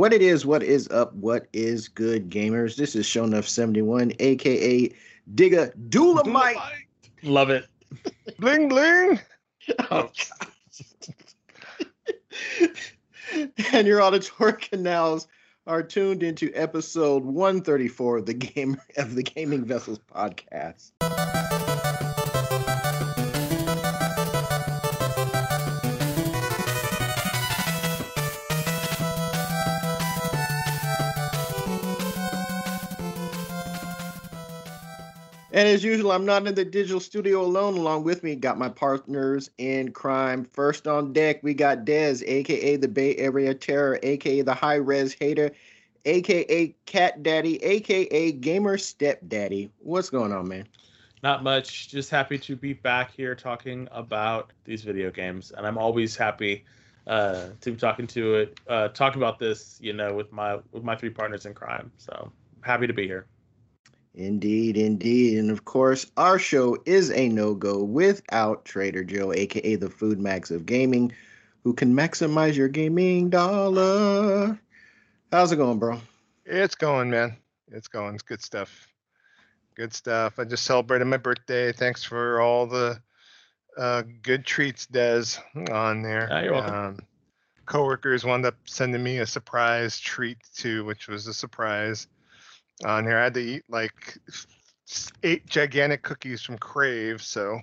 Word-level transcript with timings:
What 0.00 0.14
it 0.14 0.22
is, 0.22 0.46
what 0.46 0.62
is 0.62 0.88
up, 0.88 1.12
what 1.12 1.46
is 1.52 1.86
good, 1.86 2.30
gamers? 2.30 2.74
This 2.74 2.96
is 2.96 3.04
Shonuff71, 3.04 4.16
aka 4.18 4.90
Digga 5.34 5.72
Dulamite. 5.90 6.56
Love 7.22 7.50
it. 7.50 7.66
bling 8.38 8.70
bling. 8.70 9.20
Oh, 9.90 10.10
oh. 12.62 12.68
and 13.74 13.86
your 13.86 14.00
auditory 14.00 14.54
canals 14.54 15.28
are 15.66 15.82
tuned 15.82 16.22
into 16.22 16.50
episode 16.54 17.22
134 17.22 18.16
of 18.16 18.24
the 18.24 18.32
game 18.32 18.80
of 18.96 19.14
the 19.14 19.22
Gaming 19.22 19.66
Vessels 19.66 20.00
podcast. 20.10 20.92
And 35.52 35.66
as 35.66 35.82
usual, 35.82 36.12
I'm 36.12 36.24
not 36.24 36.46
in 36.46 36.54
the 36.54 36.64
digital 36.64 37.00
studio 37.00 37.42
alone. 37.42 37.76
Along 37.76 38.04
with 38.04 38.22
me, 38.22 38.36
got 38.36 38.56
my 38.56 38.68
partners 38.68 39.50
in 39.58 39.90
crime. 39.90 40.44
First 40.44 40.86
on 40.86 41.12
deck, 41.12 41.42
we 41.42 41.54
got 41.54 41.84
Dez, 41.84 42.22
aka 42.24 42.76
the 42.76 42.86
Bay 42.86 43.16
Area 43.16 43.52
Terror, 43.52 43.98
aka 44.04 44.42
the 44.42 44.54
High 44.54 44.76
Res 44.76 45.12
Hater, 45.12 45.50
aka 46.04 46.72
Cat 46.86 47.24
Daddy, 47.24 47.60
aka 47.64 48.30
Gamer 48.30 48.76
Stepdaddy. 48.76 49.70
What's 49.80 50.08
going 50.08 50.32
on, 50.32 50.46
man? 50.46 50.68
Not 51.24 51.42
much. 51.42 51.88
Just 51.88 52.10
happy 52.10 52.38
to 52.38 52.54
be 52.54 52.72
back 52.72 53.10
here 53.10 53.34
talking 53.34 53.88
about 53.90 54.52
these 54.64 54.84
video 54.84 55.10
games, 55.10 55.50
and 55.50 55.66
I'm 55.66 55.78
always 55.78 56.14
happy 56.14 56.64
uh, 57.08 57.48
to 57.60 57.72
be 57.72 57.76
talking 57.76 58.06
to 58.06 58.34
it, 58.36 58.60
uh, 58.68 58.88
talking 58.88 59.20
about 59.20 59.40
this, 59.40 59.78
you 59.82 59.94
know, 59.94 60.14
with 60.14 60.30
my 60.30 60.58
with 60.70 60.84
my 60.84 60.94
three 60.94 61.10
partners 61.10 61.44
in 61.44 61.54
crime. 61.54 61.90
So 61.98 62.30
happy 62.62 62.86
to 62.86 62.92
be 62.92 63.08
here. 63.08 63.26
Indeed, 64.14 64.76
indeed. 64.76 65.38
And 65.38 65.50
of 65.50 65.64
course, 65.64 66.10
our 66.16 66.38
show 66.38 66.76
is 66.84 67.10
a 67.10 67.28
no 67.28 67.54
go 67.54 67.82
without 67.82 68.64
Trader 68.64 69.04
Joe, 69.04 69.32
aka 69.32 69.76
the 69.76 69.90
Food 69.90 70.18
Max 70.18 70.50
of 70.50 70.66
Gaming, 70.66 71.12
who 71.62 71.72
can 71.72 71.94
maximize 71.94 72.54
your 72.54 72.68
gaming 72.68 73.30
dollar. 73.30 74.58
How's 75.30 75.52
it 75.52 75.56
going, 75.56 75.78
bro? 75.78 76.00
It's 76.44 76.74
going, 76.74 77.10
man. 77.10 77.36
It's 77.70 77.88
going. 77.88 78.14
It's 78.14 78.24
good 78.24 78.42
stuff. 78.42 78.88
Good 79.76 79.94
stuff. 79.94 80.38
I 80.38 80.44
just 80.44 80.64
celebrated 80.64 81.04
my 81.04 81.16
birthday. 81.16 81.72
Thanks 81.72 82.02
for 82.02 82.40
all 82.40 82.66
the 82.66 83.00
uh, 83.78 84.02
good 84.22 84.44
treats, 84.44 84.86
Des, 84.86 85.38
on 85.70 86.02
there. 86.02 86.26
Yeah, 86.28 86.42
you're 86.42 86.52
welcome. 86.52 86.74
Um, 86.74 86.98
coworkers 87.66 88.24
wound 88.24 88.44
up 88.44 88.56
sending 88.64 89.02
me 89.02 89.18
a 89.18 89.26
surprise 89.26 90.00
treat 90.00 90.38
too, 90.56 90.84
which 90.84 91.06
was 91.06 91.28
a 91.28 91.34
surprise 91.34 92.08
on 92.84 93.04
here. 93.04 93.18
I 93.18 93.24
had 93.24 93.34
to 93.34 93.40
eat 93.40 93.64
like 93.68 94.18
eight 95.22 95.46
gigantic 95.46 96.02
cookies 96.02 96.42
from 96.42 96.58
Crave, 96.58 97.22
so 97.22 97.60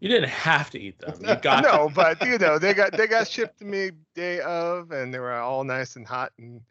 You 0.00 0.08
didn't 0.08 0.30
have 0.30 0.70
to 0.70 0.78
eat 0.80 0.98
them. 0.98 1.14
You 1.20 1.36
got 1.36 1.64
no, 1.64 1.88
but 1.94 2.22
you 2.22 2.38
know 2.38 2.58
they 2.58 2.74
got 2.74 2.96
they 2.96 3.06
got 3.06 3.28
shipped 3.28 3.58
to 3.58 3.64
me 3.64 3.90
day 4.14 4.40
of, 4.40 4.90
and 4.90 5.12
they 5.12 5.18
were 5.18 5.32
all 5.32 5.64
nice 5.64 5.96
and 5.96 6.06
hot 6.06 6.32
and 6.38 6.62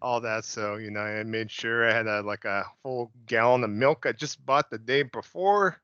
all 0.00 0.20
that. 0.20 0.44
So 0.44 0.76
you 0.76 0.90
know 0.90 1.00
I 1.00 1.22
made 1.24 1.50
sure 1.50 1.88
I 1.88 1.92
had 1.94 2.06
a, 2.06 2.22
like 2.22 2.44
a 2.44 2.64
full 2.82 3.10
gallon 3.26 3.64
of 3.64 3.70
milk 3.70 4.06
I 4.06 4.12
just 4.12 4.44
bought 4.44 4.70
the 4.70 4.78
day 4.78 5.02
before. 5.02 5.80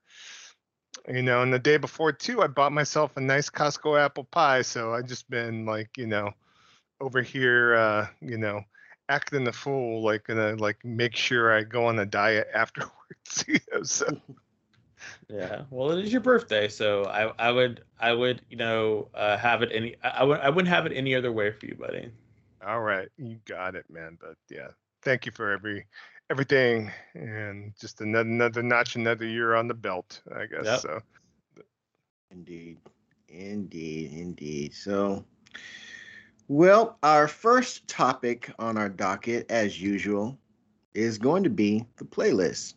You 1.09 1.23
know, 1.23 1.43
and 1.43 1.53
the 1.53 1.59
day 1.59 1.77
before 1.77 2.13
too, 2.13 2.43
I 2.43 2.47
bought 2.49 2.73
myself 2.73 3.17
a 3.17 3.21
nice 3.21 3.49
Costco 3.51 3.99
apple 4.01 4.25
pie. 4.25 4.63
So 4.63 4.93
I 4.95 5.03
just 5.03 5.29
been 5.31 5.65
like 5.67 5.97
you 5.97 6.07
know 6.07 6.33
over 7.01 7.23
here, 7.23 7.75
uh, 7.75 8.07
you 8.21 8.39
know 8.39 8.63
acting 9.11 9.45
the 9.45 9.53
fool, 9.53 10.03
like 10.05 10.25
gonna 10.27 10.57
like 10.57 10.85
make 10.85 11.17
sure 11.17 11.53
I 11.53 11.65
go 11.65 11.87
on 11.87 11.99
a 12.01 12.07
diet 12.07 12.49
afterwards. 12.55 13.45
you 13.49 13.61
know, 13.73 13.83
so 13.85 14.07
Yeah. 15.29 15.65
Well, 15.71 15.91
it 15.93 16.05
is 16.05 16.13
your 16.13 16.21
birthday, 16.23 16.69
so 16.69 17.05
I 17.05 17.33
I 17.39 17.51
would 17.51 17.85
I 17.99 18.13
would 18.13 18.43
you 18.51 18.57
know 18.57 19.09
uh, 19.15 19.37
have 19.39 19.63
it 19.63 19.71
any 19.73 19.97
I, 20.03 20.21
I 20.21 20.25
would 20.25 20.41
I 20.41 20.51
wouldn't 20.51 20.69
have 20.75 20.87
it 20.87 20.93
any 20.93 21.15
other 21.15 21.33
way 21.33 21.51
for 21.53 21.67
you, 21.67 21.75
buddy. 21.75 22.11
all 22.67 22.81
right, 22.81 23.09
you 23.19 23.39
got 23.47 23.75
it, 23.77 23.85
man. 23.91 24.19
But 24.21 24.37
yeah, 24.51 24.69
thank 25.03 25.27
you 25.27 25.33
for 25.33 25.51
every 25.53 25.87
everything, 26.31 26.91
and 27.15 27.75
just 27.81 28.01
another 28.01 28.29
another 28.29 28.63
notch, 28.63 28.97
another 28.97 29.27
year 29.27 29.55
on 29.55 29.69
the 29.69 29.75
belt, 29.75 30.23
I 30.35 30.47
guess. 30.47 30.71
Yep. 30.71 30.81
So 30.81 31.01
Indeed, 32.31 32.79
indeed, 33.29 34.13
indeed. 34.13 34.75
So, 34.75 35.25
well, 36.51 36.99
our 37.05 37.29
first 37.29 37.87
topic 37.87 38.51
on 38.59 38.77
our 38.77 38.89
docket, 38.89 39.49
as 39.49 39.81
usual, 39.81 40.37
is 40.95 41.17
going 41.17 41.45
to 41.45 41.49
be 41.49 41.85
the 41.97 42.05
playlist. 42.05 42.75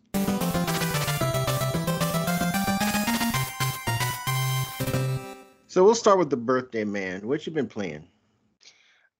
So 5.65 5.83
we'll 5.83 5.95
start 5.95 6.19
with 6.19 6.29
the 6.29 6.37
birthday 6.37 6.83
man. 6.83 7.27
What 7.27 7.47
you 7.47 7.51
been 7.51 7.67
playing? 7.67 8.07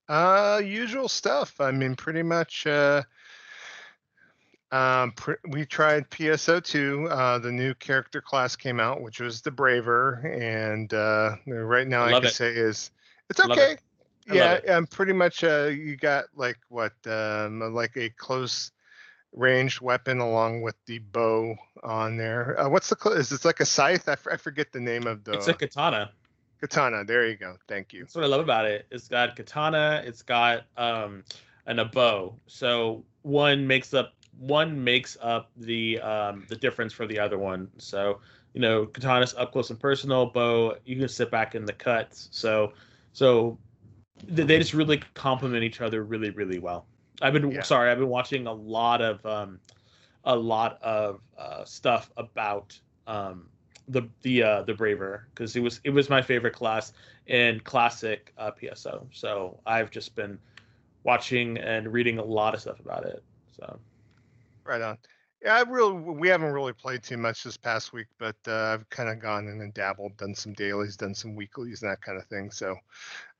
Uh, 0.08 0.62
usual 0.64 1.08
stuff. 1.08 1.60
I 1.60 1.72
mean, 1.72 1.96
pretty 1.96 2.22
much. 2.22 2.64
Uh, 2.64 3.02
um, 4.70 5.10
pr- 5.16 5.32
we 5.48 5.66
tried 5.66 6.08
PSO2. 6.10 7.10
Uh, 7.10 7.38
the 7.40 7.50
new 7.50 7.74
character 7.74 8.20
class 8.20 8.54
came 8.54 8.78
out, 8.78 9.02
which 9.02 9.18
was 9.18 9.40
the 9.40 9.50
Braver, 9.50 10.32
and 10.32 10.94
uh, 10.94 11.34
right 11.44 11.88
now 11.88 12.04
I, 12.04 12.12
Love 12.12 12.22
can 12.22 12.28
it. 12.28 12.34
say 12.34 12.50
is 12.50 12.92
it's 13.28 13.40
okay. 13.40 13.72
it. 13.72 13.80
Yeah, 14.26 14.54
it. 14.54 14.68
um, 14.70 14.86
pretty 14.86 15.12
much. 15.12 15.44
Uh, 15.44 15.66
you 15.66 15.96
got 15.96 16.24
like 16.34 16.58
what, 16.68 16.94
um, 17.06 17.60
like 17.74 17.96
a 17.96 18.10
close 18.10 18.70
ranged 19.32 19.80
weapon 19.80 20.20
along 20.20 20.62
with 20.62 20.76
the 20.86 20.98
bow 20.98 21.56
on 21.82 22.16
there. 22.16 22.58
Uh, 22.60 22.68
what's 22.68 22.88
the? 22.88 22.96
Cl- 23.00 23.16
is 23.16 23.32
it 23.32 23.44
like 23.44 23.60
a 23.60 23.66
scythe? 23.66 24.08
I, 24.08 24.12
f- 24.12 24.26
I 24.30 24.36
forget 24.36 24.72
the 24.72 24.80
name 24.80 25.06
of 25.06 25.24
the 25.24 25.34
It's 25.34 25.48
a 25.48 25.54
katana. 25.54 26.10
katana. 26.60 27.04
There 27.04 27.26
you 27.26 27.36
go. 27.36 27.56
Thank 27.68 27.92
you. 27.92 28.00
That's 28.00 28.14
what 28.14 28.24
I 28.24 28.28
love 28.28 28.40
about 28.40 28.66
it. 28.66 28.86
It's 28.90 29.08
got 29.08 29.36
katana. 29.36 30.02
It's 30.04 30.22
got 30.22 30.64
um 30.76 31.24
and 31.66 31.80
a 31.80 31.84
bow. 31.84 32.36
So 32.46 33.04
one 33.22 33.66
makes 33.66 33.92
up 33.94 34.14
one 34.38 34.82
makes 34.82 35.16
up 35.20 35.50
the 35.56 36.00
um 36.00 36.46
the 36.48 36.56
difference 36.56 36.92
for 36.92 37.06
the 37.06 37.18
other 37.18 37.38
one. 37.38 37.68
So 37.78 38.20
you 38.52 38.60
know, 38.60 38.86
katana's 38.86 39.34
up 39.34 39.52
close 39.52 39.70
and 39.70 39.80
personal. 39.80 40.26
Bow, 40.26 40.76
you 40.84 40.96
can 40.96 41.08
sit 41.08 41.30
back 41.30 41.54
in 41.54 41.64
the 41.64 41.72
cuts. 41.72 42.28
So 42.30 42.72
so 43.12 43.58
they 44.22 44.58
just 44.58 44.74
really 44.74 44.98
complement 45.14 45.64
each 45.64 45.80
other 45.80 46.02
really 46.04 46.30
really 46.30 46.58
well. 46.58 46.86
I've 47.22 47.32
been 47.32 47.52
Yeah. 47.52 47.62
sorry. 47.62 47.90
I've 47.90 47.98
been 47.98 48.08
watching 48.08 48.46
a 48.46 48.52
lot 48.52 49.00
of 49.02 49.24
um 49.26 49.60
a 50.24 50.34
lot 50.36 50.80
of 50.82 51.20
uh, 51.38 51.64
stuff 51.64 52.10
about 52.16 52.78
um 53.06 53.50
the 53.88 54.02
the 54.22 54.42
uh 54.42 54.62
the 54.62 54.74
braver 54.74 55.28
because 55.34 55.56
it 55.56 55.60
was 55.60 55.80
it 55.84 55.90
was 55.90 56.08
my 56.08 56.22
favorite 56.22 56.54
class 56.54 56.92
in 57.26 57.60
classic 57.60 58.32
uh, 58.38 58.50
PSO. 58.50 59.06
So 59.12 59.60
I've 59.66 59.90
just 59.90 60.14
been 60.14 60.38
watching 61.04 61.58
and 61.58 61.92
reading 61.92 62.18
a 62.18 62.24
lot 62.24 62.54
of 62.54 62.60
stuff 62.60 62.80
about 62.80 63.04
it. 63.06 63.22
So 63.56 63.78
Right 64.64 64.82
on. 64.82 64.98
Yeah, 65.44 65.56
I 65.56 65.60
really 65.60 65.92
we 65.92 66.28
haven't 66.28 66.52
really 66.52 66.72
played 66.72 67.02
too 67.02 67.18
much 67.18 67.44
this 67.44 67.58
past 67.58 67.92
week, 67.92 68.06
but 68.18 68.36
uh, 68.48 68.72
I've 68.72 68.88
kind 68.88 69.10
of 69.10 69.20
gone 69.20 69.46
in 69.46 69.60
and 69.60 69.74
dabbled, 69.74 70.16
done 70.16 70.34
some 70.34 70.54
dailies, 70.54 70.96
done 70.96 71.14
some 71.14 71.36
weeklies, 71.36 71.82
and 71.82 71.90
that 71.90 72.00
kind 72.00 72.16
of 72.16 72.24
thing. 72.28 72.50
So 72.50 72.76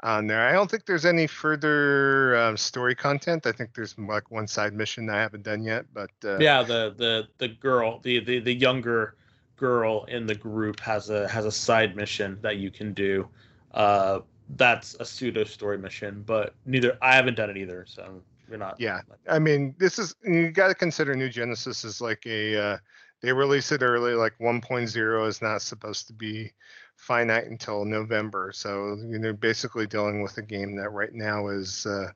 on 0.03 0.26
there, 0.26 0.47
I 0.47 0.53
don't 0.53 0.70
think 0.70 0.84
there's 0.84 1.06
any 1.06 1.26
further 1.26 2.37
um, 2.37 2.59
story 2.59 2.94
content. 2.94 3.47
I 3.47 3.53
think 3.53 3.72
there's 3.75 3.98
like 3.98 4.31
one 4.31 4.47
side 4.47 4.75
mission 4.75 5.09
I 5.09 5.20
haven't 5.20 5.44
done 5.44 5.62
yet, 5.62 5.87
but 5.94 6.10
uh, 6.26 6.38
yeah, 6.41 6.62
the 6.62 6.94
the 6.94 7.26
the 7.38 7.48
girl, 7.48 8.00
the 8.03 8.20
the 8.20 8.38
the 8.38 8.54
younger 8.54 9.14
girl 9.56 10.04
in 10.04 10.26
the 10.26 10.34
group 10.34 10.81
has 10.81 11.09
a 11.09 11.26
has 11.28 11.47
a 11.47 11.53
side 11.53 11.97
mission 11.97 12.38
that 12.43 12.59
you 12.59 12.70
can 12.70 12.93
do. 12.93 13.26
Uh, 13.72 14.20
that's 14.56 14.94
a 15.00 15.06
pseudo 15.06 15.44
story 15.44 15.78
mission, 15.78 16.22
but 16.26 16.54
neither 16.66 16.98
I 17.00 17.14
haven't 17.14 17.37
done 17.37 17.48
it 17.48 17.56
either. 17.56 17.87
So 17.88 18.20
you're 18.49 18.59
not. 18.59 18.78
Yeah. 18.78 19.00
I 19.29 19.38
mean, 19.38 19.75
this 19.79 19.99
is 19.99 20.14
you 20.25 20.50
got 20.50 20.69
to 20.69 20.75
consider 20.75 21.14
New 21.14 21.29
Genesis 21.29 21.85
is 21.85 22.00
like 22.00 22.25
a 22.26 22.56
uh, 22.56 22.79
they 23.20 23.32
release 23.32 23.73
it 23.73 23.82
early, 23.82 24.14
like 24.14 24.35
1.0 24.38 25.29
is 25.29 25.41
not 25.41 25.62
supposed 25.62 26.06
to 26.08 26.12
be 26.12 26.52
finite 26.96 27.46
until 27.46 27.85
November. 27.85 28.52
So 28.55 28.96
you 29.06 29.19
know, 29.19 29.32
basically 29.32 29.87
dealing 29.87 30.23
with 30.23 30.37
a 30.38 30.43
game 30.43 30.76
that 30.76 30.91
right 30.91 31.12
now 31.12 31.49
is 31.49 31.87
uh, 31.87 32.11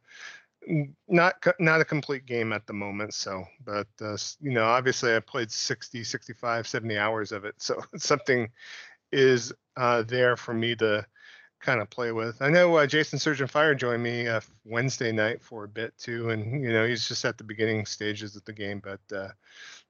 not 1.08 1.34
not 1.58 1.80
a 1.80 1.84
complete 1.84 2.26
game 2.26 2.52
at 2.52 2.66
the 2.66 2.72
moment. 2.72 3.14
So, 3.14 3.44
but 3.64 3.88
uh, 4.00 4.16
you 4.40 4.52
know, 4.52 4.64
obviously 4.64 5.16
I 5.16 5.20
played 5.20 5.50
60, 5.50 6.04
65, 6.04 6.68
70 6.68 6.98
hours 6.98 7.32
of 7.32 7.44
it, 7.44 7.54
so 7.58 7.80
something 7.96 8.48
is 9.10 9.52
uh, 9.76 10.02
there 10.02 10.36
for 10.36 10.52
me 10.52 10.76
to 10.76 11.06
kind 11.60 11.80
of 11.80 11.90
play 11.90 12.12
with. 12.12 12.40
I 12.40 12.48
know 12.50 12.76
uh, 12.76 12.86
Jason 12.86 13.18
Surgeon 13.18 13.46
Fire 13.48 13.74
joined 13.74 14.02
me 14.02 14.26
uh, 14.28 14.40
Wednesday 14.64 15.12
night 15.12 15.42
for 15.42 15.64
a 15.64 15.68
bit 15.68 15.92
too, 15.98 16.30
and 16.30 16.62
you 16.62 16.72
know 16.72 16.86
he's 16.86 17.06
just 17.08 17.24
at 17.24 17.38
the 17.38 17.44
beginning 17.44 17.86
stages 17.86 18.36
of 18.36 18.44
the 18.44 18.52
game, 18.52 18.80
but 18.82 19.00
uh, 19.16 19.28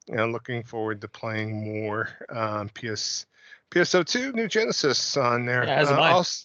you 0.06 0.16
know 0.16 0.26
looking 0.26 0.62
forward 0.62 1.00
to 1.00 1.08
playing 1.08 1.62
more 1.84 2.08
um, 2.30 2.68
PS 2.70 3.26
PSO2 3.70 4.34
New 4.34 4.48
Genesis 4.48 5.16
on 5.16 5.44
there. 5.46 5.64
Yeah, 5.64 5.74
as 5.76 5.88
Uh, 5.90 5.94
I. 6.00 6.12
also, 6.12 6.44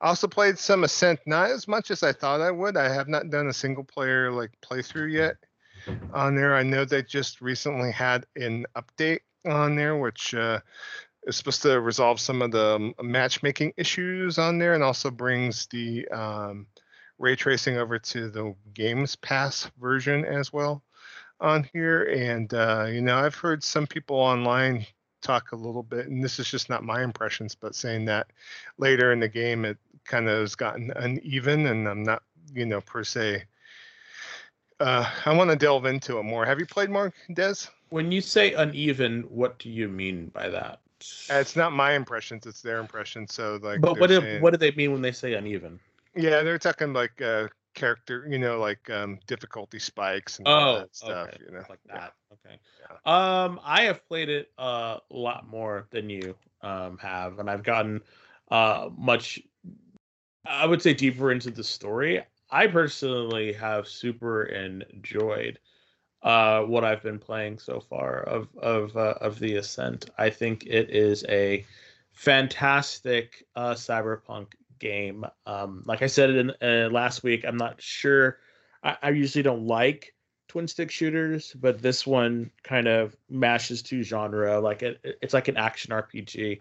Also 0.00 0.28
played 0.28 0.58
some 0.58 0.84
Ascent, 0.84 1.20
not 1.24 1.50
as 1.50 1.66
much 1.66 1.90
as 1.90 2.02
I 2.02 2.12
thought 2.12 2.42
I 2.42 2.50
would. 2.50 2.76
I 2.76 2.92
have 2.92 3.08
not 3.08 3.30
done 3.30 3.46
a 3.46 3.52
single 3.54 3.84
player 3.84 4.30
like 4.30 4.50
playthrough 4.60 5.10
yet 5.10 5.36
on 6.12 6.34
there. 6.34 6.54
I 6.54 6.62
know 6.62 6.84
they 6.84 7.02
just 7.02 7.40
recently 7.40 7.90
had 7.90 8.26
an 8.36 8.66
update 8.76 9.20
on 9.46 9.76
there, 9.76 9.96
which 9.96 10.34
uh, 10.34 10.60
is 11.26 11.36
supposed 11.36 11.62
to 11.62 11.80
resolve 11.80 12.20
some 12.20 12.42
of 12.42 12.50
the 12.50 12.74
um, 12.76 12.94
matchmaking 13.02 13.72
issues 13.76 14.38
on 14.38 14.58
there, 14.58 14.74
and 14.74 14.82
also 14.82 15.10
brings 15.10 15.66
the 15.66 16.06
um, 16.08 16.66
ray 17.18 17.36
tracing 17.36 17.78
over 17.78 17.98
to 17.98 18.28
the 18.30 18.54
Games 18.72 19.16
Pass 19.16 19.70
version 19.80 20.24
as 20.24 20.52
well 20.52 20.82
on 21.40 21.68
here. 21.72 22.04
And 22.04 22.52
uh, 22.52 22.86
you 22.90 23.00
know, 23.00 23.16
I've 23.16 23.34
heard 23.34 23.62
some 23.62 23.86
people 23.86 24.16
online 24.16 24.86
talk 25.22 25.52
a 25.52 25.56
little 25.56 25.82
bit, 25.82 26.06
and 26.06 26.22
this 26.22 26.38
is 26.38 26.50
just 26.50 26.68
not 26.68 26.84
my 26.84 27.02
impressions, 27.02 27.54
but 27.54 27.74
saying 27.74 28.04
that 28.06 28.28
later 28.78 29.12
in 29.12 29.20
the 29.20 29.28
game 29.28 29.64
it 29.64 29.78
kind 30.04 30.28
of 30.28 30.40
has 30.40 30.54
gotten 30.54 30.92
uneven, 30.96 31.66
and 31.66 31.88
I'm 31.88 32.02
not, 32.02 32.22
you 32.54 32.66
know, 32.66 32.80
per 32.80 33.02
se. 33.04 33.44
Uh, 34.80 35.08
I 35.24 35.34
want 35.34 35.50
to 35.50 35.56
delve 35.56 35.86
into 35.86 36.18
it 36.18 36.24
more. 36.24 36.44
Have 36.44 36.58
you 36.58 36.66
played 36.66 36.90
more, 36.90 37.12
Des? 37.32 37.54
When 37.90 38.12
you 38.12 38.20
say 38.20 38.52
uneven, 38.52 39.22
what 39.28 39.58
do 39.58 39.70
you 39.70 39.88
mean 39.88 40.26
by 40.34 40.48
that? 40.50 40.80
Uh, 41.30 41.34
It's 41.34 41.56
not 41.56 41.72
my 41.72 41.92
impressions; 41.92 42.46
it's 42.46 42.62
their 42.62 42.78
impressions. 42.78 43.34
So, 43.34 43.58
like, 43.62 43.80
but 43.80 43.98
what 43.98 44.08
do, 44.08 44.20
saying- 44.20 44.42
what 44.42 44.50
do 44.52 44.56
they 44.56 44.70
mean 44.72 44.92
when 44.92 45.02
they 45.02 45.12
say 45.12 45.34
uneven? 45.34 45.80
Yeah, 46.14 46.42
they're 46.42 46.58
talking 46.58 46.92
like 46.92 47.20
uh, 47.20 47.48
character, 47.74 48.26
you 48.28 48.38
know, 48.38 48.58
like 48.60 48.88
um, 48.90 49.18
difficulty 49.26 49.78
spikes 49.78 50.38
and 50.38 50.46
all 50.46 50.76
Oh, 50.76 50.78
that 50.80 50.94
stuff. 50.94 51.28
okay. 51.28 51.44
You 51.44 51.52
know, 51.52 51.64
like 51.68 51.80
Yeah. 51.86 51.94
that. 51.98 52.14
Okay. 52.32 52.58
Um, 53.04 53.60
I 53.64 53.82
have 53.82 54.06
played 54.06 54.28
it 54.28 54.52
a 54.58 55.00
lot 55.10 55.46
more 55.48 55.86
than 55.90 56.08
you 56.08 56.36
um 56.62 56.96
have, 56.98 57.38
and 57.38 57.50
I've 57.50 57.62
gotten 57.62 58.00
uh 58.50 58.88
much. 58.96 59.40
I 60.46 60.66
would 60.66 60.80
say 60.82 60.94
deeper 60.94 61.32
into 61.32 61.50
the 61.50 61.64
story. 61.64 62.22
I 62.50 62.66
personally 62.68 63.52
have 63.54 63.88
super 63.88 64.44
enjoyed 64.44 65.58
uh 66.24 66.62
what 66.62 66.84
I've 66.84 67.02
been 67.02 67.18
playing 67.18 67.58
so 67.58 67.80
far 67.80 68.20
of 68.20 68.48
of 68.56 68.96
uh, 68.96 69.14
of 69.20 69.38
the 69.38 69.56
Ascent. 69.56 70.10
I 70.18 70.30
think 70.30 70.66
it 70.66 70.90
is 70.90 71.24
a 71.28 71.64
fantastic 72.12 73.44
uh 73.54 73.74
cyberpunk 73.74 74.54
game. 74.78 75.24
Um, 75.46 75.82
like 75.86 76.02
I 76.02 76.06
said 76.06 76.30
in 76.30 76.50
uh, 76.62 76.88
last 76.90 77.22
week, 77.22 77.44
I'm 77.46 77.56
not 77.56 77.80
sure. 77.80 78.38
I, 78.82 78.96
I 79.02 79.10
usually 79.10 79.42
don't 79.42 79.66
like 79.66 80.14
twin 80.48 80.68
stick 80.68 80.90
shooters, 80.90 81.52
but 81.54 81.80
this 81.80 82.06
one 82.06 82.50
kind 82.62 82.86
of 82.86 83.16
mashes 83.28 83.82
two 83.82 84.02
genre. 84.02 84.60
Like 84.60 84.82
it, 84.82 85.00
it's 85.22 85.34
like 85.34 85.48
an 85.48 85.56
action 85.56 85.92
RPG. 85.92 86.60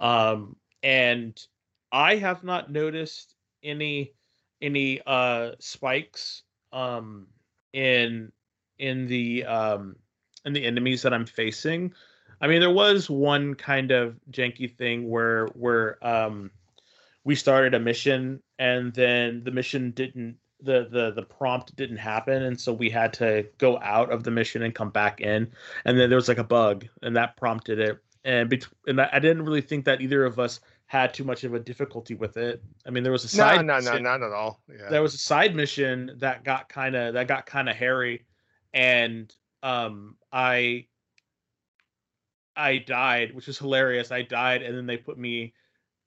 Um, 0.00 0.56
and 0.82 1.38
I 1.92 2.16
have 2.16 2.44
not 2.44 2.70
noticed 2.70 3.34
any 3.62 4.12
any 4.60 5.00
uh 5.06 5.52
spikes 5.60 6.42
um 6.72 7.26
in 7.72 8.32
in 8.78 9.06
the 9.06 9.44
um 9.44 9.96
in 10.44 10.52
the 10.52 10.64
enemies 10.64 11.02
that 11.02 11.12
I'm 11.12 11.26
facing. 11.26 11.92
I 12.40 12.46
mean, 12.46 12.60
there 12.60 12.70
was 12.70 13.10
one 13.10 13.54
kind 13.54 13.90
of 13.90 14.16
janky 14.30 14.74
thing 14.76 15.08
where 15.08 15.46
where 15.48 15.98
um 16.06 16.50
we 17.24 17.34
started 17.34 17.74
a 17.74 17.80
mission 17.80 18.42
and 18.58 18.92
then 18.94 19.42
the 19.44 19.50
mission 19.50 19.90
didn't 19.90 20.36
the 20.60 20.88
the 20.90 21.12
the 21.12 21.22
prompt 21.22 21.76
didn't 21.76 21.98
happen 21.98 22.42
and 22.44 22.60
so 22.60 22.72
we 22.72 22.90
had 22.90 23.12
to 23.12 23.46
go 23.58 23.78
out 23.80 24.10
of 24.10 24.24
the 24.24 24.30
mission 24.30 24.62
and 24.62 24.74
come 24.74 24.90
back 24.90 25.20
in 25.20 25.48
and 25.84 25.98
then 25.98 26.08
there 26.08 26.16
was 26.16 26.26
like 26.26 26.38
a 26.38 26.44
bug 26.44 26.84
and 27.02 27.16
that 27.16 27.36
prompted 27.36 27.78
it 27.78 27.98
and 28.24 28.50
bet- 28.50 28.66
and 28.86 29.00
I 29.00 29.20
didn't 29.20 29.44
really 29.44 29.60
think 29.60 29.84
that 29.84 30.00
either 30.00 30.24
of 30.24 30.38
us 30.40 30.58
had 30.86 31.14
too 31.14 31.22
much 31.22 31.44
of 31.44 31.54
a 31.54 31.60
difficulty 31.60 32.14
with 32.14 32.36
it. 32.36 32.62
I 32.86 32.90
mean, 32.90 33.02
there 33.02 33.12
was 33.12 33.22
a 33.22 33.36
no, 33.36 33.42
side 33.42 33.66
no, 33.66 33.78
no, 33.78 33.90
mission- 33.90 34.02
not 34.02 34.22
at 34.22 34.32
all. 34.32 34.60
Yeah, 34.68 34.88
there 34.90 35.02
was 35.02 35.14
a 35.14 35.18
side 35.18 35.54
mission 35.54 36.12
that 36.16 36.44
got 36.44 36.68
kind 36.68 36.96
of 36.96 37.14
that 37.14 37.28
got 37.28 37.46
kind 37.46 37.68
of 37.68 37.76
hairy 37.76 38.24
and 38.74 39.34
um 39.62 40.16
i 40.32 40.86
i 42.56 42.78
died 42.78 43.34
which 43.34 43.46
was 43.46 43.58
hilarious 43.58 44.10
i 44.10 44.22
died 44.22 44.62
and 44.62 44.76
then 44.76 44.86
they 44.86 44.96
put 44.96 45.18
me 45.18 45.52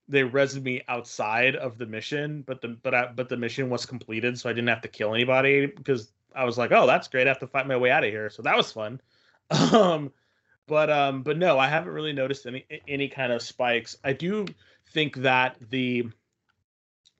they 0.08 0.22
rezzed 0.22 0.62
me 0.62 0.82
outside 0.88 1.56
of 1.56 1.78
the 1.78 1.86
mission 1.86 2.42
but 2.46 2.60
the 2.60 2.68
but 2.68 2.94
I, 2.94 3.06
but 3.14 3.28
the 3.28 3.36
mission 3.36 3.70
was 3.70 3.86
completed 3.86 4.38
so 4.38 4.48
i 4.48 4.52
didn't 4.52 4.68
have 4.68 4.82
to 4.82 4.88
kill 4.88 5.14
anybody 5.14 5.66
because 5.66 6.12
i 6.34 6.44
was 6.44 6.58
like 6.58 6.72
oh 6.72 6.86
that's 6.86 7.08
great 7.08 7.26
i 7.26 7.30
have 7.30 7.38
to 7.40 7.46
fight 7.46 7.66
my 7.66 7.76
way 7.76 7.90
out 7.90 8.04
of 8.04 8.10
here 8.10 8.30
so 8.30 8.42
that 8.42 8.56
was 8.56 8.72
fun. 8.72 9.00
Um 9.50 10.12
but 10.66 10.88
um 10.90 11.22
but 11.22 11.36
no 11.36 11.58
i 11.58 11.66
haven't 11.68 11.92
really 11.92 12.12
noticed 12.12 12.46
any 12.46 12.64
any 12.88 13.08
kind 13.08 13.32
of 13.32 13.42
spikes. 13.42 13.96
I 14.04 14.12
do 14.12 14.46
think 14.92 15.16
that 15.16 15.56
the 15.70 16.08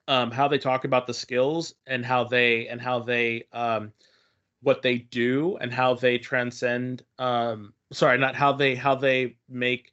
um 0.08 0.30
how 0.30 0.48
they 0.48 0.58
talk 0.58 0.84
about 0.84 1.06
the 1.06 1.14
skills 1.14 1.74
and 1.86 2.04
how 2.04 2.24
they 2.24 2.68
and 2.68 2.80
how 2.80 3.00
they 3.00 3.44
um 3.52 3.92
what 4.62 4.82
they 4.82 4.98
do 4.98 5.56
and 5.60 5.72
how 5.72 5.94
they 5.94 6.18
transcend 6.18 7.02
um 7.18 7.72
sorry 7.92 8.18
not 8.18 8.34
how 8.34 8.52
they 8.52 8.74
how 8.74 8.94
they 8.94 9.36
make 9.48 9.92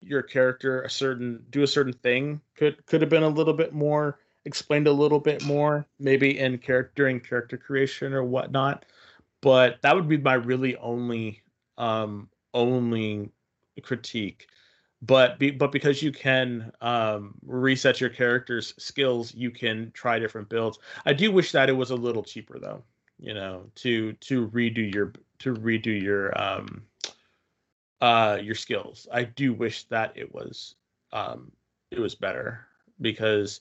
your 0.00 0.22
character 0.22 0.82
a 0.82 0.90
certain 0.90 1.44
do 1.50 1.62
a 1.62 1.66
certain 1.66 1.92
thing 1.92 2.40
could 2.56 2.84
could 2.86 3.00
have 3.00 3.10
been 3.10 3.22
a 3.22 3.28
little 3.28 3.54
bit 3.54 3.72
more 3.72 4.18
explained 4.44 4.86
a 4.86 4.92
little 4.92 5.20
bit 5.20 5.44
more 5.44 5.86
maybe 5.98 6.38
in 6.38 6.58
character 6.58 6.92
during 6.96 7.20
character 7.20 7.56
creation 7.56 8.12
or 8.12 8.24
whatnot. 8.24 8.84
But 9.42 9.80
that 9.82 9.94
would 9.94 10.08
be 10.08 10.18
my 10.18 10.34
really 10.34 10.76
only 10.76 11.42
um 11.78 12.28
only 12.54 13.30
critique. 13.82 14.46
But 15.02 15.38
be, 15.38 15.50
but 15.50 15.72
because 15.72 16.02
you 16.02 16.12
can 16.12 16.72
um 16.80 17.34
reset 17.42 18.00
your 18.00 18.10
character's 18.10 18.74
skills 18.78 19.34
you 19.34 19.50
can 19.50 19.90
try 19.92 20.18
different 20.18 20.48
builds. 20.48 20.78
I 21.06 21.12
do 21.12 21.32
wish 21.32 21.52
that 21.52 21.68
it 21.68 21.74
was 21.74 21.90
a 21.90 21.96
little 21.96 22.22
cheaper 22.22 22.58
though 22.58 22.82
you 23.20 23.34
know 23.34 23.64
to 23.76 24.12
to 24.14 24.48
redo 24.48 24.92
your 24.92 25.12
to 25.38 25.54
redo 25.54 26.00
your 26.00 26.38
um 26.40 26.82
uh 28.00 28.38
your 28.42 28.54
skills. 28.54 29.06
I 29.12 29.24
do 29.24 29.52
wish 29.52 29.84
that 29.84 30.12
it 30.16 30.32
was 30.34 30.74
um 31.12 31.52
it 31.90 31.98
was 31.98 32.14
better 32.14 32.66
because 33.00 33.60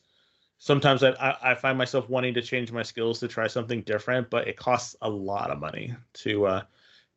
sometimes 0.60 1.04
I, 1.04 1.38
I 1.42 1.56
find 1.56 1.78
myself 1.78 2.10
wanting 2.10 2.34
to 2.36 2.42
change 2.42 2.72
my 2.72 2.84
skills 2.84 3.20
to 3.20 3.28
try 3.28 3.48
something 3.48 3.82
different 3.82 4.30
but 4.30 4.48
it 4.48 4.58
costs 4.58 4.96
a 5.02 5.10
lot 5.10 5.52
of 5.52 5.60
money 5.60 5.94
to 6.14 6.46
uh 6.46 6.62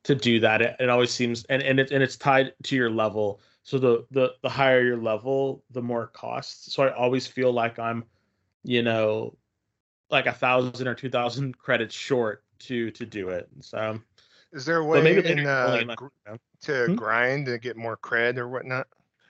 to 0.05 0.15
do 0.17 0.41
that. 0.41 0.61
It, 0.62 0.77
it 0.81 0.88
always 0.88 1.11
seems 1.12 1.45
and 1.45 1.62
and, 1.62 1.79
it, 1.79 1.93
and 1.93 2.03
it's 2.03 2.17
tied 2.17 2.55
to 2.65 2.77
your 2.77 2.91
level. 2.91 3.41
So 3.62 3.79
the, 3.79 4.05
the 4.11 4.35
the 4.43 4.49
higher 4.49 4.83
your 4.83 4.97
level 5.00 5.62
the 5.71 5.83
more 5.83 6.05
it 6.05 6.12
costs. 6.12 6.73
So 6.73 6.83
i 6.83 6.93
always 6.93 7.27
feel 7.27 7.53
like 7.53 7.79
i'm 7.79 8.05
you 8.65 8.83
know 8.83 9.37
like 10.12 10.26
a 10.26 10.32
thousand 10.32 10.87
or 10.87 10.94
two 10.94 11.11
thousand 11.11 11.59
credits 11.59 11.94
short 11.94 12.44
to 12.61 12.91
to 12.93 13.05
do 13.05 13.31
it 13.31 13.49
so 13.61 13.99
is 14.52 14.64
there 14.64 14.76
a 14.76 14.85
way 14.85 15.02
maybe 15.02 15.26
in, 15.26 15.47
uh, 15.47 15.64
only 15.66 15.85
not- 15.87 15.97
gr- 15.97 16.07
to 16.61 16.87
Hmm? 16.87 16.95
grind 16.95 17.49
and 17.49 17.61
get 17.61 17.76
more 17.76 17.97
cred 17.97 18.37
or 18.38 18.49
whatnot? 18.49 18.87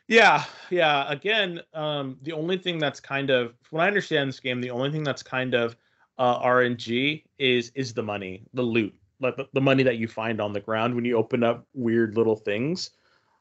Yeah, 0.09 0.45
yeah. 0.69 1.11
Again, 1.11 1.61
um, 1.73 2.19
the 2.23 2.33
only 2.33 2.59
thing 2.59 2.79
that's 2.79 3.01
kind 3.01 3.31
of, 3.31 3.55
when 3.71 3.83
I 3.83 3.87
understand 3.87 4.29
this 4.29 4.41
game, 4.41 4.61
the 4.61 4.71
only 4.71 4.91
thing 4.91 5.05
that's 5.05 5.23
kind 5.23 5.55
of 5.55 5.77
uh, 6.19 6.41
RNG 6.41 7.25
is 7.39 7.71
is 7.75 7.95
the 7.95 8.03
money, 8.03 8.43
the 8.53 8.63
loot, 8.63 8.95
like 9.21 9.37
the, 9.37 9.49
the 9.55 9.61
money 9.63 9.83
that 9.85 9.97
you 9.97 10.09
find 10.09 10.41
on 10.43 10.53
the 10.53 10.61
ground 10.61 10.95
when 10.95 11.07
you 11.07 11.17
open 11.17 11.43
up 11.43 11.67
weird 11.73 12.17
little 12.17 12.37
things, 12.37 12.91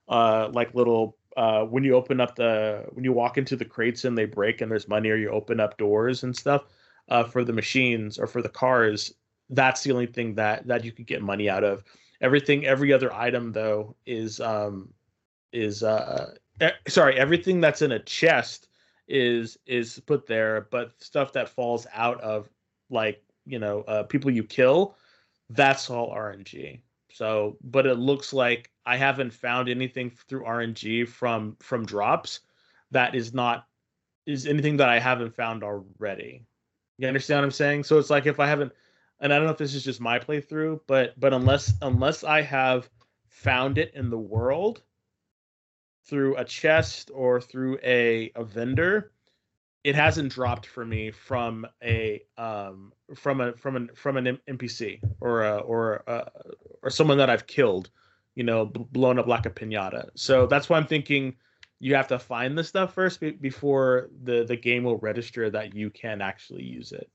uh, 0.08 0.50
like 0.54 0.74
little 0.74 1.18
uh, 1.36 1.66
when 1.66 1.84
you 1.84 1.96
open 1.96 2.22
up 2.22 2.36
the 2.36 2.86
when 2.92 3.04
you 3.04 3.12
walk 3.12 3.38
into 3.38 3.58
the 3.58 3.66
crates 3.66 4.06
and 4.06 4.18
they 4.18 4.26
break 4.26 4.62
and 4.62 4.72
there's 4.72 4.88
money, 4.88 5.10
or 5.10 5.18
you 5.18 5.30
open 5.32 5.60
up 5.60 5.78
doors 5.78 6.24
and 6.24 6.34
stuff 6.38 6.64
uh, 7.10 7.24
for 7.24 7.44
the 7.44 7.54
machines 7.54 8.18
or 8.18 8.28
for 8.28 8.42
the 8.42 8.50
cars. 8.50 9.14
That's 9.50 9.84
the 9.84 9.92
only 9.92 10.08
thing 10.08 10.36
that 10.36 10.68
that 10.68 10.84
you 10.84 10.92
could 10.92 11.08
get 11.08 11.22
money 11.22 11.50
out 11.50 11.64
of. 11.64 11.84
Everything, 12.22 12.66
every 12.66 12.94
other 12.94 13.14
item 13.14 13.52
though 13.52 13.96
is 14.06 14.40
um 14.40 14.94
is 15.54 15.84
uh 15.84 16.34
eh, 16.60 16.72
sorry 16.88 17.18
everything 17.20 17.62
that's 17.62 17.82
in 17.82 17.92
a 17.92 18.00
chest 18.00 18.68
is 19.08 19.58
is 19.66 20.00
put 20.06 20.26
there 20.26 20.68
but 20.72 20.92
stuff 21.02 21.34
that 21.34 21.50
falls 21.50 21.86
out 21.94 22.20
of 22.22 22.50
like 22.90 23.24
you 23.46 23.60
know 23.60 23.82
uh 23.82 24.04
people 24.04 24.32
you 24.32 24.44
kill 24.44 24.96
that's 25.50 25.90
all 25.90 26.16
rng 26.16 26.80
so 27.12 27.58
but 27.64 27.86
it 27.86 27.96
looks 27.96 28.32
like 28.32 28.72
i 28.86 28.96
haven't 28.96 29.34
found 29.34 29.68
anything 29.68 30.10
through 30.28 30.44
rng 30.44 31.08
from 31.08 31.56
from 31.60 31.86
drops 31.86 32.42
that 32.92 33.16
is 33.16 33.34
not 33.34 33.68
is 34.26 34.48
anything 34.48 34.78
that 34.78 34.90
i 34.90 35.00
haven't 35.00 35.36
found 35.36 35.64
already 35.64 36.46
you 37.02 37.08
understand 37.08 37.40
what 37.40 37.46
i'm 37.46 37.52
saying? 37.52 37.84
So 37.84 37.98
it's 38.00 38.10
like 38.10 38.26
if 38.26 38.40
i 38.40 38.48
haven't 38.48 38.72
and 39.22 39.32
i 39.32 39.38
don't 39.38 39.46
know 39.46 39.52
if 39.52 39.58
this 39.58 39.76
is 39.76 39.84
just 39.84 40.02
my 40.02 40.20
playthrough 40.20 40.82
but 40.88 41.18
but 41.20 41.34
unless 41.34 41.74
unless 41.82 42.24
i 42.24 42.42
have 42.42 42.90
found 43.30 43.78
it 43.78 43.94
in 43.96 44.10
the 44.10 44.18
world 44.18 44.82
through 46.06 46.36
a 46.36 46.44
chest 46.44 47.12
or 47.14 47.40
through 47.40 47.78
a, 47.84 48.32
a 48.36 48.44
vendor 48.44 49.12
it 49.84 49.96
hasn't 49.96 50.32
dropped 50.32 50.66
for 50.66 50.86
me 50.86 51.12
from 51.12 51.66
a 51.84 52.22
um 52.38 52.92
from 53.16 53.40
a 53.40 53.54
from 53.54 53.76
an 53.76 53.90
from 53.96 54.18
an 54.18 54.38
npc 54.50 55.00
or 55.22 55.44
a, 55.44 55.58
or 55.58 56.04
a, 56.08 56.30
or 56.82 56.90
someone 56.90 57.18
that 57.18 57.30
i've 57.30 57.48
killed 57.48 57.90
you 58.36 58.44
know 58.44 58.66
blown 58.66 59.20
up 59.20 59.28
like 59.28 59.46
a 59.46 59.50
piñata 59.50 60.10
so 60.16 60.46
that's 60.48 60.70
why 60.70 60.78
i'm 60.78 60.88
thinking 60.88 61.36
you 61.82 61.96
have 61.96 62.08
to 62.08 62.20
find 62.20 62.56
the 62.56 62.64
stuff 62.64 62.94
first 62.94 63.20
be- 63.20 63.32
before 63.32 64.10
the 64.24 64.44
the 64.44 64.56
game 64.56 64.84
will 64.84 64.98
register 65.00 65.50
that 65.50 65.74
you 65.74 65.90
can 65.90 66.22
actually 66.22 66.64
use 66.64 66.92
it. 66.92 67.10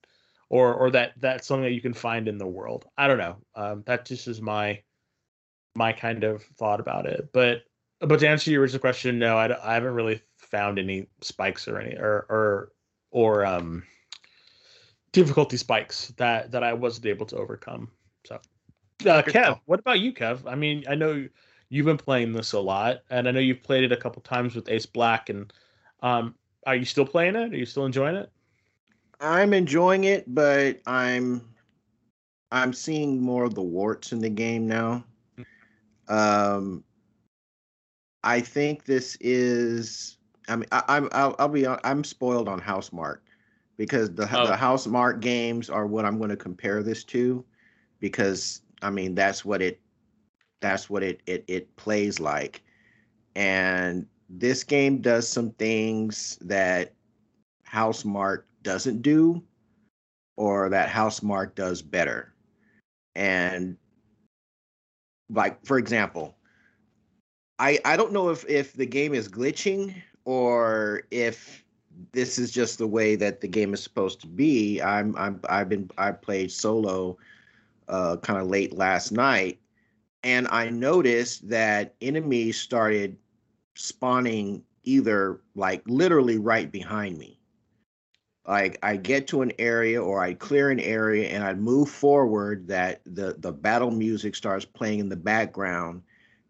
Or 0.49 0.75
or 0.75 0.91
that 0.91 1.13
that's 1.19 1.47
something 1.47 1.65
that 1.65 1.73
you 1.73 1.81
can 1.81 1.95
find 1.95 2.29
in 2.29 2.37
the 2.37 2.47
world. 2.47 2.85
I 2.99 3.07
don't 3.07 3.19
know. 3.19 3.37
Um, 3.55 3.85
that 3.87 4.05
just 4.05 4.27
is 4.27 4.43
my 4.43 4.83
my 5.77 5.93
kind 5.93 6.25
of 6.25 6.43
thought 6.43 6.81
about 6.81 7.07
it. 7.07 7.31
But 7.33 7.63
but 8.01 8.21
to 8.21 8.29
answer 8.29 8.51
your 8.51 8.63
original 8.63 8.81
question 8.81 9.19
no 9.19 9.39
i, 9.39 9.71
I 9.71 9.75
haven't 9.75 9.95
really 9.95 10.21
found 10.37 10.79
any 10.79 11.07
spikes 11.23 11.67
or 11.67 11.79
any 11.79 11.97
or 11.97 12.27
or 12.29 12.73
or 13.11 13.47
um 13.47 13.85
difficulty 15.13 15.57
spikes 15.57 16.13
that 16.19 16.51
that 16.51 16.63
i 16.63 16.73
wasn't 16.73 17.07
able 17.07 17.27
to 17.27 17.37
overcome. 17.37 17.91
So 18.27 18.35
uh, 19.07 19.23
kev 19.23 19.61
what 19.67 19.81
about 19.81 20.01
you 20.01 20.13
kev? 20.13 20.41
I 20.47 20.57
mean 20.57 20.85
i 20.89 20.95
know 20.95 21.29
you've 21.69 21.87
been 21.87 21.97
playing 21.97 22.33
this 22.33 22.53
a 22.53 22.61
lot, 22.61 23.03
and 23.11 23.29
I 23.29 23.31
know 23.31 23.41
you've 23.41 23.63
played 23.63 23.85
it 23.85 23.93
a 23.93 23.97
couple 23.97 24.23
times 24.23 24.55
with 24.55 24.69
Ace 24.69 24.87
Black. 24.87 25.29
And 25.29 25.53
um, 26.03 26.35
are 26.67 26.77
you 26.77 26.85
still 26.85 27.07
playing 27.07 27.37
it? 27.37 27.53
Are 27.53 27.57
you 27.57 27.67
still 27.67 27.87
enjoying 27.87 28.17
it? 28.17 28.31
I'm 29.21 29.55
enjoying 29.55 30.05
it, 30.05 30.25
but 30.35 30.81
I'm 30.87 31.43
I'm 32.53 32.73
seeing 32.73 33.21
more 33.21 33.45
of 33.45 33.55
the 33.55 33.63
warts 33.63 34.13
in 34.13 34.21
the 34.21 34.29
game 34.29 34.67
now. 34.67 35.05
Um, 36.09 36.85
I 38.23 38.41
think 38.41 38.85
this 38.85 39.17
is. 39.21 40.19
I 40.49 40.57
mean, 40.57 40.69
I, 40.71 40.83
I'm 40.89 41.09
I'll, 41.13 41.35
I'll 41.39 41.49
be 41.49 41.67
I'm 41.67 42.05
spoiled 42.05 42.49
on 42.49 42.61
Housemarque 42.61 43.21
because 43.77 44.15
the 44.15 44.29
oh. 44.33 44.47
the 44.47 44.57
Housemarque 44.57 45.21
games 45.21 45.69
are 45.71 45.87
what 45.87 46.05
I'm 46.05 46.19
going 46.19 46.31
to 46.31 46.37
compare 46.37 46.83
this 46.83 47.03
to, 47.05 47.45
because 48.01 48.61
I 48.83 48.91
mean 48.91 49.15
that's 49.15 49.45
what 49.45 49.63
it 49.63 49.81
that's 50.61 50.89
what 50.91 51.03
it 51.03 51.21
it 51.27 51.45
it 51.49 51.75
plays 51.77 52.21
like. 52.21 52.63
And 53.35 54.07
this 54.29 54.65
game 54.65 55.01
does 55.01 55.29
some 55.29 55.51
things 55.53 56.39
that 56.41 56.95
Housemarque 57.69 58.45
doesn't 58.63 59.03
do 59.03 59.43
or 60.37 60.69
that 60.71 60.89
Housemarque 60.89 61.55
does 61.55 61.83
better. 61.83 62.33
And 63.15 63.77
like 65.31 65.65
for 65.65 65.79
example, 65.79 66.37
I 67.59 67.79
I 67.85 67.97
don't 67.97 68.13
know 68.13 68.31
if 68.31 68.45
if 68.49 68.73
the 68.73 68.87
game 68.87 69.15
is 69.15 69.29
glitching 69.29 69.95
or 70.25 71.03
if 71.11 71.65
this 72.13 72.39
is 72.39 72.51
just 72.51 72.79
the 72.79 72.87
way 72.87 73.17
that 73.17 73.41
the 73.41 73.49
game 73.49 73.73
is 73.73 73.83
supposed 73.83 74.21
to 74.21 74.27
be. 74.27 74.81
I'm 74.83 75.17
I'm 75.17 75.41
I've 75.49 75.69
been 75.69 75.91
I 75.99 76.13
played 76.13 76.51
solo 76.51 77.17
uh 77.89 78.17
kind 78.17 78.41
of 78.41 78.49
late 78.49 78.77
last 78.77 79.13
night 79.13 79.61
and 80.27 80.49
I 80.51 80.71
noticed 80.71 81.49
that 81.51 81.95
enemies 82.01 82.59
started 82.59 83.17
spawning 83.77 84.65
either 84.83 85.41
like 85.55 85.83
literally 85.87 86.37
right 86.37 86.71
behind 86.71 87.17
me. 87.17 87.39
Like 88.45 88.77
I 88.83 88.97
get 88.97 89.29
to 89.29 89.43
an 89.43 89.53
area 89.61 90.03
or 90.03 90.21
I 90.21 90.35
clear 90.35 90.71
an 90.71 90.81
area 90.81 91.29
and 91.29 91.45
I 91.45 91.55
move 91.55 91.89
forward 91.89 92.67
that 92.67 93.03
the 93.07 93.37
the 93.39 93.53
battle 93.53 93.93
music 93.93 94.35
starts 94.35 94.65
playing 94.65 94.99
in 94.99 95.09
the 95.09 95.17
background 95.17 96.03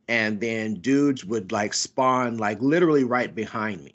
and 0.09 0.40
then 0.40 0.76
dudes 0.76 1.26
would 1.26 1.52
like 1.52 1.75
spawn 1.75 2.38
like 2.38 2.61
literally 2.62 3.04
right 3.04 3.35
behind 3.35 3.85
me. 3.85 3.95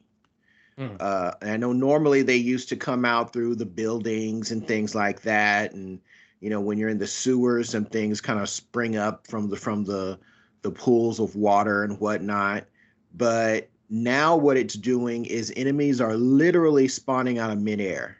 Mm. 0.78 0.98
Uh, 1.00 1.32
I 1.42 1.58
know 1.58 1.74
normally 1.74 2.22
they 2.22 2.36
used 2.36 2.70
to 2.70 2.76
come 2.76 3.04
out 3.04 3.34
through 3.34 3.56
the 3.56 3.66
buildings 3.66 4.52
and 4.52 4.68
things 4.68 4.96
like 4.96 5.22
that, 5.22 5.74
and 5.74 6.00
you 6.42 6.50
know 6.50 6.60
when 6.60 6.78
you're 6.78 6.90
in 6.90 6.98
the 6.98 7.08
sewers 7.08 7.76
and 7.76 7.90
things 7.90 8.20
kind 8.20 8.40
of 8.40 8.50
spring 8.50 8.98
up 8.98 9.26
from 9.28 9.50
the 9.50 9.56
from 9.56 9.86
the 9.86 10.20
the 10.64 10.72
pools 10.72 11.20
of 11.20 11.36
water 11.36 11.84
and 11.84 12.00
whatnot. 12.00 12.66
But 13.16 13.70
now 13.90 14.36
what 14.36 14.58
it's 14.58 14.76
doing 14.76 15.26
is 15.26 15.54
enemies 15.56 16.02
are 16.02 16.16
literally 16.16 16.88
spawning 16.88 17.40
out 17.40 17.52
of 17.52 17.60
midair. 17.60 18.18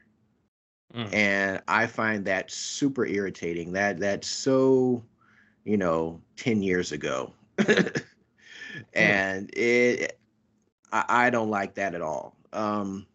Mm. 0.94 1.14
and 1.14 1.62
i 1.70 1.88
find 1.88 2.26
that 2.26 2.52
super 2.52 3.06
irritating. 3.06 3.72
That 3.72 4.00
that's 4.00 4.28
so 4.28 5.04
you 5.64 5.78
know 5.78 6.22
10 6.38 6.62
years 6.62 6.92
ago. 6.92 7.34
And 8.94 9.50
it 9.54 10.20
I, 10.92 11.06
I 11.08 11.30
don't 11.30 11.50
like 11.50 11.76
that 11.76 11.96
at 11.96 12.02
all. 12.02 12.36
Um 12.54 13.06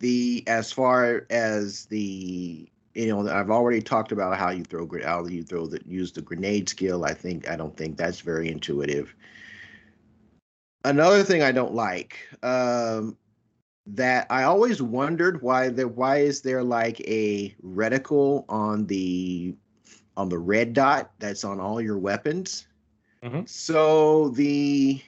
the 0.00 0.44
as 0.46 0.72
far 0.72 1.26
as 1.30 1.86
the 1.86 2.68
you 2.96 3.08
know, 3.08 3.28
I've 3.28 3.50
already 3.50 3.82
talked 3.82 4.10
about 4.10 4.38
how 4.38 4.48
you 4.50 4.64
throw 4.64 4.88
how 5.04 5.26
you 5.26 5.42
throw 5.42 5.66
the 5.66 5.80
use 5.86 6.12
the 6.12 6.22
grenade 6.22 6.68
skill. 6.68 7.04
I 7.04 7.12
think 7.12 7.48
I 7.48 7.54
don't 7.54 7.76
think 7.76 7.98
that's 7.98 8.20
very 8.20 8.48
intuitive. 8.48 9.14
Another 10.84 11.22
thing 11.22 11.42
I 11.42 11.52
don't 11.52 11.74
like 11.74 12.16
um, 12.42 13.18
that 13.86 14.26
I 14.30 14.44
always 14.44 14.80
wondered 14.80 15.42
why 15.42 15.68
there 15.68 15.88
why 15.88 16.18
is 16.18 16.40
there 16.40 16.62
like 16.62 17.00
a 17.00 17.54
reticle 17.62 18.46
on 18.48 18.86
the 18.86 19.54
on 20.16 20.30
the 20.30 20.38
red 20.38 20.72
dot 20.72 21.10
that's 21.18 21.44
on 21.44 21.60
all 21.60 21.82
your 21.82 21.98
weapons. 21.98 22.66
Mm-hmm. 23.22 23.42
So 23.44 24.30
the 24.30 25.02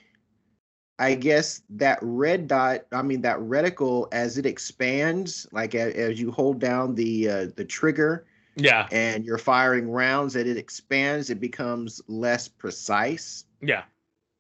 I 0.99 1.15
guess 1.15 1.63
that 1.71 1.99
red 2.03 2.49
dot, 2.49 2.87
I 2.91 3.03
mean 3.03 3.23
that 3.23 3.39
reticle, 3.39 4.09
as 4.11 4.37
it 4.37 4.47
expands, 4.47 5.47
like 5.53 5.75
as, 5.75 5.95
as 5.95 6.21
you 6.21 6.33
hold 6.33 6.59
down 6.59 6.95
the 6.95 7.29
uh, 7.29 7.47
the 7.55 7.65
trigger, 7.65 8.27
yeah, 8.57 8.89
and 8.91 9.25
you're 9.25 9.39
firing 9.39 9.91
rounds, 9.91 10.35
that 10.35 10.47
it 10.47 10.57
expands, 10.57 11.31
it 11.31 11.41
becomes 11.41 12.01
less 12.09 12.49
precise. 12.49 13.45
Yeah. 13.61 13.85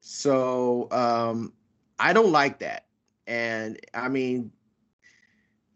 So 0.00 0.88
um, 0.90 1.52
I 1.98 2.12
don't 2.12 2.32
like 2.32 2.58
that, 2.58 2.86
and 3.28 3.78
I 3.94 4.08
mean, 4.08 4.50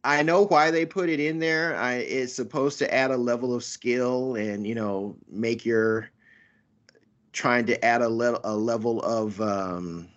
I 0.03 0.23
know 0.25 0.47
why 0.47 0.73
they 0.73 0.85
put 0.85 1.09
it 1.09 1.21
in 1.21 1.39
there. 1.39 1.77
I, 1.77 1.95
it's 1.95 2.35
supposed 2.35 2.81
to 2.81 2.93
add 2.93 3.12
a 3.12 3.17
level 3.17 3.55
of 3.55 3.62
skill 3.62 4.35
and 4.35 4.67
you 4.67 4.75
know 4.75 5.17
make 5.29 5.65
your 5.65 6.11
trying 7.33 7.67
to 7.67 7.83
add 7.85 8.03
a, 8.03 8.09
le- 8.09 8.41
a 8.45 8.55
level 8.55 9.01
of 9.03 9.41
um, 9.41 10.09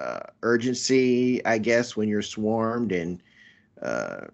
uh, 0.00 0.20
urgency, 0.42 1.44
I 1.44 1.58
guess, 1.58 1.96
when 1.96 2.08
you're 2.08 2.22
swarmed, 2.22 2.92
and 2.92 3.22
uh, 3.82 4.26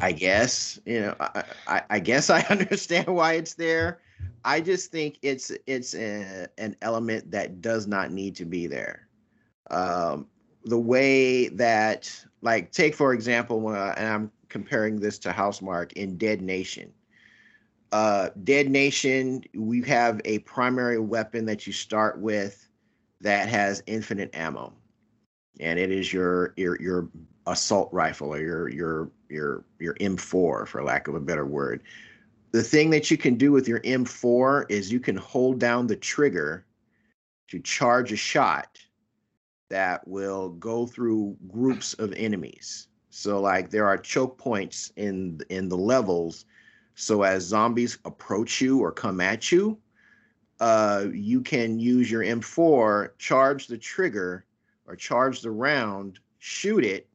I 0.00 0.12
guess 0.12 0.78
you 0.84 1.00
know, 1.00 1.16
I, 1.18 1.44
I, 1.66 1.82
I, 1.90 1.98
guess 1.98 2.28
I 2.28 2.40
understand 2.50 3.06
why 3.06 3.34
it's 3.34 3.54
there. 3.54 4.00
I 4.44 4.60
just 4.60 4.92
think 4.92 5.18
it's 5.22 5.50
it's 5.66 5.94
a, 5.94 6.48
an 6.58 6.76
element 6.82 7.30
that 7.30 7.62
does 7.62 7.86
not 7.86 8.12
need 8.12 8.36
to 8.36 8.44
be 8.44 8.66
there. 8.66 9.08
Um, 9.70 10.26
the 10.64 10.78
way 10.78 11.48
that, 11.48 12.12
like, 12.42 12.72
take 12.72 12.94
for 12.94 13.14
example, 13.14 13.68
uh, 13.68 13.94
and 13.96 14.08
I'm 14.08 14.32
comparing 14.48 15.00
this 15.00 15.18
to 15.20 15.30
Housemarque 15.30 15.92
in 15.92 16.18
Dead 16.18 16.42
Nation. 16.42 16.92
Uh, 17.92 18.28
Dead 18.44 18.68
Nation, 18.70 19.42
we 19.54 19.80
have 19.82 20.20
a 20.26 20.40
primary 20.40 20.98
weapon 20.98 21.46
that 21.46 21.66
you 21.66 21.72
start 21.72 22.20
with 22.20 22.68
that 23.22 23.48
has 23.48 23.82
infinite 23.86 24.34
ammo 24.34 24.74
and 25.60 25.78
it 25.78 25.90
is 25.90 26.12
your 26.12 26.54
your 26.56 26.80
your 26.80 27.08
assault 27.46 27.88
rifle 27.92 28.34
or 28.34 28.40
your 28.40 28.68
your 28.68 29.10
your 29.28 29.64
your 29.78 29.94
M4 29.94 30.66
for 30.66 30.82
lack 30.82 31.08
of 31.08 31.14
a 31.14 31.20
better 31.20 31.46
word. 31.46 31.82
The 32.52 32.62
thing 32.62 32.90
that 32.90 33.10
you 33.10 33.16
can 33.16 33.36
do 33.36 33.52
with 33.52 33.68
your 33.68 33.80
M4 33.80 34.70
is 34.70 34.90
you 34.90 35.00
can 35.00 35.16
hold 35.16 35.58
down 35.58 35.86
the 35.86 35.96
trigger 35.96 36.64
to 37.48 37.60
charge 37.60 38.12
a 38.12 38.16
shot 38.16 38.78
that 39.70 40.06
will 40.08 40.50
go 40.50 40.86
through 40.86 41.36
groups 41.48 41.92
of 41.94 42.12
enemies. 42.14 42.88
So 43.10 43.40
like 43.40 43.70
there 43.70 43.86
are 43.86 43.98
choke 43.98 44.38
points 44.38 44.92
in 44.96 45.40
in 45.50 45.68
the 45.68 45.76
levels 45.76 46.46
so 47.00 47.22
as 47.22 47.44
zombies 47.44 47.96
approach 48.04 48.60
you 48.60 48.80
or 48.80 48.90
come 48.90 49.20
at 49.20 49.52
you, 49.52 49.78
uh, 50.58 51.06
you 51.12 51.42
can 51.42 51.78
use 51.78 52.10
your 52.10 52.24
M4, 52.24 53.10
charge 53.18 53.68
the 53.68 53.78
trigger, 53.78 54.44
or 54.88 54.96
charge 54.96 55.42
the 55.42 55.50
round, 55.50 56.18
shoot 56.38 56.84
it, 56.84 57.06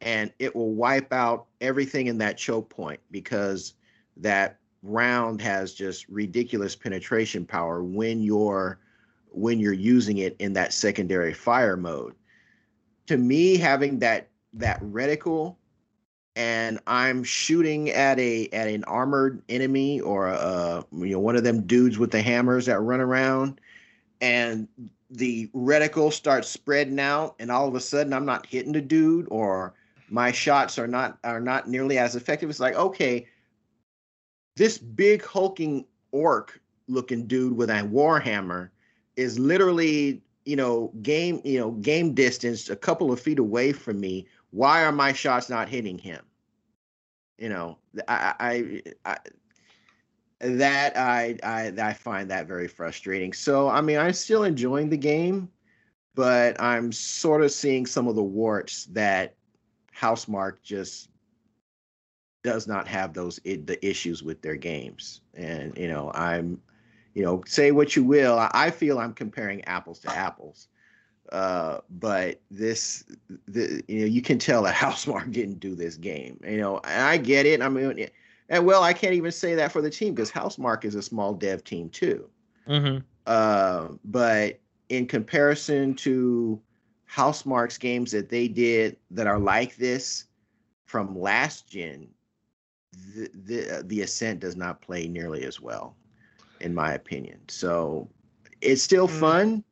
and 0.00 0.32
it 0.38 0.56
will 0.56 0.72
wipe 0.72 1.12
out 1.12 1.46
everything 1.60 2.06
in 2.06 2.18
that 2.18 2.38
choke 2.38 2.68
point 2.70 2.98
because 3.10 3.74
that 4.16 4.58
round 4.82 5.40
has 5.42 5.74
just 5.74 6.08
ridiculous 6.08 6.74
penetration 6.74 7.44
power 7.44 7.84
when 7.84 8.22
you're 8.22 8.80
when 9.32 9.60
you're 9.60 9.72
using 9.72 10.18
it 10.18 10.34
in 10.40 10.54
that 10.54 10.72
secondary 10.72 11.32
fire 11.32 11.76
mode. 11.76 12.14
To 13.06 13.16
me, 13.16 13.56
having 13.58 13.98
that 14.00 14.28
that 14.54 14.80
reticle 14.82 15.56
and 16.36 16.80
I'm 16.86 17.22
shooting 17.22 17.90
at 17.90 18.18
a 18.18 18.48
at 18.48 18.68
an 18.68 18.84
armored 18.84 19.42
enemy 19.48 20.00
or 20.00 20.28
a 20.28 20.84
you 20.92 21.10
know 21.10 21.20
one 21.20 21.36
of 21.36 21.44
them 21.44 21.66
dudes 21.66 21.98
with 21.98 22.10
the 22.10 22.22
hammers 22.22 22.66
that 22.66 22.80
run 22.80 23.00
around 23.00 23.60
and 24.20 24.68
the 25.10 25.48
reticle 25.48 26.12
starts 26.12 26.48
spreading 26.48 27.00
out 27.00 27.34
and 27.38 27.50
all 27.50 27.66
of 27.66 27.74
a 27.74 27.80
sudden 27.80 28.12
I'm 28.12 28.26
not 28.26 28.46
hitting 28.46 28.72
the 28.72 28.80
dude 28.80 29.26
or 29.30 29.74
my 30.08 30.32
shots 30.32 30.78
are 30.78 30.88
not 30.88 31.18
are 31.24 31.40
not 31.40 31.68
nearly 31.68 31.98
as 31.98 32.16
effective. 32.16 32.50
It's 32.50 32.60
like, 32.60 32.74
okay, 32.74 33.26
this 34.56 34.78
big 34.78 35.24
hulking 35.24 35.84
orc 36.12 36.60
looking 36.88 37.26
dude 37.26 37.56
with 37.56 37.70
a 37.70 37.82
warhammer 37.82 38.70
is 39.16 39.38
literally 39.38 40.22
you 40.44 40.56
know, 40.56 40.92
game, 41.02 41.40
you 41.44 41.58
know, 41.58 41.72
game 41.72 42.14
distance, 42.14 42.70
a 42.70 42.76
couple 42.76 43.12
of 43.12 43.20
feet 43.20 43.38
away 43.38 43.72
from 43.72 44.00
me. 44.00 44.26
Why 44.50 44.82
are 44.82 44.92
my 44.92 45.12
shots 45.12 45.48
not 45.48 45.68
hitting 45.68 45.98
him? 45.98 46.24
You 47.38 47.48
know, 47.48 47.78
I, 48.08 48.34
I, 48.40 48.82
I 49.04 49.18
that 50.40 50.96
I, 50.96 51.36
I 51.42 51.72
I 51.78 51.92
find 51.92 52.30
that 52.30 52.46
very 52.46 52.68
frustrating. 52.68 53.32
So 53.32 53.68
I 53.68 53.80
mean, 53.80 53.98
I'm 53.98 54.12
still 54.12 54.44
enjoying 54.44 54.88
the 54.88 54.96
game, 54.96 55.48
but 56.14 56.60
I'm 56.60 56.92
sort 56.92 57.42
of 57.42 57.52
seeing 57.52 57.86
some 57.86 58.08
of 58.08 58.16
the 58.16 58.22
warts 58.22 58.86
that 58.86 59.34
Housemarque 59.96 60.62
just 60.62 61.10
does 62.42 62.66
not 62.66 62.88
have 62.88 63.12
those 63.12 63.38
the 63.44 63.78
issues 63.86 64.22
with 64.22 64.40
their 64.40 64.56
games. 64.56 65.20
And 65.34 65.76
you 65.76 65.88
know, 65.88 66.10
I'm 66.14 66.60
you 67.14 67.22
know, 67.22 67.42
say 67.46 67.72
what 67.72 67.96
you 67.96 68.04
will. 68.04 68.48
I 68.52 68.70
feel 68.70 68.98
I'm 68.98 69.14
comparing 69.14 69.64
apples 69.64 69.98
to 70.00 70.16
apples. 70.16 70.68
Uh, 71.32 71.78
but 71.90 72.40
this, 72.50 73.04
the, 73.46 73.82
you 73.88 74.00
know, 74.00 74.06
you 74.06 74.22
can 74.22 74.38
tell 74.38 74.62
that 74.62 74.74
Housemarque 74.76 75.32
didn't 75.32 75.60
do 75.60 75.74
this 75.74 75.96
game. 75.96 76.40
You 76.44 76.58
know, 76.58 76.80
and 76.84 77.02
I 77.02 77.16
get 77.16 77.46
it. 77.46 77.62
I 77.62 77.68
mean, 77.68 78.08
and 78.50 78.66
well, 78.66 78.82
I 78.82 78.92
can't 78.92 79.14
even 79.14 79.30
say 79.30 79.54
that 79.54 79.70
for 79.70 79.80
the 79.80 79.88
team 79.88 80.12
because 80.12 80.30
Housemarque 80.30 80.84
is 80.84 80.96
a 80.96 81.02
small 81.02 81.32
dev 81.32 81.62
team 81.62 81.88
too. 81.88 82.28
Mm-hmm. 82.68 82.98
Uh, 83.26 83.88
but 84.04 84.58
in 84.88 85.06
comparison 85.06 85.94
to 85.94 86.60
Housemarque's 87.10 87.78
games 87.78 88.10
that 88.10 88.28
they 88.28 88.48
did 88.48 88.96
that 89.12 89.28
are 89.28 89.38
like 89.38 89.76
this 89.76 90.24
from 90.84 91.18
last 91.18 91.70
gen, 91.70 92.08
the 93.14 93.30
the, 93.44 93.84
the 93.86 94.02
Ascent 94.02 94.40
does 94.40 94.56
not 94.56 94.82
play 94.82 95.06
nearly 95.06 95.44
as 95.44 95.60
well 95.60 95.94
in 96.60 96.74
my 96.74 96.92
opinion. 96.92 97.38
So 97.48 98.08
it's 98.60 98.82
still 98.82 99.08
mm. 99.08 99.20
fun. 99.20 99.64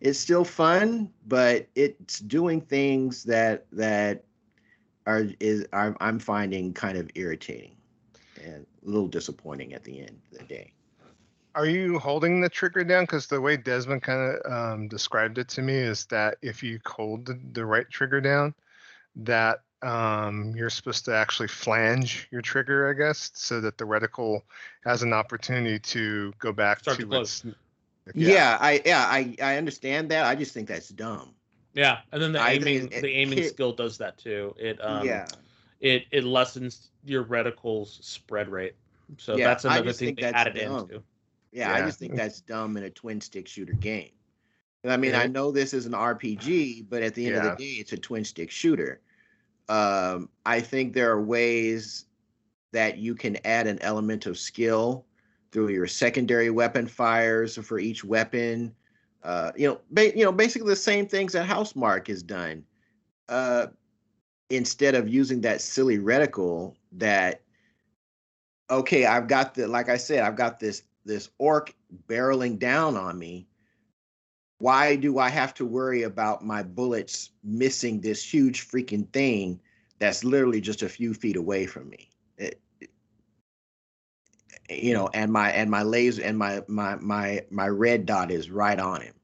It's 0.00 0.18
still 0.18 0.44
fun, 0.44 1.10
but 1.26 1.68
it's 1.74 2.18
doing 2.20 2.60
things 2.60 3.24
that 3.24 3.66
that 3.72 4.24
are 5.06 5.26
is 5.38 5.66
I'm, 5.72 5.96
I'm 6.00 6.18
finding 6.18 6.72
kind 6.72 6.98
of 6.98 7.10
irritating 7.14 7.77
and 8.44 8.66
a 8.86 8.88
little 8.88 9.08
disappointing 9.08 9.74
at 9.74 9.84
the 9.84 10.00
end 10.00 10.20
of 10.32 10.38
the 10.38 10.44
day. 10.44 10.72
Are 11.54 11.66
you 11.66 11.98
holding 11.98 12.40
the 12.40 12.48
trigger 12.48 12.84
down? 12.84 13.04
Because 13.04 13.26
the 13.26 13.40
way 13.40 13.56
Desmond 13.56 14.02
kind 14.02 14.36
of 14.36 14.52
um, 14.52 14.88
described 14.88 15.38
it 15.38 15.48
to 15.48 15.62
me 15.62 15.74
is 15.74 16.04
that 16.06 16.36
if 16.42 16.62
you 16.62 16.78
hold 16.86 17.26
the, 17.26 17.38
the 17.52 17.64
right 17.64 17.88
trigger 17.90 18.20
down, 18.20 18.54
that 19.16 19.62
um, 19.82 20.52
you're 20.56 20.70
supposed 20.70 21.04
to 21.06 21.14
actually 21.14 21.48
flange 21.48 22.28
your 22.30 22.42
trigger, 22.42 22.88
I 22.90 22.92
guess, 22.92 23.30
so 23.34 23.60
that 23.60 23.78
the 23.78 23.84
reticle 23.84 24.42
has 24.84 25.02
an 25.02 25.12
opportunity 25.12 25.78
to 25.78 26.32
go 26.38 26.52
back 26.52 26.80
Start 26.80 26.96
to, 26.98 27.02
to 27.02 27.08
close. 27.08 27.44
Its, 27.44 27.56
yeah. 28.14 28.28
yeah, 28.28 28.58
I 28.60 28.82
yeah 28.84 29.06
I 29.06 29.36
I 29.42 29.56
understand 29.56 30.10
that. 30.10 30.26
I 30.26 30.34
just 30.34 30.52
think 30.52 30.68
that's 30.68 30.88
dumb. 30.88 31.34
Yeah, 31.74 31.98
and 32.12 32.22
then 32.22 32.32
the 32.32 32.40
I 32.40 32.52
aiming 32.52 32.90
it, 32.92 33.02
the 33.02 33.08
aiming 33.08 33.38
it, 33.38 33.50
skill 33.50 33.72
does 33.72 33.98
that 33.98 34.18
too. 34.18 34.54
It 34.58 34.82
um 34.84 35.06
yeah 35.06 35.26
it 35.80 36.04
it 36.10 36.24
lessens 36.24 36.90
your 37.04 37.22
reticle's 37.22 37.98
spread 38.02 38.48
rate. 38.48 38.74
So 39.16 39.36
yeah, 39.36 39.46
that's 39.46 39.64
another 39.64 39.92
thing 39.92 40.14
they 40.14 40.24
added 40.24 40.54
dumb. 40.54 40.80
into. 40.80 41.02
Yeah, 41.52 41.70
yeah, 41.70 41.74
I 41.74 41.86
just 41.86 41.98
think 41.98 42.14
that's 42.14 42.40
dumb 42.40 42.76
in 42.76 42.84
a 42.84 42.90
twin 42.90 43.20
stick 43.20 43.48
shooter 43.48 43.72
game. 43.72 44.10
I 44.86 44.96
mean, 44.96 45.14
I 45.14 45.26
know 45.26 45.50
this 45.50 45.74
is 45.74 45.86
an 45.86 45.92
RPG, 45.92 46.86
but 46.88 47.02
at 47.02 47.14
the 47.14 47.26
end 47.26 47.34
yeah. 47.34 47.46
of 47.46 47.58
the 47.58 47.64
day, 47.64 47.72
it's 47.80 47.92
a 47.92 47.96
twin 47.96 48.24
stick 48.24 48.50
shooter. 48.50 49.00
Um, 49.68 50.28
I 50.46 50.60
think 50.60 50.94
there 50.94 51.10
are 51.10 51.22
ways 51.22 52.06
that 52.72 52.98
you 52.98 53.14
can 53.14 53.38
add 53.44 53.66
an 53.66 53.80
element 53.82 54.26
of 54.26 54.38
skill 54.38 55.04
through 55.50 55.70
your 55.70 55.86
secondary 55.86 56.50
weapon 56.50 56.86
fires 56.86 57.56
for 57.56 57.78
each 57.78 58.04
weapon. 58.04 58.74
Uh, 59.22 59.52
you 59.56 59.68
know, 59.68 59.80
ba- 59.90 60.16
you 60.16 60.24
know, 60.24 60.32
basically 60.32 60.68
the 60.68 60.76
same 60.76 61.06
things 61.06 61.32
that 61.32 61.48
Housemarque 61.48 62.06
has 62.08 62.22
done. 62.22 62.64
Uh, 63.28 63.66
instead 64.50 64.94
of 64.94 65.08
using 65.08 65.40
that 65.42 65.60
silly 65.60 65.98
reticle 65.98 66.74
that, 66.92 67.42
okay, 68.70 69.06
I've 69.06 69.28
got 69.28 69.54
the, 69.54 69.66
like 69.66 69.88
I 69.88 69.96
said, 69.96 70.22
I've 70.22 70.36
got 70.36 70.60
this 70.60 70.82
this 71.04 71.30
orc 71.38 71.74
barreling 72.06 72.58
down 72.58 72.96
on 72.96 73.18
me 73.18 73.48
why 74.58 74.96
do 74.96 75.18
I 75.18 75.28
have 75.28 75.54
to 75.54 75.64
worry 75.64 76.02
about 76.02 76.44
my 76.44 76.62
bullets 76.62 77.30
missing 77.44 78.00
this 78.00 78.22
huge 78.22 78.68
freaking 78.68 79.10
thing 79.12 79.60
that's 79.98 80.24
literally 80.24 80.60
just 80.60 80.82
a 80.82 80.88
few 80.88 81.14
feet 81.14 81.36
away 81.36 81.66
from 81.66 81.88
me? 81.88 82.10
It, 82.36 82.60
you 84.68 84.92
know, 84.92 85.08
and 85.14 85.32
my 85.32 85.50
and 85.52 85.70
my 85.70 85.82
laser 85.82 86.22
and 86.22 86.36
my 86.36 86.62
my 86.66 86.96
my 86.96 87.44
my 87.50 87.68
red 87.68 88.04
dot 88.04 88.30
is 88.30 88.50
right 88.50 88.78
on 88.78 89.00
him. 89.00 89.14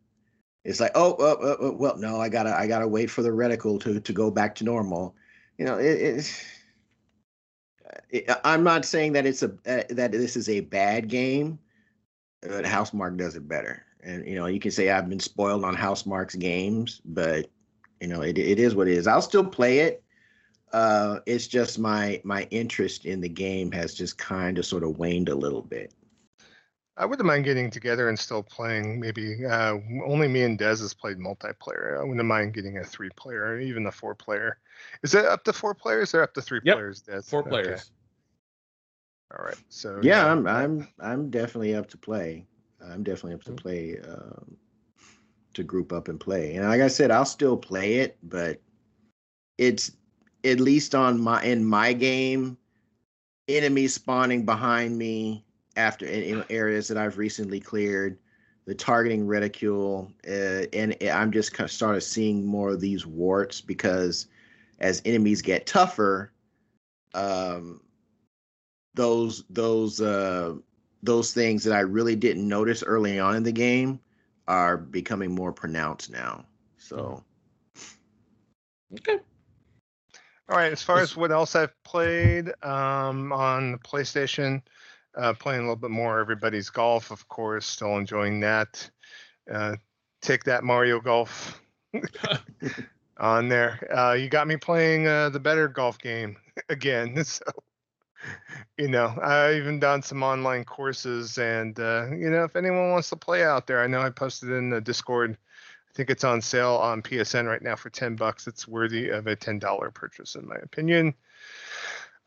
It's 0.64 0.81
like, 0.81 0.92
oh, 0.94 1.16
oh, 1.18 1.37
oh, 1.40 1.57
oh 1.61 1.72
well, 1.72 1.96
no, 1.96 2.20
I 2.20 2.29
gotta 2.29 2.57
I 2.57 2.66
gotta 2.66 2.88
wait 2.88 3.11
for 3.11 3.22
the 3.22 3.31
reticle 3.31 3.81
to 3.83 4.00
to 4.00 4.12
go 4.12 4.31
back 4.31 4.55
to 4.57 4.64
normal. 4.64 5.14
You 5.59 5.66
know, 5.66 5.79
it, 5.79 6.24
I'm 8.44 8.64
not 8.64 8.85
saying 8.85 9.12
that 9.12 9.27
it's 9.27 9.42
a 9.42 9.50
uh, 9.66 9.83
that 9.90 10.12
this 10.12 10.37
is 10.37 10.48
a 10.48 10.61
bad 10.61 11.09
game, 11.09 11.59
but 12.40 12.64
Housemarque 12.64 13.16
does 13.16 13.37
it 13.37 13.46
better 13.46 13.85
and 14.05 14.27
you 14.27 14.35
know 14.35 14.46
you 14.46 14.61
can 14.61 14.70
say 14.70 14.90
I've 14.90 15.09
been 15.09 15.20
spoiled 15.20 15.64
on 15.64 15.77
Housemarque's 15.77 16.37
games, 16.37 17.00
but 17.05 17.50
you 18.00 18.09
know 18.09 18.20
it, 18.20 18.38
it 18.38 18.59
is 18.59 18.74
what 18.74 18.88
it 18.88 18.94
is. 18.94 19.07
I'll 19.07 19.22
still 19.22 19.44
play 19.44 19.81
it. 19.81 20.03
Uh, 20.72 21.20
it's 21.27 21.46
just 21.46 21.79
my 21.79 22.20
my 22.24 22.46
interest 22.50 23.07
in 23.07 23.20
the 23.20 23.29
game 23.29 23.72
has 23.72 23.94
just 23.94 24.18
kind 24.18 24.59
of 24.59 24.66
sort 24.66 24.85
of 24.85 24.98
waned 24.98 25.29
a 25.29 25.35
little 25.35 25.62
bit. 25.62 25.92
I 26.96 27.07
wouldn't 27.07 27.26
mind 27.26 27.44
getting 27.44 27.70
together 27.70 28.09
and 28.09 28.18
still 28.18 28.42
playing. 28.42 29.00
Maybe 29.00 29.44
uh, 29.44 29.78
only 30.07 30.28
me 30.28 30.42
and 30.42 30.59
Dez 30.59 30.80
has 30.80 30.94
played 30.94 31.18
multiplayer. 31.18 31.98
I 31.98 32.04
wouldn't 32.04 32.24
mind 32.24 32.54
getting 32.54 32.78
a 32.78 32.85
three 32.85 33.11
player, 33.16 33.42
or 33.42 33.61
even 33.61 33.87
a 33.87 33.92
four 33.92 34.14
player. 34.14 34.59
Is 35.02 35.14
it 35.14 35.24
up 35.24 35.42
to 35.44 35.52
four 35.52 35.74
players 35.74 36.14
or 36.14 36.22
up 36.22 36.35
to 36.35 36.42
three 36.42 36.61
yep. 36.62 36.76
players? 36.76 37.02
Dez? 37.02 37.28
Four 37.28 37.42
players. 37.42 37.90
All 39.37 39.44
right. 39.44 39.57
So 39.70 39.98
yeah, 40.02 40.24
yeah, 40.24 40.33
I'm 40.33 40.46
I'm 40.46 40.88
I'm 41.00 41.30
definitely 41.30 41.74
up 41.74 41.88
to 41.90 41.98
play. 41.98 42.46
I'm 42.80 43.02
definitely 43.02 43.35
up 43.35 43.42
to 43.44 43.50
mm-hmm. 43.50 43.57
play 43.57 43.98
um, 44.09 44.57
to 45.54 45.64
group 45.64 45.92
up 45.92 46.07
and 46.09 46.20
play. 46.20 46.54
And 46.54 46.68
like 46.68 46.80
I 46.80 46.88
said, 46.88 47.11
I'll 47.11 47.24
still 47.24 47.57
play 47.57 47.94
it, 47.94 48.16
but 48.22 48.61
it's 49.59 49.90
at 50.44 50.61
least 50.61 50.94
on 50.94 51.20
my 51.20 51.42
in 51.42 51.64
my 51.64 51.92
game, 51.92 52.57
enemies 53.48 53.94
spawning 53.94 54.44
behind 54.44 54.96
me 54.96 55.44
after 55.76 56.06
in, 56.06 56.22
in 56.22 56.44
areas 56.50 56.88
that 56.88 56.98
I've 56.98 57.18
recently 57.18 57.60
cleared, 57.60 58.18
the 58.66 58.74
targeting 58.74 59.26
reticule, 59.26 60.10
uh, 60.26 60.64
and 60.72 60.96
I'm 61.12 61.30
just 61.30 61.52
kind 61.52 61.66
of 61.66 61.72
started 61.72 62.00
seeing 62.00 62.46
more 62.46 62.70
of 62.70 62.80
these 62.80 63.06
warts 63.06 63.60
because 63.60 64.26
as 64.80 65.02
enemies 65.04 65.42
get 65.42 65.66
tougher, 65.66 66.32
um, 67.14 67.80
those 68.94 69.44
those 69.50 70.00
uh, 70.00 70.54
those 71.02 71.32
things 71.32 71.64
that 71.64 71.74
I 71.74 71.80
really 71.80 72.16
didn't 72.16 72.48
notice 72.48 72.82
early 72.82 73.18
on 73.18 73.37
in 73.37 73.42
the 73.42 73.52
game 73.52 74.00
are 74.48 74.76
becoming 74.76 75.34
more 75.34 75.52
pronounced 75.52 76.10
now. 76.10 76.44
So, 76.78 77.22
okay. 78.94 79.18
All 80.48 80.56
right. 80.56 80.72
As 80.72 80.82
far 80.82 80.98
as 80.98 81.16
what 81.16 81.32
else 81.32 81.56
I've 81.56 81.74
played 81.84 82.48
um, 82.62 83.32
on 83.32 83.72
the 83.72 83.78
PlayStation, 83.78 84.62
uh, 85.16 85.35
playing 85.35 85.61
a 85.61 85.64
little 85.64 85.77
bit 85.77 85.90
more 85.90 86.18
Everybody's 86.18 86.70
Golf, 86.70 87.11
of 87.11 87.29
course. 87.29 87.66
Still 87.66 87.96
enjoying 87.96 88.40
that. 88.40 88.88
Uh, 89.50 89.77
take 90.22 90.44
that 90.44 90.64
Mario 90.64 91.00
Golf 91.00 91.61
on 93.18 93.48
there. 93.48 93.87
Uh, 93.94 94.12
you 94.12 94.29
got 94.29 94.46
me 94.46 94.57
playing 94.57 95.07
uh, 95.07 95.29
the 95.31 95.40
better 95.40 95.68
golf 95.68 95.98
game 95.98 96.37
again. 96.68 97.16
So 97.24 97.44
you 98.79 98.88
know, 98.88 99.07
I 99.22 99.55
even 99.55 99.79
done 99.79 100.00
some 100.00 100.22
online 100.22 100.64
courses, 100.64 101.37
and 101.37 101.79
uh, 101.79 102.07
you 102.11 102.31
know, 102.31 102.44
if 102.44 102.57
anyone 102.57 102.90
wants 102.90 103.11
to 103.11 103.16
play 103.16 103.44
out 103.44 103.66
there, 103.66 103.83
I 103.83 103.87
know 103.87 104.00
I 104.00 104.09
posted 104.09 104.50
in 104.50 104.70
the 104.70 104.81
Discord. 104.81 105.33
I 105.33 105.92
think 105.94 106.09
it's 106.11 106.24
on 106.24 106.40
sale 106.40 106.77
on 106.77 107.03
PSN 107.03 107.46
right 107.46 107.62
now 107.62 107.77
for 107.77 107.90
ten 107.90 108.16
bucks. 108.16 108.46
It's 108.46 108.66
worthy 108.66 109.11
of 109.11 109.27
a 109.27 109.37
ten 109.37 109.59
dollar 109.59 109.90
purchase, 109.90 110.37
in 110.37 110.48
my 110.48 110.57
opinion. 110.57 111.14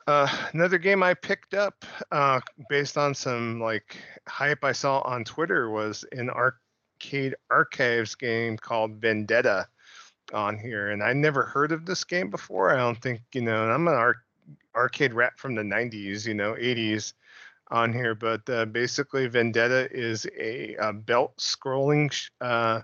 Uh, 0.08 0.28
another 0.54 0.78
game 0.78 1.04
I 1.04 1.14
picked 1.14 1.54
up 1.54 1.84
uh, 2.12 2.40
based 2.70 2.98
on 2.98 3.14
some 3.14 3.60
like 3.60 3.98
hype 4.28 4.64
I 4.64 4.72
saw 4.72 5.02
on 5.02 5.26
Twitter 5.26 5.70
was 5.70 6.06
an 6.14 6.30
arcade 6.30 7.36
archives 7.52 8.16
game 8.16 8.58
called 8.58 9.02
Vendetta 9.02 9.68
on 10.34 10.58
here, 10.58 10.92
and 10.92 11.04
I 11.04 11.12
never 11.14 11.44
heard 11.44 11.74
of 11.74 11.86
this 11.86 12.06
game 12.06 12.30
before. 12.30 12.72
I 12.72 12.78
don't 12.78 13.02
think 13.02 13.22
you 13.34 13.42
know. 13.42 13.70
I'm 13.70 13.88
an 13.88 13.94
arc 13.96 14.18
arcade 14.78 15.14
rat 15.14 15.38
from 15.38 15.56
the 15.56 15.64
90s, 15.64 16.26
you 16.26 16.34
know, 16.34 16.54
80s 16.54 17.14
on 17.70 17.92
here. 17.92 18.16
But 18.16 18.50
uh, 18.50 18.66
basically, 18.66 19.28
Vendetta 19.28 19.90
is 19.92 20.26
a, 20.40 20.76
a 20.76 20.94
belt 20.94 21.36
scrolling, 21.38 22.14
uh, 22.40 22.82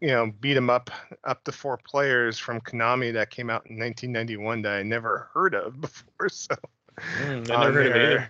you 0.00 0.08
know, 0.08 0.32
beat 0.40 0.56
'em 0.56 0.70
up 0.70 0.90
up 1.24 1.44
to 1.44 1.52
four 1.52 1.78
players 1.78 2.38
from 2.38 2.60
Konami 2.60 3.12
that 3.12 3.30
came 3.30 3.50
out 3.50 3.66
in 3.66 3.78
1991 3.78 4.62
that 4.62 4.74
I 4.74 4.82
never 4.82 5.30
heard 5.32 5.54
of 5.54 5.80
before. 5.80 6.28
So, 6.28 6.54
mm, 7.00 7.50
I 7.50 7.64
never 7.64 7.82
heard 7.84 8.12
of 8.22 8.28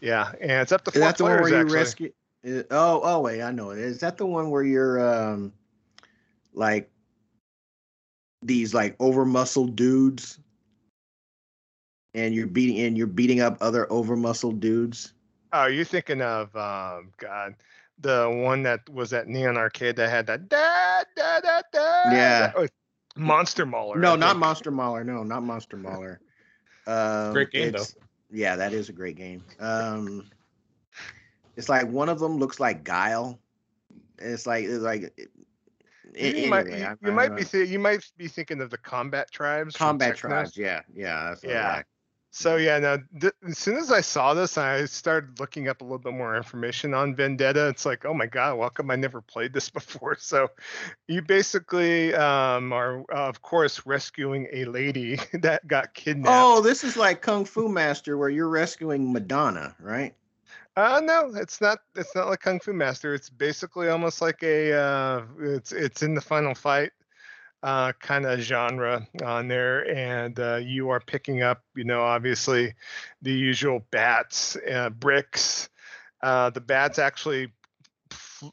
Yeah, 0.00 0.32
and 0.40 0.52
it's 0.52 0.72
up 0.72 0.84
to 0.84 0.90
four 0.90 1.02
is 1.02 1.08
that 1.08 1.18
players. 1.18 1.18
The 1.18 1.24
one 1.24 1.52
where 1.52 1.66
you 1.66 1.74
rescue? 1.74 2.12
oh, 2.70 3.00
oh 3.02 3.20
wait, 3.20 3.42
I 3.42 3.50
know 3.50 3.70
it. 3.70 3.78
Is 3.78 4.00
that 4.00 4.16
the 4.16 4.26
one 4.26 4.50
where 4.50 4.62
you're 4.62 5.00
um, 5.00 5.52
like 6.54 6.90
these 8.42 8.72
like 8.74 8.96
over 8.98 9.24
muscled 9.24 9.76
dudes 9.76 10.38
and 12.14 12.34
you're 12.34 12.46
beating 12.46 12.78
and 12.84 12.96
you're 12.96 13.06
beating 13.06 13.40
up 13.40 13.58
other 13.60 13.90
over 13.92 14.16
muscled 14.16 14.60
dudes. 14.60 15.12
Oh, 15.52 15.66
you're 15.66 15.84
thinking 15.84 16.22
of 16.22 16.54
um 16.56 17.10
God, 17.18 17.54
the 18.00 18.28
one 18.44 18.62
that 18.62 18.80
was 18.88 19.12
at 19.12 19.28
Neon 19.28 19.56
Arcade 19.56 19.96
that 19.96 20.08
had 20.10 20.26
that 20.26 20.48
da 20.48 21.02
da 21.16 21.40
da 21.40 21.60
da. 21.72 22.10
Yeah. 22.12 22.52
Oh, 22.56 22.66
Monster 23.16 23.66
Mauler. 23.66 23.98
No, 23.98 24.12
I 24.12 24.16
not 24.16 24.30
think. 24.30 24.40
Monster 24.40 24.70
Mauler. 24.70 25.04
No, 25.04 25.22
not 25.22 25.42
Monster 25.42 25.76
Mauler. 25.76 26.20
Um, 26.86 27.32
Great 27.32 27.50
game, 27.50 27.68
it's- 27.68 27.94
Yeah, 28.30 28.56
that 28.56 28.72
is 28.72 28.88
a 28.88 28.92
great 28.92 29.16
game. 29.16 29.44
Um, 29.58 30.30
it's 31.56 31.68
like 31.68 31.86
one 31.88 32.08
of 32.08 32.18
them 32.18 32.38
looks 32.38 32.58
like 32.60 32.84
Guile. 32.84 33.38
It's 34.18 34.46
like 34.46 34.64
it's 34.64 34.82
like. 34.82 35.12
it- 35.16 35.30
You, 36.14 36.26
anyway, 36.26 36.48
might, 36.48 36.66
you, 36.66 36.72
I- 36.84 36.96
you 37.02 37.10
I 37.10 37.10
might 37.10 37.28
don't 37.28 37.36
be 37.36 37.44
th- 37.44 37.68
you 37.68 37.78
might 37.78 38.04
be 38.16 38.28
thinking 38.28 38.60
of 38.60 38.70
the 38.70 38.78
Combat 38.78 39.30
Tribes. 39.30 39.76
combat 39.76 40.16
tribes. 40.16 40.56
Yeah, 40.56 40.80
yeah, 40.94 41.28
that's 41.30 41.44
Yeah. 41.44 41.76
like. 41.76 41.86
So 42.32 42.56
yeah, 42.56 42.78
now 42.78 42.98
th- 43.20 43.32
as 43.46 43.58
soon 43.58 43.76
as 43.76 43.90
I 43.90 44.00
saw 44.02 44.34
this, 44.34 44.56
I 44.56 44.84
started 44.84 45.40
looking 45.40 45.68
up 45.68 45.80
a 45.80 45.84
little 45.84 45.98
bit 45.98 46.12
more 46.12 46.36
information 46.36 46.94
on 46.94 47.16
Vendetta. 47.16 47.68
It's 47.68 47.84
like, 47.84 48.04
oh 48.04 48.14
my 48.14 48.26
god, 48.26 48.56
welcome! 48.56 48.90
I 48.90 48.96
never 48.96 49.20
played 49.20 49.52
this 49.52 49.68
before? 49.80 50.16
So, 50.18 50.48
you 51.08 51.22
basically 51.22 52.14
um, 52.14 52.72
are, 52.72 53.00
uh, 53.12 53.28
of 53.28 53.42
course, 53.42 53.84
rescuing 53.84 54.46
a 54.52 54.64
lady 54.66 55.18
that 55.32 55.66
got 55.66 55.92
kidnapped. 55.92 56.32
Oh, 56.32 56.60
this 56.60 56.84
is 56.84 56.96
like 56.96 57.20
Kung 57.20 57.44
Fu 57.44 57.68
Master, 57.68 58.16
where 58.16 58.28
you're 58.28 58.48
rescuing 58.48 59.12
Madonna, 59.12 59.74
right? 59.80 60.14
Uh, 60.76 61.00
no, 61.02 61.32
it's 61.34 61.60
not. 61.60 61.78
It's 61.96 62.14
not 62.14 62.28
like 62.28 62.40
Kung 62.40 62.60
Fu 62.60 62.72
Master. 62.72 63.12
It's 63.12 63.28
basically 63.28 63.88
almost 63.88 64.22
like 64.22 64.40
a. 64.44 64.72
Uh, 64.72 65.22
it's 65.40 65.72
it's 65.72 66.04
in 66.04 66.14
the 66.14 66.20
final 66.20 66.54
fight, 66.54 66.92
uh, 67.62 67.92
kind 68.00 68.24
of 68.24 68.40
genre 68.40 69.06
on 69.24 69.48
there, 69.48 69.88
and 69.90 70.38
uh, 70.40 70.56
you 70.56 70.88
are 70.90 71.00
picking 71.00 71.42
up, 71.42 71.62
you 71.74 71.84
know, 71.84 72.02
obviously, 72.02 72.74
the 73.22 73.32
usual 73.32 73.84
bats, 73.90 74.56
uh, 74.70 74.90
bricks. 74.90 75.68
Uh, 76.22 76.50
the 76.50 76.60
bats 76.60 76.98
actually 76.98 77.52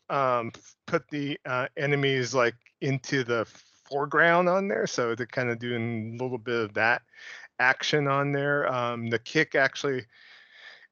um, 0.09 0.51
put 0.85 1.07
the 1.09 1.39
uh, 1.45 1.67
enemies 1.77 2.33
like 2.33 2.55
into 2.81 3.23
the 3.23 3.45
foreground 3.89 4.49
on 4.49 4.67
there, 4.67 4.87
so 4.87 5.15
they're 5.15 5.25
kind 5.25 5.49
of 5.49 5.59
doing 5.59 6.17
a 6.19 6.23
little 6.23 6.37
bit 6.37 6.61
of 6.61 6.73
that 6.73 7.01
action 7.59 8.07
on 8.07 8.31
there. 8.31 8.71
Um, 8.71 9.07
the 9.09 9.19
kick 9.19 9.55
actually 9.55 10.05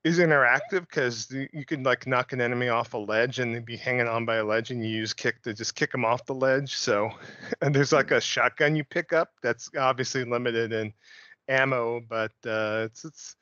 is 0.05 0.19
interactive 0.19 0.81
because 0.81 1.31
you 1.31 1.65
can 1.65 1.81
like 1.81 2.05
knock 2.05 2.31
an 2.31 2.39
enemy 2.39 2.69
off 2.69 2.93
a 2.93 2.97
ledge 2.97 3.39
and 3.39 3.55
they'd 3.55 3.65
be 3.65 3.75
hanging 3.75 4.07
on 4.07 4.23
by 4.23 4.35
a 4.35 4.43
ledge 4.45 4.69
and 4.69 4.83
you 4.83 4.89
use 4.89 5.13
kick 5.13 5.41
to 5.41 5.51
just 5.51 5.73
kick 5.73 5.91
them 5.91 6.05
off 6.05 6.23
the 6.25 6.33
ledge 6.33 6.75
so 6.75 7.09
and 7.61 7.73
there's 7.73 7.91
like 7.91 8.11
a 8.11 8.21
shotgun 8.21 8.75
you 8.75 8.83
pick 8.83 9.13
up 9.13 9.31
that's 9.41 9.69
obviously 9.77 10.23
limited 10.23 10.71
in 10.71 10.93
ammo 11.49 11.99
but 12.07 12.31
uh, 12.45 12.83
it's 12.85 13.03
it's 13.03 13.35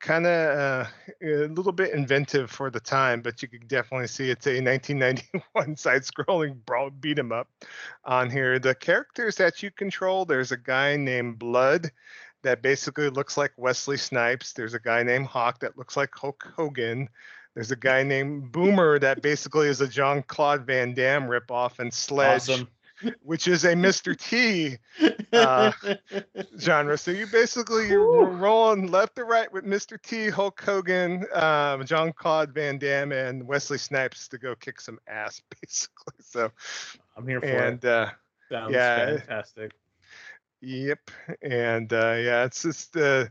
kind 0.00 0.26
of 0.26 0.58
uh, 0.58 0.86
a 1.22 1.48
little 1.48 1.72
bit 1.72 1.92
inventive 1.92 2.50
for 2.50 2.70
the 2.70 2.80
time 2.80 3.20
but 3.20 3.42
you 3.42 3.48
could 3.48 3.66
definitely 3.68 4.06
see 4.06 4.30
it's 4.30 4.46
a 4.46 4.60
1991 4.62 5.76
side-scrolling 5.76 6.56
brawl 6.66 6.90
beat 6.90 7.18
'em 7.18 7.32
up 7.32 7.48
on 8.04 8.30
here. 8.30 8.58
The 8.58 8.74
characters 8.74 9.36
that 9.36 9.62
you 9.62 9.70
control 9.70 10.26
there's 10.26 10.52
a 10.52 10.56
guy 10.56 10.96
named 10.96 11.38
blood 11.38 11.90
that 12.42 12.62
basically 12.62 13.08
looks 13.10 13.36
like 13.36 13.52
Wesley 13.56 13.96
Snipes. 13.96 14.52
There's 14.52 14.74
a 14.74 14.80
guy 14.80 15.02
named 15.02 15.26
Hawk 15.26 15.60
that 15.60 15.76
looks 15.76 15.96
like 15.96 16.14
Hulk 16.14 16.52
Hogan. 16.56 17.08
There's 17.54 17.70
a 17.70 17.76
guy 17.76 18.02
named 18.02 18.52
Boomer 18.52 18.98
that 18.98 19.22
basically 19.22 19.68
is 19.68 19.80
a 19.80 19.88
John 19.88 20.22
Claude 20.22 20.66
Van 20.66 20.92
Damme 20.94 21.24
ripoff, 21.26 21.78
and 21.78 21.92
Sledge, 21.92 22.50
Awesome. 22.50 22.68
which 23.22 23.48
is 23.48 23.64
a 23.64 23.72
Mr. 23.72 24.16
T 24.16 24.76
Uh, 25.32 25.72
genre. 26.58 26.96
So 26.98 27.10
you 27.10 27.26
basically 27.26 27.88
you're 27.88 28.26
rolling 28.26 28.90
left 28.90 29.16
to 29.16 29.24
right 29.24 29.50
with 29.52 29.64
Mr. 29.64 30.00
T, 30.00 30.28
Hulk 30.28 30.60
Hogan, 30.60 31.24
um, 31.34 31.84
John 31.84 32.12
Claude 32.12 32.52
Van 32.52 32.78
Damme, 32.78 33.12
and 33.12 33.46
Wesley 33.46 33.78
Snipes 33.78 34.28
to 34.28 34.38
go 34.38 34.54
kick 34.54 34.80
some 34.80 34.98
ass, 35.08 35.40
basically. 35.62 36.14
So 36.20 36.50
I'm 37.16 37.26
here 37.26 37.40
for 37.40 37.46
and 37.46 37.82
it. 37.82 37.88
uh, 37.88 38.10
Sounds 38.50 38.72
yeah. 38.72 39.06
fantastic. 39.16 39.72
Yep, 40.62 41.10
and 41.42 41.92
uh, 41.92 42.14
yeah, 42.18 42.44
it's 42.44 42.62
just 42.62 42.92
the 42.94 43.30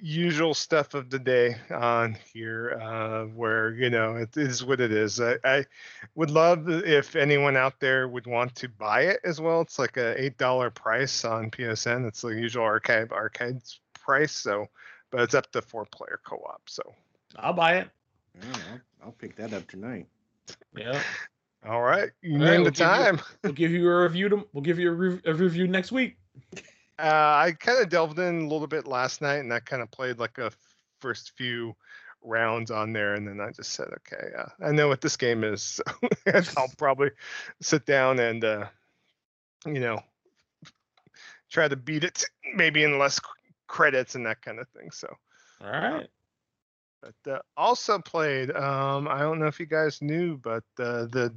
usual 0.00 0.54
stuff 0.54 0.94
of 0.94 1.10
the 1.10 1.18
day 1.18 1.56
on 1.70 2.16
here, 2.32 2.78
uh, 2.80 3.24
where 3.26 3.72
you 3.74 3.90
know 3.90 4.16
it 4.16 4.36
is 4.36 4.64
what 4.64 4.80
it 4.80 4.92
is. 4.92 5.20
I, 5.20 5.36
I 5.44 5.64
would 6.14 6.30
love 6.30 6.68
if 6.68 7.16
anyone 7.16 7.56
out 7.56 7.80
there 7.80 8.08
would 8.08 8.26
want 8.26 8.54
to 8.56 8.68
buy 8.68 9.02
it 9.02 9.20
as 9.24 9.40
well. 9.40 9.60
It's 9.60 9.78
like 9.78 9.96
a 9.96 10.20
eight 10.22 10.38
dollar 10.38 10.70
price 10.70 11.24
on 11.24 11.50
PSN. 11.50 12.06
It's 12.06 12.22
the 12.22 12.28
usual 12.28 12.64
archive 12.64 13.12
arcades 13.12 13.80
price, 13.94 14.32
so 14.32 14.66
but 15.10 15.20
it's 15.22 15.34
up 15.34 15.50
to 15.52 15.60
four 15.62 15.84
player 15.86 16.20
co 16.24 16.36
op. 16.36 16.62
So 16.66 16.82
I'll 17.36 17.52
buy 17.52 17.78
it. 17.78 17.88
Yeah, 18.40 18.48
I'll, 18.72 18.80
I'll 19.06 19.12
pick 19.12 19.36
that 19.36 19.52
up 19.52 19.66
tonight. 19.68 20.06
Yeah. 20.76 21.00
all 21.68 21.82
right, 21.82 22.10
you 22.22 22.34
All 22.34 22.38
right, 22.40 22.50
name 22.52 22.62
we'll 22.62 22.64
the 22.66 22.70
give 22.70 22.78
you- 22.78 22.84
time. 22.94 23.20
We'll 23.42 23.52
give 23.52 23.70
you 23.72 23.88
a 23.90 24.02
review. 24.02 24.28
To, 24.30 24.46
we'll 24.52 24.62
give 24.62 24.78
you 24.78 24.90
a, 24.90 24.94
re- 24.94 25.20
a 25.26 25.34
review 25.34 25.66
next 25.68 25.90
week. 25.92 26.16
Uh, 26.98 27.44
I 27.46 27.52
kind 27.58 27.82
of 27.82 27.88
delved 27.88 28.18
in 28.18 28.42
a 28.42 28.48
little 28.48 28.66
bit 28.66 28.86
last 28.86 29.20
night, 29.20 29.38
and 29.38 29.52
I 29.52 29.60
kind 29.60 29.82
of 29.82 29.90
played 29.90 30.18
like 30.18 30.38
a 30.38 30.52
first 31.00 31.32
few 31.36 31.74
rounds 32.22 32.70
on 32.70 32.92
there, 32.92 33.14
and 33.14 33.26
then 33.26 33.40
I 33.40 33.50
just 33.50 33.72
said, 33.72 33.88
okay, 33.88 34.30
uh, 34.38 34.48
I 34.64 34.70
know 34.70 34.88
what 34.88 35.00
this 35.00 35.16
game 35.16 35.44
is, 35.44 35.80
so 36.26 36.42
I'll 36.56 36.70
probably 36.78 37.10
sit 37.60 37.84
down 37.84 38.18
and 38.20 38.44
uh, 38.44 38.66
you 39.66 39.80
know 39.80 40.00
try 41.50 41.68
to 41.68 41.76
beat 41.76 42.04
it, 42.04 42.24
maybe 42.54 42.82
in 42.82 42.98
less 42.98 43.20
credits 43.66 44.14
and 44.14 44.26
that 44.26 44.42
kind 44.42 44.58
of 44.58 44.68
thing. 44.70 44.90
So, 44.90 45.14
All 45.60 45.70
right. 45.70 46.08
but 47.00 47.32
uh, 47.32 47.38
also 47.56 47.98
played. 47.98 48.50
Um, 48.50 49.08
I 49.08 49.20
don't 49.20 49.38
know 49.38 49.46
if 49.46 49.60
you 49.60 49.66
guys 49.66 50.00
knew, 50.00 50.36
but 50.36 50.64
uh, 50.78 51.06
the 51.06 51.34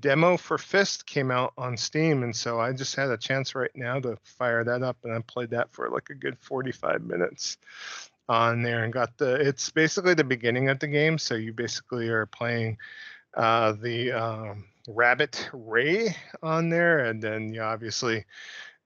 demo 0.00 0.36
for 0.36 0.58
Fist 0.58 1.06
came 1.06 1.30
out 1.30 1.52
on 1.56 1.76
Steam, 1.76 2.22
and 2.22 2.34
so 2.34 2.60
I 2.60 2.72
just 2.72 2.96
had 2.96 3.10
a 3.10 3.16
chance 3.16 3.54
right 3.54 3.70
now 3.74 4.00
to 4.00 4.16
fire 4.22 4.64
that 4.64 4.82
up, 4.82 4.96
and 5.04 5.12
I 5.12 5.20
played 5.20 5.50
that 5.50 5.72
for 5.72 5.88
like 5.90 6.10
a 6.10 6.14
good 6.14 6.38
45 6.38 7.02
minutes 7.02 7.58
on 8.28 8.62
there, 8.62 8.84
and 8.84 8.92
got 8.92 9.16
the. 9.18 9.34
It's 9.34 9.70
basically 9.70 10.14
the 10.14 10.24
beginning 10.24 10.68
of 10.68 10.78
the 10.78 10.88
game, 10.88 11.18
so 11.18 11.34
you 11.34 11.52
basically 11.52 12.08
are 12.08 12.26
playing 12.26 12.78
uh, 13.34 13.72
the 13.72 14.12
um, 14.12 14.64
Rabbit 14.88 15.48
Ray 15.52 16.16
on 16.42 16.68
there, 16.70 17.00
and 17.00 17.22
then 17.22 17.52
you 17.52 17.62
obviously. 17.62 18.24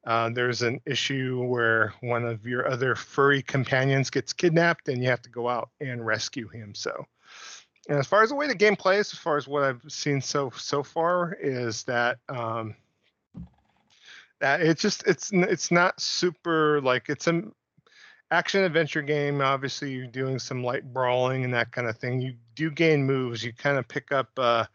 Uh, 0.06 0.30
there's 0.30 0.62
an 0.62 0.80
issue 0.86 1.44
where 1.44 1.92
one 2.00 2.24
of 2.24 2.46
your 2.46 2.70
other 2.70 2.94
furry 2.94 3.42
companions 3.42 4.08
gets 4.08 4.32
kidnapped 4.32 4.88
and 4.88 5.02
you 5.02 5.10
have 5.10 5.20
to 5.20 5.28
go 5.28 5.48
out 5.48 5.68
and 5.80 6.06
rescue 6.06 6.48
him. 6.48 6.74
So, 6.74 7.04
and 7.88 7.98
as 7.98 8.06
far 8.06 8.22
as 8.22 8.28
the 8.28 8.34
way 8.34 8.46
the 8.46 8.54
game 8.54 8.76
plays, 8.76 9.12
as 9.12 9.18
far 9.18 9.36
as 9.38 9.48
what 9.48 9.64
I've 9.64 9.82
seen 9.88 10.20
so 10.20 10.50
so 10.54 10.82
far, 10.82 11.36
is 11.40 11.84
that 11.84 12.18
um, 12.28 12.74
that 14.40 14.60
it's 14.60 14.82
just 14.82 15.06
it's 15.06 15.30
it's 15.32 15.70
not 15.70 15.98
super 15.98 16.80
like 16.82 17.08
it's 17.08 17.26
an 17.26 17.52
action 18.30 18.62
adventure 18.62 19.02
game. 19.02 19.40
Obviously, 19.40 19.90
you're 19.92 20.06
doing 20.06 20.38
some 20.38 20.62
light 20.62 20.92
brawling 20.92 21.44
and 21.44 21.54
that 21.54 21.72
kind 21.72 21.88
of 21.88 21.96
thing. 21.96 22.20
You 22.20 22.34
do 22.54 22.70
gain 22.70 23.04
moves. 23.04 23.42
You 23.42 23.52
kind 23.52 23.78
of 23.78 23.88
pick 23.88 24.12
up. 24.12 24.30
Uh, 24.36 24.66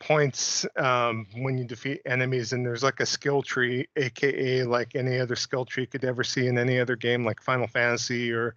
points 0.00 0.66
um, 0.76 1.26
when 1.36 1.56
you 1.56 1.64
defeat 1.64 2.02
enemies 2.04 2.52
and 2.52 2.66
there's 2.66 2.82
like 2.82 3.00
a 3.00 3.06
skill 3.06 3.40
tree 3.40 3.88
aka 3.96 4.62
like 4.64 4.94
any 4.96 5.18
other 5.18 5.36
skill 5.36 5.64
tree 5.64 5.84
you 5.84 5.86
could 5.86 6.04
ever 6.04 6.22
see 6.22 6.46
in 6.46 6.58
any 6.58 6.78
other 6.78 6.96
game 6.96 7.24
like 7.24 7.40
final 7.40 7.66
fantasy 7.66 8.30
or 8.30 8.54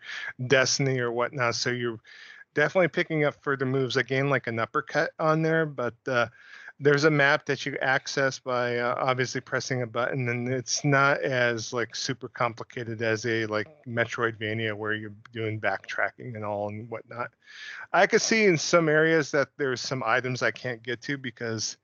destiny 0.48 1.00
or 1.00 1.12
whatnot 1.12 1.56
so 1.56 1.70
you're 1.70 2.00
definitely 2.58 2.88
picking 2.88 3.24
up 3.24 3.36
further 3.44 3.68
moves 3.68 3.98
i 3.98 4.02
gain 4.02 4.32
like 4.32 4.48
an 4.48 4.58
uppercut 4.58 5.12
on 5.20 5.44
there 5.44 5.64
but 5.64 5.94
uh, 6.08 6.26
there's 6.80 7.04
a 7.04 7.12
map 7.12 7.46
that 7.46 7.68
you 7.68 7.78
access 7.84 8.40
by 8.40 8.78
uh, 8.78 8.96
obviously 8.98 9.40
pressing 9.40 9.84
a 9.84 9.86
button 9.86 10.28
and 10.30 10.52
it's 10.52 10.84
not 10.84 11.22
as 11.22 11.72
like 11.72 11.96
super 11.96 12.28
complicated 12.28 13.04
as 13.04 13.28
a 13.28 13.46
like 13.46 13.68
metroidvania 13.88 14.74
where 14.74 14.96
you're 14.96 15.14
doing 15.32 15.62
backtracking 15.62 16.34
and 16.34 16.44
all 16.44 16.68
and 16.70 16.90
whatnot 16.90 17.30
I 17.94 18.08
could 18.08 18.24
see 18.24 18.46
in 18.46 18.58
some 18.58 18.90
areas 18.90 19.30
that 19.32 19.50
there's 19.58 19.80
some 19.80 20.02
items 20.04 20.42
I 20.42 20.50
can't 20.50 20.82
get 20.82 21.00
to 21.04 21.16
because 21.16 21.78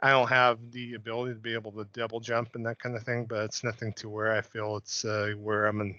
I 0.00 0.10
don't 0.10 0.28
have 0.28 0.58
the 0.72 0.94
ability 0.94 1.34
to 1.34 1.40
be 1.40 1.54
able 1.54 1.72
to 1.72 1.84
double 1.92 2.18
jump 2.18 2.56
and 2.56 2.66
that 2.66 2.78
kind 2.78 2.96
of 2.96 3.02
thing. 3.02 3.26
But 3.28 3.44
it's 3.44 3.64
nothing 3.64 3.92
to 3.94 4.08
where 4.08 4.32
I 4.32 4.42
feel 4.42 4.76
it's 4.76 5.04
uh, 5.04 5.32
where 5.36 5.66
I'm 5.66 5.80
in 5.80 5.96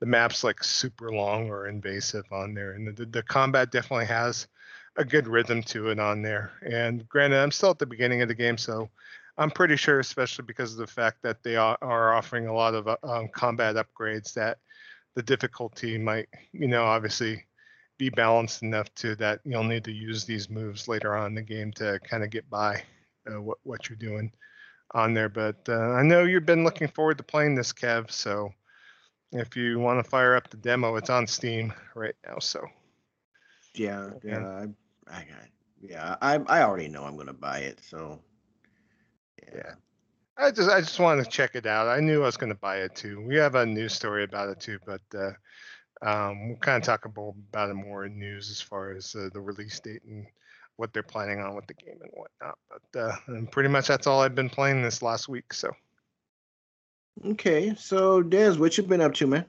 the 0.00 0.06
map's 0.06 0.44
like 0.44 0.62
super 0.62 1.10
long 1.10 1.48
or 1.48 1.68
invasive 1.68 2.24
on 2.30 2.54
there. 2.54 2.72
And 2.72 2.96
the, 2.96 3.06
the 3.06 3.22
combat 3.22 3.70
definitely 3.70 4.06
has 4.06 4.46
a 4.96 5.04
good 5.04 5.26
rhythm 5.26 5.62
to 5.62 5.90
it 5.90 5.98
on 5.98 6.22
there. 6.22 6.52
And 6.62 7.08
granted, 7.08 7.38
I'm 7.38 7.50
still 7.50 7.70
at 7.70 7.78
the 7.78 7.86
beginning 7.86 8.22
of 8.22 8.28
the 8.28 8.34
game, 8.34 8.58
so 8.58 8.88
I'm 9.38 9.50
pretty 9.50 9.76
sure, 9.76 10.00
especially 10.00 10.44
because 10.46 10.72
of 10.72 10.78
the 10.78 10.86
fact 10.86 11.22
that 11.22 11.42
they 11.42 11.56
are, 11.56 11.76
offering 12.14 12.46
a 12.46 12.54
lot 12.54 12.74
of 12.74 12.88
uh, 12.88 12.96
um, 13.02 13.28
combat 13.28 13.76
upgrades, 13.76 14.32
that 14.34 14.58
the 15.14 15.22
difficulty 15.22 15.98
might, 15.98 16.28
you 16.52 16.68
know, 16.68 16.84
obviously 16.84 17.44
be 17.98 18.10
balanced 18.10 18.62
enough 18.62 18.92
to 18.94 19.16
that 19.16 19.40
you'll 19.44 19.64
need 19.64 19.84
to 19.84 19.92
use 19.92 20.24
these 20.24 20.50
moves 20.50 20.86
later 20.88 21.16
on 21.16 21.28
in 21.28 21.34
the 21.34 21.42
game 21.42 21.72
to 21.72 21.98
kind 22.04 22.22
of 22.22 22.30
get 22.30 22.48
by 22.50 22.82
uh, 23.30 23.40
what 23.40 23.58
what 23.62 23.88
you're 23.88 23.96
doing 23.96 24.30
on 24.92 25.14
there. 25.14 25.28
But 25.28 25.66
uh, 25.68 25.92
I 25.92 26.02
know 26.02 26.24
you've 26.24 26.46
been 26.46 26.64
looking 26.64 26.88
forward 26.88 27.18
to 27.18 27.24
playing 27.24 27.54
this, 27.54 27.72
Kev. 27.72 28.10
So 28.10 28.50
if 29.32 29.56
you 29.56 29.78
want 29.78 30.02
to 30.02 30.08
fire 30.08 30.34
up 30.34 30.48
the 30.50 30.56
demo, 30.56 30.96
it's 30.96 31.10
on 31.10 31.26
Steam 31.26 31.72
right 31.94 32.14
now. 32.26 32.38
So 32.38 32.66
Yeah, 33.74 34.10
yeah, 34.22 34.46
I, 34.46 34.62
I 35.08 35.20
got, 35.20 35.48
yeah, 35.80 36.16
I, 36.20 36.36
I 36.46 36.62
already 36.62 36.88
know 36.88 37.04
I'm 37.04 37.16
gonna 37.16 37.32
buy 37.32 37.60
it. 37.60 37.80
So, 37.82 38.20
Yeah. 39.54 39.72
I 40.38 40.50
just 40.50 40.70
I 40.70 40.80
just 40.80 41.00
wanted 41.00 41.24
to 41.24 41.30
check 41.30 41.54
it 41.54 41.66
out. 41.66 41.88
I 41.88 42.00
knew 42.00 42.22
I 42.22 42.26
was 42.26 42.36
going 42.36 42.52
to 42.52 42.58
buy 42.58 42.78
it 42.78 42.94
too. 42.94 43.22
We 43.22 43.36
have 43.36 43.54
a 43.54 43.64
news 43.64 43.94
story 43.94 44.22
about 44.24 44.50
it 44.50 44.60
too, 44.60 44.78
but 44.84 45.00
uh, 45.14 45.32
um, 46.02 46.48
we'll 46.48 46.58
kind 46.58 46.76
of 46.76 46.82
talk 46.82 47.06
about, 47.06 47.34
about 47.48 47.70
it 47.70 47.74
more 47.74 48.04
in 48.04 48.18
news 48.18 48.50
as 48.50 48.60
far 48.60 48.92
as 48.92 49.14
uh, 49.14 49.30
the 49.32 49.40
release 49.40 49.80
date 49.80 50.02
and 50.04 50.26
what 50.76 50.92
they're 50.92 51.02
planning 51.02 51.40
on 51.40 51.54
with 51.54 51.66
the 51.66 51.74
game 51.74 51.98
and 52.02 52.10
whatnot. 52.12 52.58
But 52.68 53.00
uh, 53.00 53.16
and 53.28 53.50
pretty 53.50 53.70
much 53.70 53.88
that's 53.88 54.06
all 54.06 54.20
I've 54.20 54.34
been 54.34 54.50
playing 54.50 54.82
this 54.82 55.00
last 55.00 55.26
week. 55.26 55.54
So 55.54 55.74
Okay, 57.24 57.74
so 57.76 58.22
Des, 58.22 58.54
what 58.54 58.76
you 58.76 58.84
been 58.84 59.00
up 59.00 59.14
to, 59.14 59.26
man? 59.26 59.46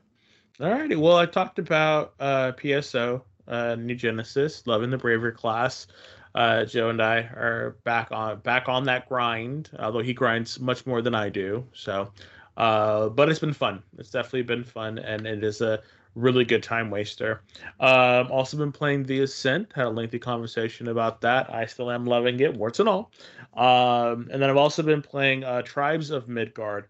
Alrighty. 0.59 0.97
Well, 0.97 1.17
I 1.17 1.25
talked 1.25 1.59
about 1.59 2.13
uh, 2.19 2.53
PSO, 2.53 3.21
uh, 3.47 3.75
New 3.75 3.95
Genesis, 3.95 4.65
loving 4.65 4.89
the 4.89 4.97
Bravery 4.97 5.33
class. 5.33 5.87
Uh, 6.33 6.65
Joe 6.65 6.89
and 6.89 7.01
I 7.01 7.17
are 7.19 7.77
back 7.83 8.11
on 8.11 8.39
back 8.39 8.69
on 8.69 8.83
that 8.85 9.09
grind, 9.09 9.69
although 9.79 10.01
he 10.01 10.13
grinds 10.13 10.59
much 10.59 10.85
more 10.85 11.01
than 11.01 11.15
I 11.15 11.29
do. 11.29 11.65
So, 11.73 12.11
uh, 12.55 13.09
but 13.09 13.29
it's 13.29 13.39
been 13.39 13.53
fun. 13.53 13.83
It's 13.97 14.11
definitely 14.11 14.43
been 14.43 14.63
fun, 14.63 14.97
and 14.99 15.25
it 15.27 15.43
is 15.43 15.61
a 15.61 15.81
really 16.15 16.45
good 16.45 16.63
time 16.63 16.89
waster. 16.89 17.41
Um, 17.79 18.31
also 18.31 18.57
been 18.57 18.71
playing 18.71 19.03
The 19.03 19.21
Ascent. 19.21 19.71
Had 19.75 19.85
a 19.85 19.89
lengthy 19.89 20.19
conversation 20.19 20.87
about 20.87 21.21
that. 21.21 21.53
I 21.53 21.65
still 21.65 21.91
am 21.91 22.05
loving 22.05 22.39
it, 22.39 22.55
warts 22.55 22.79
and 22.79 22.89
all. 22.89 23.11
Um, 23.55 24.27
and 24.31 24.41
then 24.41 24.49
I've 24.49 24.57
also 24.57 24.83
been 24.83 25.01
playing 25.01 25.43
uh, 25.43 25.61
Tribes 25.61 26.09
of 26.09 26.27
Midgard. 26.27 26.87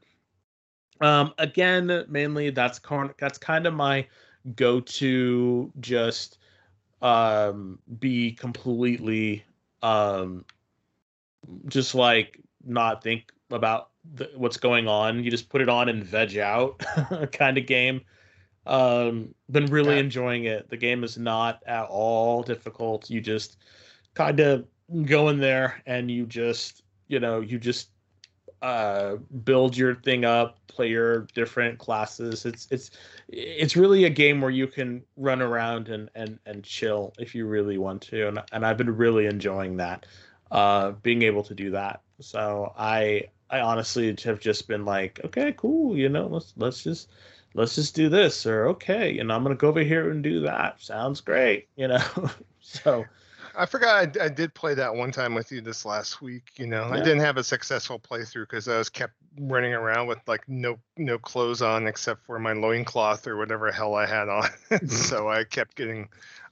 Um, 1.02 1.34
again, 1.38 2.06
mainly 2.08 2.50
that's 2.50 2.80
kind 2.80 3.14
that's 3.20 3.38
kind 3.38 3.66
of 3.68 3.74
my 3.74 4.08
go-to. 4.56 5.72
Just 5.80 6.40
um, 7.02 7.80
be 8.00 8.32
completely 8.32 9.44
um, 9.82 10.46
just 11.68 11.96
like 11.96 12.40
not 12.66 13.04
think 13.04 13.32
about 13.52 13.92
the, 14.16 14.30
what's 14.36 14.58
going 14.58 14.88
on. 14.88 15.24
You 15.24 15.32
just 15.32 15.50
put 15.50 15.62
it 15.62 15.70
on 15.70 15.90
and 15.90 16.04
veg 16.04 16.38
out 16.38 16.80
kind 17.32 17.58
of 17.58 17.66
game. 17.66 18.02
Um, 18.66 19.34
been 19.50 19.70
really 19.70 19.96
Yeah. 19.96 20.00
enjoying 20.00 20.46
it. 20.46 20.70
The 20.70 20.78
game 20.78 21.04
is 21.04 21.18
not 21.18 21.64
at 21.68 21.86
all 21.86 22.44
difficult. 22.44 23.10
You 23.10 23.22
just 23.22 23.58
kind 24.14 24.40
of 24.40 24.66
go 25.06 25.30
in 25.30 25.40
there 25.40 25.82
and 25.86 26.10
you 26.12 26.26
just, 26.26 26.84
you 27.08 27.20
know, 27.20 27.40
you 27.42 27.60
just 27.60 27.92
uh 28.62 29.16
build 29.44 29.78
your 29.78 29.96
thing 29.96 30.26
up 30.26 30.58
play 30.78 30.88
your 30.90 31.22
different 31.34 31.80
classes. 31.80 32.46
It's 32.46 32.68
it's 32.72 32.92
it's 33.28 33.76
really 33.76 34.06
a 34.06 34.10
game 34.10 34.40
where 34.40 34.52
you 34.52 34.68
can 34.68 35.04
run 35.18 35.42
around 35.42 35.90
and 35.90 36.10
and 36.16 36.40
and 36.46 36.64
chill 36.64 37.14
if 37.18 37.34
you 37.36 37.48
really 37.48 37.78
want 37.80 38.02
to. 38.04 38.28
And, 38.30 38.42
and 38.54 38.66
i've 38.66 38.78
been 38.78 38.96
really 38.96 39.26
enjoying 39.26 39.76
that 39.78 40.06
uh 40.52 40.92
being 41.02 41.24
able 41.24 41.44
to 41.44 41.56
do 41.56 41.72
that. 41.72 42.02
So 42.22 42.74
i 42.78 43.24
i 43.50 43.60
honestly 43.60 44.16
have 44.24 44.40
just 44.40 44.68
been 44.68 44.86
like 44.86 45.20
okay 45.26 45.54
cool 45.58 45.98
you 45.98 46.10
know 46.10 46.28
let's 46.28 46.54
let's 46.58 46.84
just 46.84 47.10
let's 47.54 47.76
just 47.76 47.96
do 47.96 48.10
this 48.10 48.46
or 48.46 48.68
okay 48.68 49.18
and 49.20 49.32
i'm 49.32 49.42
gonna 49.42 49.56
go 49.56 49.70
over 49.70 49.84
here 49.84 50.12
and 50.12 50.24
do 50.24 50.42
that. 50.42 50.80
Sounds 50.82 51.22
great 51.22 51.68
you 51.76 51.88
know? 51.88 52.04
So 52.60 53.06
I 53.58 53.66
forgot 53.66 54.18
I, 54.20 54.26
I 54.26 54.30
did 54.30 54.54
play 54.54 54.76
that 54.76 54.94
one 54.94 55.12
time 55.12 55.34
with 55.34 55.52
you 55.52 55.62
this 55.62 55.84
last 55.84 56.22
week. 56.22 56.52
You 56.58 56.68
know, 56.68 56.84
I 56.84 56.98
didn't 56.98 57.22
have 57.22 57.38
a 57.38 57.44
successful 57.44 58.00
playthrough 58.00 58.44
because 58.44 58.68
I 58.68 58.78
was 58.78 58.90
kept 58.90 59.14
running 59.40 59.74
around 59.74 60.08
with 60.08 60.20
like 60.28 60.48
no 60.48 60.78
no 60.96 61.18
clothes 61.18 61.64
on 61.64 61.88
except 61.88 62.24
for 62.26 62.38
my 62.38 62.54
loincloth 62.54 63.26
or 63.26 63.36
whatever 63.36 63.72
hell 63.72 63.96
I 63.96 64.06
had 64.06 64.30
on. 64.30 64.50
so 64.88 65.30
I 65.30 65.44
kept 65.44 65.76
getting 65.76 66.08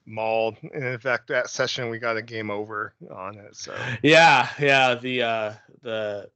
mauled. 0.08 0.58
And 0.74 0.84
in 0.84 0.98
fact, 0.98 1.28
that 1.28 1.50
session 1.50 1.89
we 1.89 2.00
got 2.00 2.18
a 2.18 2.24
game 2.24 2.50
over 2.50 2.94
on 3.13 3.38
it. 3.38 3.56
So 3.56 3.76
Yeah, 4.02 4.50
yeah. 4.60 4.96
The 4.96 5.22
uh 5.22 5.54
the 5.84 6.30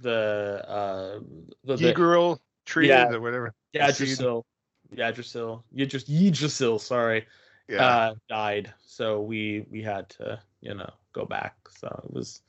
the 0.00 0.64
uh 0.66 1.20
the, 1.64 1.76
the 1.76 1.90
Yggdrasil 1.90 2.40
tree 2.64 2.88
yeah. 2.88 3.10
or 3.10 3.20
whatever. 3.20 3.54
yeah. 3.74 3.90
Yggdrasil. 3.90 4.46
Yggdrasil. 4.92 5.64
Yggdrasil, 5.74 6.14
Yggdrasil, 6.14 6.78
sorry. 6.78 7.26
Yeah. 7.68 7.86
Uh 7.86 8.14
died. 8.28 8.72
So 8.84 9.20
we 9.20 9.66
we 9.70 9.82
had 9.82 10.08
to, 10.10 10.40
you 10.60 10.74
know, 10.74 10.90
go 11.12 11.24
back. 11.24 11.54
So 11.70 11.88
it 12.04 12.12
was 12.12 12.42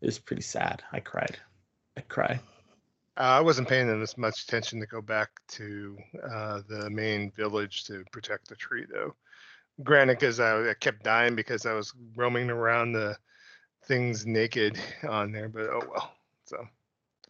it 0.00 0.06
was 0.06 0.18
pretty 0.18 0.42
sad. 0.42 0.82
I 0.92 1.00
cried. 1.00 1.38
I 1.96 2.00
cried. 2.02 2.40
Uh, 3.18 3.36
I 3.38 3.40
wasn't 3.40 3.68
paying 3.68 3.86
them 3.88 4.02
as 4.02 4.16
much 4.16 4.42
attention 4.44 4.80
to 4.80 4.86
go 4.86 5.02
back 5.02 5.30
to 5.48 5.98
uh, 6.34 6.62
the 6.66 6.88
main 6.88 7.30
village 7.30 7.84
to 7.84 8.04
protect 8.10 8.48
the 8.48 8.56
tree, 8.56 8.86
though. 8.90 9.14
Granted, 9.82 10.18
because 10.18 10.40
I, 10.40 10.70
I 10.70 10.74
kept 10.74 11.04
dying 11.04 11.34
because 11.34 11.66
I 11.66 11.74
was 11.74 11.92
roaming 12.16 12.48
around 12.48 12.92
the 12.92 13.16
things 13.84 14.26
naked 14.26 14.78
on 15.08 15.32
there, 15.32 15.48
but 15.48 15.64
oh 15.64 15.82
well. 15.90 16.12
So 16.44 16.66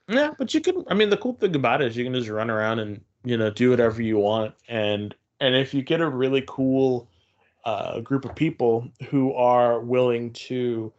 Yeah, 0.09 0.31
but 0.39 0.55
you 0.55 0.61
can 0.61 0.85
I 0.89 0.95
mean 0.95 1.11
the 1.11 1.17
cool 1.17 1.35
thing 1.35 1.55
about 1.55 1.83
it 1.83 1.89
is 1.89 1.97
you 1.97 2.05
can 2.05 2.15
just 2.15 2.29
run 2.29 2.51
around 2.51 2.79
and, 2.79 3.01
you 3.25 3.37
know, 3.37 3.51
do 3.51 3.71
whatever 3.71 4.03
you 4.03 4.19
want 4.19 4.55
and 4.69 5.15
and 5.41 5.55
if 5.55 5.75
you 5.75 5.83
get 5.83 6.01
a 6.01 6.09
really 6.09 6.45
cool 6.47 7.09
uh, 7.65 8.01
group 8.01 8.25
of 8.25 8.35
people 8.35 8.89
who 9.09 9.33
are 9.35 9.81
willing 9.81 10.33
to 10.33 10.93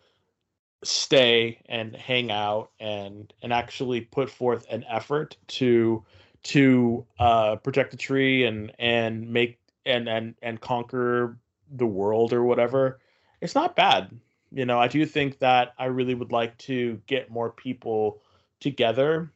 stay 0.83 1.61
and 1.67 1.95
hang 1.95 2.31
out 2.31 2.71
and 2.79 3.33
and 3.41 3.53
actually 3.53 4.01
put 4.01 4.29
forth 4.29 4.65
an 4.69 4.83
effort 4.89 5.37
to 5.47 6.03
to 6.43 7.05
uh 7.19 7.55
protect 7.57 7.91
the 7.91 7.97
tree 7.97 8.43
and 8.43 8.71
and 8.79 9.27
make 9.29 9.59
and 9.85 10.09
and 10.09 10.35
and 10.41 10.59
conquer 10.59 11.37
the 11.71 11.85
world 11.85 12.33
or 12.33 12.43
whatever 12.43 12.99
it's 13.41 13.55
not 13.55 13.75
bad. 13.75 14.11
You 14.51 14.65
know 14.65 14.77
i 14.79 14.87
do 14.87 15.05
think 15.05 15.39
that 15.39 15.73
i 15.79 15.85
really 15.85 16.13
would 16.13 16.31
like 16.31 16.57
to 16.59 17.01
get 17.07 17.31
more 17.31 17.49
people 17.49 18.21
together 18.59 19.31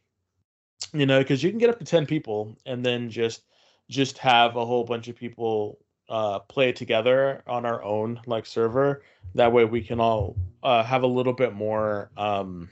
you 0.94 1.06
know 1.06 1.20
because 1.20 1.42
you 1.42 1.50
can 1.50 1.60
get 1.60 1.70
up 1.70 1.80
to 1.80 1.86
10 1.86 2.06
people 2.06 2.56
and 2.66 2.86
then 2.86 3.10
just 3.10 3.44
just 3.90 4.18
have 4.18 4.56
a 4.56 4.66
whole 4.66 4.84
bunch 4.84 5.08
of 5.08 5.16
people 5.16 5.80
uh 6.10 6.40
play 6.40 6.72
together 6.72 7.44
on 7.48 7.66
our 7.66 7.84
own 7.84 8.20
like 8.26 8.46
server 8.46 9.02
that 9.36 9.52
way 9.52 9.66
we 9.66 9.82
can 9.82 10.00
all 10.00 10.36
uh 10.64 10.84
have 10.84 11.04
a 11.04 11.08
little 11.08 11.34
bit 11.34 11.54
more 11.54 12.10
um 12.18 12.70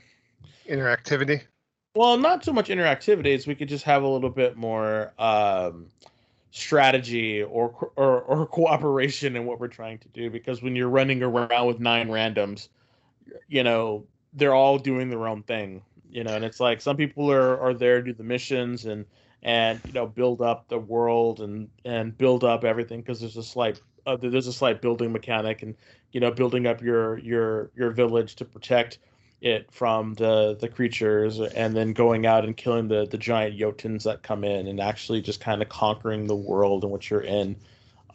interactivity. 0.70 1.42
well 1.96 2.18
not 2.18 2.44
so 2.44 2.54
much 2.54 2.70
interactivity 2.70 3.46
we 3.46 3.56
could 3.56 3.68
just 3.68 3.84
have 3.84 4.04
a 4.04 4.08
little 4.08 4.30
bit 4.30 4.56
more 4.56 5.14
um 5.20 5.88
strategy 6.52 7.44
or 7.44 7.92
or, 7.98 8.22
or 8.22 8.48
cooperation 8.52 9.36
in 9.36 9.46
what 9.46 9.60
we're 9.60 9.68
trying 9.68 9.98
to 9.98 10.08
do 10.10 10.30
because 10.30 10.62
when 10.62 10.76
you're 10.76 10.90
running 10.90 11.22
around 11.22 11.68
with 11.68 11.80
nine 11.80 12.08
randoms 12.08 12.70
you 13.50 13.64
know 13.64 14.06
they're 14.34 14.54
all 14.54 14.78
doing 14.78 15.10
their 15.10 15.28
own 15.28 15.44
thing 15.44 15.82
you 16.10 16.24
know 16.24 16.34
and 16.34 16.46
it's 16.46 16.62
like 16.62 16.80
some 16.80 16.96
people 16.96 17.30
are 17.30 17.60
are 17.60 17.74
there 17.74 18.00
to 18.00 18.06
do 18.06 18.14
the 18.14 18.24
missions 18.24 18.86
and 18.86 19.06
and 19.46 19.80
you 19.86 19.94
know 19.94 20.08
build 20.08 20.42
up 20.42 20.68
the 20.68 20.78
world 20.78 21.40
and 21.40 21.70
and 21.86 22.18
build 22.18 22.44
up 22.44 22.66
everything 22.66 23.00
because 23.00 23.22
there's 23.22 23.38
a 23.38 23.44
slight 23.44 23.80
uh, 24.06 24.18
there's 24.18 24.48
a 24.48 24.54
slight 24.54 24.82
building 24.82 25.14
mechanic 25.14 25.62
and 25.62 25.76
you 26.12 26.20
know 26.20 26.32
building 26.32 26.68
up 26.68 26.82
your 26.82 27.20
your 27.20 27.72
your 27.76 27.92
village 27.92 28.36
to 28.36 28.44
protect 28.44 28.98
it 29.42 29.72
from 29.72 30.16
the 30.16 30.58
the 30.60 30.68
creatures 30.68 31.40
and 31.40 31.76
then 31.76 31.94
going 31.94 32.26
out 32.26 32.44
and 32.44 32.58
killing 32.58 32.88
the 32.88 33.06
the 33.06 33.18
giant 33.18 33.58
jotuns 33.58 34.04
that 34.04 34.24
come 34.24 34.44
in 34.44 34.68
and 34.68 34.80
actually 34.82 35.22
just 35.22 35.40
kind 35.40 35.62
of 35.62 35.70
conquering 35.70 36.26
the 36.26 36.36
world 36.36 36.84
in 36.84 36.90
which 36.90 37.12
you're 37.12 37.22
in 37.22 37.56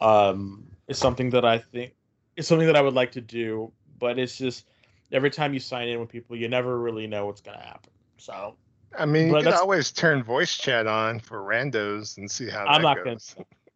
um 0.01 0.63
is 0.87 0.97
something 0.97 1.29
that 1.29 1.45
I 1.45 1.59
think 1.59 1.93
is 2.35 2.45
something 2.45 2.67
that 2.67 2.75
I 2.75 2.81
would 2.81 2.93
like 2.93 3.13
to 3.13 3.21
do 3.21 3.71
but 3.99 4.19
it's 4.19 4.37
just 4.37 4.65
every 5.13 5.29
time 5.29 5.53
you 5.53 5.61
sign 5.61 5.87
in 5.87 5.99
with 6.01 6.09
people 6.09 6.35
you 6.35 6.49
never 6.49 6.77
really 6.77 7.07
know 7.07 7.27
what's 7.27 7.41
going 7.41 7.57
to 7.57 7.63
happen 7.63 7.91
so 8.17 8.57
I 8.97 9.05
mean, 9.05 9.27
you 9.27 9.31
But 9.33 9.39
could 9.39 9.45
that's- 9.47 9.61
always 9.61 9.91
turn 9.91 10.23
voice 10.23 10.57
chat 10.57 10.87
on 10.87 11.19
for 11.19 11.39
randos 11.41 12.17
and 12.17 12.29
see 12.29 12.49
how 12.49 12.65
I'm 12.65 12.81
that 12.81 12.95
not 12.95 13.03
gonna- 13.03 13.17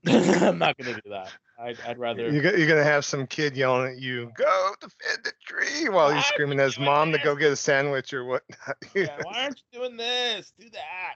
I'm 0.47 0.59
not 0.59 0.77
going 0.77 0.93
to 0.95 1.01
do 1.01 1.09
that 1.09 1.31
I'd, 1.57 1.79
I'd 1.87 1.97
rather 1.97 2.29
You 2.29 2.41
got, 2.41 2.57
you're 2.57 2.67
gonna 2.67 2.83
have 2.83 3.05
some 3.05 3.25
kid 3.25 3.55
yelling 3.55 3.93
at 3.93 3.97
you, 3.97 4.31
"Go 4.37 4.75
defend 4.81 5.23
the 5.23 5.31
tree!" 5.45 5.87
while 5.89 6.11
are 6.11 6.21
screaming 6.21 6.59
at 6.59 6.65
his 6.65 6.77
mom 6.79 7.11
to 7.13 7.17
go 7.17 7.33
get 7.35 7.51
a 7.51 7.55
sandwich 7.55 8.13
or 8.13 8.25
whatnot. 8.25 8.75
yeah, 8.93 9.17
why 9.23 9.43
aren't 9.43 9.61
you 9.71 9.79
doing 9.79 9.95
this? 9.97 10.51
Do 10.59 10.69
that. 10.71 11.15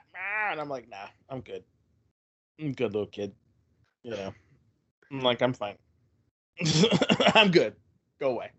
And 0.50 0.60
I'm 0.60 0.68
like, 0.70 0.88
nah, 0.88 1.06
I'm 1.28 1.40
good. 1.42 1.62
I'm 2.58 2.72
good, 2.72 2.92
little 2.94 3.06
kid. 3.06 3.32
You 4.02 4.12
know, 4.12 4.34
I'm 5.12 5.20
like, 5.20 5.42
I'm 5.42 5.52
fine. 5.52 5.76
I'm 7.34 7.50
good. 7.50 7.76
Go 8.18 8.30
away. 8.30 8.50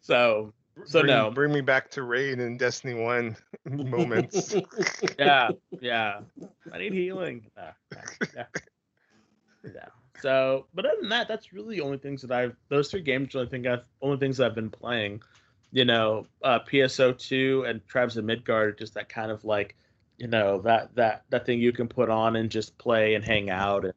so, 0.00 0.52
so 0.84 1.00
bring, 1.00 1.06
no. 1.14 1.30
bring 1.30 1.52
me 1.52 1.60
back 1.60 1.90
to 1.92 2.02
raid 2.02 2.40
and 2.40 2.58
Destiny 2.58 2.94
One 2.94 3.36
moments. 3.64 4.54
yeah, 5.18 5.50
yeah. 5.80 6.20
I 6.72 6.78
need 6.78 6.92
healing. 6.92 7.46
Yeah. 7.56 8.44
Yeah. 9.64 9.86
So, 10.20 10.66
but 10.74 10.86
other 10.86 10.96
than 11.00 11.10
that, 11.10 11.28
that's 11.28 11.52
really 11.52 11.76
the 11.76 11.82
only 11.82 11.98
things 11.98 12.22
that 12.22 12.32
I've. 12.32 12.56
Those 12.68 12.90
three 12.90 13.02
games, 13.02 13.32
the 13.32 13.40
only 13.40 13.68
I've, 13.68 13.84
only 14.02 14.18
things 14.18 14.40
I've 14.40 14.54
been 14.54 14.70
playing. 14.70 15.22
you 15.72 15.84
know, 15.84 16.26
uh, 16.42 16.60
PSO2 16.60 17.68
and 17.68 17.86
Tribes 17.86 18.16
of 18.16 18.24
Midgard, 18.24 18.68
are 18.68 18.72
just 18.72 18.94
that 18.94 19.08
kind 19.08 19.30
of 19.30 19.44
like, 19.44 19.76
you 20.18 20.28
know, 20.28 20.60
that 20.62 20.94
that 20.94 21.24
that 21.30 21.46
thing 21.46 21.60
you 21.60 21.72
can 21.72 21.88
put 21.88 22.10
on 22.10 22.36
and 22.36 22.50
just 22.50 22.76
play 22.78 23.14
and 23.14 23.24
hang 23.24 23.50
out 23.50 23.84
and, 23.84 23.94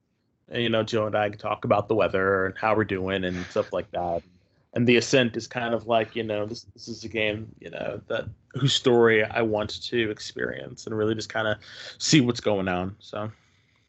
and 0.49 0.63
you 0.63 0.69
know, 0.69 0.83
Joe 0.83 1.05
and 1.07 1.15
I 1.15 1.29
can 1.29 1.37
talk 1.37 1.65
about 1.65 1.87
the 1.87 1.95
weather 1.95 2.45
and 2.47 2.57
how 2.57 2.75
we're 2.75 2.83
doing 2.83 3.23
and 3.23 3.45
stuff 3.47 3.73
like 3.73 3.91
that. 3.91 4.23
And 4.73 4.85
the 4.85 4.97
Ascent 4.97 5.35
is 5.37 5.47
kind 5.47 5.73
of 5.73 5.87
like, 5.87 6.15
you 6.15 6.23
know, 6.23 6.45
this 6.45 6.63
this 6.73 6.87
is 6.87 7.03
a 7.03 7.07
game, 7.07 7.47
you 7.59 7.69
know, 7.69 8.01
that 8.07 8.25
whose 8.53 8.73
story 8.73 9.23
I 9.23 9.41
want 9.41 9.81
to 9.83 10.11
experience 10.11 10.85
and 10.85 10.97
really 10.97 11.15
just 11.15 11.29
kind 11.29 11.47
of 11.47 11.57
see 11.97 12.21
what's 12.21 12.41
going 12.41 12.67
on. 12.67 12.95
So. 12.99 13.31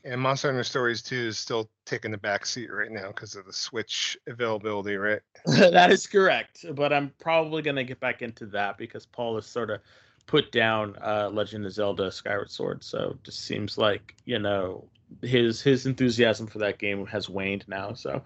And 0.05 0.21
Monster 0.21 0.49
Hunter 0.49 0.65
Stories 0.65 1.03
2 1.03 1.17
is 1.17 1.39
still 1.39 1.69
taking 1.85 2.13
the 2.13 2.19
back 2.19 2.47
seat 2.47 2.73
right 2.73 2.91
now 2.91 3.09
because 3.09 3.35
of 3.35 3.45
the 3.45 3.53
Switch 3.53 4.17
availability, 4.27 4.97
right? 4.97 5.21
that 5.45 5.91
is 5.91 6.07
correct. 6.07 6.65
But 6.75 6.93
I'm 6.93 7.13
probably 7.19 7.63
going 7.63 7.77
to 7.77 7.85
get 7.85 8.01
back 8.01 8.23
into 8.23 8.47
that 8.47 8.79
because 8.79 9.05
Paul 9.05 9.35
has 9.35 9.45
sort 9.45 9.71
of 9.71 9.81
put 10.27 10.53
down 10.53 10.95
uh, 11.03 11.29
Legend 11.33 11.67
of 11.67 11.73
Zelda 11.73 12.13
Skyward 12.13 12.51
Sword. 12.51 12.85
So 12.85 13.17
it 13.17 13.25
just 13.25 13.41
seems 13.41 13.77
like, 13.77 14.15
you 14.25 14.39
know, 14.39 14.85
his 15.23 15.61
his 15.61 15.87
enthusiasm 15.87 16.47
for 16.47 16.59
that 16.59 16.79
game 16.79 17.05
has 17.07 17.29
waned 17.29 17.65
now. 17.67 17.95
So 17.95 18.23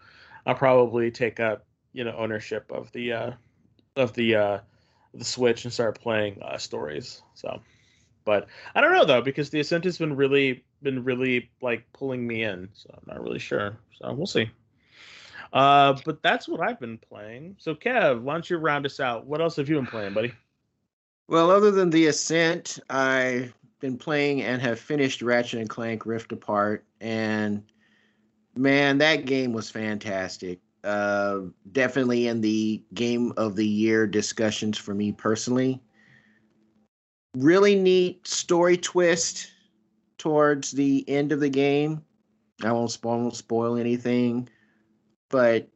I'll 0.46 0.54
probably 0.54 1.10
take 1.10 1.40
up, 1.40 1.64
you 1.92 2.04
know, 2.04 2.14
ownership 2.16 2.70
of 2.70 2.90
the 2.92 3.12
uh 3.12 3.32
of 3.96 4.12
the 4.14 4.34
uh 4.36 4.58
the 5.14 5.24
Switch 5.24 5.64
and 5.64 5.72
start 5.72 6.00
playing 6.00 6.42
uh 6.42 6.58
stories. 6.58 7.22
So 7.34 7.60
but 8.24 8.46
I 8.74 8.80
don't 8.80 8.92
know 8.92 9.04
though 9.04 9.22
because 9.22 9.50
the 9.50 9.60
Ascent 9.60 9.84
has 9.84 9.98
been 9.98 10.14
really 10.16 10.64
been 10.82 11.04
really 11.04 11.50
like 11.60 11.84
pulling 11.92 12.26
me 12.26 12.42
in, 12.42 12.68
so 12.74 12.90
I'm 12.94 13.04
not 13.06 13.22
really 13.22 13.38
sure. 13.38 13.76
So 13.98 14.12
we'll 14.12 14.26
see. 14.26 14.50
Uh, 15.52 15.98
but 16.04 16.22
that's 16.22 16.48
what 16.48 16.60
I've 16.60 16.80
been 16.80 16.98
playing. 16.98 17.56
So 17.58 17.74
Kev, 17.74 18.22
why 18.22 18.34
don't 18.34 18.48
you 18.48 18.56
round 18.56 18.86
us 18.86 19.00
out? 19.00 19.26
What 19.26 19.40
else 19.40 19.56
have 19.56 19.68
you 19.68 19.76
been 19.76 19.86
playing, 19.86 20.14
buddy? 20.14 20.32
Well, 21.28 21.50
other 21.50 21.70
than 21.70 21.90
the 21.90 22.06
Ascent, 22.06 22.78
I've 22.90 23.54
been 23.80 23.98
playing 23.98 24.42
and 24.42 24.62
have 24.62 24.78
finished 24.78 25.22
Ratchet 25.22 25.60
and 25.60 25.68
Clank 25.68 26.06
Rift 26.06 26.32
Apart, 26.32 26.84
and 27.00 27.62
man, 28.56 28.98
that 28.98 29.26
game 29.26 29.52
was 29.52 29.70
fantastic. 29.70 30.60
Uh, 30.84 31.42
definitely 31.70 32.26
in 32.26 32.40
the 32.40 32.82
game 32.94 33.32
of 33.36 33.54
the 33.54 33.66
year 33.66 34.06
discussions 34.06 34.76
for 34.76 34.94
me 34.94 35.12
personally. 35.12 35.80
Really 37.36 37.76
neat 37.76 38.26
story 38.26 38.76
twist 38.76 39.48
towards 40.18 40.72
the 40.72 41.08
end 41.08 41.30
of 41.30 41.38
the 41.38 41.48
game. 41.48 42.02
I 42.64 42.72
won't 42.72 42.90
spoil, 42.90 43.20
won't 43.20 43.36
spoil 43.36 43.76
anything, 43.76 44.48
but 45.30 45.68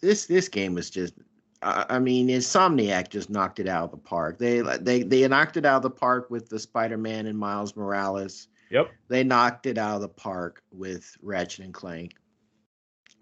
this 0.00 0.26
this 0.26 0.48
game 0.48 0.74
was 0.74 0.90
just. 0.90 1.14
I, 1.62 1.84
I 1.90 1.98
mean, 1.98 2.28
Insomniac 2.28 3.10
just 3.10 3.30
knocked 3.30 3.58
it 3.58 3.68
out 3.68 3.84
of 3.84 3.90
the 3.90 3.96
park. 3.96 4.38
They 4.38 4.60
they 4.60 5.02
they 5.02 5.26
knocked 5.26 5.56
it 5.56 5.66
out 5.66 5.78
of 5.78 5.82
the 5.82 5.90
park 5.90 6.30
with 6.30 6.48
the 6.48 6.58
Spider-Man 6.58 7.26
and 7.26 7.38
Miles 7.38 7.74
Morales. 7.74 8.48
Yep. 8.70 8.90
They 9.08 9.24
knocked 9.24 9.66
it 9.66 9.76
out 9.76 9.96
of 9.96 10.02
the 10.02 10.08
park 10.08 10.62
with 10.72 11.16
Ratchet 11.20 11.64
and 11.64 11.74
Clank 11.74 12.14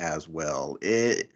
as 0.02 0.28
well. 0.28 0.76
It 0.82 1.30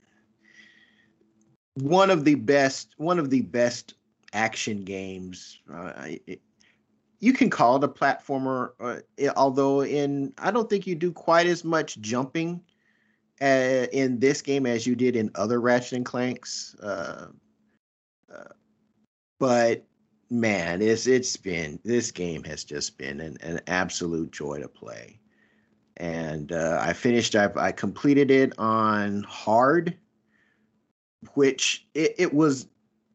one 1.74 2.10
of 2.10 2.24
the 2.24 2.34
best 2.34 2.94
one 2.98 3.18
of 3.18 3.30
the 3.30 3.42
best 3.42 3.94
action 4.32 4.84
games. 4.84 5.60
Uh, 5.72 5.92
it, 6.26 6.40
you 7.20 7.32
can 7.32 7.48
call 7.48 7.76
it 7.76 7.84
a 7.84 7.88
platformer, 7.88 8.72
uh, 8.78 8.98
it, 9.16 9.32
although 9.36 9.82
in 9.82 10.34
I 10.38 10.50
don't 10.50 10.68
think 10.68 10.86
you 10.86 10.94
do 10.94 11.12
quite 11.12 11.46
as 11.46 11.64
much 11.64 11.98
jumping 12.00 12.60
uh, 13.40 13.86
in 13.92 14.18
this 14.18 14.42
game 14.42 14.66
as 14.66 14.86
you 14.86 14.94
did 14.94 15.16
in 15.16 15.30
other 15.34 15.60
Ratchet 15.60 15.94
and 15.94 16.04
Clanks. 16.04 16.76
Uh, 16.82 17.28
uh, 18.34 18.52
but 19.38 19.86
man, 20.28 20.82
it's 20.82 21.06
it's 21.06 21.36
been 21.36 21.78
this 21.84 22.10
game 22.10 22.42
has 22.44 22.64
just 22.64 22.98
been 22.98 23.20
an, 23.20 23.38
an 23.40 23.60
absolute 23.66 24.32
joy 24.32 24.58
to 24.58 24.68
play. 24.68 25.18
And 25.98 26.52
uh, 26.52 26.78
I 26.80 26.92
finished. 26.92 27.34
I, 27.34 27.50
I 27.56 27.72
completed 27.72 28.30
it 28.30 28.52
on 28.58 29.22
hard, 29.22 29.96
which 31.34 31.86
it, 31.94 32.14
it 32.18 32.34
was 32.34 32.68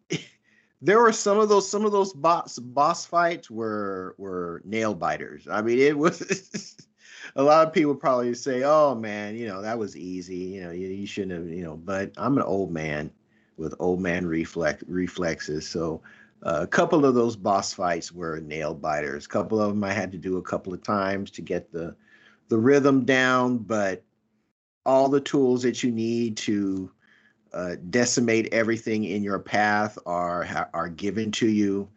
there 0.82 1.00
were 1.00 1.12
some 1.12 1.39
of 1.39 1.50
those 1.50 1.70
some 1.70 1.86
of 1.86 1.91
those 1.91 2.13
boss 2.13 2.58
boss 2.58 3.06
fights 3.06 3.52
were 3.52 4.15
were 4.17 4.62
nail 4.65 4.96
biters. 4.96 5.48
I 5.50 5.62
mean, 5.62 5.78
it 5.78 5.98
was 5.98 6.76
a 7.36 7.44
lot 7.44 7.67
of 7.67 7.74
people 7.74 7.96
probably 7.96 8.34
say, 8.34 8.63
"Oh 8.63 8.96
man, 8.96 9.36
you 9.36 9.48
know 9.48 9.62
that 9.62 9.78
was 9.78 9.96
easy. 9.96 10.36
You 10.36 10.63
know, 10.63 10.72
you, 10.72 10.88
you 10.88 11.06
shouldn't 11.06 11.34
have." 11.34 11.48
You 11.48 11.63
know, 11.63 11.76
but 11.76 12.12
I'm 12.17 12.38
an 12.38 12.44
old 12.44 12.72
man 12.72 13.12
with 13.58 13.76
old 13.80 14.02
man 14.02 14.26
reflex 14.26 14.84
reflexes, 14.88 15.67
so. 15.67 16.02
Uh, 16.44 16.62
a 16.63 16.67
couple 16.67 17.06
of 17.06 17.13
those 17.13 17.36
boss 17.36 17.72
fights 17.72 18.12
were 18.12 18.39
nail 18.39 18.74
biters. 18.74 19.28
A 19.28 19.30
couple 19.30 19.62
of 19.62 19.70
them 19.70 19.84
I 19.84 19.94
had 19.94 20.12
to 20.12 20.17
do 20.17 20.38
a 20.38 20.41
couple 20.41 20.74
of 20.74 20.82
times 20.82 21.30
to 21.30 21.44
get 21.44 21.72
the 21.72 21.96
the 22.52 22.60
rhythm 22.60 23.06
down, 23.06 23.58
but 23.60 24.04
all 24.86 25.08
the 25.08 25.22
tools 25.22 25.64
that 25.64 25.84
you 25.84 25.90
need 25.90 26.36
to 26.36 26.92
uh, 27.54 27.78
decimate 27.90 28.54
everything 28.54 29.06
in 29.06 29.24
your 29.24 29.40
path 29.40 29.98
are 30.06 30.70
are 30.74 30.90
given 30.90 31.32
to 31.32 31.48
you. 31.48 31.88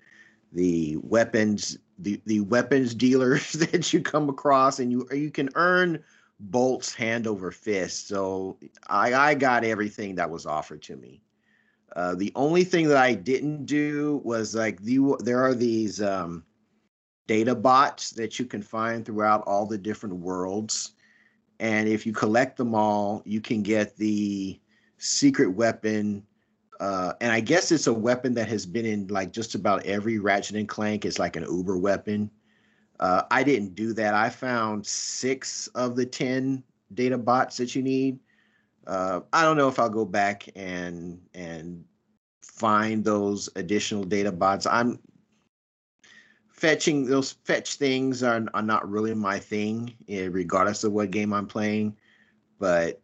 The 0.53 0.97
weapons, 1.03 1.77
the, 1.99 2.21
the 2.27 2.39
weapons 2.43 2.95
dealers 2.95 3.53
that 3.53 3.93
you 3.93 4.01
come 4.01 4.29
across, 4.29 4.79
and 4.79 4.93
you 4.93 5.09
you 5.11 5.33
can 5.33 5.49
earn 5.57 6.05
bolts 6.39 6.95
hand 6.95 7.27
over 7.27 7.51
fist. 7.51 8.07
So 8.07 8.57
I 8.87 9.13
I 9.13 9.35
got 9.35 9.65
everything 9.65 10.15
that 10.15 10.31
was 10.31 10.47
offered 10.47 10.83
to 10.83 10.97
me. 10.97 11.21
Uh, 11.97 12.15
the 12.15 12.31
only 12.37 12.63
thing 12.63 12.87
that 12.89 12.97
I 12.97 13.15
didn't 13.15 13.67
do 13.67 14.21
was 14.23 14.55
like 14.55 14.81
the 14.83 15.17
there 15.19 15.43
are 15.45 15.55
these 15.55 16.01
um, 16.01 16.45
data 17.27 17.55
bots 17.55 18.11
that 18.11 18.39
you 18.39 18.45
can 18.45 18.63
find 18.63 19.05
throughout 19.05 19.43
all 19.47 19.67
the 19.67 19.79
different 19.79 20.17
worlds, 20.17 20.93
and 21.61 21.89
if 21.89 22.05
you 22.07 22.13
collect 22.13 22.57
them 22.57 22.75
all, 22.75 23.23
you 23.25 23.41
can 23.41 23.63
get 23.63 23.97
the 23.97 24.59
secret 24.99 25.49
weapon. 25.49 26.25
Uh, 26.81 27.13
and 27.21 27.33
I 27.33 27.41
guess 27.41 27.71
it's 27.71 27.87
a 27.87 27.93
weapon 27.93 28.35
that 28.35 28.49
has 28.49 28.67
been 28.67 28.85
in 28.85 29.07
like 29.07 29.33
just 29.33 29.55
about 29.55 29.87
every 29.87 30.19
Ratchet 30.19 30.57
and 30.57 30.69
Clank. 30.69 31.05
It's 31.05 31.19
like 31.19 31.37
an 31.37 31.45
Uber 31.45 31.79
weapon. 31.79 32.31
Uh, 33.01 33.23
I 33.31 33.43
didn't 33.43 33.75
do 33.75 33.93
that. 33.95 34.15
I 34.15 34.31
found 34.31 34.87
six 34.87 35.67
of 35.69 35.97
the 35.97 36.07
10 36.07 36.63
data 36.95 37.19
bots 37.19 37.57
that 37.57 37.75
you 37.75 37.83
need. 37.83 38.19
Uh, 38.87 39.21
I 39.33 39.43
don't 39.43 39.57
know 39.57 39.69
if 39.69 39.79
I'll 39.79 39.89
go 39.89 40.05
back 40.05 40.49
and 40.55 41.21
and 41.35 41.85
find 42.43 43.03
those 43.03 43.49
additional 43.57 44.05
data 44.05 44.31
bots. 44.31 44.67
I'm 44.67 44.99
fetching 46.65 47.05
those 47.05 47.33
fetch 47.45 47.75
things 47.75 48.23
are, 48.23 48.43
are 48.55 48.63
not 48.63 48.91
really 48.91 49.13
my 49.13 49.39
thing, 49.39 49.95
eh, 50.09 50.29
regardless 50.31 50.83
of 50.83 50.93
what 50.93 51.11
game 51.11 51.35
I'm 51.35 51.47
playing. 51.47 51.95
But 52.59 53.03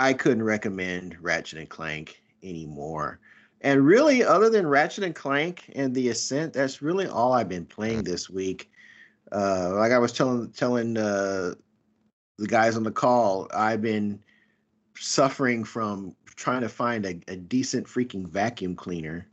I 0.00 0.14
couldn't 0.14 0.42
recommend 0.42 1.16
Ratchet 1.20 1.60
and 1.60 1.68
Clank 1.68 2.20
anymore. 2.42 3.20
And 3.60 3.86
really, 3.86 4.24
other 4.24 4.50
than 4.50 4.66
Ratchet 4.66 5.04
and 5.04 5.14
Clank 5.14 5.70
and 5.76 5.94
the 5.94 6.08
Ascent, 6.08 6.52
that's 6.52 6.82
really 6.82 7.06
all 7.06 7.32
I've 7.32 7.48
been 7.48 7.64
playing 7.64 8.02
this 8.02 8.28
week. 8.28 8.72
Uh, 9.30 9.74
like 9.76 9.92
I 9.92 9.98
was 9.98 10.10
telling 10.10 10.50
telling 10.50 10.96
uh, 10.96 11.54
the 12.38 12.48
guys 12.48 12.76
on 12.76 12.82
the 12.82 12.90
call, 12.90 13.46
I've 13.54 13.82
been 13.82 14.20
suffering 14.96 15.62
from 15.62 16.16
trying 16.34 16.62
to 16.62 16.68
find 16.68 17.06
a, 17.06 17.20
a 17.28 17.36
decent 17.36 17.86
freaking 17.86 18.26
vacuum 18.26 18.74
cleaner. 18.74 19.28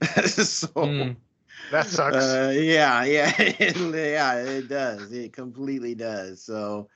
so 0.26 0.68
mm, 0.68 1.16
that 1.70 1.86
sucks. 1.86 2.16
Uh, 2.16 2.52
yeah, 2.54 3.04
yeah, 3.04 3.32
yeah, 3.38 4.34
it 4.36 4.68
does. 4.68 5.12
It 5.12 5.32
completely 5.32 5.94
does. 5.94 6.42
So 6.42 6.88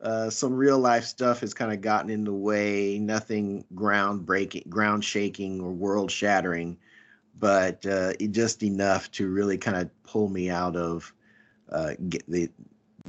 uh, 0.00 0.30
some 0.30 0.54
real 0.54 0.78
life 0.78 1.04
stuff 1.04 1.40
has 1.40 1.54
kind 1.54 1.72
of 1.72 1.80
gotten 1.80 2.10
in 2.10 2.24
the 2.24 2.32
way. 2.32 2.98
Nothing 2.98 3.64
ground 3.74 4.26
breaking, 4.26 4.64
ground 4.68 5.04
shaking, 5.04 5.60
or 5.60 5.72
world 5.72 6.10
shattering, 6.10 6.76
but 7.38 7.84
uh, 7.86 8.14
just 8.30 8.62
enough 8.62 9.10
to 9.12 9.28
really 9.28 9.58
kind 9.58 9.76
of 9.76 9.90
pull 10.02 10.28
me 10.28 10.50
out 10.50 10.76
of 10.76 11.12
uh, 11.70 11.92
the 12.28 12.50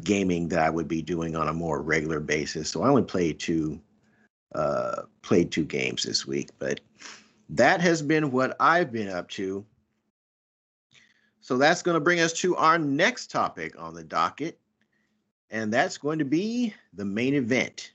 gaming 0.03 0.47
that 0.49 0.59
I 0.59 0.69
would 0.69 0.87
be 0.87 1.01
doing 1.01 1.35
on 1.35 1.47
a 1.47 1.53
more 1.53 1.81
regular 1.81 2.19
basis. 2.19 2.69
So 2.69 2.83
I 2.83 2.89
only 2.89 3.03
played 3.03 3.39
two 3.39 3.79
uh, 4.55 5.03
played 5.23 5.51
two 5.51 5.65
games 5.65 6.03
this 6.03 6.27
week, 6.27 6.49
but 6.59 6.79
that 7.49 7.81
has 7.81 8.01
been 8.01 8.31
what 8.31 8.55
I've 8.59 8.91
been 8.91 9.09
up 9.09 9.29
to. 9.29 9.65
So 11.43 11.57
that's 11.57 11.81
going 11.81 11.95
to 11.95 11.99
bring 11.99 12.21
us 12.21 12.31
to 12.35 12.55
our 12.55 12.79
next 12.79 13.29
topic 13.29 13.77
on 13.77 13.93
the 13.93 14.03
docket 14.03 14.57
and 15.51 15.73
that's 15.73 15.97
going 15.97 16.19
to 16.19 16.25
be 16.25 16.73
the 16.93 17.03
main 17.03 17.33
event. 17.33 17.91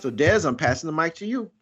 So, 0.00 0.10
Des, 0.10 0.44
I'm 0.44 0.56
passing 0.56 0.88
the 0.88 0.92
mic 0.92 1.14
to 1.16 1.26
you. 1.26 1.52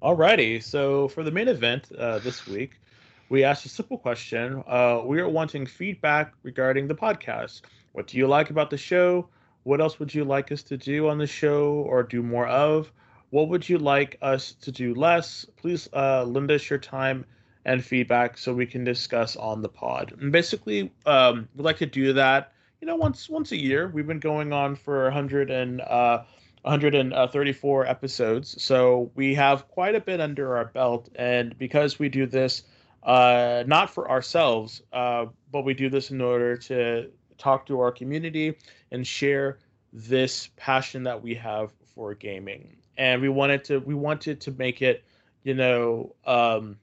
Alrighty. 0.00 0.62
So, 0.62 1.08
for 1.08 1.24
the 1.24 1.32
main 1.32 1.48
event 1.48 1.90
uh, 1.98 2.20
this 2.20 2.46
week, 2.46 2.80
we 3.28 3.42
asked 3.42 3.66
a 3.66 3.68
simple 3.68 3.98
question. 3.98 4.62
Uh, 4.68 5.02
we 5.04 5.18
are 5.18 5.28
wanting 5.28 5.66
feedback 5.66 6.32
regarding 6.44 6.86
the 6.86 6.94
podcast. 6.94 7.62
What 7.90 8.06
do 8.06 8.18
you 8.18 8.28
like 8.28 8.50
about 8.50 8.70
the 8.70 8.78
show? 8.78 9.28
What 9.64 9.80
else 9.80 9.98
would 9.98 10.14
you 10.14 10.24
like 10.24 10.52
us 10.52 10.62
to 10.64 10.76
do 10.76 11.08
on 11.08 11.18
the 11.18 11.26
show 11.26 11.72
or 11.72 12.04
do 12.04 12.22
more 12.22 12.46
of? 12.46 12.92
What 13.32 13.48
would 13.48 13.66
you 13.66 13.78
like 13.78 14.18
us 14.20 14.52
to 14.60 14.70
do 14.70 14.94
less? 14.94 15.46
Please 15.56 15.88
uh, 15.94 16.22
lend 16.24 16.50
us 16.50 16.68
your 16.68 16.78
time 16.78 17.24
and 17.64 17.82
feedback 17.82 18.36
so 18.36 18.52
we 18.52 18.66
can 18.66 18.84
discuss 18.84 19.36
on 19.36 19.62
the 19.62 19.70
pod. 19.70 20.14
And 20.20 20.30
basically, 20.30 20.92
um, 21.06 21.48
we'd 21.54 21.64
like 21.64 21.78
to 21.78 21.86
do 21.86 22.12
that, 22.12 22.52
you 22.82 22.86
know, 22.86 22.94
once 22.94 23.30
once 23.30 23.50
a 23.52 23.56
year. 23.56 23.88
We've 23.88 24.06
been 24.06 24.18
going 24.18 24.52
on 24.52 24.76
for 24.76 25.04
100 25.04 25.50
and 25.50 25.80
uh, 25.80 26.24
134 26.60 27.86
episodes, 27.86 28.62
so 28.62 29.10
we 29.14 29.34
have 29.34 29.66
quite 29.66 29.94
a 29.94 30.00
bit 30.00 30.20
under 30.20 30.54
our 30.54 30.66
belt. 30.66 31.08
And 31.14 31.56
because 31.56 31.98
we 31.98 32.10
do 32.10 32.26
this 32.26 32.64
uh, 33.02 33.64
not 33.66 33.88
for 33.88 34.10
ourselves, 34.10 34.82
uh, 34.92 35.24
but 35.50 35.64
we 35.64 35.72
do 35.72 35.88
this 35.88 36.10
in 36.10 36.20
order 36.20 36.54
to 36.58 37.10
talk 37.38 37.64
to 37.68 37.80
our 37.80 37.92
community 37.92 38.58
and 38.90 39.06
share 39.06 39.58
this 39.90 40.50
passion 40.56 41.02
that 41.04 41.22
we 41.22 41.34
have 41.34 41.72
for 41.94 42.14
gaming. 42.14 42.76
And 42.96 43.22
we 43.22 43.28
wanted 43.28 43.64
to 43.64 43.78
we 43.78 43.94
wanted 43.94 44.40
to 44.42 44.50
make 44.52 44.82
it, 44.82 45.04
you 45.44 45.54
know, 45.54 46.14
um, 46.26 46.76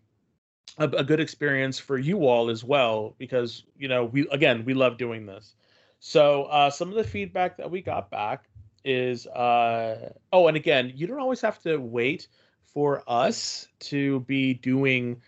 a, 0.78 0.86
a 0.86 1.04
good 1.04 1.20
experience 1.20 1.78
for 1.78 1.98
you 1.98 2.26
all 2.26 2.50
as 2.50 2.64
well 2.64 3.16
because 3.18 3.64
you 3.78 3.88
know 3.88 4.06
we 4.06 4.28
again 4.30 4.66
we 4.66 4.74
love 4.74 4.98
doing 4.98 5.26
this. 5.26 5.56
So 6.00 6.44
uh, 6.46 6.70
some 6.70 6.90
of 6.90 6.96
the 6.96 7.04
feedback 7.04 7.58
that 7.58 7.70
we 7.70 7.82
got 7.82 8.10
back 8.10 8.46
is 8.86 9.28
uh, 9.28 10.14
oh, 10.32 10.48
and 10.48 10.58
again, 10.58 10.94
you 10.96 11.08
don't 11.08 11.20
always 11.20 11.42
have 11.42 11.62
to 11.64 11.78
wait 11.78 12.28
for 12.64 13.04
us 13.08 13.68
to 13.80 14.22
be 14.22 14.54
doing 14.54 15.22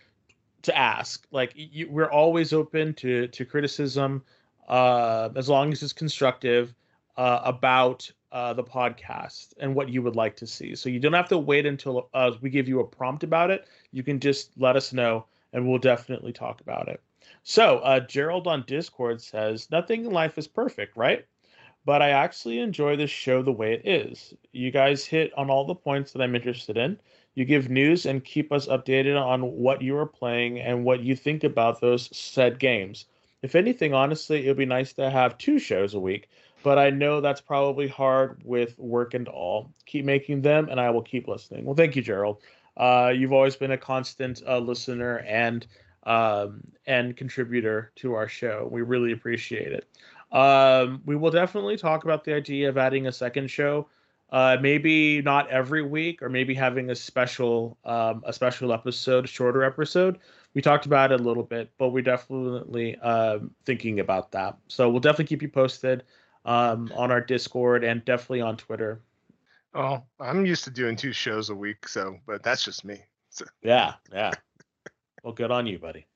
to 0.62 0.76
ask. 0.76 1.26
Like 1.30 1.52
you, 1.54 1.88
we're 1.90 2.10
always 2.10 2.52
open 2.52 2.94
to 2.94 3.28
to 3.28 3.44
criticism, 3.44 4.22
uh, 4.68 5.28
as 5.36 5.48
long 5.48 5.72
as 5.72 5.82
it's 5.82 5.92
constructive 5.92 6.74
uh, 7.16 7.40
about 7.44 8.10
uh, 8.32 8.54
the 8.54 8.64
podcast 8.64 9.52
and 9.60 9.74
what 9.74 9.90
you 9.90 10.02
would 10.02 10.16
like 10.16 10.34
to 10.36 10.46
see. 10.46 10.74
So 10.74 10.88
you 10.88 10.98
don't 10.98 11.12
have 11.12 11.28
to 11.28 11.38
wait 11.38 11.66
until 11.66 12.08
uh, 12.14 12.32
we 12.40 12.50
give 12.50 12.66
you 12.66 12.80
a 12.80 12.86
prompt 12.86 13.22
about 13.22 13.50
it. 13.50 13.68
You 13.92 14.02
can 14.02 14.18
just 14.18 14.50
let 14.56 14.74
us 14.74 14.92
know, 14.92 15.26
and 15.52 15.68
we'll 15.68 15.78
definitely 15.78 16.32
talk 16.32 16.60
about 16.60 16.88
it. 16.88 17.00
So 17.42 17.78
uh, 17.78 18.00
Gerald 18.00 18.46
on 18.46 18.64
Discord 18.66 19.20
says, 19.20 19.70
"Nothing 19.70 20.06
in 20.06 20.12
life 20.12 20.38
is 20.38 20.48
perfect, 20.48 20.96
right?" 20.96 21.26
But 21.84 22.00
I 22.00 22.10
actually 22.10 22.60
enjoy 22.60 22.96
this 22.96 23.10
show 23.10 23.42
the 23.42 23.52
way 23.52 23.74
it 23.74 23.86
is. 23.86 24.32
You 24.52 24.70
guys 24.70 25.04
hit 25.04 25.32
on 25.36 25.50
all 25.50 25.66
the 25.66 25.74
points 25.74 26.12
that 26.12 26.22
I'm 26.22 26.34
interested 26.34 26.76
in. 26.76 26.98
You 27.34 27.44
give 27.44 27.70
news 27.70 28.06
and 28.06 28.24
keep 28.24 28.52
us 28.52 28.66
updated 28.66 29.20
on 29.20 29.42
what 29.42 29.82
you 29.82 29.96
are 29.96 30.06
playing 30.06 30.60
and 30.60 30.84
what 30.84 31.00
you 31.00 31.16
think 31.16 31.44
about 31.44 31.80
those 31.80 32.14
said 32.16 32.58
games. 32.58 33.06
If 33.42 33.56
anything, 33.56 33.92
honestly, 33.92 34.44
it 34.44 34.48
would 34.48 34.56
be 34.56 34.66
nice 34.66 34.92
to 34.94 35.10
have 35.10 35.36
two 35.36 35.58
shows 35.58 35.94
a 35.94 36.00
week, 36.00 36.28
but 36.62 36.78
I 36.78 36.90
know 36.90 37.20
that's 37.20 37.40
probably 37.40 37.88
hard 37.88 38.40
with 38.44 38.78
work 38.78 39.14
and 39.14 39.28
all. 39.28 39.72
Keep 39.86 40.04
making 40.04 40.42
them, 40.42 40.68
and 40.68 40.80
I 40.80 40.90
will 40.90 41.02
keep 41.02 41.28
listening. 41.28 41.64
Well, 41.64 41.74
thank 41.74 41.96
you, 41.96 42.02
Gerald. 42.02 42.38
Uh, 42.76 43.12
you've 43.14 43.32
always 43.32 43.56
been 43.56 43.72
a 43.72 43.78
constant 43.78 44.42
uh, 44.46 44.58
listener 44.58 45.18
and 45.26 45.66
um, 46.04 46.62
and 46.86 47.16
contributor 47.16 47.92
to 47.96 48.14
our 48.14 48.28
show. 48.28 48.68
We 48.70 48.82
really 48.82 49.12
appreciate 49.12 49.72
it. 49.72 49.86
Um, 50.36 51.02
we 51.04 51.14
will 51.14 51.30
definitely 51.30 51.76
talk 51.76 52.04
about 52.04 52.24
the 52.24 52.34
idea 52.34 52.68
of 52.68 52.78
adding 52.78 53.06
a 53.06 53.12
second 53.12 53.48
show 53.50 53.86
uh, 54.32 54.56
maybe 54.62 55.20
not 55.20 55.48
every 55.50 55.82
week, 55.82 56.22
or 56.22 56.30
maybe 56.30 56.54
having 56.54 56.90
a 56.90 56.94
special 56.94 57.76
um, 57.84 58.22
a 58.26 58.32
special 58.32 58.72
episode, 58.72 59.28
shorter 59.28 59.62
episode. 59.62 60.18
We 60.54 60.62
talked 60.62 60.86
about 60.86 61.12
it 61.12 61.20
a 61.20 61.22
little 61.22 61.42
bit, 61.42 61.70
but 61.76 61.90
we're 61.90 62.02
definitely 62.02 62.96
uh, 63.02 63.40
thinking 63.66 64.00
about 64.00 64.32
that. 64.32 64.56
So 64.68 64.88
we'll 64.88 65.00
definitely 65.00 65.26
keep 65.26 65.42
you 65.42 65.48
posted 65.48 66.04
um, 66.44 66.92
on 66.94 67.10
our 67.10 67.20
Discord 67.20 67.84
and 67.84 68.04
definitely 68.04 68.40
on 68.40 68.56
Twitter. 68.56 69.00
Oh, 69.74 70.02
I'm 70.20 70.44
used 70.44 70.64
to 70.64 70.70
doing 70.70 70.96
two 70.96 71.12
shows 71.12 71.50
a 71.50 71.54
week, 71.54 71.88
so 71.88 72.18
but 72.26 72.42
that's 72.42 72.64
just 72.64 72.84
me. 72.84 73.00
So. 73.30 73.46
Yeah, 73.62 73.94
yeah. 74.12 74.32
well, 75.22 75.32
good 75.32 75.50
on 75.50 75.66
you, 75.66 75.78
buddy. 75.78 76.06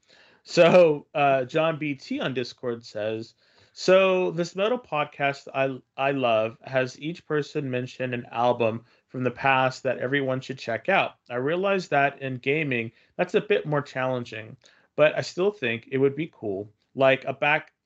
So 0.43 1.07
uh, 1.15 1.45
John 1.45 1.79
BT 1.79 2.21
on 2.21 2.35
Discord 2.35 2.85
says 2.85 3.35
so 3.79 4.31
this 4.31 4.57
metal 4.57 4.79
podcast 4.79 5.49
I 5.55 5.79
I 6.03 6.13
love 6.13 6.57
has 6.63 6.99
each 6.99 7.27
person 7.27 7.71
mention 7.71 8.15
an 8.15 8.25
album 8.33 8.87
from 9.09 9.23
the 9.23 9.31
past 9.31 9.83
that 9.83 9.99
everyone 9.99 10.41
should 10.41 10.59
check 10.59 10.89
out. 10.89 11.17
I 11.29 11.35
realize 11.35 11.89
that 11.89 12.23
in 12.23 12.39
gaming 12.39 12.91
that's 13.19 13.35
a 13.35 13.41
bit 13.43 13.67
more 13.67 13.83
challenging, 13.83 14.57
but 14.97 15.15
I 15.15 15.21
still 15.21 15.51
think 15.51 15.91
it 15.93 15.99
would 15.99 16.17
be 16.17 16.33
cool, 16.35 16.73
like 16.95 17.27
a 17.27 17.35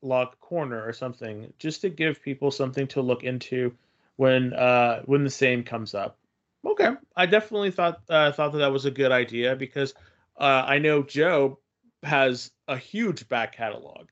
backlog 0.00 0.38
corner 0.40 0.82
or 0.84 0.92
something, 0.92 1.52
just 1.58 1.80
to 1.82 1.90
give 1.90 2.22
people 2.22 2.50
something 2.50 2.86
to 2.88 3.02
look 3.02 3.24
into 3.24 3.74
when 4.16 4.52
uh 4.52 5.02
when 5.06 5.24
the 5.24 5.30
same 5.30 5.62
comes 5.62 5.94
up. 5.94 6.16
Okay, 6.64 6.90
I 7.16 7.26
definitely 7.26 7.70
thought 7.70 8.02
uh, 8.08 8.32
thought 8.32 8.52
that 8.52 8.58
that 8.58 8.72
was 8.72 8.84
a 8.84 8.90
good 8.90 9.12
idea 9.12 9.56
because 9.56 9.94
uh, 10.38 10.64
I 10.66 10.78
know 10.78 11.02
Joe 11.02 11.58
has 12.02 12.50
a 12.68 12.76
huge 12.76 13.28
back 13.28 13.56
catalog 13.56 14.08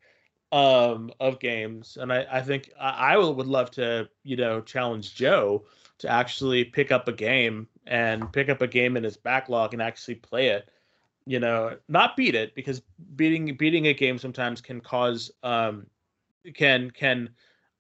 um, 0.50 1.12
of 1.20 1.40
games, 1.40 1.98
and 2.00 2.10
I, 2.12 2.26
I 2.30 2.40
think 2.40 2.70
I, 2.80 3.14
I 3.14 3.18
would 3.18 3.46
love 3.46 3.70
to, 3.72 4.08
you 4.24 4.36
know, 4.36 4.62
challenge 4.62 5.14
Joe 5.14 5.64
to 5.98 6.08
actually 6.08 6.64
pick 6.64 6.90
up 6.90 7.06
a 7.08 7.12
game 7.12 7.68
and 7.86 8.32
pick 8.32 8.48
up 8.48 8.62
a 8.62 8.66
game 8.66 8.96
in 8.96 9.04
his 9.04 9.18
backlog 9.18 9.74
and 9.74 9.82
actually 9.82 10.14
play 10.14 10.48
it. 10.48 10.70
You 11.28 11.40
know, 11.40 11.76
not 11.88 12.16
beat 12.16 12.34
it 12.34 12.54
because 12.54 12.80
beating 13.14 13.54
beating 13.56 13.86
a 13.86 13.94
game 13.94 14.18
sometimes 14.18 14.60
can 14.60 14.80
cause 14.80 15.30
um 15.42 15.86
can 16.54 16.90
can 16.90 17.30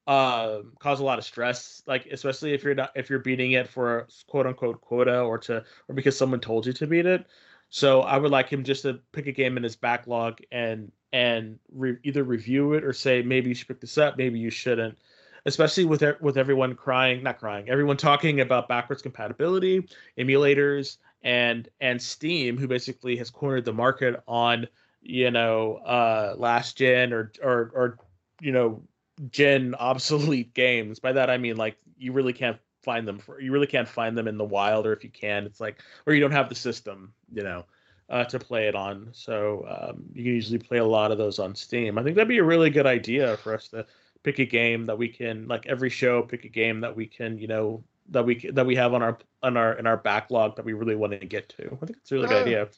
uh, 0.06 0.60
cause 0.78 1.00
a 1.00 1.04
lot 1.04 1.18
of 1.18 1.24
stress 1.24 1.82
like 1.86 2.06
especially 2.06 2.54
if 2.54 2.64
you're 2.64 2.74
not 2.74 2.90
if 2.94 3.10
you're 3.10 3.18
beating 3.18 3.52
it 3.52 3.68
for 3.68 4.08
quote 4.26 4.46
unquote 4.46 4.80
quota 4.80 5.20
or 5.20 5.36
to 5.36 5.62
or 5.88 5.94
because 5.94 6.16
someone 6.16 6.40
told 6.40 6.66
you 6.66 6.72
to 6.72 6.86
beat 6.86 7.04
it 7.04 7.26
so 7.68 8.00
i 8.00 8.16
would 8.16 8.30
like 8.30 8.48
him 8.48 8.64
just 8.64 8.80
to 8.82 9.00
pick 9.12 9.26
a 9.26 9.32
game 9.32 9.58
in 9.58 9.62
his 9.62 9.76
backlog 9.76 10.40
and 10.50 10.90
and 11.12 11.58
re- 11.72 11.98
either 12.02 12.24
review 12.24 12.74
it 12.74 12.84
or 12.84 12.92
say 12.92 13.22
maybe 13.22 13.48
you 13.48 13.54
should 13.54 13.68
pick 13.68 13.80
this 13.80 13.98
up, 13.98 14.16
maybe 14.16 14.38
you 14.38 14.50
shouldn't. 14.50 14.98
Especially 15.46 15.84
with 15.84 16.02
with 16.20 16.36
everyone 16.36 16.74
crying, 16.74 17.22
not 17.22 17.38
crying, 17.38 17.68
everyone 17.70 17.96
talking 17.96 18.40
about 18.40 18.68
backwards 18.68 19.00
compatibility, 19.00 19.88
emulators, 20.18 20.98
and 21.22 21.68
and 21.80 22.00
Steam, 22.00 22.56
who 22.56 22.68
basically 22.68 23.16
has 23.16 23.30
cornered 23.30 23.64
the 23.64 23.72
market 23.72 24.22
on 24.26 24.66
you 25.02 25.30
know 25.30 25.76
uh, 25.76 26.34
last 26.36 26.76
gen 26.76 27.12
or 27.12 27.32
or 27.42 27.70
or 27.74 27.98
you 28.40 28.52
know 28.52 28.82
gen 29.30 29.74
obsolete 29.74 30.54
games. 30.54 30.98
By 30.98 31.12
that 31.12 31.30
I 31.30 31.38
mean 31.38 31.56
like 31.56 31.76
you 31.96 32.12
really 32.12 32.32
can't 32.32 32.58
find 32.82 33.06
them 33.06 33.18
for 33.18 33.40
you 33.40 33.52
really 33.52 33.66
can't 33.66 33.88
find 33.88 34.16
them 34.16 34.28
in 34.28 34.38
the 34.38 34.44
wild, 34.44 34.86
or 34.86 34.92
if 34.92 35.04
you 35.04 35.10
can, 35.10 35.44
it's 35.44 35.60
like 35.60 35.82
or 36.06 36.14
you 36.14 36.20
don't 36.20 36.32
have 36.32 36.48
the 36.48 36.54
system, 36.54 37.12
you 37.32 37.42
know 37.42 37.64
uh, 38.10 38.24
to 38.24 38.38
play 38.38 38.68
it 38.68 38.74
on. 38.74 39.08
So 39.12 39.66
um, 39.68 40.04
you 40.14 40.24
can 40.24 40.34
usually 40.34 40.58
play 40.58 40.78
a 40.78 40.84
lot 40.84 41.12
of 41.12 41.18
those 41.18 41.38
on 41.38 41.54
Steam. 41.54 41.98
I 41.98 42.02
think 42.02 42.16
that'd 42.16 42.28
be 42.28 42.38
a 42.38 42.44
really 42.44 42.70
good 42.70 42.86
idea 42.86 43.36
for 43.38 43.54
us 43.54 43.68
to 43.68 43.86
pick 44.22 44.38
a 44.38 44.44
game 44.44 44.86
that 44.86 44.98
we 44.98 45.08
can, 45.08 45.46
like 45.46 45.66
every 45.66 45.90
show, 45.90 46.22
pick 46.22 46.44
a 46.44 46.48
game 46.48 46.80
that 46.80 46.96
we 46.96 47.06
can, 47.06 47.38
you 47.38 47.46
know, 47.46 47.82
that 48.10 48.24
we 48.24 48.50
that 48.52 48.66
we 48.66 48.76
have 48.76 48.94
on 48.94 49.02
our 49.02 49.18
on 49.42 49.56
our 49.56 49.74
in 49.74 49.86
our 49.86 49.96
backlog 49.96 50.56
that 50.56 50.64
we 50.64 50.72
really 50.72 50.96
want 50.96 51.18
to 51.18 51.26
get 51.26 51.48
to. 51.50 51.66
I 51.82 51.86
think 51.86 51.98
it's 51.98 52.12
a 52.12 52.14
really 52.16 52.28
good 52.28 52.36
uh, 52.36 52.40
idea. 52.40 52.68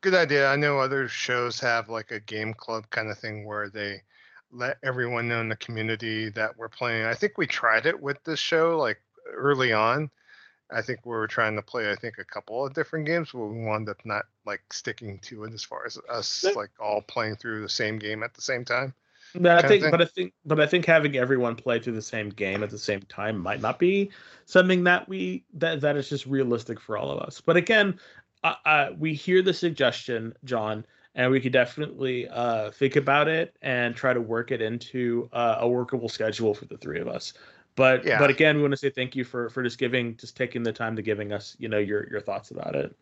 Good 0.00 0.14
idea. 0.14 0.48
I 0.48 0.56
know 0.56 0.78
other 0.78 1.08
shows 1.08 1.58
have 1.60 1.88
like 1.88 2.10
a 2.10 2.20
game 2.20 2.54
club 2.54 2.88
kind 2.90 3.10
of 3.10 3.18
thing 3.18 3.44
where 3.44 3.68
they 3.68 4.02
let 4.52 4.78
everyone 4.82 5.28
know 5.28 5.40
in 5.40 5.48
the 5.48 5.56
community 5.56 6.28
that 6.30 6.56
we're 6.56 6.68
playing. 6.68 7.06
I 7.06 7.14
think 7.14 7.38
we 7.38 7.46
tried 7.46 7.86
it 7.86 8.00
with 8.00 8.22
this 8.24 8.38
show 8.38 8.78
like 8.78 9.00
early 9.34 9.72
on 9.72 10.10
I 10.70 10.82
think 10.82 11.06
we 11.06 11.12
were 11.12 11.28
trying 11.28 11.54
to 11.56 11.62
play, 11.62 11.90
I 11.90 11.94
think, 11.94 12.18
a 12.18 12.24
couple 12.24 12.66
of 12.66 12.74
different 12.74 13.06
games, 13.06 13.30
but 13.32 13.46
we 13.46 13.64
wound 13.64 13.88
up 13.88 14.00
not 14.04 14.24
like 14.44 14.72
sticking 14.72 15.18
to 15.20 15.44
it 15.44 15.54
as 15.54 15.62
far 15.62 15.86
as 15.86 15.98
us 16.08 16.44
like 16.56 16.70
all 16.80 17.02
playing 17.02 17.36
through 17.36 17.62
the 17.62 17.68
same 17.68 17.98
game 17.98 18.22
at 18.22 18.34
the 18.34 18.42
same 18.42 18.64
time. 18.64 18.92
But 19.40 19.64
I 19.64 19.68
think, 19.68 19.90
but 19.90 20.00
I 20.00 20.04
think, 20.04 20.32
but 20.44 20.60
I 20.60 20.66
think 20.66 20.86
having 20.86 21.16
everyone 21.16 21.56
play 21.56 21.78
through 21.78 21.94
the 21.94 22.02
same 22.02 22.30
game 22.30 22.62
at 22.62 22.70
the 22.70 22.78
same 22.78 23.02
time 23.02 23.38
might 23.38 23.60
not 23.60 23.78
be 23.78 24.10
something 24.44 24.84
that 24.84 25.08
we 25.08 25.44
that 25.54 25.80
that 25.80 25.96
is 25.96 26.08
just 26.08 26.26
realistic 26.26 26.80
for 26.80 26.96
all 26.96 27.10
of 27.10 27.20
us. 27.20 27.40
But 27.40 27.56
again, 27.56 27.98
uh, 28.44 28.54
uh, 28.64 28.88
we 28.98 29.14
hear 29.14 29.42
the 29.42 29.54
suggestion, 29.54 30.34
John, 30.44 30.84
and 31.14 31.30
we 31.30 31.40
could 31.40 31.52
definitely 31.52 32.28
uh, 32.28 32.70
think 32.70 32.96
about 32.96 33.28
it 33.28 33.56
and 33.62 33.94
try 33.94 34.12
to 34.12 34.20
work 34.20 34.50
it 34.52 34.62
into 34.62 35.28
uh, 35.32 35.56
a 35.60 35.68
workable 35.68 36.08
schedule 36.08 36.54
for 36.54 36.66
the 36.66 36.76
three 36.76 37.00
of 37.00 37.08
us. 37.08 37.32
But 37.74 38.04
yeah. 38.04 38.18
but 38.18 38.30
again, 38.30 38.56
we 38.56 38.62
want 38.62 38.72
to 38.72 38.78
say 38.78 38.90
thank 38.90 39.14
you 39.14 39.24
for 39.24 39.50
for 39.50 39.62
just 39.62 39.78
giving 39.78 40.16
just 40.16 40.36
taking 40.36 40.62
the 40.62 40.72
time 40.72 40.96
to 40.96 41.02
giving 41.02 41.32
us 41.32 41.56
you 41.58 41.68
know 41.68 41.78
your 41.78 42.08
your 42.10 42.20
thoughts 42.20 42.50
about 42.50 42.74
it. 42.74 42.96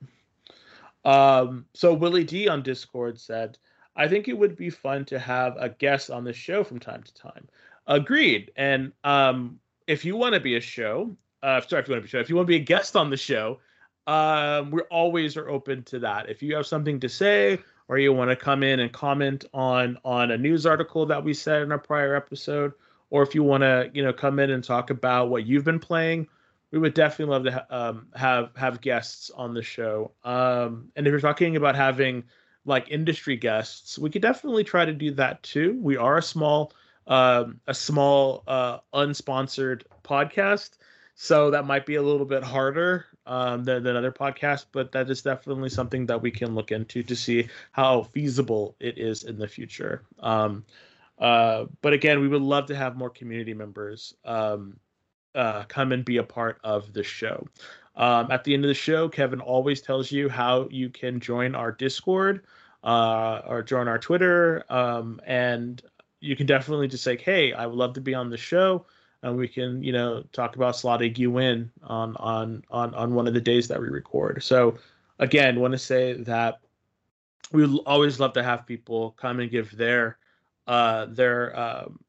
Um, 1.04 1.66
so 1.74 1.92
Willie 1.92 2.24
D 2.24 2.48
on 2.48 2.62
Discord 2.62 3.20
said, 3.20 3.58
"I 3.96 4.08
think 4.08 4.28
it 4.28 4.38
would 4.38 4.56
be 4.56 4.70
fun 4.70 5.04
to 5.06 5.18
have 5.18 5.56
a 5.58 5.68
guest 5.68 6.10
on 6.10 6.24
the 6.24 6.32
show 6.32 6.64
from 6.64 6.78
time 6.78 7.02
to 7.02 7.14
time." 7.14 7.48
Agreed. 7.86 8.50
And 8.56 8.92
um, 9.04 9.58
if 9.86 10.04
you 10.04 10.16
want 10.16 10.34
to 10.34 10.40
be 10.40 10.56
a 10.56 10.60
show, 10.60 11.16
uh, 11.42 11.60
sorry, 11.60 11.82
if 11.82 11.88
you 11.88 11.94
want 11.94 12.04
to 12.04 12.06
be 12.06 12.08
a 12.08 12.08
show, 12.08 12.20
if 12.20 12.30
you 12.30 12.36
want 12.36 12.46
to 12.46 12.52
be 12.52 12.56
a 12.56 12.64
guest 12.64 12.96
on 12.96 13.10
the 13.10 13.16
show, 13.16 13.60
um, 14.06 14.70
we 14.70 14.80
always 14.82 15.36
are 15.36 15.48
open 15.48 15.82
to 15.84 15.98
that. 16.00 16.28
If 16.28 16.42
you 16.42 16.54
have 16.56 16.66
something 16.66 17.00
to 17.00 17.08
say 17.08 17.58
or 17.88 17.98
you 17.98 18.12
want 18.12 18.30
to 18.30 18.36
come 18.36 18.62
in 18.62 18.80
and 18.80 18.92
comment 18.92 19.44
on 19.52 19.98
on 20.04 20.30
a 20.30 20.38
news 20.38 20.66
article 20.66 21.06
that 21.06 21.22
we 21.22 21.34
said 21.34 21.62
in 21.62 21.72
a 21.72 21.78
prior 21.78 22.14
episode 22.14 22.72
or 23.10 23.22
if 23.22 23.34
you 23.34 23.42
want 23.42 23.62
to, 23.62 23.90
you 23.92 24.02
know, 24.02 24.12
come 24.12 24.38
in 24.38 24.50
and 24.50 24.64
talk 24.64 24.90
about 24.90 25.28
what 25.28 25.46
you've 25.46 25.64
been 25.64 25.78
playing, 25.78 26.26
we 26.70 26.78
would 26.78 26.94
definitely 26.94 27.32
love 27.32 27.44
to 27.44 27.52
ha- 27.52 27.66
um, 27.70 28.08
have 28.14 28.50
have 28.56 28.80
guests 28.80 29.30
on 29.30 29.54
the 29.54 29.62
show. 29.62 30.10
Um, 30.24 30.90
and 30.96 31.06
if 31.06 31.10
you're 31.10 31.20
talking 31.20 31.56
about 31.56 31.76
having 31.76 32.24
like 32.64 32.90
industry 32.90 33.36
guests, 33.36 33.98
we 33.98 34.10
could 34.10 34.22
definitely 34.22 34.64
try 34.64 34.84
to 34.84 34.92
do 34.92 35.10
that 35.12 35.42
too. 35.42 35.78
We 35.80 35.96
are 35.96 36.18
a 36.18 36.22
small 36.22 36.72
um, 37.06 37.60
a 37.66 37.74
small 37.74 38.42
uh, 38.46 38.78
unsponsored 38.94 39.82
podcast, 40.02 40.78
so 41.14 41.50
that 41.50 41.66
might 41.66 41.84
be 41.84 41.96
a 41.96 42.02
little 42.02 42.24
bit 42.24 42.42
harder 42.42 43.06
um, 43.26 43.64
than, 43.64 43.82
than 43.82 43.96
other 43.96 44.12
podcasts, 44.12 44.66
but 44.72 44.92
that 44.92 45.10
is 45.10 45.22
definitely 45.22 45.68
something 45.68 46.06
that 46.06 46.22
we 46.22 46.30
can 46.30 46.54
look 46.54 46.72
into 46.72 47.02
to 47.02 47.14
see 47.14 47.48
how 47.72 48.02
feasible 48.02 48.74
it 48.80 48.98
is 48.98 49.24
in 49.24 49.38
the 49.38 49.48
future. 49.48 50.02
Um, 50.20 50.64
uh, 51.18 51.66
but 51.82 51.92
again, 51.92 52.20
we 52.20 52.28
would 52.28 52.42
love 52.42 52.66
to 52.66 52.76
have 52.76 52.96
more 52.96 53.10
community 53.10 53.54
members 53.54 54.14
um, 54.24 54.78
uh, 55.34 55.64
come 55.64 55.92
and 55.92 56.04
be 56.04 56.16
a 56.16 56.24
part 56.24 56.58
of 56.64 56.92
the 56.92 57.02
show. 57.02 57.46
Um, 57.96 58.30
at 58.30 58.44
the 58.44 58.54
end 58.54 58.64
of 58.64 58.68
the 58.68 58.74
show, 58.74 59.08
Kevin 59.08 59.40
always 59.40 59.80
tells 59.80 60.10
you 60.10 60.28
how 60.28 60.68
you 60.70 60.88
can 60.88 61.20
join 61.20 61.54
our 61.54 61.70
Discord 61.70 62.44
uh, 62.82 63.42
or 63.46 63.62
join 63.62 63.88
our 63.88 63.98
Twitter, 63.98 64.64
um, 64.68 65.20
and 65.26 65.80
you 66.20 66.34
can 66.36 66.46
definitely 66.46 66.88
just 66.88 67.04
say, 67.04 67.16
"Hey, 67.16 67.52
I 67.52 67.66
would 67.66 67.76
love 67.76 67.94
to 67.94 68.00
be 68.00 68.14
on 68.14 68.30
the 68.30 68.36
show," 68.36 68.84
and 69.22 69.36
we 69.36 69.46
can, 69.46 69.82
you 69.82 69.92
know, 69.92 70.24
talk 70.32 70.56
about 70.56 70.74
slotting 70.74 71.16
you 71.16 71.38
in 71.38 71.70
on 71.84 72.16
on 72.16 72.64
on 72.70 72.94
on 72.94 73.14
one 73.14 73.28
of 73.28 73.34
the 73.34 73.40
days 73.40 73.68
that 73.68 73.80
we 73.80 73.88
record. 73.88 74.42
So, 74.42 74.76
again, 75.18 75.60
want 75.60 75.72
to 75.72 75.78
say 75.78 76.14
that 76.14 76.60
we 77.52 77.64
always 77.86 78.18
love 78.18 78.32
to 78.34 78.42
have 78.42 78.66
people 78.66 79.12
come 79.12 79.38
and 79.40 79.50
give 79.50 79.76
their 79.76 80.18
uh, 80.66 81.06
their 81.06 81.58
um, 81.58 82.00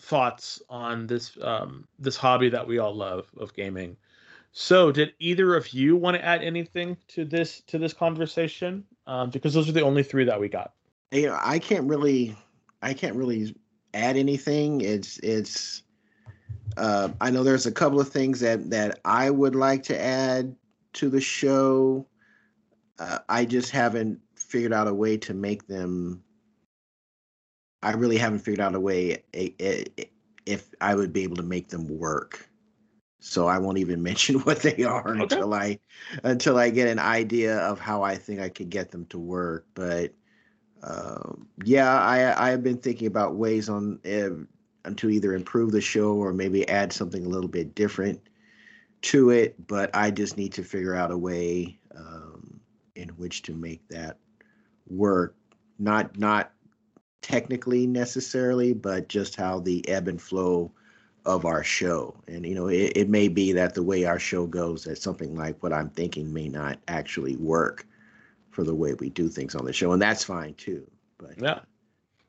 thoughts 0.00 0.62
on 0.68 1.06
this 1.06 1.36
um, 1.42 1.86
this 1.98 2.16
hobby 2.16 2.48
that 2.50 2.66
we 2.66 2.78
all 2.78 2.94
love 2.94 3.28
of 3.38 3.52
gaming. 3.54 3.96
So, 4.56 4.92
did 4.92 5.14
either 5.18 5.56
of 5.56 5.70
you 5.70 5.96
want 5.96 6.16
to 6.16 6.24
add 6.24 6.42
anything 6.42 6.96
to 7.08 7.24
this 7.24 7.60
to 7.62 7.76
this 7.76 7.92
conversation? 7.92 8.84
Um, 9.06 9.30
because 9.30 9.52
those 9.52 9.68
are 9.68 9.72
the 9.72 9.82
only 9.82 10.04
three 10.04 10.24
that 10.24 10.40
we 10.40 10.48
got. 10.48 10.72
Know, 11.12 11.36
I 11.42 11.58
can't 11.58 11.88
really, 11.88 12.36
I 12.80 12.94
can't 12.94 13.16
really 13.16 13.54
add 13.94 14.16
anything. 14.16 14.80
It's 14.80 15.18
it's. 15.18 15.82
Uh, 16.76 17.08
I 17.20 17.30
know 17.30 17.42
there's 17.42 17.66
a 17.66 17.72
couple 17.72 18.00
of 18.00 18.08
things 18.08 18.40
that 18.40 18.70
that 18.70 19.00
I 19.04 19.28
would 19.28 19.56
like 19.56 19.82
to 19.84 20.00
add 20.00 20.54
to 20.94 21.10
the 21.10 21.20
show. 21.20 22.06
Uh, 23.00 23.18
I 23.28 23.44
just 23.44 23.72
haven't 23.72 24.20
figured 24.36 24.72
out 24.72 24.86
a 24.86 24.94
way 24.94 25.16
to 25.16 25.34
make 25.34 25.66
them 25.66 26.22
I 27.84 27.92
really 27.92 28.16
haven't 28.16 28.38
figured 28.38 28.60
out 28.60 28.74
a 28.74 28.80
way 28.80 29.22
a, 29.34 29.54
a, 29.60 29.84
if 30.46 30.70
I 30.80 30.94
would 30.94 31.12
be 31.12 31.22
able 31.22 31.36
to 31.36 31.42
make 31.42 31.68
them 31.68 31.86
work. 31.86 32.48
So 33.26 33.46
I 33.46 33.56
won't 33.56 33.78
even 33.78 34.02
mention 34.10 34.40
what 34.40 34.60
they 34.60 34.84
are 34.84 35.08
okay. 35.08 35.22
until 35.22 35.54
I 35.54 35.78
until 36.22 36.58
I 36.58 36.70
get 36.70 36.88
an 36.88 36.98
idea 36.98 37.58
of 37.58 37.80
how 37.80 38.02
I 38.02 38.16
think 38.16 38.40
I 38.40 38.50
could 38.50 38.68
get 38.70 38.90
them 38.90 39.06
to 39.06 39.18
work. 39.18 39.66
But 39.74 40.12
um, 40.82 41.48
yeah, 41.64 41.98
I 41.98 42.48
I 42.48 42.50
have 42.50 42.62
been 42.62 42.76
thinking 42.76 43.06
about 43.06 43.36
ways 43.36 43.68
on 43.70 43.98
uh, 44.04 44.90
to 44.94 45.08
either 45.08 45.34
improve 45.34 45.72
the 45.72 45.80
show 45.80 46.12
or 46.12 46.34
maybe 46.34 46.68
add 46.68 46.92
something 46.92 47.24
a 47.24 47.28
little 47.28 47.48
bit 47.48 47.74
different 47.74 48.20
to 49.02 49.30
it. 49.30 49.66
But 49.66 49.90
I 49.94 50.10
just 50.10 50.36
need 50.36 50.52
to 50.52 50.62
figure 50.62 50.94
out 50.94 51.10
a 51.10 51.18
way 51.18 51.78
um, 51.96 52.60
in 52.94 53.08
which 53.10 53.40
to 53.42 53.54
make 53.54 53.88
that 53.88 54.18
work. 54.86 55.34
Not 55.78 56.18
not 56.18 56.52
technically 57.22 57.86
necessarily, 57.86 58.74
but 58.74 59.08
just 59.08 59.34
how 59.34 59.60
the 59.60 59.88
ebb 59.88 60.08
and 60.08 60.20
flow 60.20 60.70
of 61.26 61.44
our 61.44 61.64
show. 61.64 62.14
And 62.28 62.44
you 62.44 62.54
know, 62.54 62.68
it, 62.68 62.92
it 62.96 63.08
may 63.08 63.28
be 63.28 63.52
that 63.52 63.74
the 63.74 63.82
way 63.82 64.04
our 64.04 64.18
show 64.18 64.46
goes, 64.46 64.84
that 64.84 64.98
something 64.98 65.36
like 65.36 65.62
what 65.62 65.72
I'm 65.72 65.90
thinking 65.90 66.32
may 66.32 66.48
not 66.48 66.78
actually 66.88 67.36
work 67.36 67.86
for 68.50 68.64
the 68.64 68.74
way 68.74 68.94
we 68.94 69.10
do 69.10 69.28
things 69.28 69.54
on 69.54 69.64
the 69.64 69.72
show, 69.72 69.92
and 69.92 70.00
that's 70.00 70.24
fine 70.24 70.54
too. 70.54 70.88
But 71.18 71.40
yeah. 71.40 71.60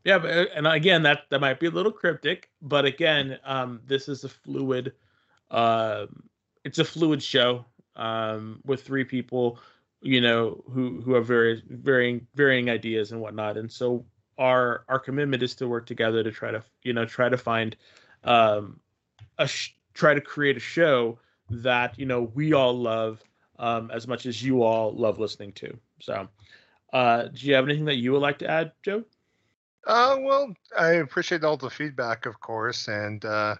Yeah, 0.03 0.19
but, 0.19 0.37
uh, 0.37 0.45
and 0.55 0.67
again, 0.67 1.01
that 1.03 1.23
that 1.31 1.41
might 1.41 1.59
be 1.59 1.65
a 1.65 1.71
little 1.71 1.91
cryptic, 1.91 2.49
but 2.61 2.85
again, 2.85 3.39
um, 3.43 3.81
this 3.87 4.07
is 4.07 4.23
a 4.23 4.29
fluid, 4.29 4.93
uh, 5.49 6.05
it's 6.63 6.77
a 6.77 6.85
fluid 6.85 7.23
show 7.23 7.65
um, 7.95 8.61
with 8.65 8.83
three 8.83 9.03
people, 9.03 9.59
you 10.01 10.21
know, 10.21 10.63
who 10.69 11.01
who 11.01 11.13
have 11.15 11.25
very 11.25 11.63
varying 11.69 12.27
varying 12.35 12.69
ideas 12.69 13.11
and 13.11 13.19
whatnot, 13.19 13.57
and 13.57 13.71
so 13.71 14.05
our 14.37 14.85
our 14.89 14.99
commitment 14.99 15.41
is 15.41 15.55
to 15.55 15.67
work 15.67 15.85
together 15.85 16.23
to 16.23 16.31
try 16.31 16.51
to 16.51 16.63
you 16.83 16.93
know 16.93 17.05
try 17.05 17.29
to 17.29 17.37
find 17.37 17.75
um 18.25 18.79
a 19.37 19.47
sh- 19.47 19.75
try 19.93 20.13
to 20.13 20.21
create 20.21 20.57
a 20.57 20.61
show 20.61 21.17
that 21.49 21.97
you 21.97 22.05
know 22.05 22.23
we 22.33 22.53
all 22.53 22.73
love 22.73 23.21
um 23.59 23.91
as 23.91 24.07
much 24.07 24.25
as 24.25 24.41
you 24.43 24.63
all 24.63 24.91
love 24.93 25.19
listening 25.19 25.51
to 25.53 25.77
so 25.99 26.27
uh 26.93 27.23
do 27.23 27.47
you 27.47 27.53
have 27.53 27.65
anything 27.65 27.85
that 27.85 27.95
you 27.95 28.11
would 28.11 28.21
like 28.21 28.39
to 28.39 28.49
add 28.49 28.71
joe 28.83 29.03
uh 29.87 30.15
well 30.19 30.53
i 30.77 30.93
appreciate 30.93 31.43
all 31.43 31.57
the 31.57 31.69
feedback 31.69 32.25
of 32.25 32.39
course 32.39 32.87
and 32.87 33.25
uh 33.25 33.55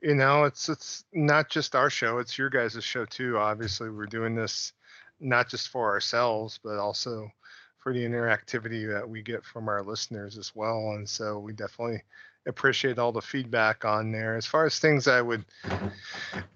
you 0.00 0.14
know 0.14 0.44
it's 0.44 0.68
it's 0.68 1.04
not 1.12 1.48
just 1.48 1.74
our 1.74 1.90
show 1.90 2.18
it's 2.18 2.38
your 2.38 2.48
guys' 2.48 2.82
show 2.82 3.04
too 3.04 3.36
obviously 3.36 3.90
we're 3.90 4.06
doing 4.06 4.34
this 4.34 4.72
not 5.20 5.48
just 5.48 5.68
for 5.68 5.90
ourselves 5.90 6.58
but 6.62 6.78
also 6.78 7.30
for 7.88 7.94
the 7.94 8.04
interactivity 8.04 8.86
that 8.86 9.08
we 9.08 9.22
get 9.22 9.44
from 9.44 9.68
our 9.68 9.82
listeners 9.82 10.36
as 10.36 10.54
well. 10.54 10.92
And 10.94 11.08
so 11.08 11.38
we 11.38 11.54
definitely 11.54 12.02
appreciate 12.48 12.98
all 12.98 13.12
the 13.12 13.22
feedback 13.22 13.84
on 13.84 14.10
there. 14.10 14.36
As 14.36 14.46
far 14.46 14.64
as 14.64 14.78
things 14.78 15.06
I 15.06 15.20
would 15.20 15.44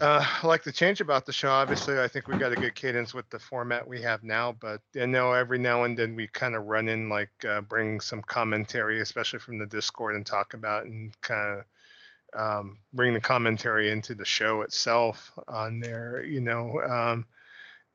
uh, 0.01 0.25
like 0.43 0.63
to 0.63 0.73
change 0.73 1.01
about 1.01 1.27
the 1.27 1.33
show, 1.33 1.51
obviously, 1.51 2.01
I 2.01 2.09
think 2.09 2.27
we 2.27 2.37
got 2.39 2.53
a 2.53 2.57
good 2.57 2.75
cadence 2.75 3.15
with 3.15 3.29
the 3.31 3.39
format 3.39 3.87
we 3.87 4.03
have 4.03 4.25
now. 4.25 4.53
But 4.59 4.81
I 5.01 5.07
know 5.07 5.33
every 5.33 5.59
now 5.59 5.85
and 5.85 5.97
then 5.97 6.17
we 6.17 6.27
kind 6.27 6.57
of 6.57 6.65
run 6.65 6.89
in, 6.89 7.09
like, 7.09 7.31
uh, 7.49 7.61
bring 7.61 8.01
some 8.01 8.23
commentary, 8.23 9.01
especially 9.01 9.39
from 9.39 9.59
the 9.59 9.67
Discord, 9.67 10.17
and 10.17 10.27
talk 10.27 10.55
about 10.55 10.87
and 10.87 11.13
kind 11.21 11.61
of 11.61 11.65
um, 12.35 12.79
bring 12.93 13.13
the 13.15 13.21
commentary 13.21 13.91
into 13.91 14.15
the 14.15 14.25
show 14.25 14.63
itself 14.63 15.31
on 15.47 15.79
there. 15.79 16.25
You 16.25 16.41
know, 16.41 16.81
um, 16.83 17.27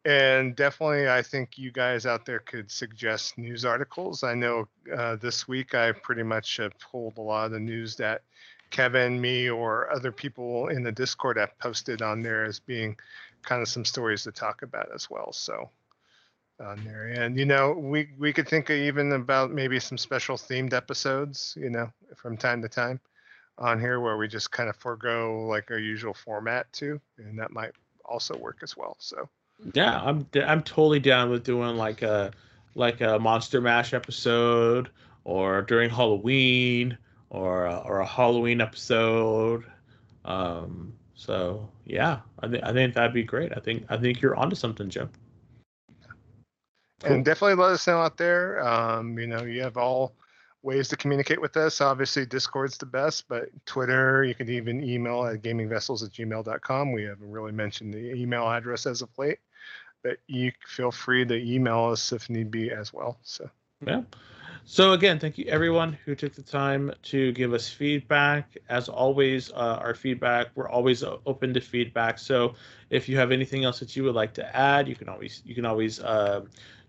and 0.08 0.56
definitely 0.56 1.10
i 1.10 1.22
think 1.22 1.58
you 1.58 1.70
guys 1.72 2.06
out 2.06 2.26
there 2.26 2.40
could 2.40 2.72
suggest 2.72 3.38
news 3.38 3.66
articles. 3.66 4.24
I 4.24 4.34
know 4.34 4.68
uh, 4.96 5.18
this 5.18 5.48
week 5.48 5.76
i 5.76 5.92
pretty 5.92 6.24
much 6.24 6.58
have 6.58 6.80
pulled 6.80 7.18
a 7.18 7.22
lot 7.22 7.48
of 7.48 7.52
the 7.52 7.60
news 7.60 7.96
that 7.98 8.22
kevin 8.70 9.20
me 9.20 9.50
or 9.50 9.92
other 9.92 10.12
people 10.12 10.70
in 10.70 10.84
the 10.84 10.92
discord 10.92 11.38
have 11.38 11.58
posted 11.60 12.02
on 12.02 12.22
there 12.22 12.46
as 12.46 12.60
being 12.60 12.96
kind 13.44 13.62
of 13.62 13.68
some 13.68 13.86
stories 13.86 14.24
to 14.24 14.32
talk 14.32 14.62
about 14.62 14.88
as 14.96 15.10
well 15.10 15.34
so 15.34 15.70
on 16.60 16.84
there. 16.86 17.08
And 17.08 17.38
you 17.38 17.46
know 17.46 17.74
we 17.74 18.10
we 18.18 18.34
could 18.34 18.48
think 18.48 18.70
even 18.70 19.12
about 19.12 19.52
maybe 19.52 19.80
some 19.80 19.98
special 19.98 20.38
themed 20.38 20.74
episodes 20.74 21.56
you 21.60 21.70
know 21.70 21.92
from 22.16 22.38
time 22.38 22.62
to 22.62 22.70
time 22.70 23.00
on 23.58 23.80
here 23.80 24.00
where 24.00 24.18
we 24.18 24.28
just 24.28 24.52
kind 24.52 24.70
of 24.70 24.76
forego 24.78 25.46
like 25.48 25.70
our 25.70 25.80
usual 25.80 26.14
format 26.14 26.72
too 26.72 27.00
and 27.18 27.38
that 27.40 27.52
might 27.52 27.72
also 28.06 28.38
work 28.38 28.60
as 28.64 28.78
well 28.78 28.96
so 29.00 29.30
yeah, 29.74 30.00
I'm 30.02 30.28
I'm 30.36 30.62
totally 30.62 31.00
down 31.00 31.30
with 31.30 31.44
doing 31.44 31.78
like 31.78 32.02
a 32.02 32.32
like 32.76 33.02
a 33.02 33.20
Monster 33.20 33.62
Mash 33.62 33.94
episode 33.94 34.90
or 35.24 35.62
during 35.62 35.90
Halloween 35.90 36.98
or 37.30 37.66
a, 37.66 37.78
or 37.80 38.00
a 38.00 38.06
Halloween 38.06 38.62
episode. 38.62 39.66
Um, 40.26 40.94
so 41.16 41.70
yeah, 41.86 42.20
I 42.40 42.48
think 42.48 42.64
I 42.64 42.72
think 42.74 42.94
that'd 42.94 43.14
be 43.14 43.24
great. 43.24 43.52
I 43.56 43.60
think 43.60 43.86
I 43.90 43.98
think 43.98 44.22
you're 44.22 44.36
onto 44.36 44.56
something, 44.56 44.90
Jim. 44.90 45.10
Cool. 47.02 47.14
And 47.14 47.26
definitely 47.26 47.62
let 47.62 47.74
us 47.74 47.86
know 47.86 48.00
out 48.00 48.18
there. 48.18 48.66
Um, 48.66 49.20
you 49.20 49.28
know, 49.28 49.44
you 49.44 49.62
have 49.62 49.78
all 49.78 50.16
ways 50.64 50.88
to 50.90 50.98
communicate 50.98 51.40
with 51.40 51.56
us. 51.56 51.80
Obviously, 51.80 52.26
Discord's 52.26 52.78
the 52.78 52.86
best, 52.86 53.28
but 53.28 53.50
Twitter, 53.66 54.24
you 54.24 54.34
can 54.34 54.50
even 54.50 54.84
email 54.84 55.26
at 55.26 55.42
gamingvessels 55.42 56.04
at 56.04 56.12
gmail.com. 56.12 56.92
We 56.92 57.04
haven't 57.04 57.30
really 57.30 57.52
mentioned 57.52 57.94
the 57.94 58.14
email 58.14 58.50
address 58.50 58.86
as 58.86 59.02
of 59.02 59.10
late, 59.18 59.40
but 60.08 60.20
you 60.28 60.52
feel 60.66 60.92
free 60.92 61.26
to 61.26 61.36
email 61.36 61.86
us 61.86 62.14
if 62.14 62.30
need 62.30 62.50
be 62.50 62.72
as 62.72 62.94
well. 62.94 63.18
So, 63.24 63.50
yeah. 63.86 64.04
So 64.64 64.94
again, 64.94 65.20
thank 65.20 65.38
you 65.38 65.46
everyone 65.48 65.98
who 66.06 66.16
took 66.16 66.34
the 66.34 66.42
time 66.42 66.92
to 67.04 67.32
give 67.34 67.54
us 67.54 67.70
feedback. 67.70 68.58
As 68.70 68.90
always, 68.90 69.52
uh, 69.52 69.80
our 69.82 69.94
feedback 69.94 70.48
we're 70.56 70.70
always 70.70 71.04
open 71.04 71.54
to 71.54 71.62
feedback. 71.62 72.20
So 72.20 72.56
if 72.90 73.10
you 73.10 73.18
have 73.18 73.32
anything 73.32 73.66
else 73.66 73.80
that 73.80 73.96
you 73.96 74.04
would 74.04 74.16
like 74.16 74.34
to 74.36 74.56
add, 74.56 74.88
you 74.88 74.96
can 74.96 75.10
always 75.10 75.42
you 75.46 75.56
can 75.56 75.66
always 75.66 76.00
uh, 76.00 76.42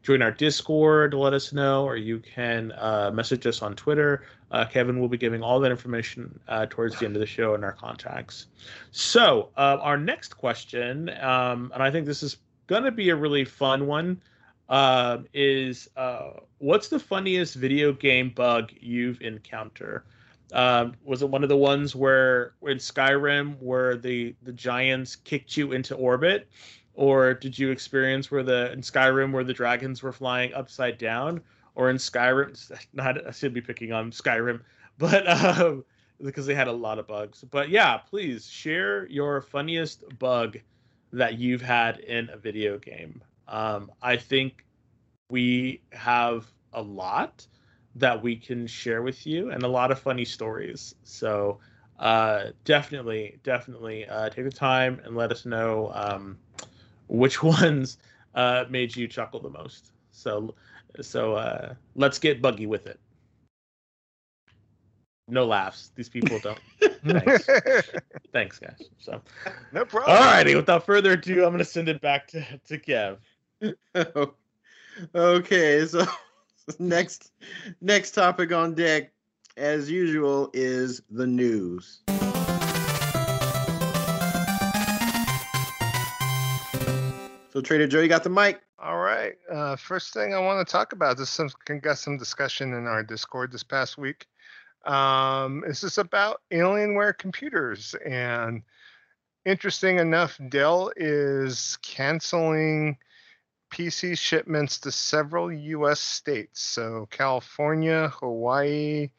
join 0.03 0.23
our 0.23 0.31
Discord 0.31 1.11
to 1.11 1.19
let 1.19 1.35
us 1.35 1.53
know, 1.53 1.85
or 1.85 1.97
you 1.97 2.21
can 2.21 2.73
uh, 2.73 3.11
message 3.13 3.47
us 3.47 3.63
on 3.63 3.75
Twitter. 3.75 4.25
Uh, 4.51 4.65
Kevin 4.65 5.01
will 5.01 5.09
be 5.09 5.19
giving 5.19 5.43
all 5.43 5.61
that 5.61 5.71
information 5.71 6.39
uh, 6.49 6.67
towards 6.71 6.99
the 6.99 7.05
end 7.05 7.17
of 7.17 7.21
the 7.21 7.27
show 7.27 7.55
in 7.55 7.65
our 7.65 7.73
contacts. 7.73 8.47
So, 8.93 9.51
uh, 9.57 9.79
our 9.81 9.99
next 9.99 10.37
question, 10.37 11.11
um, 11.21 11.71
and 11.75 11.83
I 11.83 11.91
think 11.91 12.07
this 12.07 12.23
is 12.23 12.39
going 12.69 12.85
to 12.85 12.93
be 12.93 13.09
a 13.09 13.17
really 13.17 13.45
fun 13.45 13.87
one, 13.87 14.23
uh, 14.69 15.19
is 15.35 15.89
uh, 15.97 16.31
what's 16.59 16.89
the 16.89 17.01
funniest 17.01 17.57
video 17.57 17.93
game 17.93 18.31
bug 18.31 18.71
you've 18.79 19.21
encountered? 19.23 20.05
Um, 20.53 20.95
was 21.05 21.23
it 21.23 21.29
one 21.29 21.43
of 21.43 21.49
the 21.49 21.57
ones 21.57 21.97
where 21.97 22.53
in 22.63 22.79
Skyrim 22.79 23.61
where 23.61 23.97
the 23.97 24.35
the 24.43 24.53
giants 24.53 25.17
kicked 25.17 25.57
you 25.57 25.73
into 25.73 25.95
orbit, 25.95 26.49
or 26.95 27.35
did 27.35 27.59
you 27.59 27.71
experience 27.71 28.31
where 28.31 28.43
the 28.43 28.73
in 28.73 28.81
Skyrim 28.81 29.33
where 29.33 29.45
the 29.45 29.53
dragons 29.53 30.03
were 30.03 30.13
flying 30.13 30.55
upside 30.55 30.99
down, 30.99 31.41
or 31.75 31.91
in 31.91 31.97
Skyrim? 31.97 32.71
Not 32.93 33.27
I 33.27 33.31
should 33.31 33.53
be 33.53 33.61
picking 33.61 33.93
on 33.93 34.11
Skyrim, 34.11 34.61
but 34.99 35.29
um, 35.29 35.85
because 36.23 36.47
they 36.47 36.55
had 36.55 36.69
a 36.69 36.73
lot 36.73 36.99
of 36.99 37.07
bugs. 37.07 37.45
But 37.51 37.69
yeah, 37.71 37.99
please 37.99 38.49
share 38.49 39.07
your 39.07 39.41
funniest 39.41 40.05
bug 40.19 40.59
that 41.13 41.39
you've 41.39 41.63
had 41.63 41.99
in 42.01 42.29
a 42.31 42.37
video 42.37 42.79
game. 42.79 43.23
Um, 43.47 43.91
I 44.03 44.17
think 44.17 44.65
we 45.31 45.81
have 45.93 46.47
a 46.73 46.83
lot 46.83 47.47
that 47.97 48.23
we 48.23 48.37
can 48.37 48.67
share 48.67 49.03
with 49.03 49.27
you 49.27 49.51
and 49.51 49.63
a 49.63 49.69
lot 49.69 49.91
of 49.91 49.99
funny 49.99 50.25
stories. 50.25 50.95
So 51.05 51.59
uh, 51.99 52.51
definitely, 52.65 53.39
definitely 53.43 54.07
uh, 54.07 54.29
take 54.31 54.45
the 54.45 54.51
time 54.51 55.01
and 55.05 55.17
let 55.17 55.33
us 55.33 55.45
know 55.47 55.91
um, 55.95 56.39
which 57.09 57.43
ones 57.43 57.99
uh, 58.35 58.65
made 58.69 58.95
you 58.95 59.09
chuckle 59.09 59.41
the 59.41 59.51
most. 59.51 59.93
So, 60.13 60.55
so 61.01 61.35
uh, 61.35 61.75
let's 61.95 62.19
get 62.19 62.41
buggy 62.41 62.67
with 62.67 62.87
it. 62.87 63.01
No 65.29 65.45
laughs. 65.45 65.91
These 65.95 66.09
people 66.09 66.39
don't. 66.39 66.61
Thanks. 67.07 67.47
Thanks, 68.33 68.59
guys. 68.59 68.89
So, 68.99 69.21
no 69.73 69.85
problem. 69.85 70.17
All 70.17 70.25
righty. 70.25 70.55
Without 70.55 70.85
further 70.85 71.13
ado, 71.13 71.45
I'm 71.45 71.51
going 71.51 71.59
to 71.59 71.65
send 71.65 71.89
it 71.89 72.01
back 72.01 72.29
to 72.29 72.45
to 72.67 72.79
Kev. 72.79 73.19
okay, 75.15 75.87
so 75.87 76.07
next 76.79 77.33
next 77.81 78.13
topic 78.13 78.53
on 78.53 78.75
deck, 78.75 79.13
as 79.57 79.91
usual, 79.91 80.51
is 80.53 81.03
the 81.11 81.27
news. 81.27 82.01
So 87.51 87.63
Trader 87.63 87.89
Joe, 87.89 88.01
you 88.01 88.09
got 88.09 88.23
the 88.23 88.31
mic. 88.31 88.61
All 88.81 88.99
right. 88.99 89.35
Uh, 89.51 89.75
first 89.75 90.13
thing 90.13 90.33
I 90.35 90.39
want 90.39 90.65
to 90.65 90.71
talk 90.71 90.93
about 90.93 91.17
this 91.17 91.31
some 91.31 91.51
got 91.83 91.99
some 91.99 92.17
discussion 92.17 92.75
in 92.75 92.87
our 92.87 93.03
Discord 93.03 93.51
this 93.51 93.65
past 93.65 93.99
week. 93.99 94.27
Um, 94.85 95.65
this 95.67 95.85
is 95.85 95.99
about 95.99 96.41
Alienware 96.51 97.17
computers, 97.17 97.95
and 98.05 98.63
interesting 99.45 99.99
enough, 99.99 100.39
Dell 100.49 100.93
is 100.97 101.79
canceling 101.83 102.97
PC 103.71 104.17
shipments 104.17 104.79
to 104.81 104.91
several 104.91 105.53
U.S. 105.53 106.01
states. 106.01 106.61
So 106.61 107.07
California, 107.11 108.09
Hawaii, 108.19 109.11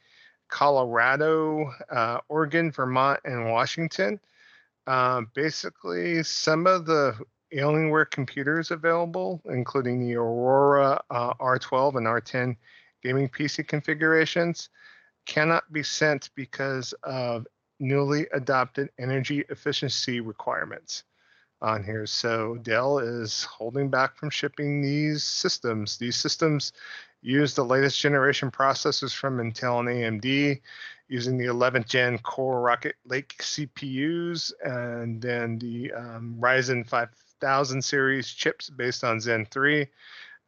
Colorado, 0.50 1.72
uh, 1.90 2.20
Oregon, 2.28 2.72
Vermont, 2.72 3.20
and 3.24 3.50
Washington. 3.50 4.20
Uh, 4.88 5.22
basically, 5.36 6.24
some 6.24 6.66
of 6.66 6.86
the 6.86 7.16
Alienware 7.54 8.10
computers 8.10 8.72
available, 8.72 9.42
including 9.46 10.00
the 10.00 10.16
Aurora 10.16 11.02
uh, 11.10 11.34
R12 11.36 11.96
and 11.96 12.08
R10 12.08 12.56
gaming 13.04 13.30
PC 13.30 13.68
configurations, 13.68 14.70
cannot 15.26 15.72
be 15.72 15.84
sent 15.84 16.30
because 16.36 16.94
of 17.04 17.48
newly 17.80 18.28
adopted 18.34 18.90
energy 19.00 19.46
efficiency 19.50 20.20
requirements 20.20 21.04
on 21.62 21.84
here. 21.84 22.06
So 22.06 22.56
Dell 22.56 23.00
is 23.00 23.44
holding 23.44 23.90
back 23.90 24.16
from 24.16 24.30
shipping 24.30 24.82
these 24.82 25.24
systems. 25.24 25.98
These 25.98 26.16
systems 26.16 26.74
use 27.22 27.54
the 27.54 27.66
latest 27.66 28.00
generation 28.00 28.50
processors 28.50 29.14
from 29.14 29.38
Intel 29.38 29.80
and 29.80 30.22
AMD 30.22 30.62
using 31.10 31.38
the 31.38 31.46
11th 31.46 31.88
gen 31.88 32.18
Core 32.20 32.62
Rocket 32.62 32.96
Lake 33.06 33.36
CPUs 33.40 34.54
and 34.64 35.22
then 35.22 35.58
the 35.58 35.92
um, 35.92 36.38
Ryzen 36.40 36.88
5000 36.88 37.84
series 37.84 38.30
chips 38.30 38.70
based 38.70 39.04
on 39.04 39.20
Zen 39.20 39.48
3. 39.52 39.88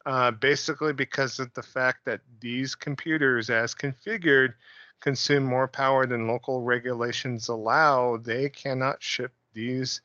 Uh, 0.04 0.30
basically, 0.32 0.92
because 0.92 1.38
of 1.38 1.52
the 1.54 1.62
fact 1.62 2.04
that 2.04 2.20
these 2.40 2.74
computers, 2.74 3.50
as 3.50 3.74
configured, 3.74 4.54
consume 5.00 5.44
more 5.44 5.68
power 5.68 6.06
than 6.06 6.26
local 6.26 6.62
regulations 6.62 7.48
allow, 7.48 8.16
they 8.16 8.48
cannot 8.48 9.02
ship 9.02 9.32
these 9.52 10.00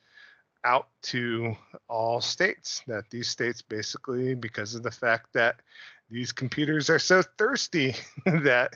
out 0.64 0.88
to 1.02 1.56
all 1.88 2.22
states. 2.22 2.84
That 2.88 3.10
these 3.10 3.28
states 3.28 3.62
basically, 3.62 4.36
because 4.36 4.76
of 4.76 4.84
the 4.84 4.91
fact 4.91 5.34
that 5.34 5.62
these 6.10 6.32
computers 6.32 6.89
are 6.89 7.00
so 7.00 7.24
thirsty 7.38 7.95
that 8.26 8.76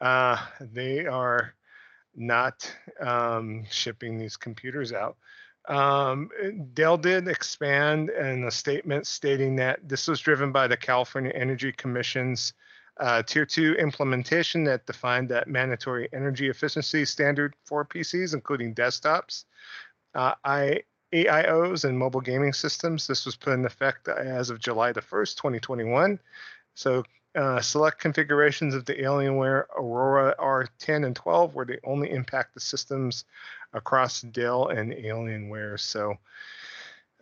uh, 0.00 0.38
they 0.60 1.06
are 1.06 1.54
not 2.14 2.70
um, 3.00 3.64
shipping 3.70 4.18
these 4.18 4.36
computers 4.36 4.92
out. 4.92 5.16
Um, 5.68 6.30
Dell 6.74 6.96
did 6.96 7.28
expand 7.28 8.10
in 8.10 8.44
a 8.44 8.50
statement 8.50 9.06
stating 9.06 9.56
that 9.56 9.88
this 9.88 10.06
was 10.06 10.20
driven 10.20 10.52
by 10.52 10.68
the 10.68 10.76
California 10.76 11.32
Energy 11.34 11.72
Commission's 11.72 12.52
uh, 12.98 13.22
Tier 13.22 13.44
2 13.44 13.74
implementation 13.74 14.64
that 14.64 14.86
defined 14.86 15.28
that 15.28 15.48
mandatory 15.48 16.08
energy 16.12 16.48
efficiency 16.48 17.04
standard 17.04 17.54
for 17.64 17.84
PCs, 17.84 18.32
including 18.32 18.74
desktops. 18.74 19.44
Uh, 20.14 20.34
I, 20.44 20.82
AIOs 21.12 21.84
and 21.84 21.98
mobile 21.98 22.20
gaming 22.20 22.52
systems. 22.52 23.06
This 23.06 23.26
was 23.26 23.36
put 23.36 23.54
in 23.54 23.64
effect 23.64 24.08
as 24.08 24.50
of 24.50 24.58
July 24.58 24.92
the 24.92 25.02
1st, 25.02 25.36
2021. 25.36 26.18
So 26.74 27.04
uh, 27.34 27.60
select 27.60 28.00
configurations 28.00 28.74
of 28.74 28.86
the 28.86 28.94
Alienware 28.94 29.64
Aurora 29.76 30.34
R10 30.38 31.06
and 31.06 31.14
12 31.14 31.54
where 31.54 31.66
they 31.66 31.78
only 31.84 32.10
impact 32.10 32.54
the 32.54 32.60
systems 32.60 33.24
across 33.72 34.22
Dell 34.22 34.68
and 34.68 34.92
Alienware. 34.92 35.78
So 35.78 36.14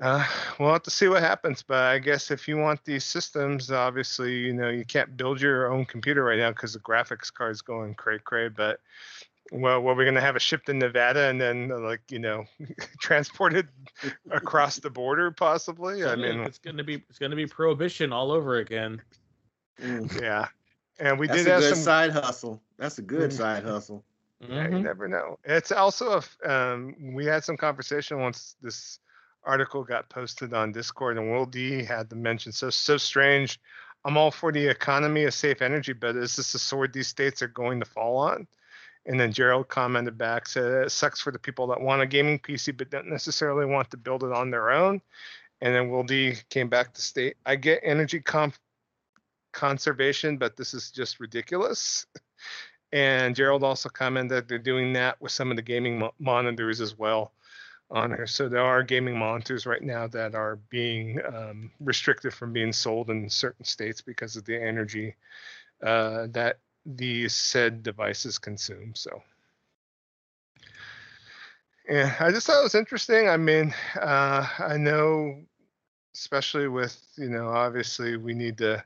uh, 0.01 0.27
we'll 0.59 0.73
have 0.73 0.83
to 0.85 0.91
see 0.91 1.09
what 1.09 1.23
happens. 1.23 1.63
But 1.63 1.83
I 1.85 1.99
guess 1.99 2.31
if 2.31 2.49
you 2.49 2.57
want 2.57 2.85
these 2.85 3.05
systems, 3.05 3.71
obviously, 3.71 4.35
you 4.39 4.53
know, 4.53 4.69
you 4.69 4.85
can't 4.85 5.17
build 5.17 5.41
your 5.41 5.73
own 5.73 5.85
computer 5.85 6.25
right 6.25 6.39
now 6.39 6.51
because 6.51 6.73
the 6.73 6.81
graphics 6.81 7.33
card's 7.33 7.63
going 7.63 7.95
cray 7.95 8.19
cray. 8.19 8.49
But 8.49 8.81
well, 9.53 9.81
well, 9.83 9.95
we're 9.95 10.05
gonna 10.07 10.21
have 10.21 10.37
it 10.37 10.43
shipped 10.43 10.69
in 10.69 10.79
Nevada 10.79 11.29
and 11.29 11.41
then 11.41 11.71
uh, 11.71 11.79
like 11.79 12.01
you 12.11 12.19
know 12.19 12.45
transported 13.01 13.69
across 14.31 14.79
the 14.79 14.91
border 14.91 15.31
possibly. 15.31 16.05
I 16.05 16.17
mean, 16.17 16.41
it's 16.41 16.59
gonna 16.59 16.83
be 16.85 16.95
it's 17.09 17.19
gonna 17.19 17.37
be 17.37 17.47
prohibition 17.47 18.13
all 18.13 18.33
over 18.33 18.57
again. 18.57 19.01
Mm. 19.81 20.21
Yeah, 20.21 20.49
and 20.99 21.19
we 21.19 21.27
That's 21.27 21.41
did 21.41 21.49
a 21.49 21.53
have 21.53 21.61
good 21.61 21.75
some. 21.75 21.83
side 21.85 22.11
hustle. 22.13 22.63
That's 22.79 22.99
a 22.99 23.03
good 23.03 23.31
Mm. 23.31 23.37
side 23.37 23.65
hustle. 23.65 24.05
Yeah, 24.41 24.69
you 24.69 24.75
Mhm. 24.77 24.83
never 24.83 25.09
know. 25.09 25.39
It's 25.45 25.73
also 25.73 26.21
a. 26.21 26.51
Um, 26.51 27.15
we 27.15 27.25
had 27.27 27.45
some 27.45 27.57
conversation 27.57 28.21
once 28.21 28.57
this 28.61 28.99
article 29.45 29.85
got 29.85 30.09
posted 30.09 30.53
on 30.55 30.73
Discord, 30.73 31.19
and 31.19 31.31
Will 31.33 31.47
D 31.47 31.83
had 31.85 32.09
the 32.11 32.17
mention 32.17 32.53
so 32.53 32.71
so 32.71 32.97
strange. 32.97 33.61
I'm 34.05 34.17
all 34.19 34.31
for 34.31 34.53
the 34.53 34.67
economy 34.67 35.25
of 35.25 35.33
safe 35.35 35.63
energy, 35.63 35.93
but 35.95 36.17
is 36.17 36.37
this 36.37 36.55
a 36.55 36.59
sword 36.59 36.93
these 36.93 37.09
states 37.09 37.41
are 37.43 37.49
going 37.49 37.81
to 37.81 37.87
fall 37.87 38.17
on? 38.19 38.47
And 39.07 39.19
then 39.21 39.33
Gerald 39.33 39.69
commented 39.69 40.19
back, 40.19 40.47
said 40.47 40.65
it 40.87 40.91
sucks 40.91 41.21
for 41.21 41.31
the 41.31 41.39
people 41.39 41.67
that 41.69 41.81
want 41.81 42.03
a 42.03 42.07
gaming 42.07 42.39
PC 42.39 42.77
but 42.77 42.91
don't 42.91 43.09
necessarily 43.09 43.67
want 43.67 43.91
to 43.91 43.97
build 43.97 44.25
it 44.25 44.33
on 44.33 44.51
their 44.51 44.71
own. 44.71 45.01
And 45.61 45.75
then 45.75 45.91
Will 45.91 46.05
D 46.05 46.37
came 46.51 46.69
back 46.69 46.93
to 46.95 47.03
state, 47.03 47.37
I 47.47 47.57
get 47.57 47.81
energy 47.83 48.21
conf- 48.21 48.61
conservation, 49.53 50.37
but 50.39 50.57
this 50.57 50.75
is 50.75 50.91
just 50.91 51.21
ridiculous. 51.21 52.07
And 52.95 53.35
Gerald 53.35 53.65
also 53.65 53.89
commented 53.89 54.31
that 54.37 54.49
they're 54.49 54.57
doing 54.57 54.93
that 54.93 55.21
with 55.21 55.33
some 55.33 55.51
of 55.51 55.57
the 55.57 55.63
gaming 55.63 55.99
mo- 55.99 56.15
monitors 56.21 56.81
as 56.81 56.97
well 56.97 57.33
on 57.91 58.11
here. 58.11 58.29
So 58.29 58.49
there 58.49 58.63
are 58.63 58.85
gaming 58.85 59.19
monitors 59.19 59.67
right 59.67 59.83
now 59.83 60.07
that 60.07 60.37
are 60.37 60.61
being 60.71 61.21
um, 61.27 61.73
restricted 61.81 62.33
from 62.33 62.53
being 62.53 62.73
sold 62.73 63.11
in 63.11 63.29
certain 63.29 63.65
states 63.65 64.01
because 64.01 64.37
of 64.37 64.45
the 64.45 64.57
energy 64.57 65.17
uh, 65.83 66.29
that 66.31 66.61
these 66.87 67.35
said 67.35 67.83
devices 67.83 68.39
consume. 68.39 68.95
So. 68.95 69.23
Yeah, 71.89 72.15
I 72.21 72.31
just 72.31 72.47
thought 72.47 72.61
it 72.61 72.63
was 72.63 72.77
interesting. 72.77 73.29
I 73.29 73.37
mean, 73.37 73.75
uh, 74.01 74.47
I 74.61 74.77
know, 74.77 75.43
especially 76.15 76.69
with, 76.69 76.97
you 77.17 77.29
know, 77.29 77.49
obviously 77.49 78.17
we 78.17 78.35
need 78.35 78.57
to 78.59 78.85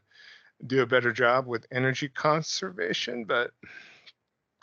do 0.66 0.80
a 0.80 0.86
better 0.86 1.12
job 1.12 1.46
with 1.46 1.66
energy 1.70 2.08
conservation, 2.08 3.24
but 3.24 3.52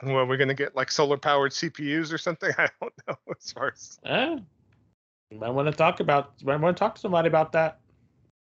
well, 0.04 0.26
we're 0.26 0.38
going 0.38 0.50
to 0.50 0.54
get 0.54 0.76
like 0.76 0.91
solar 0.91 1.18
powered 1.18 1.52
CPUs 1.52 2.12
or 2.14 2.18
something. 2.18 2.52
I 2.58 2.70
don't 2.82 2.93
know 3.08 3.16
as 3.39 3.52
far 3.52 3.72
as, 3.74 4.00
Eh, 4.06 4.38
you 5.32 5.39
might 5.39 5.50
want 5.50 5.68
to 5.68 5.72
talk 5.74 6.00
about. 6.00 6.34
You 6.39 6.48
might 6.48 6.60
want 6.60 6.76
to 6.78 6.80
talk 6.80 6.96
to 6.96 7.02
somebody 7.02 7.28
about 7.28 7.52
that. 7.54 7.80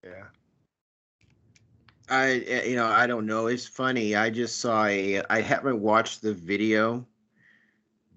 yeah. 0.04 0.26
I 2.10 2.44
eh, 2.48 2.66
you 2.66 2.76
know 2.76 2.88
I 2.88 3.08
don't 3.08 3.26
know. 3.26 3.48
It's 3.48 3.66
funny. 3.68 4.16
I 4.16 4.30
just 4.30 4.60
saw 4.60 4.86
a. 4.86 5.22
I 5.30 5.42
haven't 5.42 5.80
watched 5.82 6.22
the 6.22 6.34
video, 6.34 7.06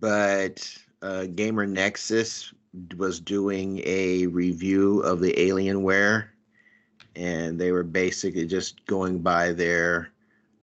but 0.00 0.66
uh, 1.02 1.26
Gamer 1.26 1.66
Nexus 1.66 2.52
was 2.96 3.20
doing 3.20 3.80
a 3.84 4.26
review 4.26 5.00
of 5.00 5.20
the 5.20 5.32
Alienware, 5.34 6.26
and 7.14 7.60
they 7.60 7.70
were 7.70 7.84
basically 7.84 8.46
just 8.46 8.84
going 8.86 9.20
by 9.20 9.52
their 9.52 10.10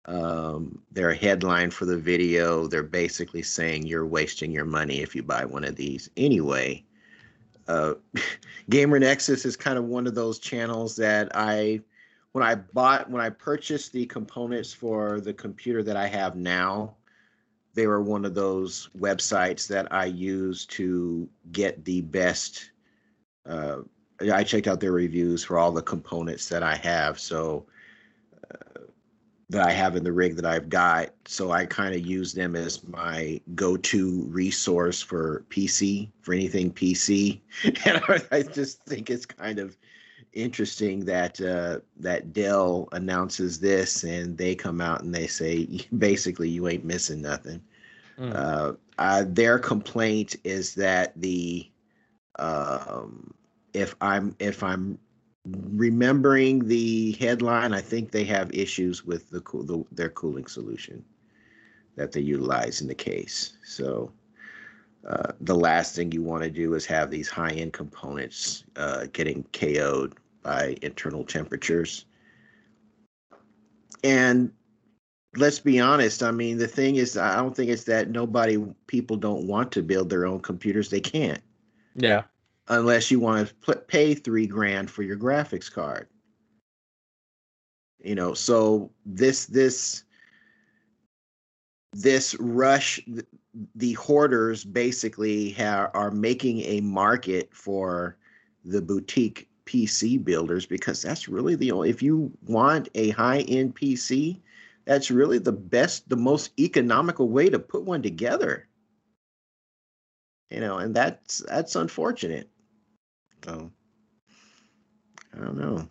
um, 0.05 0.81
their 0.91 1.13
headline 1.13 1.69
for 1.71 1.85
the 1.85 1.97
video, 1.97 2.67
they're 2.67 2.83
basically 2.83 3.43
saying 3.43 3.85
you're 3.85 4.05
wasting 4.05 4.51
your 4.51 4.65
money 4.65 5.01
if 5.01 5.15
you 5.15 5.23
buy 5.23 5.45
one 5.45 5.63
of 5.63 5.75
these 5.75 6.09
anyway. 6.17 6.83
Uh, 7.67 7.93
Gamer 8.69 8.99
Nexus 8.99 9.45
is 9.45 9.55
kind 9.55 9.77
of 9.77 9.85
one 9.85 10.07
of 10.07 10.15
those 10.15 10.39
channels 10.39 10.95
that 10.95 11.31
I, 11.35 11.81
when 12.31 12.43
I 12.43 12.55
bought, 12.55 13.09
when 13.09 13.21
I 13.21 13.29
purchased 13.29 13.93
the 13.93 14.05
components 14.05 14.73
for 14.73 15.21
the 15.21 15.33
computer 15.33 15.83
that 15.83 15.97
I 15.97 16.07
have 16.07 16.35
now, 16.35 16.95
they 17.73 17.87
were 17.87 18.01
one 18.01 18.25
of 18.25 18.35
those 18.35 18.89
websites 18.97 19.67
that 19.67 19.91
I 19.93 20.05
use 20.05 20.65
to 20.67 21.29
get 21.51 21.85
the 21.85 22.01
best. 22.01 22.71
Uh, 23.47 23.77
I 24.31 24.43
checked 24.43 24.67
out 24.67 24.79
their 24.79 24.91
reviews 24.91 25.43
for 25.43 25.57
all 25.57 25.71
the 25.71 25.81
components 25.81 26.49
that 26.49 26.63
I 26.63 26.75
have. 26.75 27.19
So 27.19 27.65
that 29.51 29.67
I 29.67 29.71
have 29.71 29.97
in 29.97 30.03
the 30.05 30.13
rig 30.13 30.37
that 30.37 30.45
I've 30.45 30.69
got. 30.69 31.09
So 31.25 31.51
I 31.51 31.65
kind 31.65 31.93
of 31.93 32.05
use 32.05 32.33
them 32.33 32.55
as 32.55 32.87
my 32.87 33.41
go-to 33.53 34.23
resource 34.29 35.01
for 35.01 35.43
PC 35.49 36.09
for 36.21 36.33
anything 36.33 36.71
PC, 36.71 37.41
and 37.85 38.01
I 38.31 38.43
just 38.43 38.81
think 38.83 39.09
it's 39.09 39.25
kind 39.25 39.59
of 39.59 39.77
interesting 40.31 41.03
that 41.03 41.41
uh, 41.41 41.79
that 41.97 42.31
Dell 42.31 42.87
announces 42.93 43.59
this 43.59 44.05
and 44.05 44.37
they 44.37 44.55
come 44.55 44.79
out 44.79 45.03
and 45.03 45.13
they 45.13 45.27
say 45.27 45.67
basically 45.97 46.49
you 46.49 46.69
ain't 46.69 46.85
missing 46.85 47.21
nothing. 47.21 47.61
Mm. 48.17 48.33
Uh, 48.33 48.73
uh, 48.99 49.25
their 49.27 49.59
complaint 49.59 50.37
is 50.45 50.75
that 50.75 51.11
the 51.19 51.69
um, 52.39 53.33
if 53.73 53.95
I'm 53.99 54.33
if 54.39 54.63
I'm 54.63 54.97
remembering 55.45 56.67
the 56.67 57.13
headline, 57.13 57.73
I 57.73 57.81
think 57.81 58.11
they 58.11 58.23
have 58.25 58.53
issues 58.53 59.05
with 59.05 59.29
the, 59.29 59.39
the 59.39 59.83
their 59.91 60.09
cooling 60.09 60.45
solution 60.45 61.03
that 61.95 62.11
they 62.11 62.21
utilize 62.21 62.81
in 62.81 62.87
the 62.87 62.95
case. 62.95 63.53
So 63.65 64.11
uh, 65.07 65.31
the 65.41 65.55
last 65.55 65.95
thing 65.95 66.11
you 66.11 66.23
want 66.23 66.43
to 66.43 66.49
do 66.49 66.73
is 66.75 66.85
have 66.85 67.09
these 67.09 67.29
high-end 67.29 67.73
components 67.73 68.63
uh, 68.75 69.07
getting 69.11 69.43
KO'd 69.51 70.15
by 70.43 70.77
internal 70.81 71.23
temperatures. 71.23 72.05
And 74.03 74.51
let's 75.35 75.59
be 75.59 75.79
honest. 75.79 76.23
I 76.23 76.31
mean, 76.31 76.57
the 76.57 76.67
thing 76.67 76.95
is, 76.95 77.17
I 77.17 77.35
don't 77.35 77.55
think 77.55 77.69
it's 77.71 77.83
that 77.85 78.09
nobody, 78.09 78.63
people 78.87 79.17
don't 79.17 79.47
want 79.47 79.71
to 79.73 79.83
build 79.83 80.09
their 80.09 80.25
own 80.25 80.39
computers. 80.39 80.89
They 80.89 81.01
can't. 81.01 81.41
Yeah 81.95 82.23
unless 82.71 83.11
you 83.11 83.19
want 83.19 83.53
to 83.65 83.75
pay 83.75 84.13
three 84.13 84.47
grand 84.47 84.89
for 84.89 85.03
your 85.03 85.17
graphics 85.17 85.71
card. 85.71 86.07
You 87.99 88.15
know, 88.15 88.33
so 88.33 88.89
this 89.05 89.45
this 89.45 90.05
this 91.93 92.33
rush, 92.39 93.01
the 93.75 93.93
hoarders 93.93 94.63
basically 94.63 95.51
ha- 95.51 95.91
are 95.93 96.11
making 96.11 96.61
a 96.61 96.79
market 96.79 97.53
for 97.53 98.17
the 98.63 98.81
boutique 98.81 99.49
PC 99.65 100.23
builders 100.23 100.65
because 100.65 101.01
that's 101.01 101.27
really 101.27 101.55
the 101.55 101.71
only. 101.71 101.89
If 101.89 102.01
you 102.01 102.31
want 102.47 102.87
a 102.95 103.09
high 103.09 103.41
end 103.41 103.75
PC, 103.75 104.39
that's 104.85 105.11
really 105.11 105.37
the 105.37 105.51
best, 105.51 106.07
the 106.07 106.15
most 106.15 106.57
economical 106.57 107.27
way 107.27 107.49
to 107.49 107.59
put 107.59 107.83
one 107.83 108.01
together. 108.01 108.67
You 110.49 110.61
know, 110.61 110.77
and 110.77 110.95
that's 110.95 111.39
that's 111.47 111.75
unfortunate. 111.75 112.49
So 113.43 113.71
I 115.33 115.37
don't 115.37 115.57
know. 115.57 115.87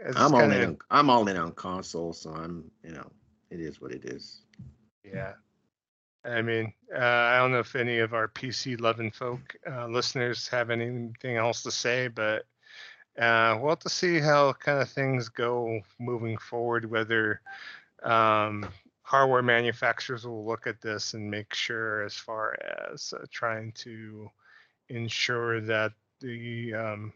It's 0.00 0.18
I'm 0.18 0.34
all 0.34 0.50
in. 0.50 0.64
On, 0.64 0.78
I'm 0.90 1.10
all 1.10 1.28
in 1.28 1.36
on 1.36 1.52
console, 1.52 2.12
so 2.12 2.30
I'm. 2.30 2.70
You 2.82 2.92
know, 2.92 3.10
it 3.50 3.60
is 3.60 3.80
what 3.80 3.92
it 3.92 4.04
is. 4.04 4.42
Yeah. 5.04 5.34
I 6.24 6.40
mean, 6.40 6.72
uh, 6.94 6.98
I 6.98 7.38
don't 7.38 7.50
know 7.50 7.58
if 7.58 7.74
any 7.74 7.98
of 7.98 8.14
our 8.14 8.28
PC 8.28 8.80
loving 8.80 9.10
folk 9.10 9.56
uh, 9.68 9.88
listeners 9.88 10.46
have 10.48 10.70
anything 10.70 11.36
else 11.36 11.64
to 11.64 11.70
say, 11.72 12.06
but 12.06 12.44
uh, 13.18 13.58
we'll 13.60 13.70
have 13.70 13.80
to 13.80 13.88
see 13.88 14.20
how 14.20 14.52
kind 14.52 14.80
of 14.80 14.88
things 14.88 15.28
go 15.28 15.80
moving 15.98 16.38
forward. 16.38 16.88
Whether 16.88 17.40
um, 18.04 18.68
hardware 19.02 19.42
manufacturers 19.42 20.26
will 20.26 20.46
look 20.46 20.66
at 20.66 20.80
this 20.80 21.14
and 21.14 21.30
make 21.30 21.52
sure, 21.54 22.04
as 22.04 22.14
far 22.14 22.56
as 22.92 23.12
uh, 23.16 23.26
trying 23.30 23.72
to 23.72 24.30
ensure 24.88 25.60
that 25.60 25.92
the 26.22 26.74
um, 26.74 27.12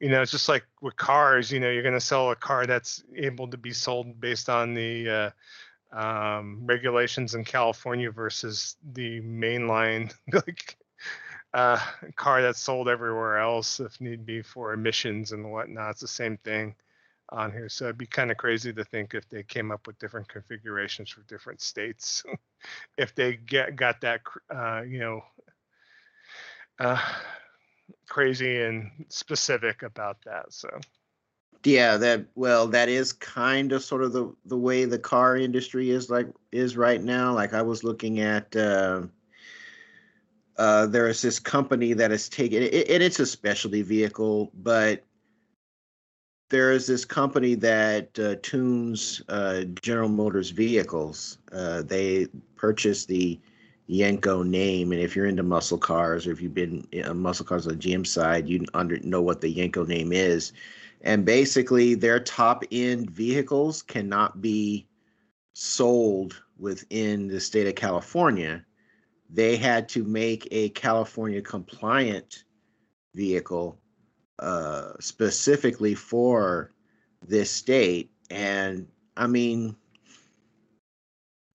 you 0.00 0.08
know 0.10 0.22
it's 0.22 0.30
just 0.32 0.48
like 0.48 0.64
with 0.80 0.96
cars 0.96 1.50
you 1.50 1.60
know 1.60 1.70
you're 1.70 1.82
going 1.82 1.94
to 1.94 2.00
sell 2.00 2.30
a 2.30 2.36
car 2.36 2.66
that's 2.66 3.02
able 3.16 3.48
to 3.48 3.56
be 3.56 3.72
sold 3.72 4.20
based 4.20 4.48
on 4.48 4.74
the 4.74 5.32
uh, 5.92 5.98
um, 5.98 6.60
regulations 6.66 7.34
in 7.34 7.44
california 7.44 8.10
versus 8.10 8.76
the 8.92 9.20
mainline 9.22 10.14
like 10.32 10.76
uh, 11.54 11.78
car 12.16 12.42
that's 12.42 12.60
sold 12.60 12.88
everywhere 12.88 13.38
else 13.38 13.80
if 13.80 14.00
need 14.00 14.26
be 14.26 14.42
for 14.42 14.72
emissions 14.72 15.32
and 15.32 15.50
whatnot. 15.50 15.92
It's 15.92 16.00
the 16.00 16.08
same 16.08 16.36
thing 16.38 16.74
on 17.30 17.52
here. 17.52 17.68
So 17.68 17.84
it'd 17.84 17.98
be 17.98 18.06
kind 18.06 18.30
of 18.30 18.36
crazy 18.36 18.72
to 18.72 18.84
think 18.84 19.14
if 19.14 19.28
they 19.28 19.42
came 19.42 19.70
up 19.70 19.86
with 19.86 19.98
different 19.98 20.28
configurations 20.28 21.10
for 21.10 21.22
different 21.22 21.60
states 21.60 22.24
if 22.98 23.14
they 23.14 23.36
get 23.36 23.76
got 23.76 24.00
that 24.00 24.20
uh, 24.54 24.82
you 24.82 24.98
know 24.98 25.22
uh, 26.78 27.00
crazy 28.08 28.62
and 28.62 28.90
specific 29.08 29.82
about 29.82 30.18
that. 30.24 30.52
So 30.52 30.68
yeah, 31.64 31.96
that 31.96 32.26
well, 32.34 32.66
that 32.68 32.88
is 32.88 33.12
kind 33.12 33.72
of 33.72 33.82
sort 33.82 34.02
of 34.02 34.12
the 34.12 34.34
the 34.46 34.56
way 34.56 34.84
the 34.84 34.98
car 34.98 35.36
industry 35.36 35.90
is 35.90 36.10
like 36.10 36.28
is 36.52 36.76
right 36.76 37.02
now. 37.02 37.34
Like 37.34 37.54
I 37.54 37.62
was 37.62 37.84
looking 37.84 38.20
at. 38.20 38.54
Uh, 38.54 39.02
uh, 40.56 40.86
there 40.86 41.06
is 41.06 41.22
this 41.22 41.38
company 41.38 41.92
that 41.92 42.10
is 42.10 42.28
taking, 42.28 42.58
taken 42.60 42.80
it, 42.80 42.90
and 42.90 43.00
it's 43.00 43.20
a 43.20 43.26
specialty 43.26 43.80
vehicle, 43.80 44.50
but 44.54 45.04
there 46.50 46.72
is 46.72 46.86
this 46.86 47.04
company 47.04 47.54
that 47.54 48.18
uh, 48.18 48.34
tunes 48.42 49.22
uh, 49.28 49.62
General 49.82 50.08
Motors 50.08 50.50
vehicles. 50.50 51.38
Uh, 51.52 51.82
they 51.82 52.26
purchased 52.56 53.06
the 53.06 53.38
Yenko 53.88 54.46
name. 54.46 54.92
And 54.92 55.00
if 55.00 55.16
you're 55.16 55.26
into 55.26 55.42
muscle 55.42 55.78
cars 55.78 56.26
or 56.26 56.32
if 56.32 56.40
you've 56.40 56.54
been 56.54 56.86
uh, 57.04 57.14
muscle 57.14 57.46
cars 57.46 57.66
on 57.66 57.78
the 57.78 57.78
GM 57.78 58.06
side, 58.06 58.48
you 58.48 58.64
under 58.74 58.98
know 59.00 59.22
what 59.22 59.40
the 59.40 59.54
Yenko 59.54 59.86
name 59.86 60.12
is. 60.12 60.52
And 61.02 61.24
basically, 61.24 61.94
their 61.94 62.20
top 62.20 62.64
end 62.72 63.10
vehicles 63.10 63.82
cannot 63.82 64.42
be 64.42 64.86
sold 65.54 66.40
within 66.58 67.28
the 67.28 67.40
state 67.40 67.66
of 67.66 67.76
California. 67.76 68.64
They 69.30 69.56
had 69.56 69.88
to 69.90 70.04
make 70.04 70.48
a 70.50 70.70
California 70.70 71.40
compliant 71.40 72.44
vehicle 73.14 73.78
uh, 74.38 74.92
specifically 75.00 75.94
for 75.94 76.72
this 77.26 77.50
state. 77.50 78.10
And 78.30 78.86
I 79.16 79.26
mean, 79.26 79.76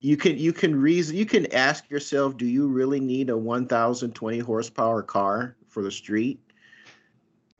you 0.03 0.17
can 0.17 0.37
you 0.37 0.51
can 0.51 0.75
reason 0.75 1.15
you 1.15 1.25
can 1.25 1.51
ask 1.53 1.89
yourself 1.89 2.35
do 2.35 2.45
you 2.45 2.67
really 2.67 2.99
need 2.99 3.29
a 3.29 3.37
1020 3.37 4.39
horsepower 4.39 5.01
car 5.01 5.55
for 5.69 5.81
the 5.81 5.91
street? 5.91 6.39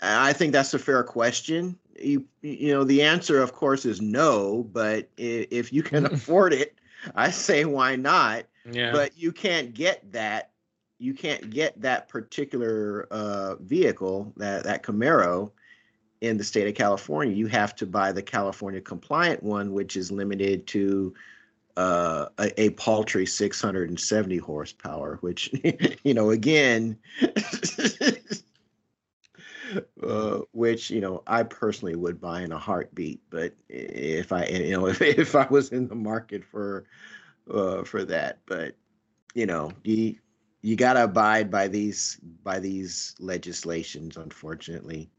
I 0.02 0.34
think 0.34 0.52
that's 0.52 0.74
a 0.74 0.80
fair 0.80 1.04
question. 1.04 1.80
You 1.98 2.26
you 2.42 2.74
know 2.74 2.84
the 2.84 3.02
answer 3.02 3.42
of 3.42 3.54
course 3.54 3.86
is 3.86 4.02
no 4.02 4.68
but 4.74 5.10
if 5.18 5.72
you 5.72 5.84
can 5.84 6.06
afford 6.14 6.54
it 6.54 6.76
i 7.16 7.32
say 7.32 7.66
why 7.66 7.96
not? 7.96 8.44
Yeah. 8.70 8.92
but 8.92 9.18
you 9.18 9.32
can't 9.32 9.74
get 9.74 10.12
that 10.12 10.52
you 11.00 11.14
can't 11.14 11.50
get 11.50 11.82
that 11.82 12.10
particular 12.10 13.08
uh, 13.10 13.56
vehicle 13.56 14.34
that 14.36 14.66
that 14.66 14.84
camaro 14.84 15.52
in 16.20 16.38
the 16.38 16.44
state 16.44 16.68
of 16.68 16.76
california. 16.76 17.34
You 17.34 17.48
have 17.48 17.74
to 17.78 17.86
buy 17.86 18.12
the 18.12 18.22
california 18.22 18.82
compliant 18.82 19.42
one 19.44 19.72
which 19.72 19.96
is 19.96 20.12
limited 20.12 20.68
to 20.68 21.14
uh, 21.78 22.28
a, 22.38 22.62
a, 22.62 22.70
paltry 22.72 23.26
670 23.26 24.38
horsepower, 24.38 25.18
which, 25.22 25.52
you 26.04 26.14
know, 26.14 26.30
again, 26.30 26.98
uh, 30.04 30.40
which, 30.52 30.92
you 30.92 31.02
know, 31.02 31.24
I 31.26 31.44
personally 31.44 31.96
would 31.96 32.22
buy 32.22 32.42
in 32.42 32.52
a 32.52 32.60
heartbeat. 32.60 33.22
But 33.30 33.56
if 33.70 34.32
I, 34.32 34.46
you 34.46 34.72
know, 34.72 34.88
if, 34.90 35.02
if 35.02 35.36
I 35.36 35.48
was 35.50 35.72
in 35.72 35.88
the 35.88 35.96
market 35.96 36.44
for, 36.46 36.86
uh, 37.52 37.84
for 37.84 38.06
that, 38.06 38.40
but, 38.46 38.76
you 39.34 39.48
know, 39.48 39.72
you, 39.84 40.16
you 40.62 40.76
got 40.76 40.94
to 40.94 41.06
abide 41.06 41.50
by 41.50 41.68
these, 41.68 42.20
by 42.44 42.60
these 42.60 43.16
legislations, 43.20 44.16
unfortunately. 44.18 45.10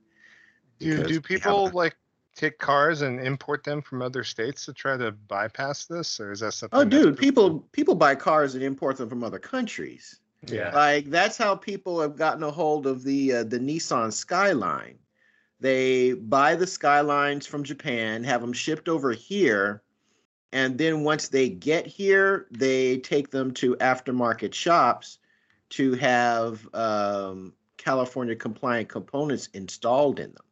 Do, 0.79 1.03
do 1.05 1.21
people 1.21 1.71
like 1.71 1.97
take 2.35 2.59
cars 2.59 3.03
and 3.03 3.21
import 3.21 3.65
them 3.65 3.83
from 3.83 4.03
other 4.03 4.25
states 4.25 4.65
to 4.67 4.73
try 4.73 4.97
to 4.97 5.13
bypass 5.13 5.87
this, 5.87 6.19
or 6.21 6.33
is 6.33 6.41
that 6.41 6.53
something? 6.53 6.79
Oh, 6.79 6.85
dude, 6.85 7.17
people 7.19 7.61
people 7.73 7.95
buy 7.95 8.15
cars 8.15 8.55
and 8.55 8.63
import 8.63 8.97
them 8.97 9.09
from 9.09 9.25
other 9.25 9.39
countries. 9.39 10.21
Yeah, 10.47 10.75
like 10.75 11.07
that's 11.07 11.39
how 11.39 11.55
people 11.57 12.01
have 12.01 12.17
gotten 12.17 12.43
a 12.43 12.51
hold 12.51 12.87
of 12.87 13.03
the 13.03 13.33
uh, 13.33 13.45
the 13.45 13.59
Nissan 13.59 14.13
Skyline. 14.13 14.99
They 15.61 16.13
buy 16.13 16.57
the 16.57 16.67
Skylines 16.67 17.47
from 17.47 17.63
Japan, 17.63 18.25
have 18.25 18.41
them 18.41 18.53
shipped 18.53 18.89
over 18.89 19.13
here, 19.13 19.83
and 20.53 20.77
then 20.77 21.05
once 21.05 21.29
they 21.29 21.49
get 21.49 21.87
here, 21.87 22.47
they 22.51 22.99
take 22.99 23.31
them 23.31 23.53
to 23.55 23.77
aftermarket 23.77 24.53
shops 24.53 25.19
to 25.71 25.95
have 25.95 26.69
um, 26.75 27.55
California 27.79 28.37
compliant 28.37 28.89
components 28.89 29.49
installed 29.55 30.21
in 30.21 30.33
them. 30.33 30.45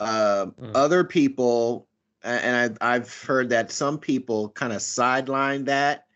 Uh, 0.00 0.46
mm. 0.46 0.72
Other 0.74 1.04
people, 1.04 1.86
and 2.24 2.76
I, 2.80 2.94
I've 2.94 3.22
heard 3.22 3.50
that 3.50 3.70
some 3.70 3.98
people 3.98 4.48
kind 4.48 4.72
of 4.72 4.82
sideline 4.82 5.64
that, 5.66 6.06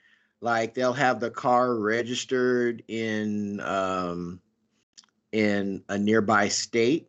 like 0.41 0.75
they'll 0.75 0.93
have 0.95 1.21
the 1.21 1.31
car 1.31 1.75
registered 1.75 2.83
in 2.89 3.61
um, 3.61 4.41
in 5.33 5.83
a 5.89 5.99
nearby 5.99 6.49
state, 6.49 7.09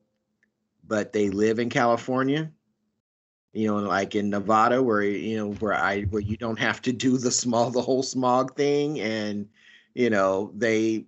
but 0.88 1.14
they 1.14 1.30
live 1.30 1.60
in 1.60 1.70
California. 1.70 2.52
You 3.54 3.68
know, 3.68 3.78
like 3.78 4.16
in 4.16 4.30
Nevada, 4.30 4.84
where 4.84 5.02
you 5.02 5.38
know 5.38 5.52
where 5.54 5.74
I 5.74 6.04
where 6.04 6.22
you 6.22 6.36
don't 6.36 6.60
have 6.60 6.82
to 6.84 6.92
do 6.92 7.18
the 7.18 7.32
small 7.32 7.72
the 7.72 7.82
whole 7.82 8.04
smog 8.04 8.56
thing, 8.56 9.00
and 9.00 9.48
you 9.94 10.10
know 10.10 10.52
they 10.56 11.06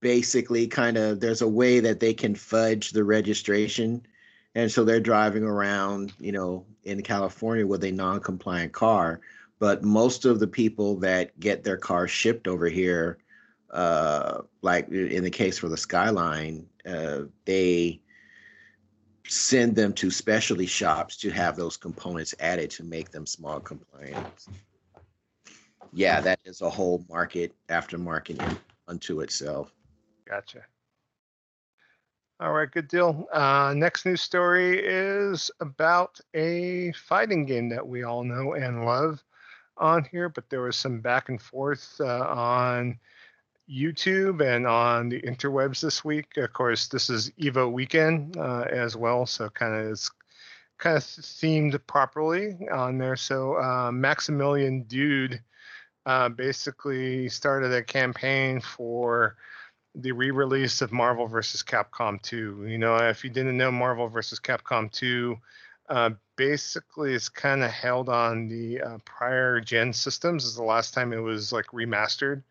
basically 0.00 0.66
kind 0.66 0.96
of 0.96 1.20
there's 1.20 1.42
a 1.42 1.48
way 1.48 1.80
that 1.80 2.00
they 2.00 2.14
can 2.14 2.34
fudge 2.34 2.90
the 2.90 3.04
registration, 3.04 4.06
and 4.54 4.70
so 4.70 4.84
they're 4.84 5.00
driving 5.00 5.44
around, 5.44 6.12
you 6.18 6.32
know, 6.32 6.66
in 6.84 7.02
California 7.02 7.66
with 7.66 7.84
a 7.84 7.92
non-compliant 7.92 8.72
car. 8.72 9.20
But 9.58 9.82
most 9.84 10.24
of 10.24 10.40
the 10.40 10.46
people 10.46 10.96
that 11.00 11.38
get 11.38 11.62
their 11.62 11.76
car 11.76 12.08
shipped 12.08 12.48
over 12.48 12.66
here, 12.66 13.18
uh, 13.70 14.42
like 14.62 14.88
in 14.88 15.22
the 15.22 15.30
case 15.30 15.58
for 15.58 15.68
the 15.68 15.76
Skyline, 15.76 16.66
uh, 16.86 17.22
they 17.44 18.00
send 19.28 19.76
them 19.76 19.92
to 19.92 20.10
specialty 20.10 20.66
shops 20.66 21.16
to 21.18 21.30
have 21.30 21.56
those 21.56 21.76
components 21.76 22.34
added 22.40 22.70
to 22.70 22.82
make 22.82 23.10
them 23.10 23.26
smog 23.26 23.64
compliant. 23.64 24.26
Yeah, 25.92 26.20
that 26.20 26.40
is 26.44 26.62
a 26.62 26.70
whole 26.70 27.04
market 27.08 27.54
aftermarket 27.68 28.56
unto 28.88 29.20
itself. 29.20 29.72
Gotcha. 30.26 30.64
All 32.40 32.52
right, 32.52 32.70
good 32.70 32.88
deal. 32.88 33.28
Uh, 33.30 33.74
next 33.76 34.06
news 34.06 34.22
story 34.22 34.80
is 34.82 35.50
about 35.60 36.18
a 36.32 36.90
fighting 36.92 37.44
game 37.44 37.68
that 37.68 37.86
we 37.86 38.02
all 38.02 38.24
know 38.24 38.54
and 38.54 38.86
love 38.86 39.22
on 39.76 40.04
here, 40.10 40.30
but 40.30 40.48
there 40.48 40.62
was 40.62 40.74
some 40.74 41.00
back 41.00 41.28
and 41.28 41.42
forth 41.42 41.96
uh, 42.00 42.24
on 42.24 42.98
YouTube 43.70 44.40
and 44.40 44.66
on 44.66 45.10
the 45.10 45.20
interwebs 45.20 45.82
this 45.82 46.02
week. 46.02 46.38
Of 46.38 46.50
course, 46.54 46.88
this 46.88 47.10
is 47.10 47.28
Evo 47.32 47.70
weekend 47.70 48.38
uh, 48.38 48.64
as 48.70 48.96
well, 48.96 49.26
so 49.26 49.50
kind 49.50 49.74
of 49.74 49.90
it's 49.90 50.10
kind 50.78 50.96
of 50.96 51.02
themed 51.02 51.78
properly 51.86 52.56
on 52.72 52.96
there. 52.96 53.16
So 53.16 53.60
uh, 53.60 53.92
Maximilian 53.92 54.84
Dood 54.84 55.42
uh, 56.06 56.30
basically 56.30 57.28
started 57.28 57.74
a 57.74 57.82
campaign 57.82 58.62
for 58.62 59.36
the 59.94 60.12
re-release 60.12 60.82
of 60.82 60.92
Marvel 60.92 61.26
vs. 61.26 61.62
Capcom 61.62 62.20
2. 62.22 62.66
You 62.66 62.78
know, 62.78 62.96
if 62.96 63.24
you 63.24 63.30
didn't 63.30 63.56
know 63.56 63.72
Marvel 63.72 64.08
vs. 64.08 64.38
Capcom 64.38 64.90
2, 64.90 65.36
uh, 65.88 66.10
basically 66.36 67.14
it's 67.14 67.28
kind 67.28 67.62
of 67.64 67.70
held 67.70 68.08
on 68.08 68.48
the 68.48 68.80
uh, 68.80 68.98
prior 69.04 69.60
gen 69.60 69.92
systems. 69.92 70.44
Is 70.44 70.54
the 70.54 70.62
last 70.62 70.94
time 70.94 71.12
it 71.12 71.18
was 71.18 71.52
like 71.52 71.66
remastered 71.66 72.42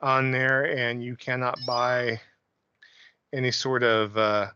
on 0.00 0.30
there, 0.30 0.64
and 0.64 1.02
you 1.02 1.16
cannot 1.16 1.58
buy 1.66 2.20
any 3.32 3.50
sort 3.50 3.82
of 3.82 4.16
uh, 4.16 4.48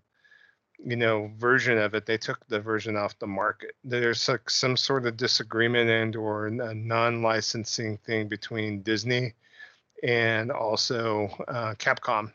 you 0.79 0.95
know 0.97 1.33
version 1.37 1.77
of 1.79 1.95
it. 1.95 2.07
They 2.07 2.19
took 2.19 2.47
the 2.47 2.61
version 2.61 2.97
off 2.97 3.19
the 3.19 3.27
market. 3.27 3.73
There's 3.83 4.29
like 4.29 4.49
some 4.49 4.77
sort 4.77 5.07
of 5.07 5.17
disagreement 5.17 5.91
and 5.91 6.15
or 6.15 6.47
a 6.47 6.75
non-licensing 6.75 7.99
thing 7.99 8.29
between 8.29 8.83
Disney 8.83 9.35
and 10.03 10.51
also 10.51 11.29
uh, 11.49 11.75
Capcom 11.79 12.33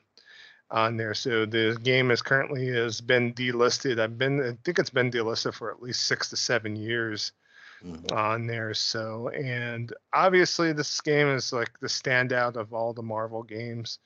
on 0.72 0.98
there. 0.98 1.14
So 1.14 1.46
the 1.46 1.78
game 1.84 2.12
is 2.12 2.22
currently 2.22 2.68
has 2.68 3.02
been 3.02 3.34
delisted. 3.34 4.00
I've 4.00 4.18
been 4.18 4.42
I 4.42 4.58
think 4.64 4.80
it's 4.80 4.90
been 4.90 5.12
delisted 5.12 5.54
for 5.54 5.72
at 5.72 5.82
least 5.82 6.04
six 6.04 6.30
to 6.30 6.36
seven 6.36 6.76
years 6.76 7.32
mm-hmm. 7.84 8.16
on 8.16 8.48
there. 8.48 8.74
So, 8.74 9.30
and 9.30 9.94
obviously, 10.14 10.74
this 10.74 11.02
game 11.02 11.28
is 11.30 11.54
like 11.54 11.80
the 11.80 11.88
standout 11.88 12.56
of 12.56 12.74
all 12.74 12.94
the 12.94 13.04
Marvel 13.04 13.44
games 13.44 14.00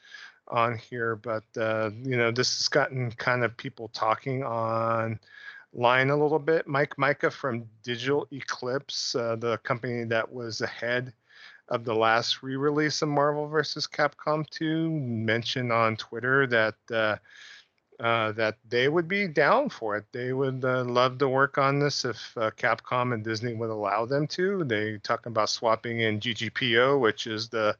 on 0.48 0.78
here. 0.78 1.16
But 1.16 1.44
uh, 1.58 1.92
you 2.04 2.18
know, 2.18 2.32
this 2.32 2.58
has 2.58 2.68
gotten 2.68 3.12
kind 3.12 3.44
of 3.44 3.56
people 3.58 3.90
talking 3.90 4.44
on 4.44 5.20
line 5.74 6.10
a 6.10 6.18
little 6.18 6.40
bit. 6.40 6.68
Mike 6.68 6.98
Mika 6.98 7.30
from 7.32 7.66
Digital 7.84 8.28
Eclipse, 8.32 9.16
uh, 9.16 9.36
the 9.36 9.58
company 9.60 10.04
that 10.06 10.32
was 10.32 10.62
ahead 10.62 11.14
of 11.70 11.86
the 11.86 11.96
last 11.96 12.44
re-release 12.44 13.02
of 13.02 13.10
Marvel 13.10 13.48
vs. 13.48 13.88
Capcom 13.88 14.48
2, 14.50 14.90
mentioned 14.90 15.72
on 15.72 15.96
Twitter 15.96 16.48
that. 16.48 16.76
Uh, 16.92 17.18
uh, 18.00 18.32
that 18.32 18.56
they 18.70 18.88
would 18.88 19.10
be 19.10 19.28
down 19.28 19.70
for 19.70 19.98
it. 19.98 20.06
They 20.14 20.32
would 20.32 20.64
uh, 20.64 20.86
love 20.86 21.18
to 21.18 21.28
work 21.28 21.58
on 21.58 21.80
this 21.80 22.06
if 22.06 22.34
uh, 22.38 22.52
Capcom 22.52 23.14
and 23.14 23.24
Disney 23.26 23.54
would 23.56 23.70
allow 23.70 24.06
them 24.06 24.26
to. 24.28 24.64
They 24.64 25.00
talk 25.00 25.26
about 25.26 25.50
swapping 25.50 26.00
in 26.00 26.22
GGPO, 26.22 26.98
which 26.98 27.28
is 27.28 27.50
the 27.50 27.76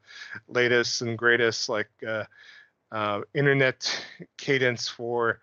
latest 0.46 1.00
and 1.00 1.16
greatest 1.16 1.70
like 1.70 1.88
uh, 2.06 2.24
uh, 2.92 3.22
internet 3.34 4.04
cadence 4.36 4.88
for 4.88 5.40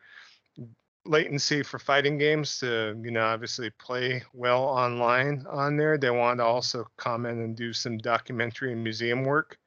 latency 1.08 1.64
for 1.64 1.80
fighting 1.80 2.18
games 2.18 2.60
to 2.60 3.00
you 3.04 3.12
know 3.12 3.26
obviously 3.26 3.70
play 3.72 4.24
well 4.34 4.64
online 4.64 5.46
on 5.50 5.78
there. 5.78 5.98
They 5.98 6.10
want 6.10 6.40
to 6.40 6.46
also 6.46 6.88
comment 6.98 7.40
and 7.40 7.56
do 7.56 7.74
some 7.74 7.98
documentary 7.98 8.74
and 8.74 8.84
museum 8.84 9.24
work 9.24 9.58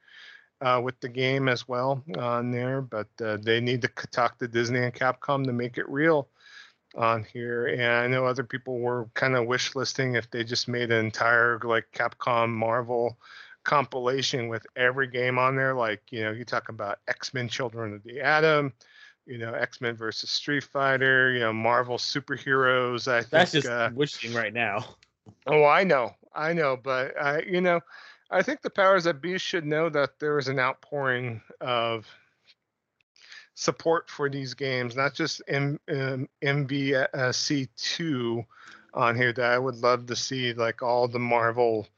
uh, 0.61 0.81
with 0.83 1.01
the 1.01 1.09
game 1.09 1.49
as 1.49 1.67
well 1.67 2.03
on 2.19 2.51
there, 2.51 2.83
but 2.83 3.09
uh, 3.23 3.39
they 3.43 3.61
need 3.61 3.83
to 3.83 3.89
talk 4.11 4.39
to 4.39 4.49
Disney 4.49 4.81
and 4.81 4.95
Capcom 4.95 5.45
to 5.45 5.53
make 5.53 5.79
it 5.79 5.89
real 5.89 6.29
on 6.97 7.25
here. 7.25 7.67
And 7.67 7.83
I 7.83 8.07
know 8.07 8.27
other 8.27 8.45
people 8.45 8.79
were 8.79 9.09
kind 9.15 9.37
of 9.37 9.47
wish 9.47 9.75
listing 9.75 10.17
if 10.17 10.31
they 10.31 10.45
just 10.45 10.69
made 10.69 10.91
an 10.91 11.05
entire 11.05 11.59
like 11.65 11.87
Capcom 11.95 12.51
Marvel 12.51 13.19
compilation 13.65 14.49
with 14.49 14.67
every 14.77 15.07
game 15.07 15.39
on 15.39 15.57
there. 15.57 15.75
Like 15.75 16.03
you 16.11 16.23
know, 16.23 16.33
you 16.33 16.45
talk 16.45 16.69
about 16.69 16.99
X 17.09 17.33
Men: 17.33 17.49
Children 17.49 17.95
of 17.95 18.03
the 18.03 18.21
Atom. 18.21 18.73
You 19.31 19.39
know, 19.39 19.55
X 19.55 19.81
Men 19.81 19.97
versus 19.97 20.31
Street 20.31 20.65
Fighter. 20.65 21.33
You 21.33 21.41
know, 21.41 21.53
Marvel 21.53 21.97
superheroes. 21.97 23.07
I 23.07 23.21
think 23.21 23.31
that's 23.31 23.53
just 23.53 23.69
uh, 23.69 23.91
wishing 23.95 24.35
right 24.35 24.53
now. 24.53 24.97
Oh, 25.47 25.65
I 25.65 25.85
know, 25.85 26.15
I 26.35 26.53
know, 26.53 26.77
but 26.77 27.21
I, 27.21 27.43
you 27.43 27.61
know, 27.61 27.81
I 28.31 28.43
think 28.43 28.63
the 28.63 28.71
powers 28.71 29.05
that 29.05 29.23
be 29.23 29.39
should 29.39 29.65
know 29.65 29.89
that 29.89 30.19
there 30.19 30.39
is 30.39 30.49
an 30.49 30.59
outpouring 30.59 31.41
of 31.61 32.07
support 33.55 34.11
for 34.11 34.29
these 34.29 34.55
games, 34.55 34.97
not 34.97 35.15
just 35.15 35.43
M- 35.49 35.81
M- 35.89 36.29
MVC2 36.43 38.45
on 38.95 39.17
here. 39.17 39.33
That 39.33 39.53
I 39.53 39.59
would 39.59 39.77
love 39.77 40.07
to 40.07 40.17
see, 40.17 40.53
like 40.55 40.83
all 40.83 41.09
the 41.09 41.19
Marvel, 41.19 41.89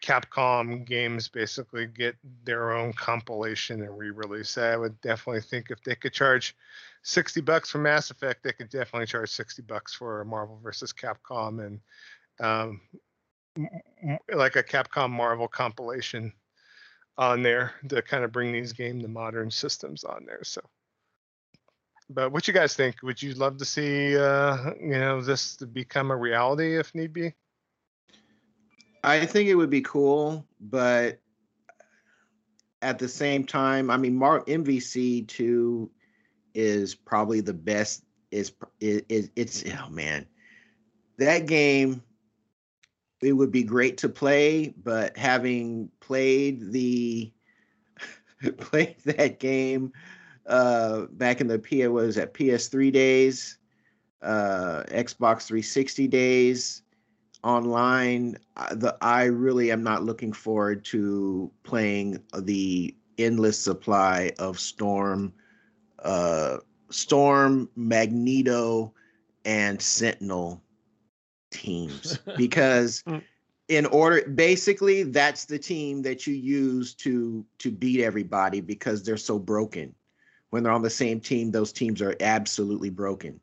Capcom 0.00 0.84
games, 0.84 1.28
basically 1.28 1.86
get 1.86 2.16
their 2.44 2.72
own 2.72 2.92
compilation 2.92 3.82
and 3.82 3.96
re-release. 3.98 4.56
I 4.58 4.76
would 4.76 5.00
definitely 5.00 5.42
think 5.42 5.70
if 5.70 5.82
they 5.82 5.94
could 5.94 6.12
charge 6.12 6.56
60 7.02 7.40
bucks 7.42 7.70
for 7.70 7.78
Mass 7.78 8.10
Effect, 8.10 8.42
they 8.42 8.52
could 8.52 8.70
definitely 8.70 9.06
charge 9.06 9.30
60 9.30 9.62
bucks 9.62 9.94
for 9.94 10.24
Marvel 10.24 10.58
versus 10.62 10.92
Capcom 10.92 11.64
and 11.64 11.80
um, 12.40 12.80
like 14.32 14.56
a 14.56 14.62
Capcom 14.62 15.10
Marvel 15.10 15.48
compilation 15.48 16.32
on 17.18 17.42
there 17.42 17.74
to 17.88 18.00
kind 18.02 18.24
of 18.24 18.32
bring 18.32 18.52
these 18.52 18.72
game 18.72 19.00
to 19.02 19.08
modern 19.08 19.50
systems 19.50 20.04
on 20.04 20.24
there. 20.24 20.42
So, 20.42 20.62
but 22.08 22.32
what 22.32 22.48
you 22.48 22.54
guys 22.54 22.74
think? 22.74 23.02
Would 23.02 23.22
you 23.22 23.34
love 23.34 23.58
to 23.58 23.64
see 23.64 24.16
uh, 24.16 24.72
you 24.80 24.98
know 24.98 25.20
this 25.20 25.56
to 25.56 25.66
become 25.66 26.10
a 26.10 26.16
reality 26.16 26.78
if 26.78 26.94
need 26.94 27.12
be? 27.12 27.34
I 29.02 29.24
think 29.26 29.48
it 29.48 29.54
would 29.54 29.70
be 29.70 29.80
cool, 29.80 30.46
but 30.60 31.20
at 32.82 32.98
the 32.98 33.08
same 33.08 33.44
time, 33.44 33.90
I 33.90 33.96
mean, 33.96 34.18
MVC 34.18 35.26
two 35.26 35.90
is 36.54 36.94
probably 36.94 37.40
the 37.40 37.54
best. 37.54 38.04
Is 38.30 38.52
is 38.80 39.30
it's 39.34 39.64
oh 39.66 39.88
man, 39.90 40.26
that 41.18 41.46
game 41.46 42.02
it 43.22 43.32
would 43.32 43.50
be 43.50 43.62
great 43.62 43.98
to 43.98 44.08
play, 44.08 44.72
but 44.82 45.16
having 45.16 45.90
played 46.00 46.72
the 46.72 47.32
played 48.58 48.96
that 49.04 49.40
game 49.40 49.92
uh, 50.46 51.02
back 51.12 51.40
in 51.40 51.46
the 51.46 51.58
P 51.58 51.86
was 51.86 52.16
at 52.18 52.34
PS3 52.34 52.92
days, 52.92 53.58
uh, 54.22 54.84
Xbox 54.88 55.46
360 55.46 56.08
days, 56.08 56.82
online. 57.42 58.36
The 58.72 58.96
I 59.00 59.24
really 59.24 59.70
am 59.70 59.82
not 59.82 60.04
looking 60.04 60.32
forward 60.32 60.84
to 60.86 61.50
playing 61.62 62.22
the 62.38 62.94
endless 63.18 63.58
supply 63.58 64.32
of 64.38 64.58
Storm, 64.58 65.32
uh, 66.00 66.58
Storm, 66.90 67.68
Magneto, 67.76 68.92
and 69.44 69.80
Sentinel 69.80 70.62
teams 71.50 72.18
because 72.36 73.02
mm. 73.06 73.22
in 73.68 73.86
order 73.86 74.28
basically 74.28 75.02
that's 75.02 75.44
the 75.44 75.58
team 75.58 76.02
that 76.02 76.26
you 76.26 76.34
use 76.34 76.94
to 76.94 77.44
to 77.58 77.70
beat 77.70 78.00
everybody 78.00 78.60
because 78.60 79.02
they're 79.02 79.16
so 79.16 79.38
broken 79.38 79.92
when 80.50 80.62
they're 80.62 80.72
on 80.72 80.82
the 80.82 80.90
same 80.90 81.18
team 81.18 81.50
those 81.50 81.72
teams 81.72 82.00
are 82.00 82.14
absolutely 82.20 82.90
broken 82.90 83.40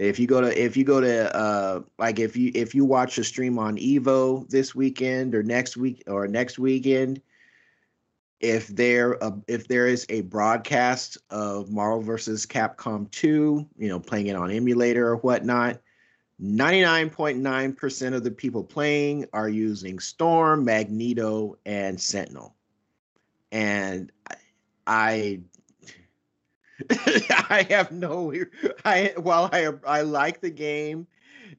if 0.00 0.18
you 0.18 0.26
go 0.26 0.40
to 0.40 0.62
if 0.62 0.76
you 0.76 0.84
go 0.84 1.00
to 1.00 1.36
uh 1.36 1.80
like 1.98 2.18
if 2.18 2.34
you 2.34 2.50
if 2.54 2.74
you 2.74 2.84
watch 2.84 3.18
a 3.18 3.24
stream 3.24 3.58
on 3.58 3.76
evo 3.76 4.48
this 4.48 4.74
weekend 4.74 5.34
or 5.34 5.42
next 5.42 5.76
week 5.76 6.02
or 6.06 6.26
next 6.26 6.58
weekend 6.58 7.20
if 8.40 8.68
there 8.68 9.12
a, 9.20 9.32
if 9.46 9.68
there 9.68 9.86
is 9.86 10.06
a 10.08 10.22
broadcast 10.22 11.18
of 11.28 11.70
marvel 11.70 12.00
versus 12.00 12.46
capcom 12.46 13.10
2 13.10 13.66
you 13.76 13.88
know 13.88 14.00
playing 14.00 14.28
it 14.28 14.36
on 14.36 14.50
emulator 14.50 15.06
or 15.06 15.16
whatnot 15.16 15.78
99.9% 16.42 18.14
of 18.14 18.24
the 18.24 18.30
people 18.30 18.64
playing 18.64 19.26
are 19.34 19.50
using 19.50 19.98
Storm, 19.98 20.64
Magneto, 20.64 21.58
and 21.66 22.00
Sentinel. 22.00 22.54
And 23.52 24.10
I 24.86 25.40
I 27.50 27.66
have 27.70 27.92
no 27.92 28.32
I 28.84 29.12
while 29.16 29.50
I 29.52 29.72
I 29.86 30.02
like 30.02 30.40
the 30.40 30.50
game 30.50 31.06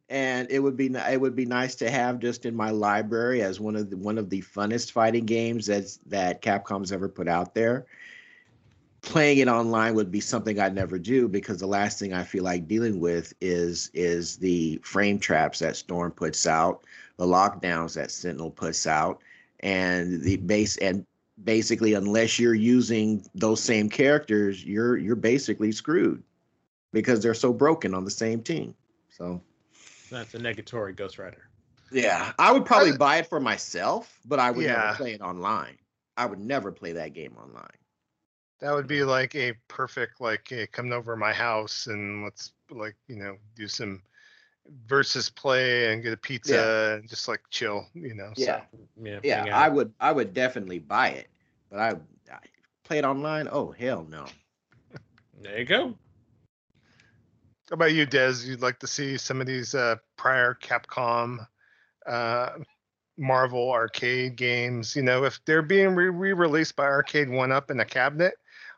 and 0.09 0.49
it 0.51 0.59
would 0.59 0.75
be 0.75 0.87
it 0.87 1.19
would 1.19 1.35
be 1.35 1.45
nice 1.45 1.75
to 1.75 1.89
have 1.89 2.19
just 2.19 2.45
in 2.45 2.55
my 2.55 2.69
library 2.69 3.41
as 3.41 3.59
one 3.59 3.75
of 3.75 3.89
the 3.89 3.97
one 3.97 4.17
of 4.17 4.29
the 4.29 4.41
funnest 4.41 4.91
fighting 4.91 5.25
games 5.25 5.65
that's 5.65 5.97
that 6.05 6.41
Capcom's 6.41 6.91
ever 6.91 7.07
put 7.07 7.27
out 7.27 7.55
there. 7.55 7.85
Playing 9.01 9.39
it 9.39 9.47
online 9.47 9.95
would 9.95 10.11
be 10.11 10.19
something 10.19 10.59
I'd 10.59 10.75
never 10.75 10.99
do 10.99 11.27
because 11.27 11.59
the 11.59 11.67
last 11.67 11.97
thing 11.97 12.13
I 12.13 12.23
feel 12.23 12.43
like 12.43 12.67
dealing 12.67 12.99
with 12.99 13.33
is 13.41 13.89
is 13.93 14.37
the 14.37 14.79
frame 14.83 15.17
traps 15.17 15.59
that 15.59 15.75
Storm 15.75 16.11
puts 16.11 16.45
out, 16.45 16.83
the 17.17 17.25
lockdowns 17.25 17.95
that 17.95 18.11
Sentinel 18.11 18.51
puts 18.51 18.85
out, 18.85 19.21
and 19.61 20.21
the 20.21 20.37
base 20.37 20.77
and 20.77 21.05
basically 21.43 21.93
unless 21.93 22.39
you're 22.39 22.53
using 22.53 23.25
those 23.35 23.61
same 23.61 23.89
characters, 23.89 24.63
you're 24.63 24.97
you're 24.97 25.15
basically 25.15 25.71
screwed 25.71 26.23
because 26.93 27.21
they're 27.21 27.33
so 27.33 27.53
broken 27.53 27.93
on 27.93 28.05
the 28.05 28.11
same 28.11 28.41
team. 28.41 28.75
So 29.09 29.41
that's 30.09 30.33
a 30.33 30.39
negatory 30.39 30.95
Ghost 30.95 31.17
Rider. 31.17 31.49
Yeah, 31.91 32.31
I 32.39 32.51
would 32.51 32.65
probably 32.65 32.95
buy 32.95 33.17
it 33.17 33.27
for 33.27 33.39
myself, 33.39 34.17
but 34.25 34.39
I 34.39 34.51
would 34.51 34.63
yeah. 34.63 34.75
never 34.75 34.95
play 34.95 35.13
it 35.13 35.21
online. 35.21 35.77
I 36.17 36.25
would 36.25 36.39
never 36.39 36.71
play 36.71 36.93
that 36.93 37.13
game 37.13 37.35
online. 37.37 37.65
That 38.59 38.73
would 38.73 38.87
be 38.87 39.03
like 39.03 39.35
a 39.35 39.53
perfect 39.67 40.21
like 40.21 40.47
hey, 40.47 40.67
come 40.67 40.91
over 40.91 41.15
my 41.15 41.33
house 41.33 41.87
and 41.87 42.23
let's 42.23 42.53
like 42.69 42.95
you 43.07 43.17
know 43.17 43.37
do 43.55 43.67
some 43.67 44.01
versus 44.85 45.29
play 45.29 45.91
and 45.91 46.03
get 46.03 46.13
a 46.13 46.17
pizza 46.17 46.53
yeah. 46.53 46.93
and 46.95 47.09
just 47.09 47.27
like 47.27 47.41
chill, 47.49 47.87
you 47.93 48.13
know. 48.13 48.31
Yeah, 48.35 48.61
so, 48.71 48.77
yeah, 49.01 49.19
yeah. 49.23 49.57
I 49.57 49.67
would 49.67 49.93
I 49.99 50.11
would 50.11 50.33
definitely 50.33 50.79
buy 50.79 51.09
it, 51.09 51.27
but 51.71 51.79
I, 51.79 51.89
I 52.31 52.39
play 52.83 52.99
it 52.99 53.05
online. 53.05 53.47
Oh 53.51 53.71
hell 53.71 54.05
no. 54.07 54.25
There 55.41 55.57
you 55.57 55.65
go. 55.65 55.95
How 57.69 57.75
about 57.75 57.93
you, 57.93 58.05
Des? 58.05 58.33
You'd 58.43 58.61
like 58.61 58.79
to 58.79 58.87
see 58.87 59.17
some 59.17 59.39
of 59.39 59.47
these 59.47 59.73
uh, 59.73 59.95
prior 60.17 60.57
Capcom 60.61 61.47
uh, 62.05 62.49
Marvel 63.17 63.71
arcade 63.71 64.35
games. 64.35 64.95
You 64.95 65.03
know, 65.03 65.23
if 65.23 65.39
they're 65.45 65.61
being 65.61 65.95
re 65.95 66.33
released 66.33 66.75
by 66.75 66.83
Arcade 66.83 67.29
One 67.29 67.51
Up 67.51 67.71
in 67.71 67.79
a 67.79 67.85
cabinet, 67.85 68.33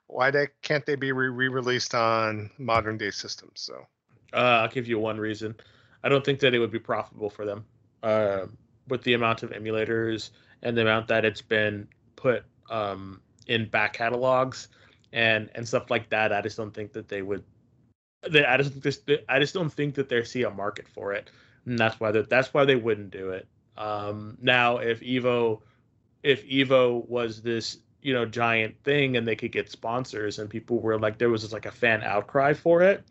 why 0.08 0.30
they, 0.30 0.48
can't 0.62 0.86
they 0.86 0.96
be 0.96 1.12
re 1.12 1.48
released 1.48 1.96
on 1.96 2.52
modern 2.60 2.98
day 2.98 3.10
systems? 3.10 3.62
So 3.62 3.86
uh, 4.34 4.62
I'll 4.62 4.70
give 4.70 4.88
you 4.88 5.00
one 5.00 5.18
reason. 5.18 5.56
I 6.04 6.10
don't 6.10 6.24
think 6.24 6.40
that 6.42 6.54
it 6.54 6.60
would 6.60 6.72
be 6.72 6.80
profitable 6.80 7.32
for 7.32 7.46
them 7.46 7.66
uh, 8.04 8.46
with 8.88 9.02
the 9.04 9.16
amount 9.16 9.42
of 9.42 9.50
emulators 9.52 10.30
and 10.62 10.78
the 10.78 10.82
amount 10.84 11.08
that 11.08 11.26
it's 11.26 11.42
been 11.42 11.88
put 12.16 12.46
um, 12.74 13.22
in 13.48 13.70
back 13.70 13.94
catalogs 13.94 14.68
and 15.14 15.50
and 15.56 15.68
stuff 15.68 15.90
like 15.90 16.10
that. 16.10 16.34
I 16.34 16.42
just 16.42 16.58
don't 16.58 16.74
think 16.74 16.92
that 16.94 17.08
they 17.08 17.22
would. 17.22 17.44
I 18.26 18.58
just 18.58 19.10
I 19.30 19.40
just 19.40 19.54
don't 19.54 19.72
think 19.72 19.96
that 19.96 20.10
they 20.10 20.24
see 20.24 20.44
a 20.44 20.50
market 20.50 20.88
for 20.88 21.14
it, 21.14 21.30
and 21.66 21.78
that's 21.78 22.00
why 22.00 22.12
that 22.12 22.30
that's 22.30 22.54
why 22.54 22.66
they 22.66 22.76
wouldn't 22.76 23.12
do 23.12 23.30
it. 23.30 23.48
Um, 23.78 24.38
now, 24.42 24.78
if 24.78 25.02
Evo, 25.02 25.62
if 26.24 26.48
Evo 26.48 27.08
was 27.08 27.42
this 27.42 27.78
you 28.02 28.14
know 28.14 28.26
giant 28.26 28.76
thing 28.84 29.18
and 29.18 29.28
they 29.28 29.36
could 29.36 29.52
get 29.52 29.72
sponsors 29.72 30.38
and 30.40 30.50
people 30.50 30.80
were 30.80 31.00
like 31.00 31.18
there 31.18 31.30
was 31.30 31.42
just 31.42 31.54
like 31.54 31.66
a 31.66 31.72
fan 31.72 32.04
outcry 32.04 32.54
for 32.54 32.82
it 32.82 33.04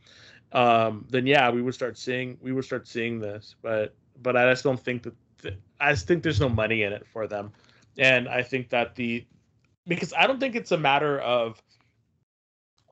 um, 0.52 1.06
then 1.08 1.26
yeah 1.26 1.50
we 1.50 1.62
would 1.62 1.74
start 1.74 1.96
seeing 1.96 2.36
we 2.42 2.52
would 2.52 2.64
start 2.64 2.86
seeing 2.86 3.18
this 3.18 3.56
but 3.62 3.94
but 4.22 4.36
i 4.36 4.44
just 4.50 4.62
don't 4.62 4.78
think 4.78 5.02
that 5.02 5.14
th- 5.40 5.56
i 5.80 5.90
just 5.90 6.06
think 6.06 6.22
there's 6.22 6.40
no 6.40 6.48
money 6.48 6.82
in 6.82 6.92
it 6.92 7.06
for 7.06 7.26
them 7.26 7.50
and 7.96 8.28
i 8.28 8.42
think 8.42 8.68
that 8.68 8.94
the 8.94 9.24
because 9.86 10.12
i 10.14 10.26
don't 10.26 10.40
think 10.40 10.54
it's 10.54 10.72
a 10.72 10.78
matter 10.78 11.20
of 11.20 11.62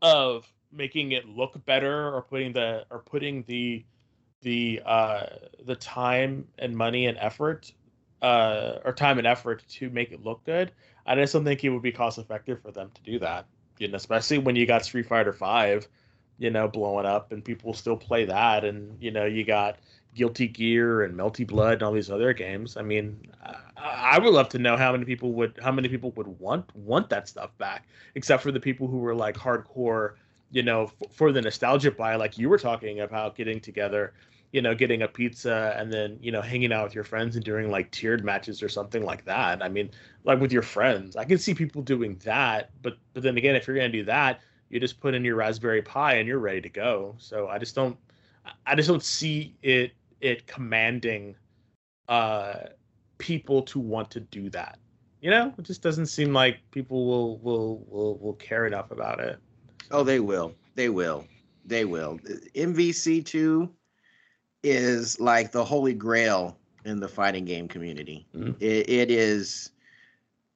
of 0.02 0.50
making 0.72 1.12
it 1.12 1.28
look 1.28 1.62
better 1.66 2.14
or 2.14 2.22
putting 2.22 2.52
the 2.52 2.84
or 2.90 3.00
putting 3.00 3.42
the 3.44 3.84
the 4.42 4.80
uh 4.86 5.26
the 5.66 5.76
time 5.76 6.46
and 6.58 6.74
money 6.74 7.06
and 7.06 7.18
effort 7.18 7.72
uh 8.22 8.78
or 8.84 8.92
time 8.92 9.18
and 9.18 9.26
effort 9.26 9.62
to 9.68 9.90
make 9.90 10.12
it 10.12 10.22
look 10.24 10.44
good 10.44 10.72
I 11.06 11.14
just 11.16 11.32
don't 11.32 11.44
think 11.44 11.64
it 11.64 11.70
would 11.70 11.82
be 11.82 11.92
cost 11.92 12.18
effective 12.18 12.62
for 12.62 12.70
them 12.70 12.90
to 12.94 13.02
do 13.02 13.18
that. 13.18 13.46
You 13.78 13.88
know, 13.88 13.96
especially 13.96 14.38
when 14.38 14.56
you 14.56 14.66
got 14.66 14.84
Street 14.84 15.06
Fighter 15.06 15.32
Five, 15.32 15.88
you 16.38 16.50
know, 16.50 16.68
blowing 16.68 17.06
up 17.06 17.32
and 17.32 17.44
people 17.44 17.74
still 17.74 17.96
play 17.96 18.24
that, 18.26 18.64
and 18.64 18.96
you 19.02 19.10
know, 19.10 19.24
you 19.24 19.44
got 19.44 19.78
Guilty 20.14 20.48
Gear 20.48 21.02
and 21.02 21.16
Melty 21.16 21.46
Blood 21.46 21.74
and 21.74 21.82
all 21.82 21.92
these 21.92 22.10
other 22.10 22.32
games. 22.32 22.76
I 22.76 22.82
mean, 22.82 23.30
I, 23.44 24.16
I 24.16 24.18
would 24.18 24.32
love 24.32 24.48
to 24.50 24.58
know 24.58 24.76
how 24.76 24.92
many 24.92 25.04
people 25.04 25.32
would 25.32 25.58
how 25.62 25.72
many 25.72 25.88
people 25.88 26.10
would 26.12 26.26
want 26.26 26.74
want 26.76 27.08
that 27.10 27.28
stuff 27.28 27.56
back, 27.58 27.86
except 28.14 28.42
for 28.42 28.52
the 28.52 28.60
people 28.60 28.86
who 28.86 28.98
were 28.98 29.14
like 29.14 29.36
hardcore, 29.36 30.14
you 30.50 30.62
know, 30.62 30.84
f- 30.84 31.12
for 31.12 31.32
the 31.32 31.40
nostalgia 31.40 31.90
buy, 31.90 32.16
like 32.16 32.38
you 32.38 32.48
were 32.48 32.58
talking 32.58 33.00
about 33.00 33.36
getting 33.36 33.60
together 33.60 34.12
you 34.52 34.60
know, 34.60 34.74
getting 34.74 35.02
a 35.02 35.08
pizza 35.08 35.74
and 35.78 35.92
then, 35.92 36.18
you 36.20 36.32
know, 36.32 36.42
hanging 36.42 36.72
out 36.72 36.84
with 36.84 36.94
your 36.94 37.04
friends 37.04 37.36
and 37.36 37.44
doing 37.44 37.70
like 37.70 37.90
tiered 37.92 38.24
matches 38.24 38.62
or 38.62 38.68
something 38.68 39.04
like 39.04 39.24
that. 39.24 39.62
I 39.62 39.68
mean, 39.68 39.90
like 40.24 40.40
with 40.40 40.52
your 40.52 40.62
friends. 40.62 41.16
I 41.16 41.24
can 41.24 41.38
see 41.38 41.54
people 41.54 41.82
doing 41.82 42.20
that, 42.24 42.70
but 42.82 42.98
but 43.14 43.22
then 43.22 43.36
again, 43.36 43.54
if 43.54 43.66
you're 43.66 43.76
gonna 43.76 43.88
do 43.90 44.04
that, 44.04 44.40
you 44.68 44.80
just 44.80 45.00
put 45.00 45.14
in 45.14 45.24
your 45.24 45.36
Raspberry 45.36 45.82
Pi 45.82 46.14
and 46.14 46.26
you're 46.26 46.38
ready 46.38 46.60
to 46.62 46.68
go. 46.68 47.14
So 47.18 47.48
I 47.48 47.58
just 47.58 47.74
don't 47.74 47.96
I 48.66 48.74
just 48.74 48.88
don't 48.88 49.02
see 49.02 49.54
it 49.62 49.92
it 50.20 50.46
commanding 50.46 51.34
uh 52.08 52.54
people 53.18 53.62
to 53.62 53.78
want 53.78 54.10
to 54.10 54.20
do 54.20 54.48
that. 54.50 54.78
You 55.20 55.30
know, 55.30 55.52
it 55.58 55.62
just 55.64 55.82
doesn't 55.82 56.06
seem 56.06 56.32
like 56.32 56.58
people 56.70 57.06
will 57.06 57.38
will 57.38 57.84
will 57.88 58.18
will 58.18 58.34
care 58.34 58.66
enough 58.66 58.90
about 58.90 59.20
it. 59.20 59.38
Oh, 59.90 60.02
they 60.02 60.20
will. 60.20 60.54
They 60.74 60.88
will. 60.88 61.26
They 61.66 61.84
will. 61.84 62.18
MVC 62.54 63.24
two 63.24 63.68
is 64.62 65.20
like 65.20 65.52
the 65.52 65.64
holy 65.64 65.94
grail 65.94 66.56
in 66.84 67.00
the 67.00 67.08
fighting 67.08 67.44
game 67.44 67.68
community. 67.68 68.26
Mm-hmm. 68.34 68.52
It, 68.60 68.88
it 68.88 69.10
is 69.10 69.70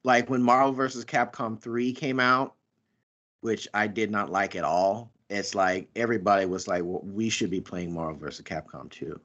like 0.02 0.28
when 0.30 0.42
Marvel 0.42 0.72
vs. 0.72 1.04
Capcom 1.04 1.60
3 1.60 1.92
came 1.92 2.20
out, 2.20 2.54
which 3.40 3.66
I 3.74 3.86
did 3.86 4.10
not 4.10 4.30
like 4.30 4.56
at 4.56 4.64
all. 4.64 5.10
It's 5.30 5.54
like 5.54 5.88
everybody 5.96 6.46
was 6.46 6.68
like, 6.68 6.82
well, 6.84 7.00
we 7.02 7.28
should 7.28 7.50
be 7.50 7.60
playing 7.60 7.92
Marvel 7.92 8.18
vs. 8.18 8.44
Capcom 8.44 8.90
2. 8.90 9.18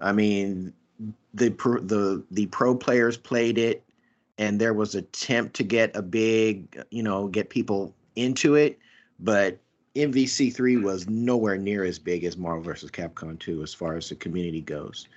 I 0.00 0.12
mean, 0.12 0.72
the 1.34 1.50
pro, 1.50 1.80
the 1.80 2.24
the 2.30 2.46
pro 2.46 2.74
players 2.74 3.16
played 3.16 3.58
it, 3.58 3.84
and 4.38 4.60
there 4.60 4.74
was 4.74 4.94
attempt 4.94 5.54
to 5.56 5.62
get 5.62 5.94
a 5.94 6.02
big, 6.02 6.82
you 6.90 7.02
know, 7.02 7.28
get 7.28 7.50
people 7.50 7.94
into 8.16 8.54
it, 8.54 8.78
but 9.18 9.58
MVC3 9.96 10.82
was 10.82 11.08
nowhere 11.08 11.56
near 11.56 11.84
as 11.84 11.98
big 11.98 12.24
as 12.24 12.36
Marvel 12.36 12.62
vs. 12.62 12.90
Capcom 12.90 13.38
2 13.38 13.62
as 13.62 13.74
far 13.74 13.96
as 13.96 14.08
the 14.08 14.14
community 14.14 14.60
goes. 14.60 15.08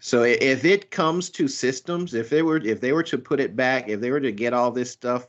So 0.00 0.22
if 0.24 0.64
it 0.64 0.90
comes 0.90 1.30
to 1.30 1.46
systems, 1.46 2.14
if 2.14 2.28
they 2.28 2.42
were 2.42 2.56
if 2.56 2.80
they 2.80 2.92
were 2.92 3.04
to 3.04 3.18
put 3.18 3.38
it 3.38 3.54
back, 3.54 3.88
if 3.88 4.00
they 4.00 4.10
were 4.10 4.20
to 4.20 4.32
get 4.32 4.52
all 4.52 4.72
this 4.72 4.90
stuff 4.90 5.28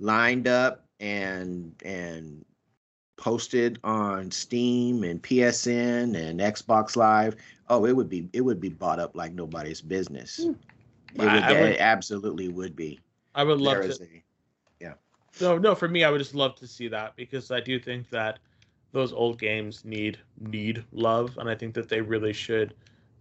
lined 0.00 0.48
up 0.48 0.86
and 0.98 1.74
and 1.84 2.44
posted 3.20 3.78
on 3.84 4.30
Steam 4.30 5.04
and 5.04 5.22
PSN 5.22 6.16
and 6.16 6.40
Xbox 6.40 6.96
Live, 6.96 7.36
oh, 7.68 7.84
it 7.84 7.94
would 7.94 8.08
be 8.08 8.28
it 8.32 8.40
would 8.40 8.60
be 8.60 8.70
bought 8.70 8.98
up 8.98 9.14
like 9.14 9.32
nobody's 9.32 9.80
business. 9.80 10.38
Hmm. 10.42 10.52
It, 11.14 11.18
would, 11.18 11.28
I, 11.28 11.52
would, 11.52 11.70
it 11.72 11.80
absolutely 11.80 12.48
would 12.48 12.74
be. 12.74 12.98
I 13.34 13.44
would 13.44 13.60
love 13.60 13.78
there 13.78 13.92
to. 13.92 14.04
A, 14.04 14.22
no, 15.40 15.58
no. 15.58 15.74
For 15.74 15.88
me, 15.88 16.04
I 16.04 16.10
would 16.10 16.18
just 16.18 16.34
love 16.34 16.56
to 16.56 16.66
see 16.66 16.88
that 16.88 17.14
because 17.16 17.50
I 17.50 17.60
do 17.60 17.78
think 17.78 18.10
that 18.10 18.38
those 18.92 19.12
old 19.12 19.38
games 19.38 19.84
need 19.84 20.18
need 20.38 20.84
love, 20.92 21.36
and 21.38 21.48
I 21.48 21.54
think 21.54 21.74
that 21.74 21.88
they 21.88 22.00
really 22.00 22.32
should 22.32 22.74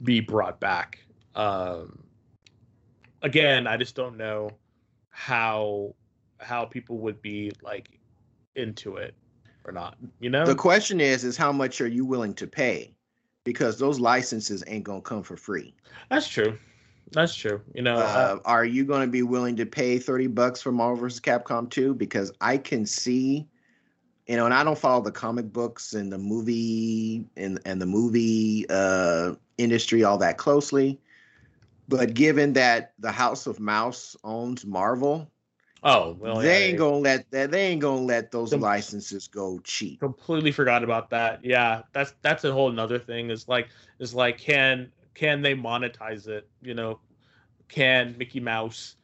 be 0.03 0.19
brought 0.19 0.59
back. 0.59 0.99
Um, 1.35 1.99
again, 3.21 3.67
I 3.67 3.77
just 3.77 3.95
don't 3.95 4.17
know 4.17 4.51
how 5.09 5.93
how 6.39 6.65
people 6.65 6.97
would 6.99 7.21
be 7.21 7.51
like 7.61 7.99
into 8.55 8.95
it 8.95 9.13
or 9.65 9.71
not. 9.71 9.97
You 10.19 10.29
know, 10.29 10.45
the 10.45 10.55
question 10.55 10.99
is, 10.99 11.23
is 11.23 11.37
how 11.37 11.51
much 11.51 11.81
are 11.81 11.87
you 11.87 12.05
willing 12.05 12.33
to 12.35 12.47
pay? 12.47 12.93
Because 13.43 13.79
those 13.79 13.99
licenses 13.99 14.63
ain't 14.67 14.83
gonna 14.83 15.01
come 15.01 15.23
for 15.23 15.37
free. 15.37 15.73
That's 16.09 16.27
true. 16.27 16.57
That's 17.11 17.35
true. 17.35 17.61
You 17.73 17.81
know, 17.81 17.95
uh, 17.95 18.39
are 18.45 18.65
you 18.65 18.85
going 18.85 19.01
to 19.01 19.11
be 19.11 19.23
willing 19.23 19.55
to 19.57 19.65
pay 19.65 19.97
30 19.97 20.27
bucks 20.27 20.61
for 20.61 20.71
Marvel 20.71 20.97
vs. 20.97 21.19
Capcom 21.19 21.69
2? 21.69 21.95
Because 21.95 22.31
I 22.41 22.57
can 22.57 22.85
see, 22.85 23.47
you 24.27 24.35
know, 24.35 24.45
and 24.45 24.53
I 24.53 24.63
don't 24.63 24.77
follow 24.77 25.01
the 25.01 25.11
comic 25.11 25.51
books 25.51 25.93
and 25.93 26.11
the 26.11 26.17
movie 26.17 27.25
and, 27.35 27.59
and 27.65 27.81
the 27.81 27.85
movie 27.85 28.65
uh, 28.69 29.33
industry 29.57 30.03
all 30.03 30.17
that 30.19 30.37
closely. 30.37 30.99
But 31.87 32.13
given 32.13 32.53
that 32.53 32.93
the 32.99 33.11
House 33.11 33.47
of 33.47 33.59
Mouse 33.59 34.15
owns 34.23 34.65
Marvel, 34.65 35.31
Oh 35.83 36.15
well, 36.19 36.37
they 36.37 36.47
yeah, 36.47 36.67
ain't 36.67 36.77
gonna 36.77 36.97
let 36.97 37.29
that. 37.31 37.51
They 37.51 37.67
ain't 37.67 37.81
gonna 37.81 38.01
let 38.01 38.31
those 38.31 38.53
licenses 38.53 39.27
go 39.27 39.59
cheap. 39.63 39.99
Completely 39.99 40.51
forgot 40.51 40.83
about 40.83 41.09
that. 41.11 41.43
Yeah, 41.43 41.83
that's 41.93 42.13
that's 42.21 42.43
a 42.43 42.51
whole 42.51 42.69
another 42.69 42.99
thing. 42.99 43.29
Is 43.29 43.47
like 43.47 43.69
is 43.99 44.13
like 44.13 44.37
can 44.37 44.91
can 45.13 45.41
they 45.41 45.55
monetize 45.55 46.27
it? 46.27 46.49
You 46.61 46.73
know, 46.73 46.99
can 47.69 48.15
Mickey 48.17 48.41
Mouse 48.41 48.97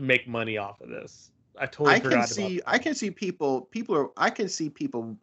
make 0.00 0.26
money 0.26 0.58
off 0.58 0.80
of 0.80 0.88
this? 0.88 1.30
I 1.56 1.66
totally 1.66 1.96
I 1.96 2.00
forgot 2.00 2.28
can 2.28 2.34
see. 2.34 2.62
I 2.66 2.78
can 2.78 2.94
see 2.94 3.10
people. 3.10 3.62
People 3.62 3.94
are. 3.96 4.10
I 4.16 4.30
can 4.30 4.48
see 4.48 4.68
people 4.68 5.16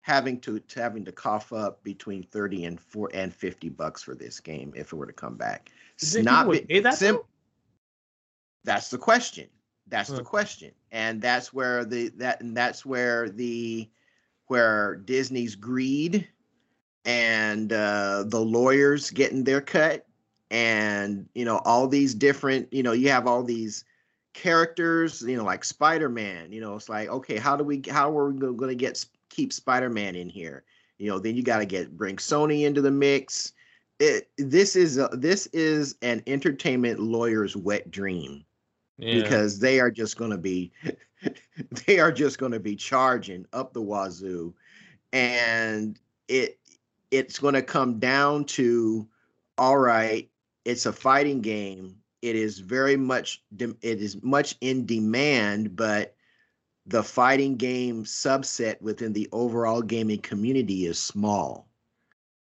having 0.00 0.40
to, 0.40 0.58
to 0.58 0.80
having 0.80 1.04
to 1.04 1.12
cough 1.12 1.52
up 1.52 1.82
between 1.84 2.22
thirty 2.24 2.64
and 2.64 2.80
four 2.80 3.10
and 3.14 3.32
fifty 3.32 3.68
bucks 3.68 4.02
for 4.02 4.14
this 4.14 4.40
game 4.40 4.72
if 4.74 4.92
it 4.92 4.96
were 4.96 5.06
to 5.06 5.12
come 5.12 5.36
back. 5.36 5.70
It's 5.96 6.16
not 6.16 6.50
be, 6.50 6.80
that 6.80 6.94
sim- 6.94 7.20
That's 8.64 8.90
the 8.90 8.98
question. 8.98 9.48
That's 9.88 10.10
the 10.10 10.22
question, 10.22 10.72
and 10.92 11.20
that's 11.20 11.52
where 11.52 11.84
the 11.84 12.08
that 12.16 12.40
and 12.40 12.56
that's 12.56 12.84
where 12.84 13.28
the 13.28 13.88
where 14.46 14.96
Disney's 14.96 15.54
greed 15.54 16.28
and 17.04 17.72
uh, 17.72 18.24
the 18.26 18.40
lawyers 18.40 19.10
getting 19.10 19.44
their 19.44 19.60
cut, 19.60 20.06
and 20.50 21.28
you 21.34 21.44
know 21.44 21.58
all 21.64 21.88
these 21.88 22.14
different 22.14 22.72
you 22.72 22.82
know 22.82 22.92
you 22.92 23.08
have 23.08 23.26
all 23.26 23.42
these 23.42 23.84
characters 24.34 25.22
you 25.22 25.36
know 25.36 25.44
like 25.44 25.64
Spider-Man. 25.64 26.52
You 26.52 26.60
know 26.60 26.76
it's 26.76 26.88
like 26.88 27.08
okay 27.08 27.38
how 27.38 27.56
do 27.56 27.64
we 27.64 27.82
how 27.88 28.16
are 28.16 28.30
we 28.30 28.38
going 28.38 28.68
to 28.68 28.74
get 28.74 29.04
keep 29.30 29.52
Spider-Man 29.52 30.16
in 30.16 30.28
here? 30.28 30.64
You 30.98 31.10
know 31.10 31.18
then 31.18 31.34
you 31.36 31.42
got 31.42 31.58
to 31.58 31.66
get 31.66 31.96
bring 31.96 32.16
Sony 32.16 32.64
into 32.66 32.82
the 32.82 32.90
mix. 32.90 33.52
It, 34.00 34.30
this 34.36 34.76
is 34.76 34.96
a, 34.96 35.08
this 35.12 35.46
is 35.46 35.96
an 36.02 36.22
entertainment 36.28 37.00
lawyer's 37.00 37.56
wet 37.56 37.90
dream 37.90 38.44
yeah. 38.98 39.22
because 39.22 39.58
they 39.58 39.80
are 39.80 39.90
just 39.90 40.16
going 40.16 40.30
to 40.30 40.38
be 40.38 40.72
they 41.86 41.98
are 41.98 42.12
just 42.12 42.38
going 42.38 42.52
to 42.52 42.60
be 42.60 42.76
charging 42.76 43.46
up 43.52 43.72
the 43.72 43.82
wazoo. 43.82 44.54
And 45.12 45.98
it 46.28 46.58
it's 47.10 47.38
going 47.38 47.54
to 47.54 47.62
come 47.62 47.98
down 47.98 48.44
to 48.44 49.08
all 49.56 49.78
right 49.78 50.28
it's 50.64 50.86
a 50.86 50.92
fighting 50.92 51.40
game. 51.40 51.96
It 52.20 52.36
is 52.36 52.58
very 52.58 52.96
much 52.96 53.42
it 53.58 53.76
is 53.82 54.22
much 54.22 54.56
in 54.60 54.84
demand 54.84 55.76
but 55.76 56.14
the 56.86 57.02
fighting 57.02 57.56
game 57.56 58.04
subset 58.04 58.80
within 58.80 59.12
the 59.12 59.28
overall 59.30 59.82
gaming 59.82 60.20
community 60.20 60.86
is 60.86 60.98
small. 60.98 61.68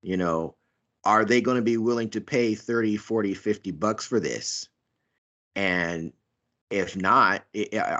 You 0.01 0.17
know 0.17 0.55
are 1.03 1.23
they 1.23 1.39
going 1.39 1.55
to 1.55 1.63
be 1.63 1.77
willing 1.77 2.09
to 2.09 2.19
pay 2.19 2.53
30 2.53 2.97
40 2.97 3.33
50 3.33 3.71
bucks 3.71 4.05
for 4.05 4.19
this? 4.19 4.67
And 5.55 6.11
if 6.69 6.97
not 6.97 7.45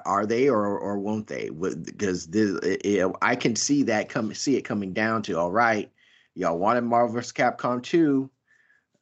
are 0.06 0.26
they 0.26 0.50
or 0.50 0.78
or 0.78 1.00
won't 1.00 1.28
they? 1.28 1.50
Because 1.50 2.28
this 2.28 2.60
i 3.22 3.36
can 3.36 3.56
see 3.56 3.84
that 3.84 4.10
come 4.10 4.34
see 4.34 4.58
it 4.58 4.64
coming 4.64 4.94
down 4.94 5.22
to 5.24 5.38
all 5.38 5.52
right 5.52 5.92
y'all 6.36 6.58
wanted 6.58 6.82
marvel 6.82 7.14
vs. 7.14 7.32
Capcom 7.32 7.82
2 7.82 8.30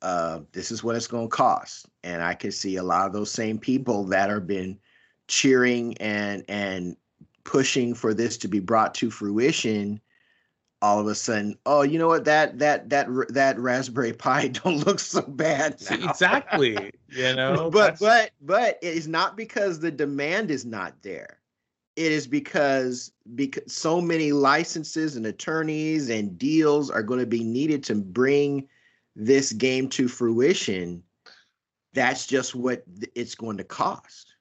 uh, 0.01 0.41
this 0.51 0.71
is 0.71 0.83
what 0.83 0.95
it's 0.95 1.07
going 1.07 1.27
to 1.29 1.35
cost. 1.35 1.87
And 2.03 2.21
i 2.21 2.33
can 2.33 2.51
see 2.51 2.75
a 2.75 2.83
lot 2.83 3.07
of 3.07 3.13
those 3.13 3.31
same 3.31 3.57
people 3.57 4.05
that 4.05 4.29
have 4.29 4.47
been 4.47 4.79
cheering 5.27 5.97
and 5.97 6.43
and 6.47 6.95
pushing 7.43 7.93
for 7.93 8.13
this 8.13 8.37
to 8.37 8.47
be 8.47 8.59
brought 8.59 8.93
to 8.95 9.09
fruition 9.09 9.99
all 10.85 10.99
of 10.99 11.07
a 11.07 11.15
sudden, 11.15 11.57
oh, 11.65 11.81
you 11.81 11.97
know 11.97 12.07
what? 12.07 12.25
That 12.25 12.59
that 12.59 12.89
that 12.91 13.07
that 13.29 13.57
Raspberry 13.57 14.13
Pi 14.23 14.49
don't 14.49 14.85
look 14.85 14.99
so 14.99 15.21
bad. 15.21 15.81
Now. 15.89 16.09
Exactly. 16.09 16.91
You 17.09 17.33
know, 17.35 17.71
but 17.71 17.99
that's... 17.99 17.99
but 17.99 18.31
but 18.41 18.79
it 18.83 18.93
is 18.93 19.07
not 19.07 19.35
because 19.35 19.79
the 19.79 19.89
demand 19.89 20.51
is 20.51 20.63
not 20.63 21.01
there. 21.01 21.39
It 21.95 22.11
is 22.11 22.27
because 22.27 23.11
because 23.33 23.73
so 23.73 23.99
many 23.99 24.31
licenses 24.31 25.15
and 25.15 25.25
attorneys 25.25 26.09
and 26.09 26.37
deals 26.37 26.91
are 26.91 27.03
going 27.03 27.19
to 27.19 27.25
be 27.25 27.43
needed 27.43 27.83
to 27.85 27.95
bring 27.95 28.67
this 29.15 29.53
game 29.53 29.89
to 29.89 30.07
fruition. 30.07 31.01
That's 31.93 32.27
just 32.27 32.53
what 32.53 32.83
it's 33.15 33.33
going 33.33 33.57
to 33.57 33.63
cost. 33.63 34.35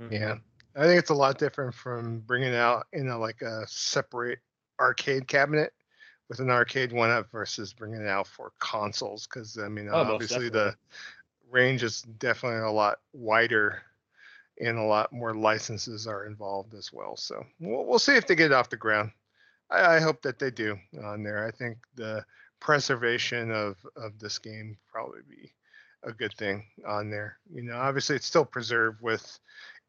Mm-hmm. 0.00 0.14
Yeah. 0.14 0.34
I 0.76 0.82
think 0.82 1.00
it's 1.00 1.10
a 1.10 1.14
lot 1.14 1.38
different 1.38 1.74
from 1.74 2.20
bringing 2.20 2.54
out 2.54 2.86
in 2.92 3.08
a 3.08 3.18
like 3.18 3.42
a 3.42 3.66
separate 3.66 4.38
arcade 4.78 5.26
cabinet 5.26 5.72
with 6.28 6.40
an 6.40 6.50
arcade 6.50 6.92
one 6.92 7.10
up 7.10 7.30
versus 7.30 7.72
bringing 7.72 8.02
it 8.02 8.08
out 8.08 8.26
for 8.26 8.52
consoles 8.58 9.26
because 9.26 9.58
I 9.58 9.68
mean 9.68 9.88
oh, 9.90 9.96
obviously 9.96 10.48
the 10.48 10.74
range 11.50 11.82
is 11.82 12.02
definitely 12.02 12.60
a 12.60 12.70
lot 12.70 12.98
wider 13.12 13.82
and 14.60 14.78
a 14.78 14.82
lot 14.82 15.12
more 15.12 15.34
licenses 15.34 16.06
are 16.06 16.26
involved 16.26 16.74
as 16.74 16.92
well. 16.92 17.16
So 17.16 17.44
we'll, 17.60 17.86
we'll 17.86 17.98
see 17.98 18.16
if 18.16 18.26
they 18.26 18.34
get 18.34 18.46
it 18.46 18.52
off 18.52 18.70
the 18.70 18.76
ground. 18.76 19.12
I, 19.70 19.96
I, 19.96 20.00
hope 20.00 20.22
that 20.22 20.38
they 20.38 20.50
do 20.50 20.76
on 21.02 21.22
there. 21.22 21.46
I 21.46 21.50
think 21.50 21.78
the 21.94 22.24
preservation 22.60 23.50
of 23.52 23.76
of 23.96 24.18
this 24.18 24.38
game 24.38 24.76
probably 24.90 25.20
be 25.28 25.52
a 26.02 26.12
good 26.12 26.34
thing 26.34 26.64
on 26.86 27.10
there. 27.10 27.38
You 27.52 27.62
know, 27.62 27.76
obviously 27.76 28.16
it's 28.16 28.26
still 28.26 28.44
preserved 28.44 29.00
with 29.00 29.38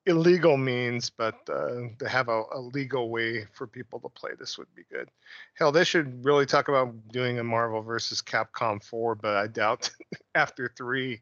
illegal 0.09 0.57
means, 0.57 1.09
but 1.09 1.35
uh, 1.49 1.87
to 1.99 2.09
have 2.09 2.27
a, 2.29 2.43
a, 2.51 2.59
legal 2.59 3.09
way 3.09 3.45
for 3.53 3.67
people 3.67 3.99
to 3.99 4.09
play 4.09 4.31
this 4.37 4.57
would 4.57 4.73
be 4.75 4.83
good. 4.91 5.09
Hell, 5.53 5.71
they 5.71 5.83
should 5.83 6.25
really 6.25 6.45
talk 6.45 6.67
about 6.67 6.93
doing 7.09 7.39
a 7.39 7.43
Marvel 7.43 7.81
versus 7.81 8.21
Capcom 8.21 8.83
4, 8.83 9.15
but 9.15 9.35
I 9.35 9.47
doubt 9.47 9.89
after 10.35 10.73
three 10.75 11.21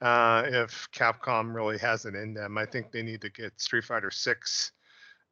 uh, 0.00 0.44
if 0.46 0.88
Capcom 0.92 1.54
really 1.54 1.78
has 1.78 2.06
it 2.06 2.14
in 2.14 2.34
them. 2.34 2.58
I 2.58 2.66
think 2.66 2.90
they 2.90 3.02
need 3.02 3.20
to 3.20 3.30
get 3.30 3.60
Street 3.60 3.84
Fighter 3.84 4.10
6 4.10 4.72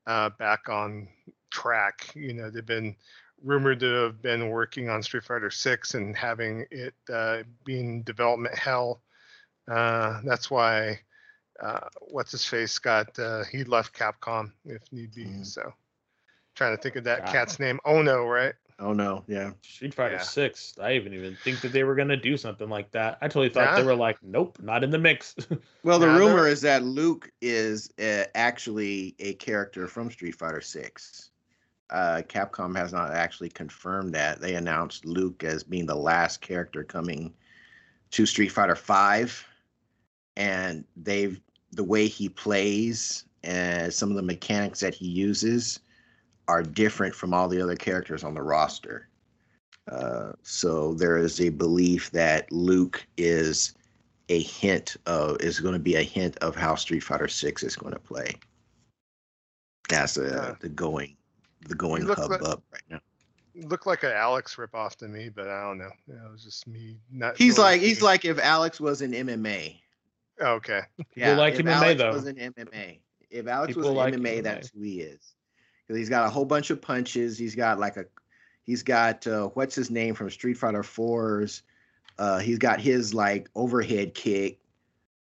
uh, 0.06 0.30
back 0.38 0.68
on 0.68 1.08
track. 1.50 2.12
You 2.14 2.34
know, 2.34 2.50
they've 2.50 2.64
been 2.64 2.94
rumored 3.42 3.80
to 3.80 3.86
have 3.86 4.22
been 4.22 4.50
working 4.50 4.90
on 4.90 5.02
Street 5.02 5.24
Fighter 5.24 5.50
6 5.50 5.94
and 5.94 6.14
having 6.14 6.66
it 6.70 6.94
uh, 7.12 7.38
being 7.64 8.02
development 8.02 8.54
hell. 8.56 9.02
Uh, 9.68 10.20
that's 10.24 10.50
why 10.50 11.00
uh, 11.60 11.80
what's 12.00 12.32
his 12.32 12.44
face 12.44 12.78
got 12.78 13.18
uh, 13.18 13.44
he 13.44 13.64
left 13.64 13.96
Capcom 13.96 14.52
if 14.64 14.82
need 14.92 15.14
be. 15.14 15.26
Mm. 15.26 15.46
So 15.46 15.72
trying 16.54 16.76
to 16.76 16.82
think 16.82 16.96
of 16.96 17.04
that 17.04 17.26
cat's 17.26 17.58
name. 17.58 17.78
Oh 17.84 18.02
no, 18.02 18.24
right? 18.24 18.54
Oh 18.80 18.94
no, 18.94 19.24
yeah. 19.26 19.52
Street 19.62 19.92
Fighter 19.92 20.14
yeah. 20.14 20.22
Six. 20.22 20.74
I 20.80 20.94
even 20.94 21.12
even 21.12 21.36
think 21.44 21.60
that 21.60 21.72
they 21.72 21.84
were 21.84 21.94
gonna 21.94 22.16
do 22.16 22.36
something 22.38 22.68
like 22.70 22.90
that. 22.92 23.18
I 23.20 23.28
totally 23.28 23.50
thought 23.50 23.70
yeah. 23.70 23.76
they 23.76 23.82
were 23.82 23.94
like, 23.94 24.16
nope, 24.22 24.58
not 24.62 24.82
in 24.82 24.90
the 24.90 24.98
mix. 24.98 25.36
well, 25.84 25.98
the 25.98 26.08
rumor 26.08 26.48
is 26.48 26.62
that 26.62 26.82
Luke 26.82 27.30
is 27.42 27.90
uh, 27.98 28.24
actually 28.34 29.14
a 29.18 29.34
character 29.34 29.86
from 29.86 30.10
Street 30.10 30.34
Fighter 30.34 30.62
Six. 30.62 31.30
Uh, 31.90 32.22
Capcom 32.26 32.74
has 32.74 32.92
not 32.92 33.12
actually 33.12 33.50
confirmed 33.50 34.14
that. 34.14 34.40
They 34.40 34.54
announced 34.54 35.04
Luke 35.04 35.44
as 35.44 35.62
being 35.62 35.86
the 35.86 35.94
last 35.94 36.40
character 36.40 36.82
coming 36.82 37.34
to 38.12 38.24
Street 38.24 38.48
Fighter 38.48 38.76
Five, 38.76 39.46
and 40.36 40.84
they've 40.96 41.38
the 41.72 41.84
way 41.84 42.06
he 42.06 42.28
plays 42.28 43.24
and 43.42 43.92
some 43.92 44.10
of 44.10 44.16
the 44.16 44.22
mechanics 44.22 44.80
that 44.80 44.94
he 44.94 45.06
uses 45.06 45.80
are 46.48 46.62
different 46.62 47.14
from 47.14 47.32
all 47.32 47.48
the 47.48 47.62
other 47.62 47.76
characters 47.76 48.24
on 48.24 48.34
the 48.34 48.42
roster. 48.42 49.08
Uh, 49.90 50.32
so 50.42 50.94
there 50.94 51.16
is 51.16 51.40
a 51.40 51.48
belief 51.48 52.10
that 52.10 52.50
Luke 52.52 53.06
is 53.16 53.74
a 54.28 54.42
hint 54.42 54.96
of 55.06 55.40
is 55.40 55.58
going 55.58 55.72
to 55.74 55.80
be 55.80 55.96
a 55.96 56.02
hint 56.02 56.36
of 56.38 56.54
how 56.54 56.74
Street 56.74 57.02
Fighter 57.02 57.28
Six 57.28 57.62
is 57.62 57.76
going 57.76 57.92
to 57.92 57.98
play. 57.98 58.34
That's 59.88 60.16
a, 60.16 60.56
the 60.60 60.68
going 60.68 61.16
the 61.68 61.74
going 61.74 62.06
hub 62.06 62.30
like, 62.30 62.42
up 62.42 62.62
right 62.72 62.82
now. 62.88 63.00
Looked 63.54 63.86
like 63.86 64.04
an 64.04 64.12
Alex 64.12 64.54
ripoff 64.54 64.94
to 64.96 65.08
me, 65.08 65.28
but 65.28 65.48
I 65.48 65.62
don't 65.62 65.78
know. 65.78 65.90
It 66.08 66.30
was 66.30 66.44
just 66.44 66.68
me. 66.68 66.98
Not 67.10 67.36
he's 67.36 67.58
like 67.58 67.80
he's 67.80 68.02
like 68.02 68.24
if 68.24 68.38
Alex 68.38 68.80
was 68.80 69.02
in 69.02 69.10
MMA. 69.10 69.76
Okay. 70.40 70.82
Yeah. 71.14 71.36
like 71.36 71.54
if 71.54 71.60
MMA 71.60 71.72
Alex 71.72 71.98
though. 71.98 72.12
Was 72.12 72.26
an 72.26 72.36
MMA. 72.36 72.98
If 73.30 73.46
Alex 73.46 73.74
People 73.74 73.94
was 73.94 73.96
like 73.96 74.14
MMA, 74.14 74.38
MMA, 74.38 74.42
that's 74.42 74.70
who 74.70 74.82
he 74.82 75.00
is. 75.00 75.34
Because 75.86 75.98
he's 75.98 76.08
got 76.08 76.26
a 76.26 76.30
whole 76.30 76.44
bunch 76.44 76.70
of 76.70 76.80
punches. 76.80 77.38
He's 77.38 77.54
got 77.54 77.78
like 77.78 77.96
a, 77.96 78.06
he's 78.64 78.82
got 78.82 79.26
uh, 79.26 79.48
what's 79.48 79.74
his 79.74 79.90
name 79.90 80.14
from 80.14 80.30
Street 80.30 80.54
Fighter 80.54 80.82
Fours. 80.82 81.62
Uh, 82.18 82.38
he's 82.38 82.58
got 82.58 82.80
his 82.80 83.14
like 83.14 83.48
overhead 83.54 84.14
kick. 84.14 84.58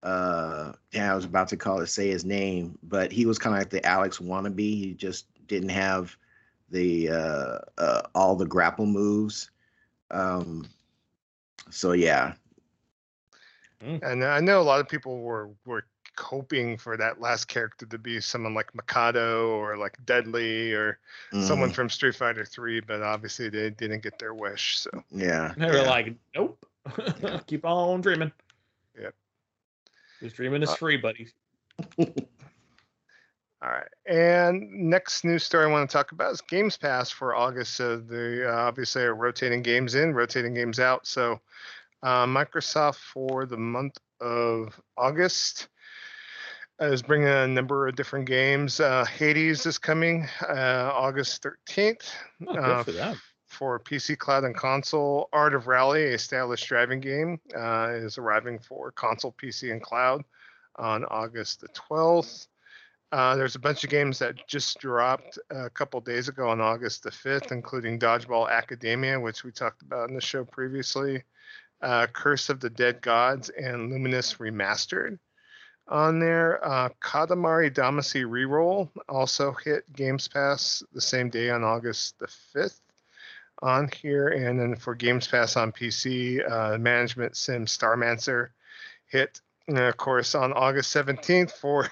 Uh, 0.02 0.72
yeah, 0.92 1.12
I 1.12 1.14
was 1.14 1.24
about 1.24 1.48
to 1.48 1.56
call 1.56 1.80
it 1.80 1.86
say 1.86 2.08
his 2.08 2.24
name, 2.24 2.78
but 2.82 3.12
he 3.12 3.24
was 3.24 3.38
kind 3.38 3.54
of 3.54 3.60
like 3.60 3.70
the 3.70 3.84
Alex 3.86 4.18
wannabe. 4.18 4.58
He 4.58 4.94
just 4.94 5.26
didn't 5.46 5.68
have 5.70 6.16
the 6.70 7.10
uh, 7.10 7.58
uh, 7.78 8.02
all 8.14 8.34
the 8.34 8.46
grapple 8.46 8.86
moves. 8.86 9.50
Um, 10.10 10.66
so 11.70 11.92
yeah, 11.92 12.34
Mm. 13.82 14.02
And 14.02 14.24
I 14.24 14.40
know 14.40 14.60
a 14.60 14.62
lot 14.62 14.80
of 14.80 14.88
people 14.88 15.20
were 15.20 15.50
were 15.66 15.84
hoping 16.18 16.76
for 16.76 16.96
that 16.96 17.20
last 17.20 17.46
character 17.46 17.86
to 17.86 17.98
be 17.98 18.20
someone 18.20 18.54
like 18.54 18.72
Makoto 18.74 19.48
or 19.48 19.76
like 19.76 19.96
Dudley 20.04 20.72
or 20.72 20.98
mm. 21.32 21.46
someone 21.46 21.70
from 21.70 21.88
Street 21.88 22.14
Fighter 22.14 22.44
3, 22.44 22.80
but 22.80 23.02
obviously 23.02 23.48
they 23.48 23.70
didn't 23.70 24.02
get 24.02 24.18
their 24.18 24.34
wish. 24.34 24.78
So 24.78 24.90
yeah, 25.10 25.54
they 25.56 25.66
were 25.66 25.78
yeah. 25.78 25.90
like, 25.90 26.14
nope, 26.34 26.64
keep 27.46 27.64
on 27.64 28.00
dreaming. 28.00 28.32
Yep, 29.00 29.14
because 30.20 30.34
dreaming 30.34 30.62
is 30.62 30.70
uh, 30.70 30.76
free, 30.76 30.96
buddy. 30.96 31.28
All 33.62 33.70
right. 33.70 33.86
And 34.06 34.90
next 34.90 35.24
news 35.24 35.44
story 35.44 35.66
I 35.66 35.68
want 35.70 35.88
to 35.88 35.92
talk 35.92 36.10
about 36.10 36.32
is 36.32 36.40
Games 36.40 36.76
Pass 36.76 37.10
for 37.10 37.36
August. 37.36 37.74
So 37.74 37.96
they 37.96 38.44
uh, 38.44 38.50
obviously 38.50 39.02
are 39.02 39.14
rotating 39.14 39.62
games 39.62 39.94
in, 39.94 40.14
rotating 40.14 40.52
games 40.52 40.80
out. 40.80 41.06
So 41.06 41.40
uh, 42.02 42.26
Microsoft 42.26 42.96
for 42.96 43.46
the 43.46 43.56
month 43.56 43.98
of 44.20 44.80
August 44.96 45.68
is 46.80 47.02
bringing 47.02 47.28
a 47.28 47.46
number 47.46 47.86
of 47.86 47.96
different 47.96 48.26
games. 48.26 48.80
Uh, 48.80 49.04
Hades 49.04 49.66
is 49.66 49.78
coming 49.78 50.28
uh, 50.48 50.90
August 50.94 51.42
13th. 51.42 52.10
Oh, 52.46 52.54
uh, 52.54 52.82
for, 52.82 53.14
for 53.46 53.80
PC, 53.80 54.18
cloud, 54.18 54.44
and 54.44 54.56
console. 54.56 55.28
Art 55.32 55.54
of 55.54 55.66
Rally, 55.66 56.04
a 56.04 56.14
established 56.14 56.66
driving 56.66 57.00
game, 57.00 57.40
uh, 57.56 57.90
is 57.92 58.18
arriving 58.18 58.58
for 58.58 58.90
console, 58.92 59.34
PC, 59.40 59.70
and 59.70 59.82
cloud 59.82 60.24
on 60.76 61.04
August 61.04 61.60
the 61.60 61.68
12th. 61.68 62.48
Uh, 63.12 63.36
there's 63.36 63.56
a 63.56 63.60
bunch 63.60 63.84
of 63.84 63.90
games 63.90 64.18
that 64.18 64.34
just 64.48 64.78
dropped 64.78 65.38
a 65.50 65.68
couple 65.68 66.00
days 66.00 66.28
ago 66.28 66.48
on 66.48 66.62
August 66.62 67.02
the 67.02 67.10
5th, 67.10 67.52
including 67.52 67.98
Dodgeball 67.98 68.50
Academia, 68.50 69.20
which 69.20 69.44
we 69.44 69.52
talked 69.52 69.82
about 69.82 70.08
in 70.08 70.14
the 70.14 70.20
show 70.20 70.44
previously, 70.44 71.22
uh, 71.82 72.06
Curse 72.06 72.48
of 72.48 72.60
the 72.60 72.70
Dead 72.70 73.02
Gods, 73.02 73.50
and 73.50 73.90
Lumines 73.90 74.38
Remastered. 74.38 75.18
On 75.88 76.20
there, 76.20 76.64
uh, 76.64 76.88
Katamari 77.00 77.70
Damacy 77.70 78.24
Reroll 78.24 78.88
also 79.08 79.52
hit 79.52 79.92
Games 79.92 80.28
Pass 80.28 80.82
the 80.92 81.00
same 81.00 81.28
day 81.28 81.50
on 81.50 81.64
August 81.64 82.18
the 82.18 82.28
5th 82.54 82.80
on 83.60 83.88
here. 84.00 84.28
And 84.28 84.58
then 84.58 84.76
for 84.76 84.94
Games 84.94 85.26
Pass 85.26 85.56
on 85.56 85.72
PC, 85.72 86.40
uh, 86.48 86.78
Management 86.78 87.36
Sim 87.36 87.66
Starmancer 87.66 88.50
hit, 89.06 89.40
and 89.68 89.78
of 89.78 89.96
course, 89.96 90.34
on 90.34 90.52
August 90.52 90.94
17th 90.94 91.50
for 91.50 91.88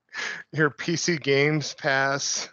your 0.52 0.70
PC 0.70 1.20
Games 1.20 1.74
Pass, 1.74 2.48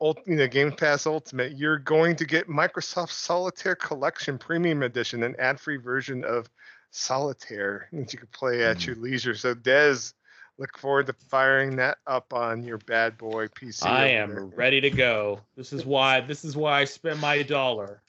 you 0.00 0.36
know, 0.36 0.46
Games 0.46 0.74
Pass 0.76 1.06
Ultimate, 1.06 1.56
you're 1.58 1.78
going 1.78 2.16
to 2.16 2.24
get 2.24 2.48
Microsoft 2.48 3.10
Solitaire 3.10 3.76
Collection 3.76 4.38
Premium 4.38 4.82
Edition, 4.82 5.22
an 5.22 5.36
ad-free 5.38 5.76
version 5.76 6.24
of 6.24 6.48
Solitaire 6.90 7.88
that 7.92 8.12
you 8.12 8.18
can 8.18 8.28
play 8.32 8.64
at 8.64 8.78
mm. 8.78 8.86
your 8.86 8.96
leisure. 8.96 9.34
So, 9.34 9.54
Des, 9.54 10.12
look 10.58 10.76
forward 10.78 11.06
to 11.06 11.12
firing 11.12 11.76
that 11.76 11.98
up 12.06 12.32
on 12.32 12.64
your 12.64 12.78
bad 12.78 13.18
boy 13.18 13.48
PC. 13.48 13.86
I 13.86 14.08
am 14.08 14.30
there. 14.30 14.44
ready 14.46 14.80
to 14.80 14.90
go. 14.90 15.40
This 15.56 15.72
is 15.72 15.84
why. 15.84 16.20
This 16.20 16.44
is 16.44 16.56
why 16.56 16.80
I 16.80 16.84
spent 16.84 17.20
my 17.20 17.42
dollar. 17.42 18.02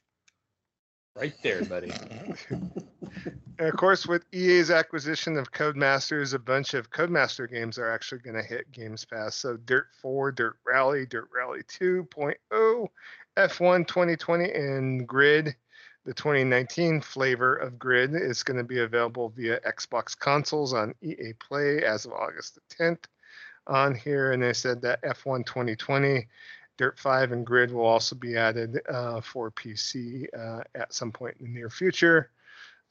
Right 1.15 1.34
there, 1.43 1.63
buddy. 1.65 1.91
And 3.61 3.69
of 3.69 3.77
course, 3.77 4.07
with 4.07 4.25
EA's 4.33 4.71
acquisition 4.71 5.38
of 5.38 5.51
Codemasters, 5.51 6.33
a 6.33 6.39
bunch 6.39 6.73
of 6.73 6.89
Codemaster 6.89 7.47
games 7.47 7.77
are 7.77 7.91
actually 7.91 8.21
going 8.21 8.35
to 8.35 8.41
hit 8.41 8.71
Games 8.71 9.05
Pass. 9.05 9.35
So 9.35 9.55
Dirt 9.55 9.85
4, 10.01 10.31
Dirt 10.31 10.57
Rally, 10.65 11.05
Dirt 11.05 11.27
Rally 11.31 11.61
2.0, 11.67 12.88
F1 13.38 13.88
2020, 13.88 14.51
and 14.51 15.07
Grid, 15.07 15.55
the 16.05 16.13
2019 16.15 17.01
flavor 17.01 17.55
of 17.55 17.77
Grid, 17.77 18.15
is 18.15 18.41
going 18.41 18.57
to 18.57 18.63
be 18.63 18.79
available 18.79 19.29
via 19.29 19.59
Xbox 19.59 20.17
consoles 20.17 20.73
on 20.73 20.95
EA 21.03 21.33
Play 21.33 21.85
as 21.85 22.05
of 22.05 22.13
August 22.13 22.55
the 22.55 22.83
10th. 22.83 23.03
On 23.67 23.93
here, 23.93 24.31
and 24.31 24.41
they 24.41 24.53
said 24.53 24.81
that 24.81 25.03
F1 25.03 25.45
2020 25.45 26.27
Dirt 26.77 26.97
5 26.97 27.31
and 27.31 27.45
Grid 27.45 27.71
will 27.71 27.85
also 27.85 28.15
be 28.15 28.35
added 28.35 28.81
uh, 28.89 29.21
for 29.21 29.51
PC 29.51 30.25
uh, 30.35 30.63
at 30.73 30.95
some 30.95 31.11
point 31.11 31.35
in 31.39 31.45
the 31.45 31.51
near 31.51 31.69
future. 31.69 32.31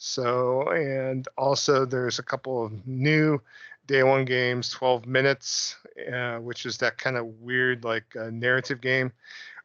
So, 0.02 0.62
and 0.70 1.28
also 1.36 1.84
there's 1.84 2.18
a 2.18 2.22
couple 2.22 2.64
of 2.64 2.86
new 2.86 3.38
day 3.86 4.02
one 4.02 4.24
games, 4.24 4.70
12 4.70 5.06
minutes, 5.06 5.76
uh, 6.10 6.38
which 6.38 6.64
is 6.64 6.78
that 6.78 6.96
kind 6.96 7.18
of 7.18 7.26
weird 7.40 7.84
like 7.84 8.16
uh, 8.16 8.30
narrative 8.30 8.80
game 8.80 9.12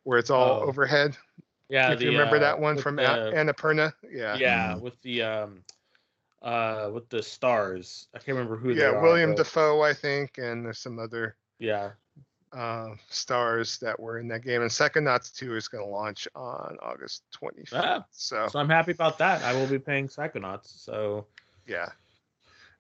where 0.04 0.20
it's 0.20 0.30
all 0.30 0.60
oh. 0.60 0.68
overhead. 0.68 1.16
Yeah, 1.70 1.94
if 1.94 2.00
the, 2.00 2.06
you 2.06 2.12
remember 2.12 2.36
uh, 2.36 2.40
that 2.40 2.60
one 2.60 2.78
from 2.78 2.98
the, 2.98 3.04
Annapurna. 3.04 3.94
Yeah. 4.12 4.36
Yeah, 4.36 4.76
with 4.76 5.02
the 5.04 5.22
um, 5.22 5.64
uh, 6.42 6.90
with 6.94 7.08
the 7.08 7.24
stars. 7.24 8.08
I 8.14 8.18
can't 8.18 8.38
remember 8.38 8.58
who. 8.58 8.72
Yeah, 8.72 9.02
Willem 9.02 9.36
Dafoe, 9.36 9.82
I 9.82 9.94
think, 9.94 10.38
and 10.38 10.66
there's 10.66 10.80
some 10.80 11.00
other. 11.00 11.38
Yeah 11.60 11.92
uh, 12.56 12.96
stars 13.10 13.78
that 13.80 14.00
were 14.00 14.20
in 14.20 14.28
that 14.30 14.44
game. 14.44 14.62
And 14.62 14.72
Second 14.72 15.06
Psychonauts 15.06 15.34
2 15.36 15.56
is 15.56 15.68
going 15.68 15.84
to 15.84 15.90
launch 15.90 16.28
on 16.36 16.78
August 16.82 17.24
25th. 17.42 17.74
Ah, 17.74 18.06
so. 18.12 18.48
so 18.50 18.60
I'm 18.60 18.70
happy 18.70 18.92
about 18.92 19.18
that. 19.18 19.44
I 19.44 19.54
will 19.54 19.68
be 19.68 19.80
paying 19.80 20.08
Psychonauts. 20.08 20.84
So 20.84 21.28
yeah. 21.68 21.90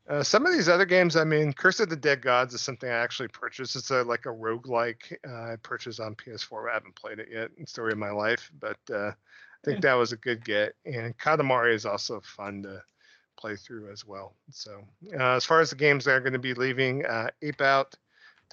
Uh, 0.07 0.21
some 0.21 0.45
of 0.45 0.53
these 0.53 0.69
other 0.69 0.85
games, 0.85 1.15
I 1.15 1.23
mean, 1.23 1.51
Curse 1.51 1.79
of 1.79 1.89
the 1.89 1.95
Dead 1.95 2.21
Gods 2.21 2.53
is 2.53 2.61
something 2.61 2.89
I 2.89 2.93
actually 2.93 3.29
purchased. 3.29 3.75
It's 3.75 3.89
a 3.89 4.03
like 4.03 4.27
a 4.27 4.29
roguelike 4.29 5.17
uh, 5.27 5.53
I 5.53 5.55
purchased 5.63 5.99
on 5.99 6.15
PS4. 6.15 6.69
I 6.69 6.73
haven't 6.75 6.95
played 6.95 7.19
it 7.19 7.29
yet 7.31 7.49
in 7.57 7.65
Story 7.65 7.91
of 7.91 7.97
My 7.97 8.11
Life, 8.11 8.51
but 8.59 8.77
uh, 8.91 9.07
I 9.07 9.13
think 9.63 9.77
yeah. 9.77 9.89
that 9.89 9.93
was 9.95 10.11
a 10.11 10.17
good 10.17 10.45
get. 10.45 10.75
And 10.85 11.17
Katamari 11.17 11.73
is 11.73 11.87
also 11.87 12.21
fun 12.21 12.61
to 12.63 12.83
play 13.35 13.55
through 13.55 13.91
as 13.91 14.05
well. 14.05 14.35
So 14.51 14.83
uh, 15.19 15.35
as 15.35 15.43
far 15.43 15.59
as 15.59 15.71
the 15.71 15.75
games 15.75 16.05
that 16.05 16.11
are 16.11 16.19
going 16.19 16.33
to 16.33 16.39
be 16.39 16.53
leaving, 16.53 17.03
uh, 17.03 17.29
Ape 17.41 17.61
Out, 17.61 17.95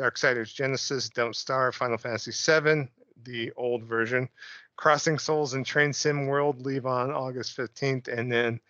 Darksiders 0.03 0.53
Genesis, 0.53 1.09
Don't 1.09 1.37
Starve, 1.37 1.77
Final 1.77 1.97
Fantasy 1.97 2.33
VII, 2.33 2.89
the 3.23 3.53
old 3.57 3.85
version. 3.85 4.29
Crossing 4.77 5.19
Souls 5.19 5.55
and 5.55 5.65
Train 5.65 5.93
Sim 5.93 6.27
World 6.27 6.61
leave 6.61 6.87
on 6.87 7.12
August 7.12 7.57
15th, 7.57 8.09
and 8.09 8.33
then 8.33 8.61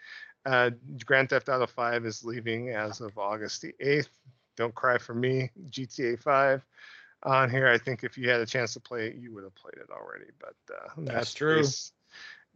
uh, 0.44 0.70
Grand 1.06 1.30
Theft 1.30 1.48
Auto 1.48 1.66
5 1.66 2.04
is 2.04 2.22
leaving 2.22 2.70
as 2.70 3.00
of 3.00 3.16
August 3.16 3.62
the 3.62 3.74
8th. 3.82 4.08
Don't 4.56 4.74
cry 4.74 4.98
for 4.98 5.14
me, 5.14 5.50
GTA 5.70 6.20
5 6.20 6.62
on 7.22 7.48
here. 7.48 7.68
I 7.68 7.78
think 7.78 8.04
if 8.04 8.18
you 8.18 8.28
had 8.28 8.40
a 8.40 8.46
chance 8.46 8.74
to 8.74 8.80
play 8.80 9.06
it, 9.06 9.16
you 9.16 9.32
would 9.32 9.44
have 9.44 9.54
played 9.54 9.76
it 9.76 9.88
already. 9.90 10.30
But 10.38 10.56
uh, 10.70 10.88
that's, 10.98 11.14
that's, 11.14 11.34
true. 11.34 11.64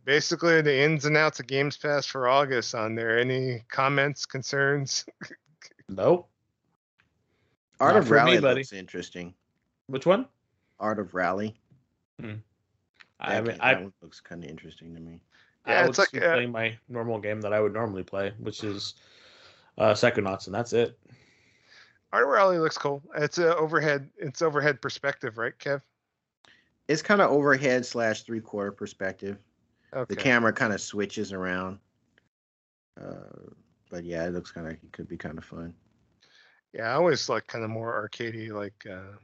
basically, 0.05 0.61
the 0.61 0.79
ins 0.83 1.07
and 1.07 1.17
outs 1.17 1.41
of 1.41 1.47
Games 1.47 1.79
Pass 1.79 2.05
for 2.05 2.29
August 2.29 2.75
on 2.75 2.95
there. 2.95 3.19
Any 3.19 3.63
comments, 3.71 4.27
concerns? 4.27 5.07
nope. 5.89 6.29
Art 7.81 7.95
Not 7.95 8.03
of 8.05 8.11
Rally 8.11 8.37
me, 8.37 8.41
looks 8.41 8.73
interesting. 8.73 9.35
Which 9.87 10.07
one? 10.07 10.27
Art 10.81 10.99
of 10.99 11.15
Rally. 11.15 11.55
Hmm. 12.21 12.35
I 13.21 13.41
mean, 13.41 13.57
I 13.61 13.87
looks 14.03 14.21
kind 14.21 14.45
of 14.45 14.51
interesting 14.51 14.95
to 14.95 15.01
me. 15.01 15.21
Yeah, 15.67 15.83
I 15.83 15.87
it's 15.87 15.99
like 15.99 16.15
uh, 16.15 16.35
playing 16.35 16.53
my 16.53 16.77
normal 16.89 17.19
game 17.19 17.41
that 17.41 17.53
I 17.53 17.61
would 17.61 17.73
normally 17.73 18.03
play, 18.03 18.33
which 18.39 18.63
is 18.63 18.95
uh, 19.79 19.93
Psychonauts, 19.93 20.47
and 20.47 20.55
that's 20.55 20.73
it. 20.73 20.99
Art 22.13 22.25
of 22.25 22.31
Rally 22.31 22.59
looks 22.59 22.79
cool. 22.79 23.03
It's 23.17 23.39
a 23.39 23.57
overhead. 23.57 24.09
It's 24.17 24.43
overhead 24.43 24.81
perspective, 24.81 25.39
right, 25.39 25.59
Kev? 25.59 25.83
It's 26.89 27.03
kind 27.03 27.21
of 27.21 27.31
overhead 27.31 27.85
slash 27.85 28.23
three 28.23 28.41
quarter 28.41 28.71
perspective. 28.73 29.39
Okay. 29.93 30.15
The 30.15 30.21
camera 30.21 30.53
kind 30.53 30.73
of 30.73 30.81
switches 30.81 31.33
around. 31.33 31.79
Uh, 33.01 33.51
but 33.91 34.05
yeah, 34.05 34.27
it 34.27 34.33
looks 34.33 34.53
kind 34.53 34.67
of 34.67 34.75
it 34.75 34.93
could 34.93 35.09
be 35.09 35.17
kind 35.17 35.37
of 35.37 35.45
fun. 35.45 35.75
Yeah, 36.77 36.91
I 36.91 36.95
always 36.95 37.29
like 37.29 37.47
kind 37.47 37.65
of 37.65 37.71
more 37.71 38.09
arcadey 38.09 38.51
like 38.51 38.87
uh, 38.91 39.17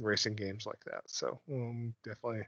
racing 0.00 0.34
games 0.34 0.66
like 0.66 0.84
that. 0.84 1.02
So 1.06 1.40
um, 1.50 1.94
definitely 2.04 2.46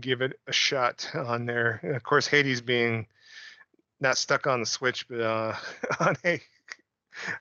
give 0.00 0.22
it 0.22 0.38
a 0.46 0.52
shot 0.52 1.10
on 1.14 1.46
there. 1.46 1.80
And 1.82 1.96
of 1.96 2.02
course, 2.04 2.28
Hades 2.28 2.60
being 2.60 3.06
not 4.00 4.18
stuck 4.18 4.46
on 4.46 4.60
the 4.60 4.66
Switch, 4.66 5.08
but 5.08 5.20
uh, 5.20 5.56
on 6.00 6.16
a 6.24 6.40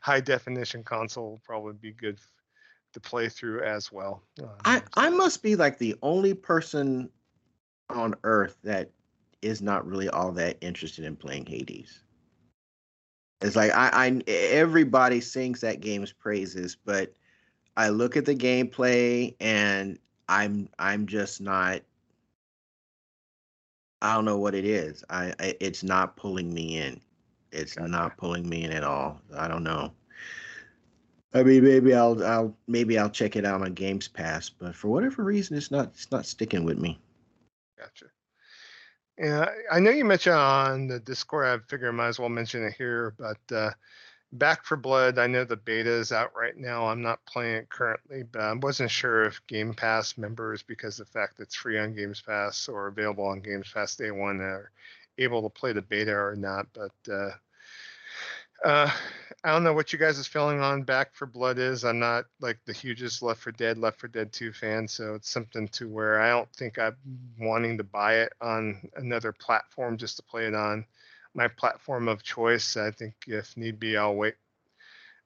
high 0.01 0.21
definition 0.21 0.83
console 0.83 1.29
will 1.29 1.41
probably 1.45 1.73
be 1.73 1.91
good 1.91 2.19
to 2.93 2.99
play 2.99 3.29
through 3.29 3.61
as 3.61 3.91
well. 3.91 4.23
Um, 4.39 4.49
I 4.65 4.81
I 4.95 5.09
must 5.09 5.43
be 5.43 5.55
like 5.55 5.77
the 5.77 5.95
only 6.01 6.33
person 6.33 7.09
on 7.89 8.15
Earth 8.23 8.57
that 8.63 8.89
is 9.43 9.61
not 9.61 9.85
really 9.85 10.09
all 10.09 10.31
that 10.31 10.57
interested 10.61 11.05
in 11.05 11.15
playing 11.15 11.45
Hades. 11.45 12.03
It's 13.41 13.55
like 13.55 13.71
I, 13.71 13.89
I 13.91 14.21
everybody 14.27 15.19
sings 15.19 15.61
that 15.61 15.81
game's 15.81 16.11
praises, 16.11 16.75
but 16.75 17.13
I 17.75 17.89
look 17.89 18.15
at 18.15 18.25
the 18.25 18.35
gameplay 18.35 19.35
and 19.39 19.97
I'm 20.29 20.69
I'm 20.77 21.07
just 21.07 21.41
not. 21.41 21.81
I 24.03 24.15
don't 24.15 24.25
know 24.25 24.37
what 24.37 24.55
it 24.55 24.65
is. 24.65 25.03
I, 25.09 25.33
I 25.39 25.55
it's 25.59 25.83
not 25.83 26.15
pulling 26.15 26.53
me 26.53 26.77
in. 26.77 27.01
It's 27.51 27.75
gotcha. 27.75 27.89
not 27.89 28.17
pulling 28.17 28.47
me 28.47 28.63
in 28.63 28.71
at 28.71 28.83
all. 28.83 29.21
I 29.35 29.47
don't 29.47 29.63
know. 29.63 29.91
I 31.33 31.43
mean, 31.43 31.63
maybe 31.63 31.93
I'll 31.93 32.23
I'll 32.23 32.55
maybe 32.67 32.99
I'll 32.99 33.09
check 33.09 33.35
it 33.35 33.45
out 33.45 33.61
on 33.61 33.73
Games 33.73 34.07
Pass, 34.07 34.49
but 34.49 34.75
for 34.75 34.89
whatever 34.89 35.23
reason, 35.23 35.57
it's 35.57 35.71
not 35.71 35.87
it's 35.87 36.11
not 36.11 36.25
sticking 36.25 36.63
with 36.63 36.77
me. 36.77 36.99
Gotcha. 37.77 38.05
Yeah, 39.21 39.47
I 39.71 39.79
know 39.81 39.91
you 39.91 40.05
mentioned 40.05 40.35
on 40.37 40.87
the 40.87 40.99
Discord. 40.99 41.47
I 41.47 41.59
figure 41.69 41.89
I 41.89 41.93
might 41.93 42.09
as 42.09 42.19
well 42.19 42.29
mention 42.29 42.65
it 42.65 42.75
here, 42.75 43.15
but 43.19 43.55
uh, 43.55 43.71
Back 44.33 44.65
4 44.65 44.77
Blood, 44.77 45.19
I 45.19 45.27
know 45.27 45.45
the 45.45 45.57
beta 45.57 45.91
is 45.91 46.11
out 46.13 46.31
right 46.35 46.57
now. 46.57 46.87
I'm 46.87 47.01
not 47.01 47.25
playing 47.25 47.57
it 47.57 47.69
currently, 47.69 48.23
but 48.23 48.41
I 48.41 48.53
wasn't 48.53 48.91
sure 48.91 49.23
if 49.25 49.45
Game 49.47 49.73
Pass 49.73 50.17
members, 50.17 50.63
because 50.63 50.97
the 50.97 51.05
fact 51.05 51.37
that 51.37 51.45
it's 51.45 51.55
free 51.55 51.79
on 51.79 51.95
Games 51.95 52.21
Pass 52.21 52.69
or 52.69 52.87
available 52.87 53.25
on 53.25 53.41
Games 53.41 53.71
Pass 53.73 53.95
day 53.97 54.11
one, 54.11 54.41
are 54.41 54.71
able 55.17 55.43
to 55.43 55.49
play 55.49 55.73
the 55.73 55.83
beta 55.83 56.13
or 56.13 56.35
not. 56.37 56.67
But 56.73 56.93
uh, 57.13 57.31
uh, 58.63 58.91
I 59.43 59.51
don't 59.51 59.63
know 59.63 59.73
what 59.73 59.91
you 59.91 59.97
guys' 59.97 60.19
is 60.19 60.27
feeling 60.27 60.61
on 60.61 60.83
Back 60.83 61.15
4 61.15 61.27
Blood 61.27 61.57
is. 61.57 61.83
I'm 61.83 61.99
not 61.99 62.25
like 62.39 62.59
the 62.65 62.73
hugest 62.73 63.23
Left 63.23 63.41
4 63.41 63.53
Dead, 63.53 63.77
Left 63.77 63.99
4 63.99 64.09
Dead 64.09 64.31
2 64.31 64.53
fan, 64.53 64.87
so 64.87 65.15
it's 65.15 65.29
something 65.29 65.67
to 65.69 65.89
where 65.89 66.21
I 66.21 66.29
don't 66.29 66.51
think 66.53 66.77
I'm 66.77 66.95
wanting 67.39 67.77
to 67.77 67.83
buy 67.83 68.19
it 68.19 68.33
on 68.39 68.87
another 68.95 69.31
platform 69.31 69.97
just 69.97 70.17
to 70.17 70.23
play 70.23 70.45
it 70.45 70.53
on 70.53 70.85
my 71.33 71.47
platform 71.47 72.07
of 72.07 72.21
choice. 72.21 72.77
I 72.77 72.91
think 72.91 73.15
if 73.27 73.57
need 73.57 73.79
be, 73.79 73.97
I'll 73.97 74.15
wait 74.15 74.35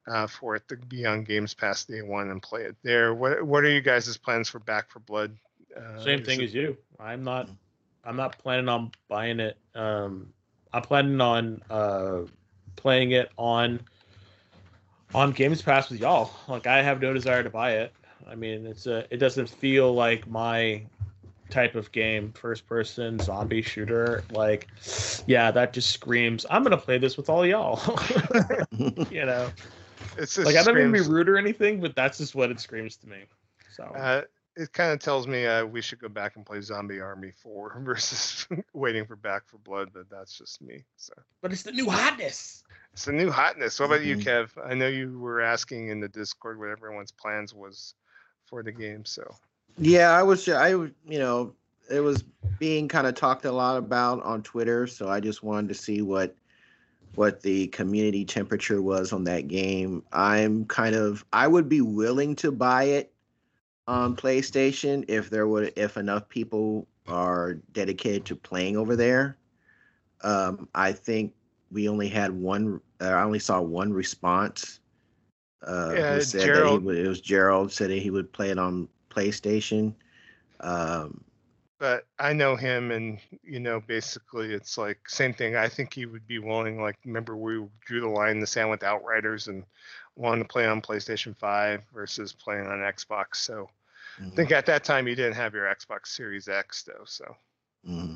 uh, 0.08 0.28
for 0.28 0.56
it 0.56 0.68
to 0.70 0.78
be 0.78 1.06
on 1.06 1.24
Games 1.24 1.54
Pass 1.54 1.84
day 1.84 2.02
one 2.02 2.30
and 2.30 2.42
play 2.42 2.64
it 2.64 2.76
there. 2.84 3.14
What 3.14 3.44
What 3.44 3.64
are 3.64 3.70
you 3.70 3.82
guys' 3.82 4.16
plans 4.18 4.48
for 4.48 4.60
Back 4.60 4.90
4 4.92 5.02
Blood? 5.02 5.36
Uh, 5.76 6.02
Same 6.02 6.24
thing 6.24 6.40
it... 6.40 6.46
as 6.46 6.54
you. 6.54 6.78
I'm 7.00 7.24
not. 7.24 7.50
I'm 8.06 8.16
not 8.16 8.38
planning 8.38 8.70
on 8.70 8.92
buying 9.10 9.40
it. 9.40 9.58
Um, 9.74 10.32
I'm 10.72 10.84
planning 10.84 11.20
on 11.20 11.62
uh, 11.70 12.22
playing 12.76 13.12
it 13.12 13.32
on 13.38 13.80
on 15.14 15.32
Games 15.32 15.62
Pass 15.62 15.90
with 15.90 16.00
y'all. 16.00 16.32
Like 16.48 16.68
I 16.68 16.82
have 16.82 17.02
no 17.02 17.14
desire 17.14 17.44
to 17.44 17.50
buy 17.50 17.72
it. 17.78 17.94
I 18.28 18.36
mean, 18.36 18.66
it's 18.66 18.88
a 18.88 19.06
it 19.12 19.18
doesn't 19.18 19.50
feel 19.50 19.94
like 19.94 20.28
my 20.28 20.84
type 21.50 21.76
of 21.76 21.92
game, 21.92 22.32
first 22.34 22.68
person 22.68 23.20
zombie 23.20 23.62
shooter. 23.62 24.24
Like, 24.32 24.68
yeah, 25.28 25.52
that 25.52 25.74
just 25.74 25.92
screams. 25.92 26.46
I'm 26.50 26.64
gonna 26.64 26.78
play 26.78 26.98
this 26.98 27.18
with 27.18 27.30
all 27.30 27.46
y'all. 27.46 27.80
you 29.12 29.26
know, 29.26 29.50
it's 30.18 30.38
like 30.38 30.56
I 30.56 30.64
don't 30.64 30.76
mean 30.76 30.92
to 30.92 31.04
be 31.04 31.08
rude 31.08 31.30
or 31.30 31.38
anything, 31.38 31.80
but 31.80 31.96
that's 31.96 32.18
just 32.18 32.36
what 32.36 32.52
it 32.52 32.60
screams 32.60 32.96
to 32.98 33.10
me. 33.10 33.24
So. 33.76 33.84
Uh, 33.84 34.22
it 34.56 34.72
kind 34.74 34.92
of 34.92 35.00
tells 35.00 35.28
me 35.28 35.46
uh, 35.46 35.66
we 35.66 35.82
should 35.82 36.00
go 36.00 36.08
back 36.08 36.36
and 36.36 36.46
play 36.46 36.62
Zombie 36.62 37.00
Army 37.00 37.32
4 37.32 37.82
versus 37.84 38.48
waiting 38.74 39.06
for 39.06 39.16
Back 39.16 39.48
4 39.48 39.60
Blood, 39.64 39.90
but 39.94 40.10
that's 40.10 40.38
just 40.38 40.62
me. 40.62 40.84
So, 40.96 41.14
but 41.42 41.52
it's 41.52 41.64
the 41.64 41.72
new 41.72 41.90
hotness. 41.90 42.64
It's 42.94 43.06
the 43.06 43.14
new 43.14 43.32
hotness. 43.32 43.80
What 43.80 43.88
about 43.88 44.00
mm-hmm. 44.00 44.20
you, 44.20 44.26
Kev? 44.26 44.50
I 44.64 44.74
know 44.74 44.88
you 44.88 45.20
were 45.20 45.42
asking 45.42 45.90
in 45.90 46.00
the 46.00 46.08
Discord 46.08 46.60
what 46.60 46.70
everyone's 46.70 47.12
plans 47.12 47.54
was 47.54 47.96
for 48.46 48.64
the 48.64 48.72
game. 48.72 49.04
So, 49.06 49.24
yeah, 49.78 50.12
I 50.12 50.24
was. 50.24 50.48
I 50.48 50.70
you 50.70 50.94
know 51.06 51.54
it 51.90 52.00
was 52.00 52.24
being 52.58 52.88
kind 52.88 53.08
of 53.08 53.16
talked 53.16 53.46
a 53.46 53.52
lot 53.52 53.78
about 53.78 54.24
on 54.24 54.42
Twitter, 54.44 54.88
so 54.88 55.10
I 55.10 55.20
just 55.20 55.44
wanted 55.44 55.68
to 55.68 55.74
see 55.74 56.02
what 56.02 56.36
what 57.16 57.42
the 57.42 57.68
community 57.68 58.24
temperature 58.26 58.82
was 58.82 59.12
on 59.12 59.26
that 59.26 59.48
game. 59.48 60.04
I'm 60.14 60.66
kind 60.66 60.96
of 60.96 61.26
I 61.34 61.48
would 61.48 61.68
be 61.68 61.82
willing 61.82 62.36
to 62.38 62.52
buy 62.52 62.86
it 62.86 63.12
on 63.88 64.16
PlayStation 64.16 65.06
if 65.08 65.30
there 65.30 65.48
would 65.48 65.74
if 65.76 65.98
enough 65.98 66.28
people 66.30 66.88
are 67.08 67.56
dedicated 67.72 68.26
to 68.26 68.36
playing 68.36 68.78
over 68.78 68.96
there. 68.96 69.38
Um, 70.22 70.68
I 70.74 70.92
think 70.92 71.34
we 71.72 71.88
only 71.90 72.10
had 72.10 72.32
one. 72.32 72.82
Uh, 73.02 73.10
I 73.10 73.24
only 73.24 73.40
saw 73.40 73.62
one 73.62 73.94
response. 73.94 74.80
Uh, 75.66 75.94
yeah, 75.96 76.20
said 76.20 76.42
Gerald. 76.42 76.84
Would, 76.84 76.98
it 76.98 77.08
was 77.08 77.22
Gerald 77.22 77.72
said 77.72 77.90
that 77.90 78.02
he 78.02 78.10
would 78.10 78.32
play 78.32 78.50
it 78.50 78.60
on 78.60 78.88
PlayStation. 79.10 79.94
Um, 80.62 81.24
but 81.78 82.06
I 82.20 82.34
know 82.34 82.56
him, 82.56 82.92
and 82.92 83.20
you 83.44 83.60
know, 83.60 83.82
basically, 83.82 84.54
it's 84.54 84.78
like 84.78 84.98
same 85.08 85.34
thing. 85.34 85.56
I 85.56 85.68
think 85.68 85.94
he 85.94 86.06
would 86.06 86.26
be 86.28 86.40
willing. 86.40 86.82
Like, 86.82 86.98
remember 87.06 87.36
we 87.36 87.64
drew 87.86 88.02
the 88.02 88.08
line 88.08 88.32
in 88.32 88.40
the 88.40 88.48
sand 88.48 88.70
with 88.70 88.84
Outriders 88.84 89.48
and 89.48 89.64
wanted 90.16 90.44
to 90.44 90.48
play 90.48 90.66
on 90.66 90.82
PlayStation 90.82 91.36
Five 91.36 91.84
versus 91.94 92.34
playing 92.34 92.68
on 92.68 92.80
Xbox. 92.80 93.38
So, 93.38 93.70
mm-hmm. 94.20 94.32
I 94.32 94.36
think 94.36 94.52
at 94.52 94.66
that 94.68 94.84
time 94.84 95.08
you 95.08 95.16
didn't 95.16 95.36
have 95.36 95.54
your 95.54 95.66
Xbox 95.66 96.08
Series 96.08 96.48
X 96.48 96.84
though. 96.84 97.04
So, 97.06 97.26
mm-hmm. 97.88 98.16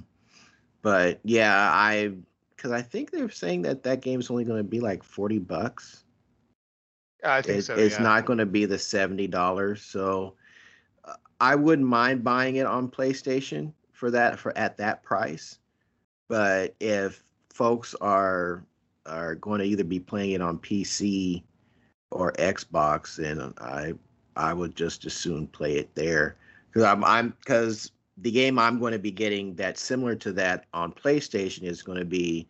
but 0.81 1.19
yeah, 1.23 1.69
I 1.71 2.13
because 2.55 2.71
I 2.71 2.81
think 2.81 3.11
they're 3.11 3.29
saying 3.29 3.61
that 3.63 3.83
that 3.83 4.01
game's 4.01 4.29
only 4.29 4.43
going 4.43 4.59
to 4.59 4.69
be 4.69 4.79
like 4.79 5.03
forty 5.03 5.39
bucks. 5.39 6.03
I 7.23 7.41
think 7.41 7.59
it, 7.59 7.63
so. 7.63 7.75
It's 7.75 7.97
yeah. 7.97 8.03
not 8.03 8.25
going 8.25 8.39
to 8.39 8.45
be 8.45 8.65
the 8.65 8.79
seventy 8.79 9.27
dollars. 9.27 9.81
So 9.81 10.35
uh, 11.05 11.15
I 11.39 11.55
wouldn't 11.55 11.87
mind 11.87 12.23
buying 12.23 12.57
it 12.57 12.65
on 12.65 12.89
PlayStation 12.89 13.73
for 13.91 14.11
that 14.11 14.39
for 14.39 14.57
at 14.57 14.77
that 14.77 15.03
price. 15.03 15.59
But 16.27 16.75
if 16.79 17.23
folks 17.49 17.95
are 17.95 18.63
are 19.05 19.35
going 19.35 19.59
to 19.59 19.65
either 19.65 19.83
be 19.83 19.99
playing 19.99 20.31
it 20.31 20.41
on 20.41 20.57
PC 20.59 21.43
or 22.11 22.33
Xbox, 22.33 23.19
and 23.19 23.53
I 23.59 23.93
I 24.35 24.53
would 24.53 24.75
just 24.75 25.05
as 25.05 25.13
soon 25.13 25.47
play 25.47 25.77
it 25.77 25.93
there 25.95 26.35
because 26.67 26.83
I'm 26.83 27.03
I'm 27.03 27.33
because 27.39 27.91
the 28.17 28.31
game 28.31 28.59
I'm 28.59 28.79
going 28.79 28.93
to 28.93 28.99
be 28.99 29.11
getting 29.11 29.55
that's 29.55 29.81
similar 29.81 30.15
to 30.15 30.33
that 30.33 30.65
on 30.73 30.91
PlayStation 30.91 31.63
is 31.63 31.81
going 31.81 31.99
to 31.99 32.05
be 32.05 32.47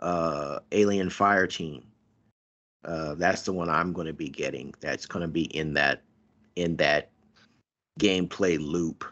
uh, 0.00 0.60
Alien 0.72 1.10
Fire 1.10 1.46
Team. 1.46 1.84
Uh, 2.84 3.14
that's 3.14 3.42
the 3.42 3.52
one 3.52 3.68
I'm 3.68 3.92
going 3.92 4.06
to 4.06 4.12
be 4.12 4.28
getting. 4.28 4.74
That's 4.80 5.06
going 5.06 5.22
to 5.22 5.28
be 5.28 5.44
in 5.56 5.74
that 5.74 6.02
in 6.56 6.76
that 6.76 7.10
gameplay 7.98 8.58
loop. 8.58 9.04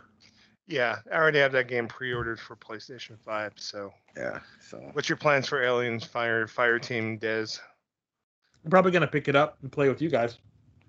Yeah, 0.66 0.98
I 1.10 1.16
already 1.16 1.38
have 1.38 1.52
that 1.52 1.68
game 1.68 1.88
pre-ordered 1.88 2.38
for 2.38 2.56
PlayStation 2.56 3.18
Five. 3.24 3.52
So 3.56 3.92
yeah. 4.16 4.40
So 4.60 4.78
what's 4.92 5.08
your 5.08 5.16
plans 5.16 5.48
for 5.48 5.62
Alien 5.62 6.00
Fire 6.00 6.46
Fire 6.46 6.78
Team, 6.78 7.18
Des? 7.18 7.58
I'm 8.68 8.70
probably 8.70 8.90
gonna 8.90 9.06
pick 9.06 9.28
it 9.28 9.34
up 9.34 9.56
and 9.62 9.72
play 9.72 9.88
with 9.88 10.02
you 10.02 10.10
guys. 10.10 10.36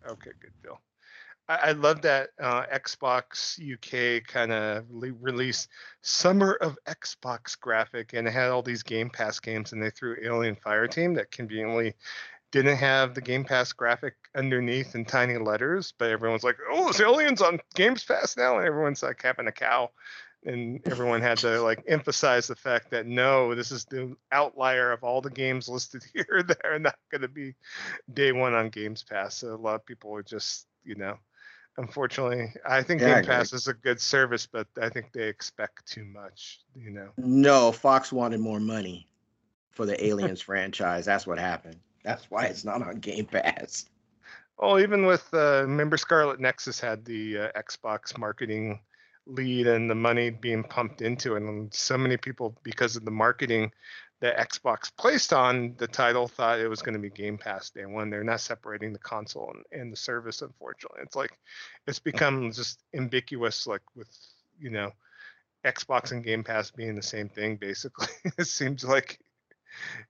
Okay, 0.06 0.32
good 0.42 0.52
deal. 0.62 0.82
I, 1.48 1.72
love 1.72 2.02
that 2.02 2.32
uh, 2.38 2.66
Xbox 2.66 3.58
UK 3.58 4.22
kind 4.28 4.52
of 4.52 4.84
le- 4.92 5.14
released 5.14 5.70
Summer 6.02 6.56
of 6.56 6.78
Xbox 6.86 7.58
graphic, 7.58 8.12
and 8.12 8.28
it 8.28 8.32
had 8.32 8.50
all 8.50 8.62
these 8.62 8.84
Game 8.84 9.10
Pass 9.10 9.40
games, 9.40 9.72
and 9.72 9.82
they 9.82 9.92
threw 9.92 10.18
Alien 10.22 10.58
Fireteam 10.58 11.16
that 11.16 11.32
conveniently 11.32 11.96
didn't 12.52 12.76
have 12.76 13.14
the 13.14 13.22
Game 13.22 13.46
Pass 13.46 13.72
graphic 13.72 14.16
underneath 14.36 14.94
in 14.94 15.06
tiny 15.06 15.38
letters, 15.38 15.94
but 15.98 16.12
everyone's 16.12 16.44
like, 16.44 16.58
"Oh, 16.70 16.90
it's 16.90 17.00
Aliens 17.00 17.42
on 17.42 17.62
Games 17.76 18.04
Pass 18.04 18.36
now," 18.36 18.58
and 18.58 18.68
everyone's 18.68 19.04
like 19.04 19.22
having 19.24 19.48
a 19.48 19.54
cow, 19.54 19.90
and 20.46 20.80
everyone 20.86 21.22
had 21.22 21.38
to 21.40 21.62
like 21.62 21.84
emphasize 21.88 22.48
the 22.48 22.56
fact 22.56 22.92
that 22.92 23.06
no, 23.06 23.54
this 23.56 23.72
is 23.72 23.86
the 23.86 24.16
outlier 24.32 24.92
of 24.92 25.04
all 25.04 25.22
the 25.22 25.30
games 25.30 25.68
listed 25.68 26.04
here 26.14 26.44
that 26.48 26.66
are 26.66 26.80
not 26.80 26.98
going 27.12 27.22
to 27.22 27.28
be 27.28 27.56
day 28.14 28.32
one 28.32 28.54
on 28.54 28.70
Games 28.70 29.04
Pass. 29.04 29.36
So 29.36 29.54
a 29.54 29.56
lot 29.56 29.76
of 29.76 29.86
people 29.86 30.16
are 30.16 30.24
just, 30.24 30.68
you 30.84 30.96
know, 30.96 31.18
unfortunately. 31.78 32.54
I 32.66 32.84
think 32.84 33.02
yeah, 33.02 33.16
Game 33.16 33.26
Pass 33.26 33.54
is 33.54 33.68
a 33.68 33.74
good 33.74 34.00
service, 34.00 34.48
but 34.48 34.68
I 34.82 34.90
think 34.90 35.12
they 35.12 35.28
expect 35.28 35.86
too 35.86 36.06
much, 36.06 36.62
you 36.76 36.92
know. 36.92 37.10
No, 37.18 37.72
Fox 37.72 38.12
wanted 38.12 38.40
more 38.40 38.60
money 38.60 39.08
for 39.72 39.86
the 39.86 40.04
Aliens 40.06 40.42
franchise. 40.42 41.06
That's 41.06 41.28
what 41.28 41.40
happened. 41.40 41.78
That's 42.04 42.32
why 42.32 42.46
it's 42.46 42.64
not 42.64 42.82
on 42.82 42.96
Game 42.96 43.26
Pass. 43.26 43.86
Well, 44.58 44.80
even 44.80 45.06
with 45.06 45.26
uh, 45.34 45.62
remember 45.62 45.96
Scarlet 45.96 46.40
Nexus 46.40 46.80
had 46.80 47.06
the 47.06 47.38
uh, 47.38 47.52
Xbox 47.62 48.18
marketing 48.18 48.82
lead 49.26 49.68
and 49.68 49.90
the 49.90 49.96
money 49.96 50.30
being 50.30 50.64
pumped 50.64 51.02
into 51.02 51.36
it, 51.36 51.44
and 51.44 51.74
so 51.74 51.98
many 51.98 52.18
people 52.18 52.58
because 52.64 52.96
of 52.96 53.06
the 53.06 53.12
marketing 53.12 53.72
that 54.22 54.38
Xbox 54.38 54.92
placed 54.98 55.32
on 55.32 55.76
the 55.78 55.88
title 55.88 56.28
thought 56.28 56.60
it 56.60 56.68
was 56.68 56.82
going 56.82 56.94
to 56.94 57.00
be 57.00 57.10
Game 57.10 57.38
Pass 57.38 57.70
day 57.70 57.86
one. 57.86 58.10
They're 58.10 58.24
not 58.24 58.42
separating 58.42 58.92
the 58.92 59.00
console 59.00 59.54
and, 59.54 59.82
and 59.82 59.94
the 59.94 59.98
service, 59.98 60.42
unfortunately. 60.42 61.02
It's 61.04 61.16
like 61.16 61.38
it's 61.88 62.00
become 62.00 62.52
just 62.52 62.84
ambiguous, 62.94 63.66
like 63.66 63.82
with 63.96 64.10
you 64.60 64.72
know 64.72 64.92
Xbox 65.66 66.12
and 66.12 66.24
Game 66.24 66.44
Pass 66.44 66.72
being 66.72 66.96
the 66.96 67.02
same 67.04 67.30
thing, 67.30 67.56
basically. 67.56 68.08
it 68.38 68.46
seems 68.46 68.84
like, 68.84 69.20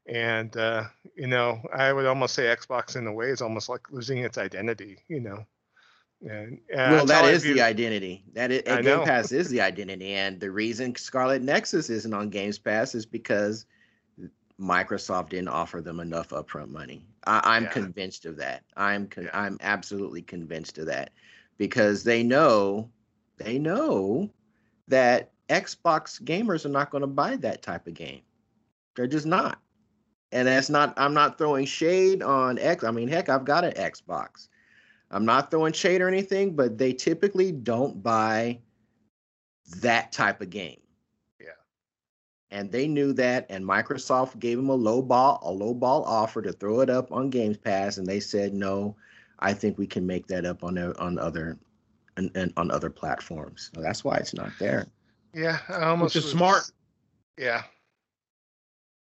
and 0.08 0.56
uh, 0.58 0.86
you 1.16 1.28
know, 1.28 1.62
I 1.72 1.94
would 1.94 2.08
almost 2.08 2.34
say 2.34 2.44
Xbox 2.44 2.96
in 2.96 3.06
a 3.06 3.14
way 3.14 3.28
is 3.28 3.42
almost 3.42 3.70
like 3.70 3.92
losing 3.92 4.20
its 4.20 4.38
identity. 4.38 5.04
You 5.08 5.20
know. 5.20 5.46
And, 6.22 6.60
uh, 6.74 6.92
well, 6.92 7.06
that 7.06 7.26
is 7.26 7.44
the 7.44 7.62
identity. 7.62 8.24
That 8.34 8.52
is, 8.52 8.62
Game 8.64 9.04
Pass 9.04 9.32
is 9.32 9.50
the 9.50 9.62
identity, 9.62 10.14
and 10.14 10.40
the 10.40 10.52
reason 10.52 10.96
Scarlet 10.96 11.42
Nexus 11.42 11.90
isn't 11.90 12.14
on 12.14 12.30
Games 12.30 12.60
Pass 12.60 12.94
is 12.94 13.06
because 13.06 13.66
Microsoft 14.60 15.30
didn't 15.30 15.48
offer 15.48 15.82
them 15.82 16.00
enough 16.00 16.30
upfront 16.30 16.70
money. 16.70 17.06
I, 17.26 17.58
am 17.58 17.64
yeah. 17.64 17.70
convinced 17.70 18.26
of 18.26 18.36
that. 18.38 18.64
I'm 18.76 19.08
con- 19.08 19.26
yeah. 19.26 19.30
I'm 19.34 19.58
absolutely 19.62 20.22
convinced 20.22 20.78
of 20.78 20.88
that 20.88 21.12
because 21.58 22.04
they 22.04 22.24
know 22.24 22.90
they 23.38 23.58
know 23.58 24.30
that 24.88 25.32
Xbox 25.50 26.22
gamers 26.22 26.66
are 26.66 26.70
not 26.70 26.92
going 26.92 27.02
to 27.02 27.08
buy 27.08 27.38
that 27.38 27.62
type 27.62 27.88
of 27.88 27.94
game. 27.94 28.22
They're 28.96 29.08
just 29.08 29.26
not. 29.26 29.60
And 30.32 30.48
that's 30.48 30.70
not 30.70 30.94
I'm 30.98 31.14
not 31.14 31.38
throwing 31.38 31.66
shade 31.66 32.22
on 32.22 32.60
X. 32.60 32.84
I 32.84 32.92
mean, 32.92 33.08
heck, 33.08 33.30
I've 33.30 33.46
got 33.46 33.64
an 33.64 33.74
Xbox. 33.74 34.50
I'm 35.12 35.26
not 35.26 35.50
throwing 35.50 35.74
shade 35.74 36.02
or 36.02 36.08
anything, 36.08 36.56
but 36.56 36.78
they 36.78 36.94
typically 36.94 37.52
don't 37.52 38.02
buy 38.04 38.60
that 39.78 40.12
type 40.12 40.42
of 40.42 40.50
game. 40.50 40.80
Yeah. 41.40 41.48
And 42.52 42.72
they 42.72 42.88
knew 42.88 43.14
that, 43.14 43.46
and 43.50 43.66
Microsoft 43.66 44.40
gave 44.40 44.58
them 44.58 44.70
a 44.70 44.76
low 44.76 45.02
ball, 45.02 45.40
a 45.44 45.52
low 45.52 45.74
ball 45.74 46.04
offer 46.06 46.42
to 46.42 46.52
throw 46.52 46.82
it 46.82 46.90
up 46.90 47.12
on 47.12 47.30
Games 47.30 47.58
Pass, 47.58 47.98
and 47.98 48.08
they 48.08 48.20
said 48.20 48.54
no. 48.54 48.96
I 49.40 49.54
think 49.54 49.78
we 49.78 49.88
can 49.88 50.06
make 50.06 50.28
that 50.28 50.46
up 50.46 50.64
on 50.64 50.78
on 50.78 51.18
other 51.18 51.58
and, 52.18 52.30
and 52.36 52.54
on 52.58 52.70
other 52.72 52.90
platforms. 52.90 53.72
So 53.74 53.82
that's 53.82 54.04
why 54.04 54.18
it's 54.18 54.34
not 54.34 54.52
there. 54.60 54.88
Yeah, 55.34 55.60
I 55.70 55.86
almost 55.86 56.16
Which 56.16 56.26
is 56.26 56.32
smart. 56.32 56.72
Yeah, 57.38 57.64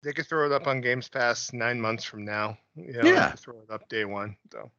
they 0.03 0.13
could 0.13 0.27
throw 0.27 0.47
it 0.47 0.53
up 0.53 0.67
on 0.67 0.81
Games 0.81 1.09
Pass 1.09 1.53
nine 1.53 1.81
months 1.81 2.05
from 2.05 2.25
now. 2.25 2.59
You 2.75 2.93
know, 2.93 3.09
Yeah. 3.09 3.33
throw 3.33 3.61
it 3.61 3.71
up 3.71 3.89
day 3.89 4.05
one. 4.05 4.37
So 4.53 4.71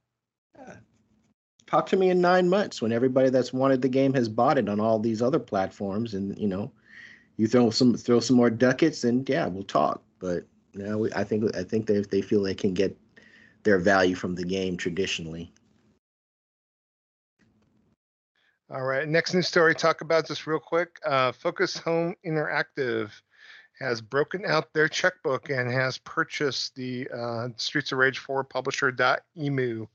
Talk 1.68 1.86
to 1.88 1.98
me 1.98 2.10
in 2.10 2.20
nine 2.20 2.50
months 2.50 2.82
when 2.82 2.92
everybody 2.92 3.30
that's 3.30 3.54
wanted 3.54 3.82
the 3.82 3.90
game 3.90 4.14
has 4.14 4.28
bought 4.28 4.58
it 4.58 4.68
on 4.68 4.80
all 4.80 5.00
these 5.00 5.22
other 5.22 5.40
platforms, 5.40 6.14
and 6.14 6.38
you 6.38 6.48
know, 6.48 6.72
you 7.38 7.48
throw 7.48 7.70
some 7.70 7.96
throw 7.96 8.20
some 8.20 8.36
more 8.36 8.50
ducats, 8.50 9.04
and 9.04 9.28
yeah, 9.30 9.48
we'll 9.48 9.64
talk. 9.64 10.04
But 10.20 10.46
you 10.74 10.84
know, 10.84 10.98
we- 10.98 11.14
I 11.14 11.24
think 11.24 11.56
I 11.56 11.64
think 11.64 11.86
they 11.88 12.00
they 12.02 12.22
feel 12.22 12.42
they 12.44 12.56
can 12.56 12.74
get 12.74 12.98
their 13.64 13.80
value 13.80 14.16
from 14.16 14.36
the 14.36 14.44
game 14.44 14.76
traditionally. 14.76 15.54
All 18.70 18.84
right, 18.84 19.08
next 19.08 19.34
news 19.34 19.48
story. 19.48 19.76
Talk 19.76 20.02
about 20.02 20.28
this 20.28 20.48
real 20.48 20.60
quick. 20.60 20.98
Uh, 21.06 21.34
Focus 21.34 21.78
Home 21.78 22.16
Interactive 22.26 23.12
has 23.80 24.00
broken 24.00 24.46
out 24.46 24.74
their 24.74 24.88
checkbook 24.88 25.50
and 25.50 25.70
has 25.70 25.98
purchased 25.98 26.76
the 26.76 27.08
uh, 27.14 27.50
Streets 27.58 27.92
of 27.92 27.98
Rage 27.98 28.20
4 28.20 28.44
publisher 28.46 28.92
Dotemu 28.92 29.88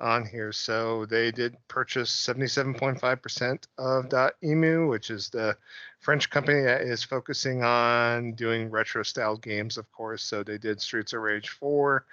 on 0.00 0.24
here. 0.24 0.52
So 0.52 1.06
they 1.06 1.30
did 1.30 1.56
purchase 1.66 2.10
77.5% 2.10 3.64
of 3.78 4.08
Dotemu, 4.08 4.88
which 4.88 5.10
is 5.10 5.28
the 5.28 5.56
French 6.00 6.30
company 6.30 6.62
that 6.62 6.82
is 6.82 7.02
focusing 7.02 7.62
on 7.62 8.32
doing 8.32 8.70
retro 8.70 9.02
style 9.02 9.36
games, 9.36 9.76
of 9.76 9.90
course. 9.92 10.22
So 10.22 10.42
they 10.42 10.58
did 10.58 10.80
Streets 10.80 11.12
of 11.12 11.20
Rage 11.20 11.48
4. 11.48 12.04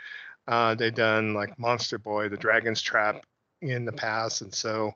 Uh, 0.47 0.75
they 0.75 0.91
done 0.91 1.33
like 1.33 1.57
Monster 1.59 1.97
Boy, 1.97 2.29
The 2.29 2.37
Dragon's 2.37 2.81
Trap 2.81 3.23
in 3.61 3.85
the 3.85 3.91
past, 3.91 4.41
and 4.41 4.53
so 4.53 4.93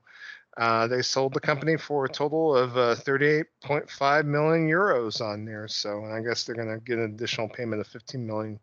uh, 0.58 0.86
they 0.88 1.02
sold 1.02 1.34
the 1.34 1.40
company 1.40 1.78
for 1.78 2.06
a 2.06 2.10
total 2.10 2.56
of 2.56 2.78
uh, 2.78 2.96
38.5 2.96 4.26
million 4.26 4.68
euros 4.68 5.22
on 5.22 5.46
there. 5.46 5.68
So 5.68 6.04
and 6.04 6.14
I 6.14 6.22
guess 6.22 6.44
they're 6.44 6.56
going 6.56 6.74
to 6.74 6.84
get 6.84 6.98
an 6.98 7.06
additional 7.06 7.50
payment 7.50 7.82
of 7.82 7.88
15 7.88 8.26
million 8.26 8.60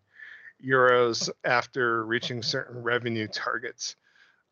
euros 0.64 1.28
after 1.44 2.04
reaching 2.04 2.42
certain 2.42 2.82
revenue 2.82 3.26
targets 3.28 3.96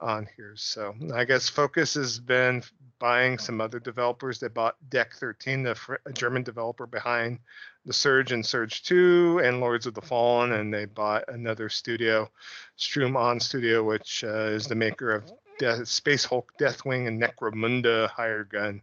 on 0.05 0.29
here. 0.37 0.53
So 0.57 0.95
I 1.15 1.25
guess 1.25 1.49
Focus 1.49 1.95
has 1.95 2.19
been 2.19 2.63
buying 2.99 3.39
some 3.39 3.61
other 3.61 3.81
developers. 3.81 4.39
They 4.39 4.49
bought 4.49 4.77
Deck 4.91 5.15
13, 5.15 5.63
the 5.63 5.75
fr- 5.75 5.95
German 6.13 6.43
developer 6.43 6.87
behind 6.87 7.39
the 7.87 7.93
Surge 7.93 8.33
and 8.33 8.45
Surge 8.45 8.83
2 8.83 9.41
and 9.43 9.61
Lords 9.61 9.87
of 9.87 9.95
the 9.95 10.03
Fallen, 10.03 10.53
and 10.53 10.73
they 10.73 10.85
bought 10.85 11.25
another 11.29 11.69
studio, 11.69 12.31
Streum 12.77 13.17
On 13.17 13.41
Studio, 13.41 13.83
which 13.83 14.25
uh, 14.25 14.49
is 14.49 14.67
the 14.67 14.75
maker 14.75 15.11
of 15.11 15.33
Death, 15.59 15.89
Space 15.89 16.25
Hulk, 16.25 16.53
Deathwing, 16.59 17.09
and 17.09 17.21
Necromunda 17.21 18.09
hired 18.11 18.51
gun 18.51 18.83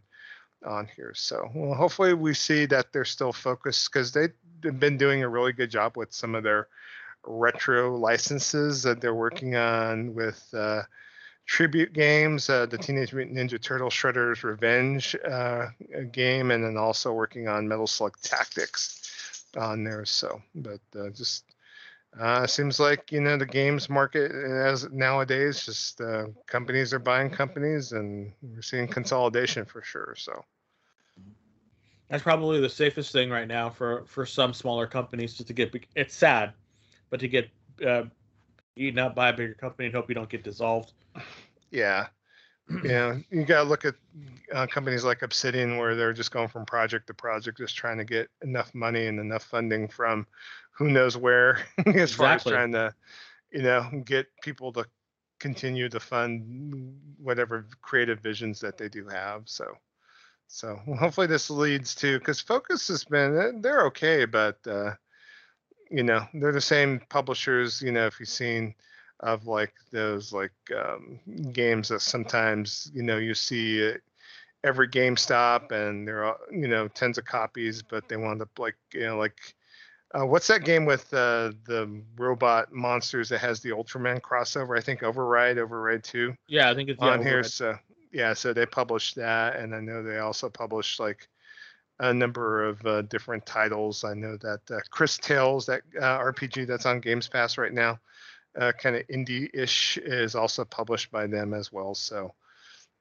on 0.64 0.88
here. 0.96 1.12
So 1.14 1.48
well, 1.54 1.74
hopefully 1.74 2.14
we 2.14 2.34
see 2.34 2.66
that 2.66 2.92
they're 2.92 3.04
still 3.04 3.32
focused 3.32 3.92
because 3.92 4.12
they've 4.12 4.32
been 4.60 4.96
doing 4.96 5.22
a 5.22 5.28
really 5.28 5.52
good 5.52 5.70
job 5.70 5.96
with 5.96 6.12
some 6.12 6.34
of 6.34 6.42
their 6.42 6.68
retro 7.24 7.96
licenses 7.96 8.82
that 8.82 9.00
they're 9.00 9.14
working 9.14 9.56
on 9.56 10.14
with 10.14 10.42
uh, 10.54 10.82
tribute 11.52 11.92
games, 11.92 12.48
uh, 12.48 12.64
the 12.64 12.78
Teenage 12.78 13.12
Mutant 13.12 13.36
Ninja 13.36 13.60
Turtle 13.60 13.90
Shredder's 13.90 14.42
Revenge 14.42 15.14
uh, 15.16 15.66
game, 16.10 16.50
and 16.50 16.64
then 16.64 16.78
also 16.78 17.12
working 17.12 17.46
on 17.46 17.68
Metal 17.68 17.86
Slug 17.86 18.16
Tactics 18.22 19.44
on 19.58 19.84
there. 19.84 20.06
So, 20.06 20.40
but 20.54 20.80
uh, 20.98 21.10
just 21.10 21.44
uh, 22.18 22.46
seems 22.46 22.80
like 22.80 23.12
you 23.12 23.20
know 23.20 23.36
the 23.36 23.44
games 23.44 23.90
market 23.90 24.32
as 24.32 24.90
nowadays, 24.90 25.66
just 25.66 26.00
uh, 26.00 26.28
companies 26.46 26.94
are 26.94 26.98
buying 26.98 27.28
companies, 27.28 27.92
and 27.92 28.32
we're 28.40 28.62
seeing 28.62 28.88
consolidation 28.88 29.66
for 29.66 29.82
sure. 29.82 30.14
So. 30.16 30.44
That's 32.08 32.22
probably 32.22 32.60
the 32.60 32.68
safest 32.70 33.12
thing 33.12 33.28
right 33.28 33.48
now 33.48 33.68
for 33.68 34.04
for 34.06 34.24
some 34.24 34.54
smaller 34.54 34.86
companies 34.86 35.34
just 35.34 35.48
to 35.48 35.52
get. 35.52 35.74
It's 35.94 36.14
sad, 36.14 36.54
but 37.10 37.20
to 37.20 37.28
get 37.28 37.50
uh, 37.86 38.04
eaten 38.76 38.98
up 38.98 39.14
by 39.14 39.30
a 39.30 39.32
bigger 39.32 39.54
company 39.54 39.86
and 39.86 39.94
hope 39.94 40.08
you 40.08 40.14
don't 40.14 40.28
get 40.28 40.44
dissolved. 40.44 40.92
Yeah. 41.70 42.06
Yeah, 42.84 43.18
you 43.30 43.44
gotta 43.44 43.68
look 43.68 43.84
at 43.84 43.96
uh, 44.54 44.66
companies 44.66 45.04
like 45.04 45.22
Obsidian 45.22 45.76
where 45.76 45.94
they're 45.94 46.12
just 46.12 46.30
going 46.30 46.48
from 46.48 46.64
project 46.64 47.06
to 47.08 47.14
project, 47.14 47.58
just 47.58 47.76
trying 47.76 47.98
to 47.98 48.04
get 48.04 48.28
enough 48.42 48.74
money 48.74 49.06
and 49.06 49.18
enough 49.18 49.42
funding 49.42 49.88
from 49.88 50.26
who 50.70 50.88
knows 50.88 51.16
where, 51.16 51.58
as 51.86 52.14
far 52.14 52.34
as 52.34 52.44
trying 52.44 52.72
to, 52.72 52.94
you 53.50 53.62
know, 53.62 53.90
get 54.04 54.26
people 54.42 54.72
to 54.72 54.86
continue 55.38 55.88
to 55.88 56.00
fund 56.00 56.96
whatever 57.18 57.66
creative 57.82 58.20
visions 58.20 58.60
that 58.60 58.78
they 58.78 58.88
do 58.88 59.06
have. 59.08 59.42
So, 59.46 59.76
so 60.46 60.76
hopefully 60.98 61.26
this 61.26 61.50
leads 61.50 61.94
to 61.96 62.18
because 62.18 62.40
Focus 62.40 62.88
has 62.88 63.04
been 63.04 63.60
they're 63.60 63.86
okay, 63.86 64.24
but 64.24 64.56
uh, 64.66 64.92
you 65.92 66.02
know 66.02 66.26
they're 66.34 66.52
the 66.52 66.60
same 66.60 67.00
publishers. 67.08 67.82
You 67.82 67.92
know, 67.92 68.06
if 68.06 68.18
you've 68.18 68.28
seen 68.28 68.74
of 69.20 69.46
like 69.46 69.72
those 69.92 70.32
like 70.32 70.52
um, 70.76 71.20
games 71.52 71.88
that 71.88 72.00
sometimes 72.00 72.90
you 72.94 73.02
know 73.02 73.18
you 73.18 73.34
see 73.34 73.86
at 73.86 74.00
every 74.64 74.88
GameStop 74.88 75.70
and 75.72 76.06
there 76.06 76.24
are 76.24 76.38
you 76.50 76.68
know 76.68 76.88
tens 76.88 77.18
of 77.18 77.24
copies, 77.24 77.82
but 77.82 78.08
they 78.08 78.16
wound 78.16 78.42
up 78.42 78.58
like 78.58 78.76
you 78.92 79.06
know 79.06 79.16
like 79.16 79.54
uh, 80.14 80.26
what's 80.26 80.46
that 80.48 80.64
game 80.64 80.84
with 80.84 81.12
uh, 81.14 81.52
the 81.66 82.02
robot 82.16 82.72
monsters 82.72 83.28
that 83.30 83.38
has 83.38 83.60
the 83.60 83.70
Ultraman 83.70 84.20
crossover? 84.20 84.76
I 84.76 84.82
think 84.82 85.02
Override, 85.02 85.58
Override 85.58 86.04
Two 86.04 86.34
Yeah, 86.48 86.70
I 86.70 86.74
think 86.74 86.88
it's 86.88 87.02
yeah, 87.02 87.10
on 87.10 87.22
here. 87.22 87.42
So 87.42 87.76
yeah, 88.12 88.34
so 88.34 88.52
they 88.52 88.66
published 88.66 89.16
that, 89.16 89.56
and 89.56 89.74
I 89.74 89.80
know 89.80 90.02
they 90.02 90.18
also 90.18 90.48
published 90.48 91.00
like 91.00 91.28
a 91.98 92.12
number 92.12 92.64
of 92.64 92.84
uh, 92.86 93.02
different 93.02 93.46
titles. 93.46 94.04
I 94.04 94.14
know 94.14 94.36
that 94.38 94.60
uh, 94.70 94.80
Cris 94.90 95.18
Tales, 95.18 95.66
that 95.66 95.82
uh, 95.96 96.18
RPG 96.18 96.66
that's 96.66 96.86
on 96.86 97.00
Games 97.00 97.28
Pass 97.28 97.58
right 97.58 97.72
now, 97.72 97.98
uh, 98.58 98.72
kind 98.72 98.96
of 98.96 99.06
indie-ish, 99.08 99.98
is 99.98 100.34
also 100.34 100.64
published 100.64 101.10
by 101.10 101.26
them 101.26 101.54
as 101.54 101.72
well. 101.72 101.94
So 101.94 102.34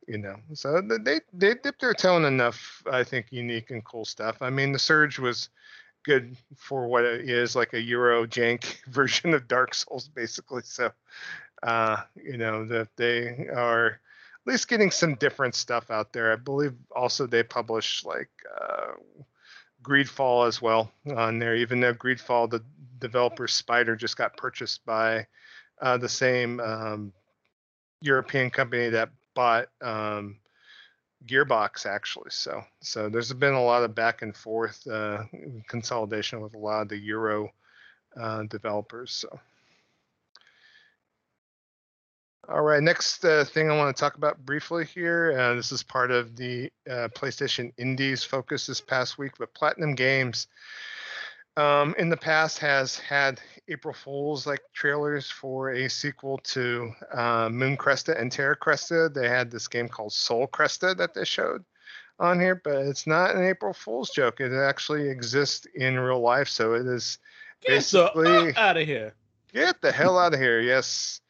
you 0.07 0.17
know, 0.17 0.35
so 0.53 0.81
th- 0.81 1.01
they 1.03 1.21
they 1.33 1.53
dipped 1.55 1.81
their 1.81 1.93
toe 1.93 2.17
in 2.17 2.25
enough, 2.25 2.83
I 2.91 3.03
think, 3.03 3.27
unique 3.29 3.71
and 3.71 3.83
cool 3.83 4.05
stuff. 4.05 4.41
I 4.41 4.49
mean, 4.49 4.71
the 4.71 4.79
Surge 4.79 5.19
was 5.19 5.49
good 6.03 6.35
for 6.57 6.87
what 6.87 7.03
it 7.03 7.29
is, 7.29 7.55
like 7.55 7.73
a 7.73 7.81
Euro 7.81 8.25
jank 8.25 8.83
version 8.87 9.33
of 9.33 9.47
Dark 9.47 9.73
Souls, 9.73 10.07
basically. 10.07 10.63
So, 10.65 10.91
uh, 11.63 12.03
you 12.15 12.37
know, 12.37 12.65
that 12.65 12.89
they 12.97 13.47
are 13.55 13.99
at 14.45 14.51
least 14.51 14.67
getting 14.67 14.91
some 14.91 15.15
different 15.15 15.55
stuff 15.55 15.91
out 15.91 16.13
there. 16.13 16.31
I 16.31 16.35
believe 16.35 16.73
also 16.95 17.27
they 17.27 17.43
publish 17.43 18.03
like 18.03 18.29
uh, 18.59 18.93
Greedfall 19.83 20.47
as 20.47 20.61
well 20.61 20.91
on 21.15 21.39
there, 21.39 21.55
even 21.55 21.79
though 21.79 21.93
Greedfall, 21.93 22.49
the 22.49 22.63
developer 22.99 23.47
Spider, 23.47 23.95
just 23.95 24.17
got 24.17 24.37
purchased 24.37 24.83
by 24.85 25.27
uh, 25.81 25.97
the 25.97 26.09
same 26.09 26.59
um, 26.59 27.13
European 28.01 28.49
company 28.49 28.89
that 28.89 29.09
bought 29.35 29.67
um, 29.81 30.37
Gearbox 31.25 31.85
actually. 31.85 32.31
So 32.31 32.63
so 32.81 33.09
there's 33.09 33.31
been 33.33 33.53
a 33.53 33.63
lot 33.63 33.83
of 33.83 33.93
back 33.93 34.23
and 34.23 34.35
forth 34.35 34.85
uh, 34.87 35.23
consolidation 35.67 36.41
with 36.41 36.55
a 36.55 36.57
lot 36.57 36.81
of 36.81 36.89
the 36.89 36.97
Euro 36.97 37.49
uh, 38.19 38.43
developers. 38.43 39.11
So. 39.11 39.39
All 42.49 42.61
right, 42.63 42.81
next 42.81 43.23
uh, 43.23 43.45
thing 43.45 43.69
I 43.69 43.77
want 43.77 43.95
to 43.95 43.99
talk 43.99 44.15
about 44.15 44.43
briefly 44.45 44.83
here. 44.85 45.37
Uh, 45.37 45.53
this 45.53 45.71
is 45.71 45.83
part 45.83 46.09
of 46.09 46.35
the 46.35 46.71
uh, 46.89 47.07
PlayStation 47.15 47.71
Indies 47.77 48.23
focus 48.23 48.65
this 48.65 48.81
past 48.81 49.17
week, 49.19 49.33
but 49.37 49.53
Platinum 49.53 49.93
Games 49.93 50.47
um, 51.55 51.93
in 51.99 52.09
the 52.09 52.17
past 52.17 52.57
has 52.57 52.97
had 52.97 53.39
April 53.67 53.93
Fools 53.93 54.47
like 54.47 54.61
trailers 54.73 55.29
for 55.29 55.69
a 55.69 55.87
sequel 55.87 56.39
to 56.45 56.91
uh, 57.13 57.47
Moon 57.49 57.77
Cresta 57.77 58.19
and 58.19 58.31
Terra 58.31 58.57
Cresta. 58.57 59.13
They 59.13 59.29
had 59.29 59.51
this 59.51 59.67
game 59.67 59.87
called 59.87 60.11
Soul 60.11 60.47
Cresta 60.47 60.97
that 60.97 61.13
they 61.13 61.25
showed 61.25 61.63
on 62.19 62.39
here, 62.39 62.55
but 62.55 62.77
it's 62.87 63.05
not 63.05 63.35
an 63.35 63.43
April 63.43 63.73
Fool's 63.73 64.09
joke. 64.09 64.41
It 64.41 64.51
actually 64.51 65.09
exists 65.09 65.67
in 65.75 65.99
real 65.99 66.21
life, 66.21 66.49
so 66.49 66.73
it 66.73 66.87
is 66.87 67.19
Get 67.61 67.67
the 67.67 67.75
basically 67.75 68.55
out 68.57 68.77
of 68.77 68.87
here. 68.87 69.13
get 69.53 69.79
the 69.81 69.91
hell 69.91 70.17
out 70.17 70.33
of 70.33 70.39
here. 70.39 70.59
Yes. 70.59 71.21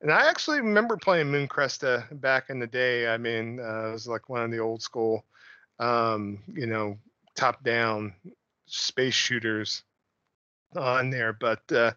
And 0.00 0.10
I 0.10 0.28
actually 0.28 0.60
remember 0.60 0.96
playing 0.96 1.30
Moon 1.30 1.46
Cresta 1.46 2.04
back 2.20 2.48
in 2.48 2.58
the 2.58 2.66
day. 2.66 3.08
I 3.08 3.18
mean, 3.18 3.60
uh, 3.60 3.88
it 3.88 3.92
was 3.92 4.08
like 4.08 4.28
one 4.28 4.42
of 4.42 4.50
the 4.50 4.58
old 4.58 4.82
school, 4.82 5.24
um, 5.78 6.38
you 6.48 6.66
know, 6.66 6.96
top 7.36 7.62
down 7.62 8.14
space 8.66 9.14
shooters 9.14 9.82
on 10.74 11.10
there. 11.10 11.34
But 11.34 11.70
uh, 11.70 11.92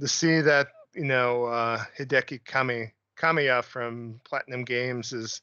to 0.00 0.08
see 0.08 0.40
that, 0.40 0.68
you 0.94 1.04
know, 1.04 1.44
uh, 1.44 1.84
Hideki 1.98 2.44
Kami, 2.44 2.92
Kamiya 3.16 3.62
from 3.62 4.20
Platinum 4.24 4.64
Games 4.64 5.12
is 5.12 5.40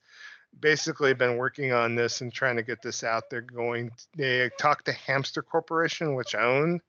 basically 0.59 1.13
been 1.13 1.37
working 1.37 1.71
on 1.71 1.95
this 1.95 2.21
and 2.21 2.33
trying 2.33 2.57
to 2.57 2.63
get 2.63 2.81
this 2.81 3.03
out. 3.03 3.29
They're 3.29 3.41
going. 3.41 3.91
They 4.17 4.49
talked 4.59 4.85
to 4.85 4.91
Hamster 4.91 5.41
Corporation, 5.41 6.15
which 6.15 6.35
own 6.35 6.81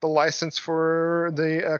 the 0.00 0.08
license 0.08 0.58
for 0.58 1.30
the 1.34 1.74
uh, 1.74 1.78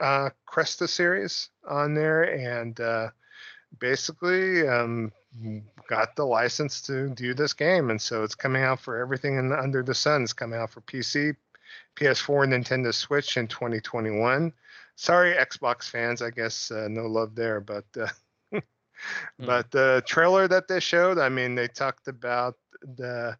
uh, 0.00 0.30
Cresta 0.48 0.88
series 0.88 1.50
on 1.68 1.94
there, 1.94 2.22
and 2.22 2.78
uh, 2.80 3.08
basically 3.78 4.66
um, 4.66 5.12
got 5.88 6.16
the 6.16 6.24
license 6.24 6.80
to 6.82 7.08
do 7.10 7.34
this 7.34 7.52
game. 7.52 7.90
And 7.90 8.00
so 8.00 8.22
it's 8.22 8.34
coming 8.34 8.62
out 8.62 8.80
for 8.80 8.98
everything 8.98 9.38
in, 9.38 9.52
under 9.52 9.82
the 9.82 9.94
sun. 9.94 10.22
It's 10.22 10.32
coming 10.32 10.58
out 10.58 10.70
for 10.70 10.80
PC, 10.82 11.36
PS4, 11.96 12.48
Nintendo 12.48 12.92
Switch 12.92 13.36
in 13.36 13.46
2021. 13.46 14.52
Sorry, 14.96 15.34
Xbox 15.34 15.88
fans. 15.88 16.22
I 16.22 16.30
guess 16.30 16.70
uh, 16.70 16.88
no 16.88 17.06
love 17.06 17.34
there, 17.34 17.60
but. 17.60 17.84
Uh, 17.98 18.08
Hmm. 19.38 19.46
But 19.46 19.70
the 19.70 20.02
trailer 20.06 20.48
that 20.48 20.68
they 20.68 20.80
showed, 20.80 21.18
I 21.18 21.28
mean, 21.28 21.54
they 21.54 21.68
talked 21.68 22.08
about 22.08 22.56
the 22.82 23.36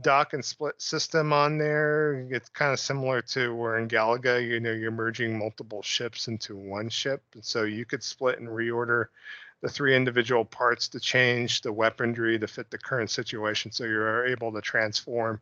dock 0.00 0.32
and 0.32 0.44
split 0.44 0.80
system 0.80 1.32
on 1.32 1.58
there. 1.58 2.26
It's 2.30 2.48
kind 2.48 2.72
of 2.72 2.80
similar 2.80 3.22
to 3.22 3.54
where 3.54 3.78
in 3.78 3.88
Galaga, 3.88 4.46
you 4.46 4.60
know, 4.60 4.72
you're 4.72 4.90
merging 4.90 5.38
multiple 5.38 5.82
ships 5.82 6.28
into 6.28 6.56
one 6.56 6.88
ship. 6.88 7.22
And 7.34 7.44
so 7.44 7.64
you 7.64 7.84
could 7.84 8.02
split 8.02 8.38
and 8.38 8.48
reorder 8.48 9.06
the 9.60 9.68
three 9.68 9.94
individual 9.94 10.44
parts 10.44 10.88
to 10.88 11.00
change 11.00 11.60
the 11.60 11.72
weaponry 11.72 12.38
to 12.38 12.46
fit 12.48 12.70
the 12.70 12.78
current 12.78 13.10
situation. 13.10 13.70
So 13.70 13.84
you're 13.84 14.26
able 14.26 14.52
to 14.52 14.60
transform 14.60 15.40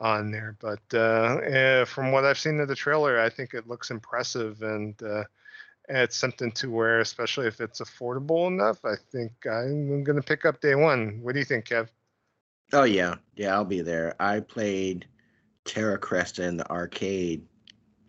on 0.00 0.30
there. 0.30 0.56
But 0.60 0.82
uh, 0.94 1.40
eh, 1.42 1.84
from 1.84 2.12
what 2.12 2.24
I've 2.24 2.38
seen 2.38 2.60
of 2.60 2.68
the 2.68 2.74
trailer, 2.74 3.18
I 3.20 3.30
think 3.30 3.54
it 3.54 3.66
looks 3.66 3.90
impressive. 3.90 4.62
And 4.62 5.00
uh, 5.02 5.24
it's 5.88 6.16
something 6.16 6.52
to 6.52 6.70
wear, 6.70 7.00
especially 7.00 7.46
if 7.46 7.60
it's 7.60 7.80
affordable 7.80 8.46
enough, 8.46 8.84
I 8.84 8.94
think 9.10 9.32
I'm 9.46 10.04
going 10.04 10.16
to 10.16 10.22
pick 10.22 10.44
up 10.44 10.60
day 10.60 10.74
one. 10.74 11.20
What 11.22 11.32
do 11.32 11.38
you 11.38 11.44
think, 11.44 11.66
Kev? 11.66 11.88
Oh 12.72 12.84
yeah, 12.84 13.16
yeah, 13.36 13.54
I'll 13.54 13.64
be 13.64 13.80
there. 13.80 14.14
I 14.20 14.40
played 14.40 15.06
Terra 15.64 15.98
Cresta 15.98 16.46
in 16.46 16.56
the 16.56 16.70
arcade 16.70 17.46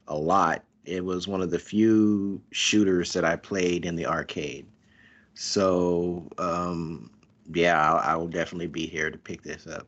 a 0.08 0.16
lot. 0.16 0.64
It 0.86 1.04
was 1.04 1.28
one 1.28 1.42
of 1.42 1.52
the 1.52 1.60
few 1.60 2.42
shooters 2.52 3.14
that 3.14 3.24
I 3.24 3.36
played 3.36 3.86
in 3.86 3.96
the 3.96 4.06
arcade. 4.06 4.66
So 5.34 6.28
um, 6.38 7.12
yeah, 7.54 7.82
I'll, 7.82 7.98
I 7.98 8.16
will 8.16 8.28
definitely 8.28 8.68
be 8.68 8.86
here 8.86 9.10
to 9.10 9.18
pick 9.18 9.44
this 9.44 9.68
up. 9.68 9.88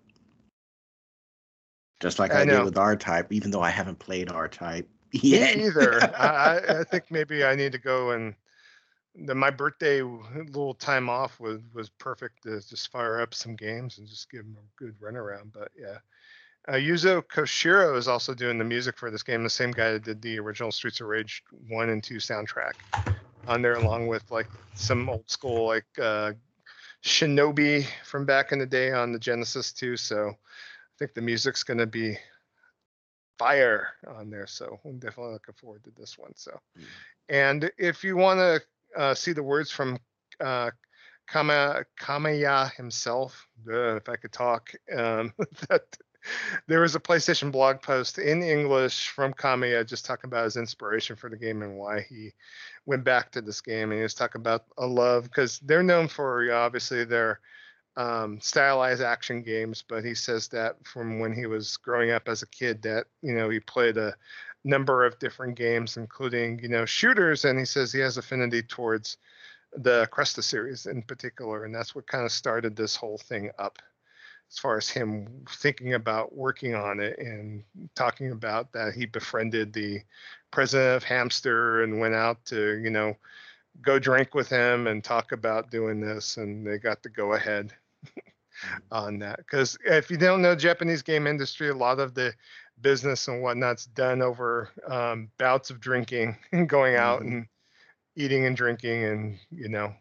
Just 1.99 2.18
like 2.18 2.34
I, 2.34 2.41
I 2.41 2.45
did 2.45 2.64
with 2.64 2.77
R 2.77 2.95
Type, 2.95 3.31
even 3.31 3.52
though 3.52 3.61
I 3.61 3.69
haven't 3.69 3.99
played 3.99 4.31
R 4.31 4.48
Type. 4.48 4.88
Yeah. 5.11 5.56
Me 5.56 5.65
either. 5.65 6.02
I, 6.15 6.80
I 6.80 6.84
think 6.89 7.11
maybe 7.11 7.43
I 7.43 7.56
need 7.56 7.73
to 7.73 7.77
go 7.77 8.11
and 8.11 8.34
the, 9.15 9.35
my 9.35 9.49
birthday 9.49 10.01
little 10.01 10.73
time 10.73 11.09
off 11.09 11.39
was 11.39 11.59
was 11.73 11.89
perfect 11.89 12.43
to 12.43 12.61
just 12.61 12.91
fire 12.91 13.21
up 13.21 13.33
some 13.33 13.55
games 13.55 13.97
and 13.97 14.07
just 14.07 14.29
give 14.29 14.43
them 14.43 14.57
a 14.57 14.83
good 14.83 14.95
run 14.99 15.15
around. 15.15 15.51
But 15.53 15.71
yeah, 15.77 15.97
uh, 16.67 16.73
Yuzo 16.73 17.21
Koshiro 17.21 17.97
is 17.97 18.07
also 18.07 18.33
doing 18.33 18.57
the 18.57 18.63
music 18.63 18.97
for 18.97 19.11
this 19.11 19.23
game. 19.23 19.43
The 19.43 19.49
same 19.49 19.71
guy 19.71 19.91
that 19.91 20.03
did 20.03 20.21
the 20.21 20.39
original 20.39 20.71
Streets 20.71 21.01
of 21.01 21.07
Rage 21.07 21.43
one 21.67 21.89
and 21.89 22.03
two 22.03 22.17
soundtrack 22.17 22.73
on 23.47 23.61
there, 23.61 23.73
along 23.73 24.07
with 24.07 24.29
like 24.31 24.47
some 24.75 25.09
old 25.09 25.29
school 25.29 25.67
like 25.67 25.85
uh, 26.01 26.31
Shinobi 27.03 27.85
from 28.05 28.25
back 28.25 28.51
in 28.51 28.59
the 28.59 28.65
day 28.65 28.91
on 28.91 29.11
the 29.11 29.19
Genesis 29.19 29.73
too. 29.73 29.97
So 29.97 30.29
I 30.29 30.93
think 30.97 31.13
the 31.13 31.21
music's 31.21 31.63
gonna 31.63 31.88
be 31.88 32.17
fire 33.38 33.88
on 34.07 34.29
there. 34.29 34.47
So 34.47 34.79
I'm 34.85 34.99
definitely 34.99 35.33
looking 35.33 35.55
forward 35.55 35.83
to 35.83 35.91
this 35.97 36.17
one. 36.17 36.31
So, 36.35 36.51
mm. 36.79 36.83
and 37.27 37.71
if 37.77 38.03
you 38.03 38.15
want 38.15 38.39
to 38.39 38.61
uh, 38.97 39.13
see 39.13 39.34
the 39.34 39.43
words 39.43 39.72
from 39.72 39.97
uh, 40.39 40.72
Kama 41.27 41.85
Kamiya 41.99 42.73
himself, 42.76 43.47
uh, 43.68 43.95
if 43.95 44.09
I 44.09 44.15
could 44.15 44.31
talk, 44.31 44.72
um, 44.95 45.34
that 45.69 45.84
there 46.68 46.81
was 46.81 46.95
a 46.95 46.99
PlayStation 46.99 47.51
blog 47.51 47.81
post 47.81 48.19
in 48.19 48.43
English 48.43 49.09
from 49.09 49.34
Kamiya 49.34 49.88
just 49.88 50.05
talking 50.05 50.27
about 50.27 50.45
his 50.45 50.57
inspiration 50.57 51.15
for 51.15 51.30
the 51.30 51.38
game 51.38 51.61
and 51.61 51.77
why 51.77 52.01
he 52.01 52.34
went 52.85 53.03
back 53.03 53.31
to 53.31 53.41
this 53.41 53.61
game. 53.61 53.91
And 53.91 53.99
he 53.99 54.03
was 54.03 54.13
talking 54.13 54.41
about 54.41 54.65
a 54.77 54.85
love 54.85 55.23
because 55.23 55.59
they're 55.59 55.84
known 55.84 56.07
for 56.07 56.51
obviously 56.53 57.05
their 57.05 57.39
um, 57.97 58.39
stylized 58.39 59.01
action 59.01 59.41
games, 59.41 59.84
but 59.88 60.03
he 60.05 60.13
says 60.13 60.47
that 60.49 60.76
from 60.85 61.19
when 61.19 61.34
he 61.34 61.45
was 61.45 61.77
growing 61.77 62.11
up 62.11 62.27
as 62.27 62.41
a 62.41 62.47
kid, 62.47 62.81
that 62.84 63.05
you 63.22 63.34
know 63.34 63.49
he 63.49 63.59
played 63.59 63.97
a 63.97 64.15
number 64.63 65.05
of 65.05 65.19
different 65.19 65.55
games, 65.55 65.97
including 65.97 66.59
you 66.59 66.69
know 66.69 66.85
shooters, 66.85 67.45
and 67.45 67.57
he 67.57 67.65
says 67.65 67.91
he 67.91 67.99
has 67.99 68.17
affinity 68.17 68.61
towards 68.61 69.17
the 69.75 70.07
Cresta 70.11 70.43
series 70.43 70.85
in 70.85 71.01
particular, 71.01 71.65
and 71.65 71.73
that's 71.73 71.95
what 71.95 72.07
kind 72.07 72.25
of 72.25 72.31
started 72.31 72.75
this 72.75 72.95
whole 72.95 73.17
thing 73.17 73.51
up. 73.57 73.79
As 74.49 74.59
far 74.59 74.77
as 74.77 74.89
him 74.89 75.45
thinking 75.49 75.93
about 75.93 76.35
working 76.35 76.75
on 76.75 76.99
it 76.99 77.17
and 77.19 77.63
talking 77.95 78.31
about 78.31 78.73
that, 78.73 78.93
he 78.93 79.05
befriended 79.05 79.71
the 79.71 80.01
president 80.51 80.97
of 80.97 81.03
Hamster 81.05 81.83
and 81.83 82.01
went 82.01 82.15
out 82.15 82.43
to 82.45 82.79
you 82.79 82.89
know 82.89 83.15
go 83.81 83.97
drink 83.97 84.35
with 84.35 84.49
him 84.49 84.88
and 84.88 85.03
talk 85.03 85.31
about 85.31 85.71
doing 85.71 86.01
this, 86.01 86.38
and 86.38 86.67
they 86.67 86.77
got 86.77 87.01
the 87.01 87.09
go 87.09 87.33
ahead 87.33 87.73
mm-hmm. 88.05 88.79
on 88.91 89.19
that. 89.19 89.38
Because 89.38 89.77
if 89.85 90.11
you 90.11 90.17
don't 90.17 90.41
know 90.41 90.55
Japanese 90.55 91.01
game 91.01 91.27
industry, 91.27 91.69
a 91.69 91.73
lot 91.73 91.99
of 91.99 92.13
the 92.13 92.33
business 92.81 93.27
and 93.27 93.41
whatnot's 93.41 93.85
done 93.87 94.21
over 94.21 94.69
um, 94.87 95.29
bouts 95.37 95.69
of 95.69 95.79
drinking 95.79 96.37
and 96.51 96.69
going 96.69 96.95
out 96.95 97.21
mm-hmm. 97.21 97.37
and 97.37 97.47
eating 98.15 98.45
and 98.45 98.55
drinking, 98.55 99.03
and 99.03 99.37
you 99.51 99.69
know. 99.69 99.93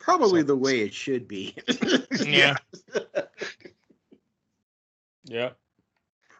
Probably 0.00 0.40
so, 0.40 0.48
the 0.48 0.56
way 0.56 0.80
it 0.80 0.94
should 0.94 1.28
be. 1.28 1.54
yeah. 2.24 2.56
yeah. 5.24 5.50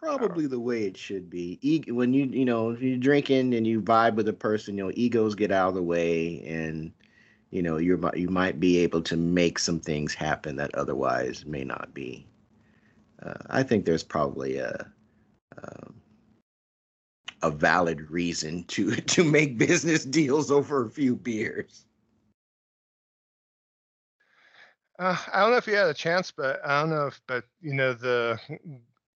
Probably 0.01 0.47
the 0.47 0.60
way 0.60 0.84
it 0.84 0.97
should 0.97 1.28
be. 1.28 1.59
E- 1.60 1.92
when 1.92 2.14
you 2.14 2.24
you 2.24 2.44
know 2.44 2.70
you're 2.70 2.97
drinking 2.97 3.55
and 3.55 3.66
you 3.66 3.82
vibe 3.82 4.14
with 4.14 4.28
a 4.28 4.32
person, 4.32 4.78
you 4.78 4.84
know 4.84 4.92
egos 4.94 5.34
get 5.34 5.52
out 5.52 5.68
of 5.68 5.74
the 5.74 5.82
way 5.82 6.42
and 6.47 6.92
you 7.51 7.62
know 7.62 7.76
you're 7.76 7.98
you 8.16 8.28
might 8.28 8.59
be 8.59 8.78
able 8.78 9.02
to 9.02 9.16
make 9.16 9.59
some 9.59 9.80
things 9.80 10.14
happen 10.14 10.56
that 10.56 10.74
otherwise 10.74 11.44
may 11.44 11.64
not 11.64 11.92
be 11.92 12.26
uh, 13.22 13.34
i 13.48 13.62
think 13.62 13.84
there's 13.84 14.02
probably 14.02 14.56
a 14.56 14.86
um, 15.62 15.94
a 17.43 17.51
valid 17.51 18.10
reason 18.10 18.64
to 18.64 18.94
to 18.97 19.24
make 19.24 19.59
business 19.59 20.05
deals 20.05 20.51
over 20.51 20.86
a 20.86 20.90
few 20.90 21.16
beers 21.16 21.86
uh, 24.98 25.16
i 25.32 25.40
don't 25.40 25.51
know 25.51 25.56
if 25.56 25.66
you 25.66 25.74
had 25.74 25.89
a 25.89 25.94
chance 25.94 26.31
but 26.31 26.60
i 26.64 26.81
don't 26.81 26.90
know 26.90 27.06
if 27.06 27.20
but 27.27 27.44
you 27.60 27.74
know 27.74 27.93
the 27.93 28.39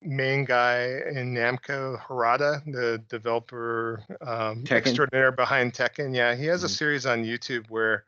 main 0.05 0.45
guy 0.45 1.01
in 1.11 1.35
Namco, 1.35 2.01
Harada, 2.01 2.63
the 2.67 3.03
developer 3.09 4.03
um, 4.21 4.65
extraordinaire 4.71 5.33
behind 5.33 5.73
Tekken. 5.73 6.15
Yeah, 6.15 6.35
he 6.35 6.45
has 6.47 6.61
mm-hmm. 6.61 6.67
a 6.67 6.71
series 6.71 7.07
on 7.07 7.25
YouTube 7.25 7.69
where 7.71 8.05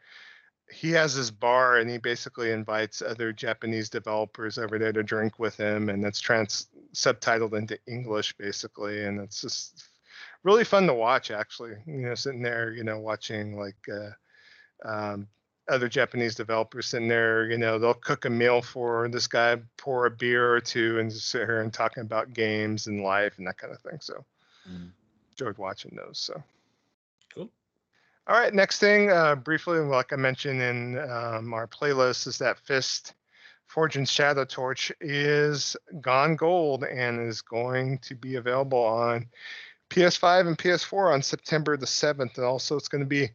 he 0.70 0.90
has 0.92 1.14
his 1.14 1.30
bar 1.30 1.78
and 1.78 1.88
he 1.88 1.98
basically 1.98 2.50
invites 2.50 3.00
other 3.00 3.32
Japanese 3.32 3.88
developers 3.88 4.58
over 4.58 4.78
there 4.78 4.92
to 4.92 5.02
drink 5.02 5.38
with 5.38 5.56
him, 5.56 5.88
and 5.88 6.04
it's 6.04 6.20
trans 6.20 6.68
subtitled 6.96 7.54
into 7.54 7.78
English 7.86 8.36
basically, 8.38 9.04
and 9.04 9.20
it's 9.20 9.40
just 9.42 9.84
really 10.42 10.64
fun 10.64 10.86
to 10.86 10.94
watch 10.94 11.30
actually. 11.30 11.74
You 11.86 12.08
know, 12.08 12.14
sitting 12.14 12.42
there, 12.42 12.72
you 12.72 12.84
know, 12.84 12.98
watching 12.98 13.58
like 13.58 13.76
uh, 13.92 14.88
um, 14.88 15.28
other 15.68 15.88
Japanese 15.88 16.34
developers 16.34 16.86
sitting 16.86 17.08
there, 17.08 17.50
you 17.50 17.58
know, 17.58 17.78
they'll 17.78 17.94
cook 17.94 18.24
a 18.24 18.30
meal 18.30 18.62
for 18.62 19.08
this 19.08 19.26
guy, 19.26 19.56
pour 19.76 20.06
a 20.06 20.10
beer 20.10 20.52
or 20.52 20.60
two, 20.60 20.98
and 20.98 21.10
just 21.10 21.28
sit 21.28 21.46
here 21.46 21.60
and 21.60 21.72
talking 21.72 22.02
about 22.02 22.32
games 22.32 22.86
and 22.86 23.02
life 23.02 23.34
and 23.36 23.46
that 23.46 23.58
kind 23.58 23.74
of 23.74 23.80
thing. 23.80 23.98
So, 24.00 24.24
mm. 24.70 24.90
enjoyed 25.32 25.58
watching 25.58 25.96
those. 25.96 26.18
So. 26.18 26.42
cool. 27.34 27.50
All 28.26 28.38
right, 28.38 28.54
next 28.54 28.78
thing, 28.78 29.10
uh, 29.10 29.34
briefly, 29.34 29.80
like 29.80 30.12
I 30.12 30.16
mentioned 30.16 30.62
in 30.62 30.98
um, 30.98 31.52
our 31.52 31.66
playlist, 31.66 32.26
is 32.26 32.38
that 32.38 32.58
Fist 32.60 33.12
Forged 33.66 33.96
in 33.96 34.04
Shadow 34.04 34.44
Torch 34.44 34.92
is 35.00 35.76
gone 36.00 36.36
gold 36.36 36.84
and 36.84 37.20
is 37.20 37.42
going 37.42 37.98
to 37.98 38.14
be 38.14 38.36
available 38.36 38.82
on 38.82 39.26
PS5 39.90 40.46
and 40.46 40.58
PS4 40.58 41.12
on 41.12 41.22
September 41.22 41.76
the 41.76 41.86
7th. 41.86 42.36
And 42.36 42.44
also, 42.44 42.76
it's 42.76 42.88
going 42.88 43.02
to 43.02 43.08
be 43.08 43.30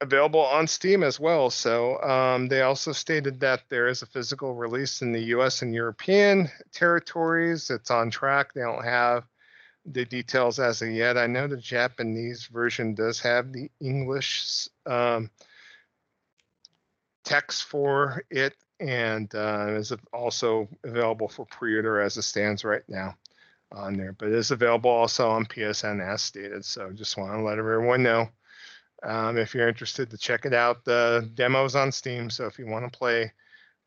available 0.00 0.40
on 0.40 0.66
Steam 0.66 1.02
as 1.02 1.18
well. 1.18 1.48
So 1.48 2.00
um, 2.02 2.48
they 2.48 2.62
also 2.62 2.92
stated 2.92 3.40
that 3.40 3.62
there 3.68 3.86
is 3.86 4.02
a 4.02 4.06
physical 4.06 4.54
release 4.54 5.00
in 5.00 5.12
the 5.12 5.22
US 5.36 5.62
and 5.62 5.74
European 5.74 6.50
territories. 6.72 7.70
It's 7.70 7.90
on 7.90 8.10
track. 8.10 8.52
They 8.52 8.62
don't 8.62 8.84
have 8.84 9.24
the 9.86 10.04
details 10.04 10.58
as 10.58 10.82
of 10.82 10.90
yet. 10.90 11.16
I 11.16 11.26
know 11.26 11.46
the 11.46 11.56
Japanese 11.56 12.46
version 12.46 12.94
does 12.94 13.20
have 13.20 13.52
the 13.52 13.70
English 13.80 14.68
um, 14.86 15.30
text 17.24 17.64
for 17.64 18.24
it 18.30 18.54
and 18.82 19.32
uh, 19.34 19.68
is 19.70 19.92
also 20.12 20.68
available 20.84 21.28
for 21.28 21.46
pre-order 21.46 22.00
as 22.00 22.16
it 22.16 22.22
stands 22.22 22.64
right 22.64 22.82
now 22.88 23.14
on 23.70 23.96
there. 23.96 24.12
But 24.12 24.28
it 24.28 24.34
is 24.34 24.50
available 24.50 24.90
also 24.90 25.30
on 25.30 25.46
PSN 25.46 26.06
as 26.06 26.22
stated. 26.22 26.64
So 26.64 26.90
just 26.92 27.16
want 27.16 27.32
to 27.32 27.42
let 27.42 27.58
everyone 27.58 28.02
know 28.02 28.28
um, 29.02 29.38
if 29.38 29.54
you're 29.54 29.68
interested 29.68 30.10
to 30.10 30.18
check 30.18 30.44
it 30.44 30.54
out. 30.54 30.84
The 30.84 31.30
demo's 31.34 31.76
on 31.76 31.92
Steam, 31.92 32.30
so 32.30 32.46
if 32.46 32.58
you 32.58 32.66
want 32.66 32.90
to 32.90 32.98
play, 32.98 33.32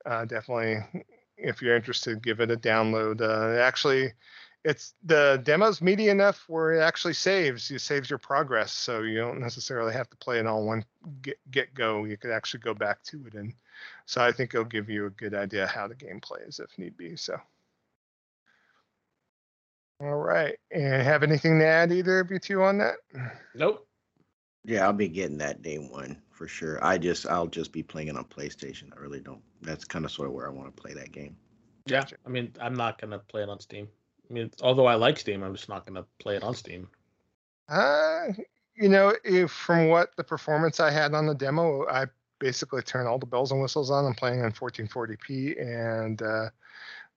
uh, 0.05 0.25
definitely, 0.25 1.05
if 1.37 1.61
you're 1.61 1.75
interested, 1.75 2.23
give 2.23 2.39
it 2.39 2.51
a 2.51 2.57
download. 2.57 3.21
Uh, 3.21 3.59
actually, 3.61 4.13
it's 4.65 4.95
the 5.03 5.39
demo's 5.43 5.79
meaty 5.79 6.09
enough 6.09 6.43
where 6.47 6.73
it 6.73 6.81
actually 6.81 7.13
saves. 7.13 7.69
you 7.69 7.77
saves 7.77 8.09
your 8.09 8.17
progress, 8.17 8.73
so 8.73 9.03
you 9.03 9.19
don't 9.19 9.39
necessarily 9.39 9.93
have 9.93 10.09
to 10.09 10.17
play 10.17 10.39
it 10.39 10.47
all 10.47 10.65
one 10.65 10.83
get, 11.21 11.37
get 11.51 11.73
go. 11.75 12.03
You 12.03 12.17
could 12.17 12.31
actually 12.31 12.61
go 12.61 12.73
back 12.73 13.03
to 13.03 13.23
it, 13.27 13.35
and 13.35 13.53
so 14.07 14.21
I 14.21 14.31
think 14.31 14.53
it'll 14.53 14.65
give 14.65 14.89
you 14.89 15.05
a 15.05 15.11
good 15.11 15.35
idea 15.35 15.67
how 15.67 15.87
the 15.87 15.93
game 15.93 16.19
plays 16.19 16.59
if 16.59 16.77
need 16.79 16.97
be. 16.97 17.15
So. 17.15 17.39
All 20.01 20.15
right. 20.15 20.57
And 20.71 21.03
have 21.03 21.21
anything 21.21 21.59
to 21.59 21.65
add 21.65 21.91
either 21.91 22.19
of 22.19 22.31
you 22.31 22.39
two 22.39 22.63
on 22.63 22.79
that? 22.79 22.95
Nope. 23.53 23.87
Yeah, 24.65 24.85
I'll 24.85 24.93
be 24.93 25.07
getting 25.07 25.37
that 25.37 25.61
day 25.61 25.77
one 25.77 26.19
for 26.31 26.47
sure. 26.47 26.83
I 26.83 26.97
just 26.97 27.27
I'll 27.27 27.47
just 27.47 27.71
be 27.71 27.83
playing 27.83 28.07
it 28.07 28.17
on 28.17 28.25
PlayStation. 28.25 28.89
I 28.97 28.99
really 28.99 29.19
don't. 29.19 29.41
That's 29.61 29.85
kind 29.85 30.05
of 30.05 30.11
sort 30.11 30.27
of 30.27 30.33
where 30.33 30.47
I 30.47 30.51
want 30.51 30.75
to 30.75 30.81
play 30.81 30.95
that 30.95 31.11
game. 31.11 31.37
Yeah, 31.85 32.03
I 32.25 32.29
mean, 32.29 32.51
I'm 32.59 32.73
not 32.73 32.99
gonna 32.99 33.19
play 33.19 33.43
it 33.43 33.49
on 33.49 33.59
Steam. 33.59 33.87
I 34.29 34.33
mean, 34.33 34.51
although 34.61 34.85
I 34.85 34.95
like 34.95 35.19
Steam, 35.19 35.43
I'm 35.43 35.55
just 35.55 35.69
not 35.69 35.85
gonna 35.85 36.05
play 36.19 36.35
it 36.35 36.43
on 36.43 36.55
Steam. 36.55 36.87
Uh, 37.69 38.27
you 38.75 38.89
know, 38.89 39.13
if 39.23 39.51
from 39.51 39.87
what 39.87 40.15
the 40.17 40.23
performance 40.23 40.79
I 40.79 40.91
had 40.91 41.13
on 41.13 41.25
the 41.25 41.35
demo, 41.35 41.87
I 41.87 42.05
basically 42.39 42.81
turned 42.81 43.07
all 43.07 43.19
the 43.19 43.25
bells 43.25 43.51
and 43.51 43.61
whistles 43.61 43.91
on. 43.91 44.05
I'm 44.05 44.13
playing 44.13 44.41
on 44.43 44.51
1440p, 44.51 45.59
and 45.61 46.21
uh, 46.21 46.49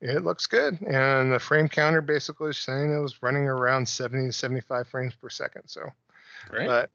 it 0.00 0.24
looks 0.24 0.46
good. 0.46 0.80
And 0.82 1.32
the 1.32 1.38
frame 1.38 1.68
counter 1.68 2.00
basically 2.00 2.50
is 2.50 2.58
saying 2.58 2.92
it 2.92 3.00
was 3.00 3.22
running 3.22 3.44
around 3.44 3.88
70 3.88 4.28
to 4.28 4.32
75 4.32 4.88
frames 4.88 5.14
per 5.14 5.28
second. 5.28 5.62
So, 5.66 5.90
Right. 6.52 6.66
but 6.66 6.90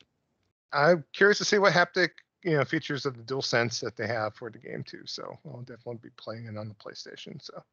I'm 0.72 1.04
curious 1.14 1.38
to 1.40 1.46
see 1.46 1.60
what 1.60 1.74
haptic 1.74 2.10
you 2.44 2.58
know 2.58 2.66
features 2.66 3.06
of 3.06 3.16
the 3.16 3.24
dual 3.24 3.42
sense 3.42 3.80
that 3.82 3.96
they 3.96 4.08
have 4.08 4.36
for 4.36 4.50
the 4.50 4.58
game 4.58 4.84
too. 4.84 5.04
So 5.06 5.38
I'll 5.46 5.62
definitely 5.62 6.00
be 6.02 6.10
playing 6.18 6.46
it 6.46 6.58
on 6.58 6.70
the 6.70 6.76
PlayStation. 6.76 7.42
So. 7.42 7.64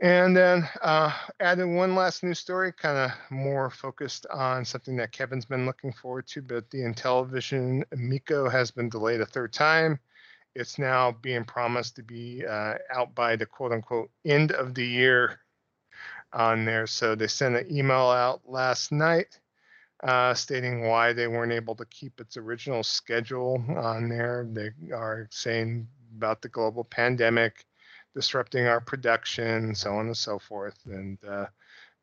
And 0.00 0.34
then 0.34 0.66
uh, 0.80 1.12
added 1.40 1.66
one 1.66 1.94
last 1.94 2.22
news 2.22 2.38
story, 2.38 2.72
kind 2.72 2.96
of 2.96 3.10
more 3.30 3.68
focused 3.68 4.24
on 4.32 4.64
something 4.64 4.96
that 4.96 5.12
Kevin's 5.12 5.44
been 5.44 5.66
looking 5.66 5.92
forward 5.92 6.26
to, 6.28 6.40
but 6.40 6.70
the 6.70 6.78
Intellivision 6.78 7.82
Amico 7.92 8.48
has 8.48 8.70
been 8.70 8.88
delayed 8.88 9.20
a 9.20 9.26
third 9.26 9.52
time. 9.52 9.98
It's 10.54 10.78
now 10.78 11.12
being 11.12 11.44
promised 11.44 11.96
to 11.96 12.02
be 12.02 12.44
uh, 12.46 12.74
out 12.94 13.14
by 13.14 13.36
the 13.36 13.44
quote 13.44 13.72
unquote 13.72 14.10
end 14.24 14.52
of 14.52 14.74
the 14.74 14.86
year 14.86 15.40
on 16.32 16.64
there. 16.64 16.86
So 16.86 17.14
they 17.14 17.26
sent 17.26 17.56
an 17.56 17.70
email 17.70 18.08
out 18.08 18.40
last 18.46 18.92
night 18.92 19.38
uh, 20.02 20.32
stating 20.32 20.86
why 20.86 21.12
they 21.12 21.26
weren't 21.28 21.52
able 21.52 21.74
to 21.76 21.84
keep 21.86 22.20
its 22.20 22.38
original 22.38 22.82
schedule 22.82 23.62
on 23.76 24.08
there. 24.08 24.46
They 24.50 24.70
are 24.94 25.28
saying 25.30 25.88
about 26.16 26.40
the 26.40 26.48
global 26.48 26.84
pandemic 26.84 27.66
disrupting 28.14 28.66
our 28.66 28.80
production, 28.80 29.74
so 29.74 29.92
on 29.94 30.06
and 30.06 30.16
so 30.16 30.38
forth, 30.38 30.76
and 30.86 31.18
uh, 31.24 31.46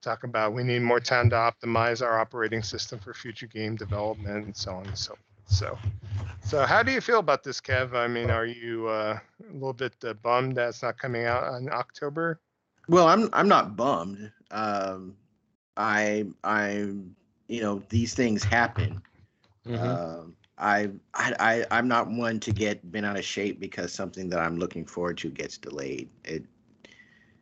talk 0.01 0.23
about 0.23 0.53
we 0.53 0.63
need 0.63 0.81
more 0.81 0.99
time 0.99 1.29
to 1.29 1.35
optimize 1.35 2.01
our 2.05 2.19
operating 2.19 2.63
system 2.63 2.99
for 2.99 3.13
future 3.13 3.47
game 3.47 3.75
development, 3.75 4.45
and 4.45 4.55
so 4.55 4.73
on 4.75 4.85
and 4.87 4.97
so 4.97 5.09
forth. 5.15 5.21
So, 5.47 5.77
so 6.41 6.65
how 6.65 6.83
do 6.83 6.91
you 6.91 7.01
feel 7.01 7.19
about 7.19 7.43
this, 7.43 7.59
Kev? 7.61 7.93
I 7.93 8.07
mean, 8.07 8.29
are 8.29 8.45
you 8.45 8.87
uh, 8.87 9.19
a 9.49 9.53
little 9.53 9.73
bit 9.73 9.93
uh, 10.03 10.13
bummed 10.13 10.55
that 10.57 10.69
it's 10.69 10.83
not 10.83 10.97
coming 10.97 11.25
out 11.25 11.53
in 11.59 11.69
October? 11.69 12.39
Well, 12.87 13.07
I'm 13.07 13.29
I'm 13.33 13.47
not 13.47 13.75
bummed. 13.75 14.31
Um, 14.51 15.15
I 15.77 16.25
I 16.43 16.93
you 17.47 17.61
know 17.61 17.81
these 17.89 18.13
things 18.13 18.43
happen. 18.43 19.01
Mhm. 19.67 19.99
Um, 19.99 20.35
I, 20.57 20.89
I 21.13 21.33
I 21.39 21.65
I'm 21.77 21.87
not 21.87 22.09
one 22.09 22.39
to 22.41 22.51
get 22.51 22.91
bent 22.91 23.05
out 23.05 23.17
of 23.17 23.25
shape 23.25 23.59
because 23.59 23.93
something 23.93 24.29
that 24.29 24.39
I'm 24.39 24.57
looking 24.57 24.85
forward 24.85 25.17
to 25.19 25.29
gets 25.29 25.57
delayed. 25.57 26.09
It, 26.25 26.45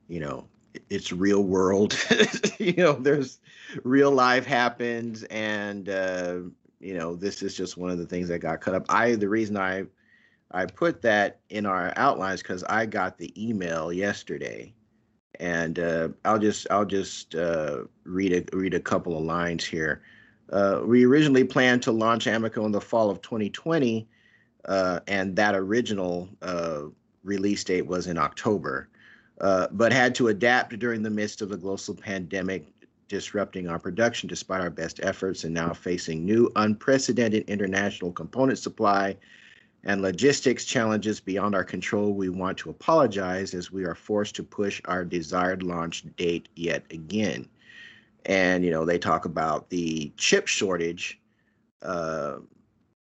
you 0.07 0.19
know, 0.19 0.47
it- 0.73 0.83
it's 0.89 1.11
real 1.11 1.43
world. 1.43 1.97
you 2.59 2.73
know, 2.73 2.93
there's 2.93 3.39
real 3.83 4.11
life 4.11 4.45
happens, 4.45 5.23
and 5.25 5.89
uh, 5.89 6.39
you 6.79 6.93
know, 6.97 7.15
this 7.15 7.41
is 7.41 7.55
just 7.55 7.77
one 7.77 7.89
of 7.89 7.97
the 7.97 8.05
things 8.05 8.27
that 8.29 8.39
got 8.39 8.61
cut 8.61 8.75
up. 8.75 8.85
I 8.89 9.15
the 9.15 9.29
reason 9.29 9.57
I 9.57 9.85
I 10.51 10.65
put 10.67 11.01
that 11.03 11.39
in 11.49 11.65
our 11.65 11.93
outlines 11.97 12.41
because 12.43 12.63
I 12.65 12.85
got 12.85 13.17
the 13.17 13.33
email 13.41 13.93
yesterday, 13.93 14.73
and 15.39 15.79
uh, 15.79 16.09
I'll 16.25 16.39
just 16.39 16.67
I'll 16.71 16.85
just 16.85 17.35
uh, 17.35 17.83
read 18.05 18.33
a 18.33 18.57
read 18.57 18.73
a 18.75 18.79
couple 18.79 19.17
of 19.17 19.23
lines 19.25 19.65
here. 19.65 20.03
Uh, 20.51 20.81
we 20.85 21.05
originally 21.05 21.43
planned 21.43 21.81
to 21.83 21.91
launch 21.91 22.27
Amico 22.27 22.65
in 22.65 22.71
the 22.71 22.81
fall 22.81 23.09
of 23.09 23.21
2020, 23.21 24.07
uh, 24.65 24.99
and 25.07 25.35
that 25.35 25.55
original 25.55 26.29
uh, 26.41 26.83
release 27.23 27.63
date 27.63 27.85
was 27.85 28.07
in 28.07 28.17
October, 28.17 28.87
uh, 29.41 29.67
but 29.71 29.91
had 29.91 30.13
to 30.15 30.27
adapt 30.27 30.77
during 30.77 31.01
the 31.01 31.09
midst 31.09 31.41
of 31.41 31.49
the 31.49 31.57
global 31.57 31.95
pandemic, 31.95 32.65
disrupting 33.07 33.67
our 33.67 33.79
production 33.79 34.27
despite 34.29 34.61
our 34.61 34.69
best 34.69 34.99
efforts, 35.03 35.43
and 35.43 35.53
now 35.53 35.73
facing 35.73 36.23
new 36.23 36.51
unprecedented 36.55 37.43
international 37.49 38.11
component 38.11 38.59
supply 38.59 39.15
and 39.83 40.01
logistics 40.01 40.65
challenges 40.65 41.19
beyond 41.19 41.53
our 41.53 41.63
control. 41.63 42.13
We 42.13 42.29
want 42.29 42.57
to 42.59 42.71
apologize 42.71 43.53
as 43.53 43.71
we 43.71 43.83
are 43.83 43.93
forced 43.93 44.35
to 44.35 44.43
push 44.43 44.81
our 44.85 45.05
desired 45.05 45.61
launch 45.61 46.03
date 46.15 46.49
yet 46.55 46.83
again 46.89 47.47
and 48.25 48.63
you 48.63 48.71
know 48.71 48.85
they 48.85 48.97
talk 48.97 49.25
about 49.25 49.69
the 49.69 50.11
chip 50.17 50.47
shortage 50.47 51.19
uh, 51.81 52.37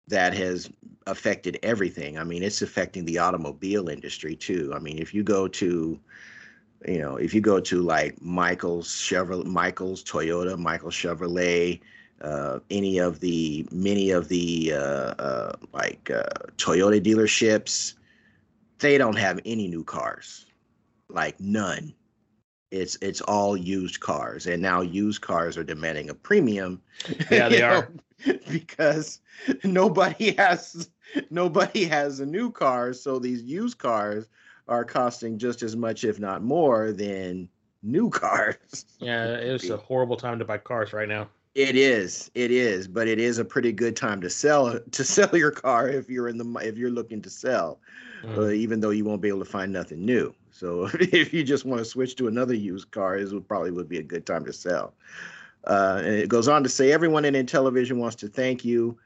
that 0.09 0.35
has 0.35 0.71
affected 1.07 1.59
everything. 1.63 2.19
I 2.19 2.25
mean, 2.25 2.43
it's 2.43 2.63
affecting 2.63 3.05
the 3.05 3.19
automobile 3.19 3.89
industry 3.89 4.37
too. 4.37 4.73
I 4.75 4.79
mean, 4.79 4.99
if 4.99 5.15
you 5.15 5.23
go 5.23 5.49
to, 5.49 5.99
you 6.87 6.99
know, 6.99 7.17
if 7.17 7.33
you 7.35 7.41
go 7.41 7.61
to 7.61 7.83
like 7.83 8.21
Michael's 8.21 8.89
Chevrolet, 8.89 9.47
Michael's 9.47 10.05
Toyota, 10.05 10.59
Michael's 10.59 10.95
Chevrolet, 10.95 11.81
uh, 12.21 12.61
any 12.71 12.99
of 12.99 13.21
the 13.21 13.67
many 13.71 14.11
of 14.11 14.29
the 14.29 14.73
uh, 14.75 15.15
uh, 15.19 15.53
like 15.73 16.11
uh, 16.11 16.25
Toyota 16.57 17.03
dealerships, 17.03 17.95
they 18.79 18.99
don't 18.99 19.17
have 19.19 19.41
any 19.45 19.69
new 19.69 19.85
cars, 19.85 20.47
like 21.09 21.39
none 21.41 21.95
it's 22.75 22.97
it's 23.03 23.21
all 23.23 23.57
used 23.57 24.01
cars 24.01 24.47
and 24.47 24.63
now 24.63 24.81
used 24.81 25.23
cars 25.23 25.57
are 25.57 25.65
demanding 25.65 26.11
a 26.11 26.15
premium 26.15 26.83
Yeah, 27.31 27.49
they 27.49 27.63
are. 27.63 27.93
know, 28.27 28.39
because 28.51 29.21
nobody 29.65 30.33
has 30.33 30.91
nobody 31.31 31.85
has 31.85 32.21
a 32.21 32.27
new 32.27 32.51
car 32.51 32.93
so 32.93 33.19
these 33.19 33.43
used 33.43 33.79
cars 33.79 34.29
are 34.69 34.85
costing 34.85 35.39
just 35.39 35.63
as 35.63 35.77
much 35.77 36.05
if 36.05 36.19
not 36.19 36.43
more 36.43 36.93
than 36.93 37.49
new 37.83 38.11
cars 38.11 38.85
Yeah, 38.99 39.35
it's 39.35 39.71
a 39.71 39.77
horrible 39.77 40.17
time 40.17 40.39
to 40.39 40.45
buy 40.45 40.59
cars 40.59 40.93
right 40.93 41.09
now. 41.09 41.29
it 41.55 41.77
is 41.77 42.31
it 42.35 42.51
is 42.51 42.89
but 42.89 43.07
it 43.07 43.19
is 43.21 43.39
a 43.39 43.45
pretty 43.45 43.73
good 43.73 43.97
time 43.97 44.21
to 44.21 44.29
sell 44.31 44.79
to 44.91 45.05
sell 45.05 45.37
your 45.37 45.51
car 45.53 45.89
if 45.89 46.09
you're 46.11 46.29
in 46.29 46.37
the 46.39 46.55
if 46.63 46.77
you're 46.77 46.91
looking 46.91 47.23
to 47.23 47.31
sell 47.31 47.81
Mhm. 48.25 48.37
uh, 48.39 48.51
even 48.51 48.81
though 48.81 48.91
you 48.91 49.05
won't 49.05 49.23
be 49.23 49.29
able 49.29 49.39
to 49.39 49.45
find 49.45 49.73
nothing 49.73 50.05
new. 50.05 50.35
So 50.55 50.89
if 51.01 51.35
you 51.35 51.43
just 51.43 51.65
want 51.65 51.81
to 51.81 51.85
switch 51.85 52.15
to 52.17 52.29
another 52.29 52.55
used 52.55 52.91
car, 52.93 53.19
it 53.19 53.31
would 53.33 53.49
probably 53.49 53.73
would 53.73 53.89
be 53.89 53.99
a 53.99 54.03
good 54.03 54.25
time 54.25 54.45
to 54.45 54.53
sell. 54.53 54.95
Uh, 55.67 56.01
and 56.05 56.15
it 56.15 56.29
goes 56.29 56.47
on 56.47 56.63
to 56.63 56.69
say, 56.69 56.93
everyone 56.93 57.25
in 57.25 57.35
Intellivision 57.35 57.97
wants 57.97 58.17
to 58.17 58.29
thank 58.29 58.65
you, 58.65 58.97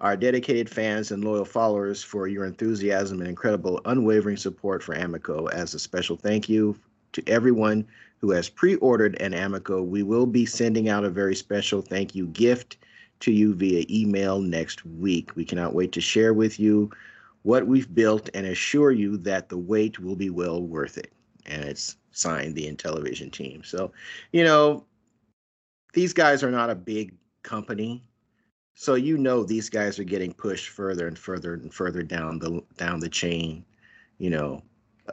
our 0.00 0.16
dedicated 0.16 0.68
fans 0.68 1.12
and 1.12 1.24
loyal 1.24 1.44
followers, 1.44 2.02
for 2.02 2.26
your 2.26 2.44
enthusiasm 2.44 3.20
and 3.20 3.28
incredible 3.28 3.80
unwavering 3.84 4.36
support 4.36 4.82
for 4.82 4.94
Amico. 4.94 5.46
As 5.46 5.74
a 5.74 5.78
special 5.78 6.16
thank 6.16 6.48
you 6.48 6.76
to 7.12 7.22
everyone 7.28 7.86
who 8.18 8.30
has 8.32 8.48
pre-ordered 8.48 9.20
an 9.20 9.32
Amico, 9.32 9.82
we 9.82 10.02
will 10.02 10.26
be 10.26 10.44
sending 10.44 10.88
out 10.88 11.04
a 11.04 11.10
very 11.10 11.36
special 11.36 11.82
thank 11.82 12.14
you 12.14 12.26
gift 12.28 12.78
to 13.20 13.30
you 13.30 13.54
via 13.54 13.84
email 13.88 14.40
next 14.40 14.84
week. 14.84 15.36
We 15.36 15.44
cannot 15.44 15.74
wait 15.74 15.92
to 15.92 16.00
share 16.00 16.34
with 16.34 16.58
you 16.58 16.90
what 17.46 17.64
we've 17.64 17.94
built 17.94 18.28
and 18.34 18.44
assure 18.44 18.90
you 18.90 19.16
that 19.16 19.48
the 19.48 19.56
wait 19.56 20.00
will 20.00 20.16
be 20.16 20.30
well 20.30 20.60
worth 20.60 20.98
it. 20.98 21.12
And 21.46 21.62
it's 21.62 21.94
signed 22.10 22.56
the 22.56 22.66
Intellivision 22.66 23.30
team. 23.30 23.62
So, 23.62 23.92
you 24.32 24.42
know, 24.42 24.84
these 25.92 26.12
guys 26.12 26.42
are 26.42 26.50
not 26.50 26.70
a 26.70 26.74
big 26.74 27.14
company. 27.44 28.02
So 28.74 28.96
you 28.96 29.16
know 29.16 29.44
these 29.44 29.70
guys 29.70 29.96
are 30.00 30.04
getting 30.04 30.34
pushed 30.34 30.70
further 30.70 31.06
and 31.06 31.16
further 31.16 31.54
and 31.54 31.72
further 31.72 32.02
down 32.02 32.40
the 32.40 32.64
down 32.78 32.98
the 32.98 33.08
chain, 33.08 33.64
you 34.18 34.30
know, 34.30 34.60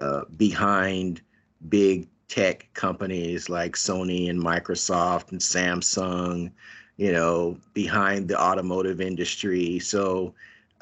uh, 0.01 0.21
behind 0.35 1.21
big 1.69 2.07
tech 2.29 2.67
companies 2.73 3.47
like 3.47 3.75
Sony 3.75 4.31
and 4.31 4.43
Microsoft 4.43 5.31
and 5.33 5.39
Samsung, 5.39 6.51
you 6.97 7.11
know, 7.11 7.59
behind 7.75 8.27
the 8.27 8.41
automotive 8.41 9.01
industry. 9.01 9.77
So 9.77 10.33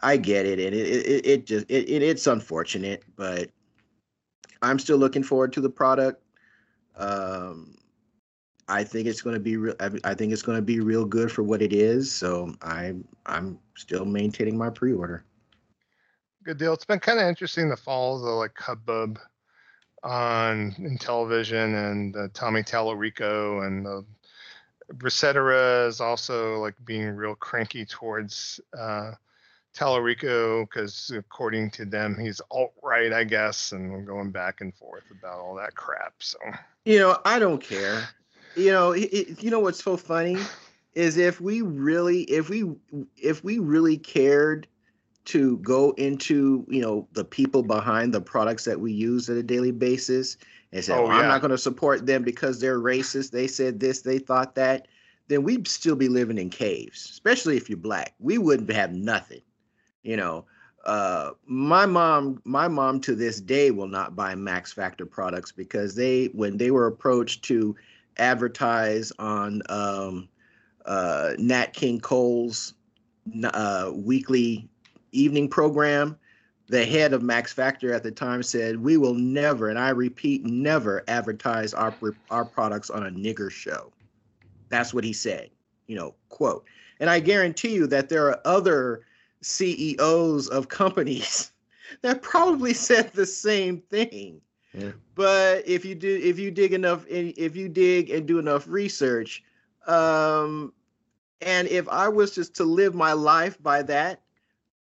I 0.03 0.17
get 0.17 0.45
it, 0.45 0.59
and 0.59 0.75
it 0.75 0.87
it, 0.87 1.25
it 1.25 1.45
just 1.45 1.65
it, 1.69 1.89
it 1.89 2.01
it's 2.01 2.27
unfortunate, 2.27 3.03
but 3.15 3.49
I'm 4.61 4.79
still 4.79 4.97
looking 4.97 5.23
forward 5.23 5.53
to 5.53 5.61
the 5.61 5.69
product. 5.69 6.23
Um, 6.95 7.75
I 8.67 8.83
think 8.83 9.07
it's 9.07 9.21
going 9.21 9.33
to 9.33 9.39
be 9.39 9.57
real. 9.57 9.75
I 10.03 10.13
think 10.13 10.33
it's 10.33 10.41
going 10.41 10.57
to 10.57 10.61
be 10.61 10.79
real 10.79 11.05
good 11.05 11.31
for 11.31 11.43
what 11.43 11.61
it 11.61 11.73
is. 11.73 12.11
So 12.11 12.53
I'm 12.61 13.07
I'm 13.25 13.59
still 13.75 14.05
maintaining 14.05 14.57
my 14.57 14.69
pre-order. 14.69 15.23
Good 16.43 16.57
deal. 16.57 16.73
It's 16.73 16.85
been 16.85 16.99
kind 16.99 17.19
of 17.19 17.27
interesting 17.27 17.69
to 17.69 17.75
follow 17.75 18.19
the 18.19 18.31
like 18.31 18.57
hubbub 18.57 19.19
on 20.03 20.71
Intellivision 20.79 21.91
and 21.91 22.15
uh, 22.15 22.27
Tommy 22.33 22.63
Tallarico 22.63 23.67
and 23.67 23.85
uh, 23.85 24.01
Resetera 24.93 25.87
is 25.87 26.01
also 26.01 26.57
like 26.57 26.75
being 26.83 27.09
real 27.09 27.35
cranky 27.35 27.85
towards 27.85 28.59
uh, 28.77 29.11
Tallarico 29.73 30.63
because 30.63 31.11
according 31.15 31.71
to 31.71 31.85
them 31.85 32.17
he's 32.19 32.41
alt 32.51 32.73
right, 32.83 33.13
I 33.13 33.23
guess, 33.23 33.71
and 33.71 33.91
we're 33.91 34.01
going 34.01 34.31
back 34.31 34.61
and 34.61 34.73
forth 34.73 35.03
about 35.11 35.39
all 35.39 35.55
that 35.55 35.75
crap. 35.75 36.13
So 36.19 36.37
you 36.85 36.99
know, 36.99 37.17
I 37.25 37.39
don't 37.39 37.61
care. 37.61 38.07
You 38.55 38.71
know, 38.71 38.91
it, 38.91 39.41
you 39.41 39.49
know 39.49 39.59
what's 39.59 39.83
so 39.83 39.95
funny 39.95 40.37
is 40.93 41.17
if 41.17 41.39
we 41.39 41.61
really, 41.61 42.23
if 42.23 42.49
we, 42.49 42.69
if 43.15 43.43
we 43.43 43.59
really 43.59 43.97
cared 43.97 44.67
to 45.23 45.57
go 45.59 45.91
into 45.91 46.65
you 46.67 46.81
know 46.81 47.07
the 47.13 47.23
people 47.23 47.63
behind 47.63 48.13
the 48.13 48.21
products 48.21 48.65
that 48.65 48.79
we 48.79 48.91
use 48.91 49.29
at 49.29 49.37
a 49.37 49.43
daily 49.43 49.71
basis 49.71 50.37
and 50.73 50.83
say, 50.83 50.93
oh, 50.93 51.03
well, 51.03 51.11
yeah. 51.11 51.23
I'm 51.23 51.27
not 51.27 51.41
going 51.41 51.51
to 51.51 51.57
support 51.57 52.05
them 52.05 52.23
because 52.23 52.59
they're 52.59 52.79
racist. 52.79 53.31
They 53.31 53.47
said 53.47 53.79
this, 53.79 54.01
they 54.01 54.19
thought 54.19 54.55
that. 54.55 54.87
Then 55.27 55.43
we'd 55.43 55.67
still 55.67 55.95
be 55.95 56.09
living 56.09 56.37
in 56.37 56.49
caves, 56.49 57.09
especially 57.09 57.55
if 57.55 57.69
you're 57.69 57.77
black. 57.77 58.15
We 58.19 58.37
wouldn't 58.37 58.71
have 58.71 58.91
nothing 58.91 59.41
you 60.03 60.17
know 60.17 60.45
uh, 60.85 61.31
my 61.45 61.85
mom 61.85 62.41
my 62.43 62.67
mom 62.67 62.99
to 62.99 63.15
this 63.15 63.39
day 63.39 63.69
will 63.71 63.87
not 63.87 64.15
buy 64.15 64.33
max 64.33 64.73
factor 64.73 65.05
products 65.05 65.51
because 65.51 65.95
they 65.95 66.25
when 66.33 66.57
they 66.57 66.71
were 66.71 66.87
approached 66.87 67.43
to 67.43 67.75
advertise 68.17 69.11
on 69.19 69.61
um, 69.69 70.27
uh, 70.85 71.31
nat 71.37 71.73
king 71.73 71.99
cole's 71.99 72.73
uh, 73.43 73.91
weekly 73.93 74.67
evening 75.11 75.47
program 75.47 76.17
the 76.67 76.85
head 76.85 77.13
of 77.13 77.21
max 77.21 77.53
factor 77.53 77.93
at 77.93 78.01
the 78.01 78.11
time 78.11 78.41
said 78.41 78.79
we 78.79 78.97
will 78.97 79.13
never 79.13 79.69
and 79.69 79.77
i 79.77 79.89
repeat 79.89 80.43
never 80.45 81.03
advertise 81.07 81.73
our 81.73 81.93
our 82.31 82.45
products 82.45 82.89
on 82.89 83.05
a 83.05 83.11
nigger 83.11 83.51
show. 83.51 83.91
That's 84.69 84.93
what 84.93 85.03
he 85.03 85.13
said 85.13 85.49
you 85.85 85.95
know 85.95 86.15
quote. 86.29 86.65
And 86.99 87.09
i 87.09 87.19
guarantee 87.19 87.73
you 87.73 87.85
that 87.87 88.09
there 88.09 88.27
are 88.27 88.39
other 88.45 89.01
CEOs 89.41 90.47
of 90.47 90.69
companies 90.69 91.51
that 92.01 92.21
probably 92.21 92.73
said 92.73 93.11
the 93.13 93.25
same 93.25 93.79
thing. 93.79 94.41
Yeah. 94.73 94.91
But 95.15 95.67
if 95.67 95.83
you 95.83 95.95
do, 95.95 96.19
if 96.23 96.39
you 96.39 96.49
dig 96.49 96.73
enough, 96.73 97.05
if 97.07 97.55
you 97.55 97.67
dig 97.67 98.09
and 98.09 98.25
do 98.25 98.39
enough 98.39 98.67
research, 98.67 99.43
um, 99.85 100.71
and 101.41 101.67
if 101.67 101.89
I 101.89 102.07
was 102.07 102.33
just 102.33 102.55
to 102.55 102.63
live 102.63 102.95
my 102.95 103.13
life 103.13 103.61
by 103.61 103.83
that, 103.83 104.21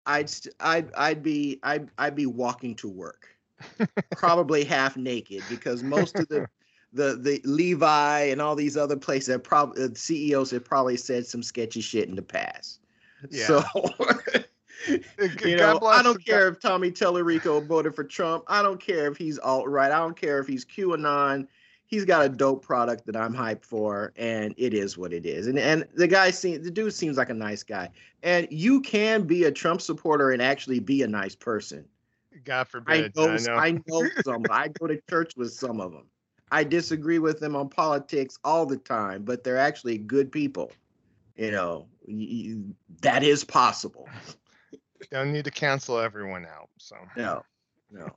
I'd 0.06 0.30
I'd 0.60 0.94
I'd 0.94 1.22
be 1.22 1.58
I'd 1.62 1.90
I'd 1.98 2.14
be 2.14 2.26
walking 2.26 2.74
to 2.76 2.88
work, 2.88 3.28
probably 4.16 4.64
half 4.64 4.96
naked 4.96 5.42
because 5.50 5.82
most 5.82 6.16
of 6.16 6.28
the 6.28 6.48
the 6.92 7.16
the 7.16 7.40
Levi 7.44 8.20
and 8.20 8.40
all 8.40 8.56
these 8.56 8.76
other 8.76 8.96
places 8.96 9.32
have 9.32 9.42
probably 9.42 9.84
uh, 9.84 9.88
CEOs 9.94 10.52
have 10.52 10.64
probably 10.64 10.96
said 10.96 11.26
some 11.26 11.42
sketchy 11.42 11.80
shit 11.80 12.08
in 12.08 12.14
the 12.14 12.22
past. 12.22 12.80
Yeah. 13.30 13.46
So, 13.46 13.64
you 15.44 15.56
know, 15.56 15.80
I 15.82 16.02
don't 16.02 16.24
care 16.24 16.48
if 16.48 16.60
Tommy 16.60 16.90
Tallarico 16.90 17.64
voted 17.66 17.94
for 17.94 18.04
Trump. 18.04 18.44
I 18.48 18.62
don't 18.62 18.80
care 18.80 19.10
if 19.10 19.16
he's 19.16 19.38
alt 19.38 19.68
right. 19.68 19.90
I 19.90 19.98
don't 19.98 20.16
care 20.16 20.38
if 20.38 20.46
he's 20.46 20.64
QAnon. 20.64 21.46
He's 21.88 22.04
got 22.04 22.24
a 22.24 22.28
dope 22.28 22.64
product 22.64 23.06
that 23.06 23.16
I'm 23.16 23.32
hyped 23.32 23.64
for, 23.64 24.12
and 24.16 24.54
it 24.56 24.74
is 24.74 24.98
what 24.98 25.12
it 25.12 25.24
is. 25.24 25.46
And 25.46 25.58
and 25.58 25.86
the 25.94 26.08
guy 26.08 26.30
seems 26.30 26.64
the 26.64 26.70
dude 26.70 26.92
seems 26.92 27.16
like 27.16 27.30
a 27.30 27.34
nice 27.34 27.62
guy. 27.62 27.90
And 28.22 28.48
you 28.50 28.80
can 28.80 29.22
be 29.22 29.44
a 29.44 29.52
Trump 29.52 29.80
supporter 29.80 30.32
and 30.32 30.42
actually 30.42 30.80
be 30.80 31.02
a 31.02 31.08
nice 31.08 31.36
person. 31.36 31.84
God 32.44 32.66
forbid. 32.68 33.14
I 33.16 33.20
know. 33.20 33.28
I 33.28 33.38
know, 33.38 33.54
I 33.54 33.82
know 33.86 34.08
some. 34.24 34.44
I 34.50 34.68
go 34.68 34.88
to 34.88 35.00
church 35.08 35.36
with 35.36 35.52
some 35.52 35.80
of 35.80 35.92
them. 35.92 36.06
I 36.50 36.64
disagree 36.64 37.18
with 37.18 37.40
them 37.40 37.56
on 37.56 37.68
politics 37.68 38.38
all 38.44 38.66
the 38.66 38.76
time, 38.76 39.22
but 39.24 39.42
they're 39.42 39.58
actually 39.58 39.98
good 39.98 40.30
people. 40.30 40.72
You 41.36 41.50
know, 41.50 41.86
that 43.02 43.22
is 43.22 43.44
possible. 43.44 44.08
Don't 45.10 45.32
need 45.32 45.44
to 45.44 45.50
cancel 45.50 45.98
everyone 45.98 46.46
out. 46.46 46.70
So 46.78 46.96
no, 47.16 47.42
no. 47.90 48.08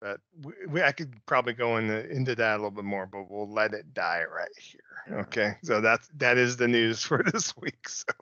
But 0.00 0.20
we, 0.42 0.52
we, 0.68 0.82
I 0.82 0.92
could 0.92 1.14
probably 1.26 1.52
go 1.52 1.76
into 1.76 2.08
into 2.10 2.34
that 2.34 2.54
a 2.54 2.56
little 2.56 2.70
bit 2.70 2.84
more, 2.84 3.06
but 3.06 3.30
we'll 3.30 3.50
let 3.50 3.74
it 3.74 3.92
die 3.92 4.22
right 4.34 4.48
here. 4.58 5.18
Okay, 5.20 5.56
so 5.62 5.80
that's 5.80 6.08
that 6.16 6.38
is 6.38 6.56
the 6.56 6.68
news 6.68 7.02
for 7.04 7.22
this 7.22 7.56
week. 7.56 7.88
So. 7.88 8.12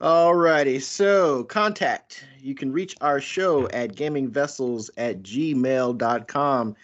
Alrighty, 0.00 0.80
so 0.80 1.42
contact. 1.44 2.24
You 2.38 2.54
can 2.54 2.70
reach 2.70 2.94
our 3.00 3.20
show 3.20 3.68
at 3.70 3.96
gamingvessels 3.96 4.90
at 4.96 5.22
gmail.com. 5.22 6.76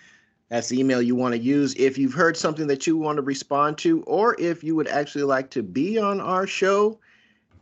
That's 0.49 0.69
the 0.69 0.79
email 0.79 1.01
you 1.01 1.17
want 1.17 1.35
to 1.35 1.41
use. 1.41 1.75
If 1.75 1.97
you've 1.99 2.13
heard 2.13 2.37
something 2.37 2.67
that 2.67 2.87
you 2.87 2.97
want 2.97 3.17
to 3.17 3.23
respond 3.23 3.79
to, 3.79 4.03
or 4.03 4.39
if 4.39 4.63
you 4.63 4.77
would 4.77 4.89
actually 4.89 5.25
like 5.25 5.51
to 5.51 5.63
be 5.63 5.99
on 5.99 6.21
our 6.21 6.47
show 6.47 6.99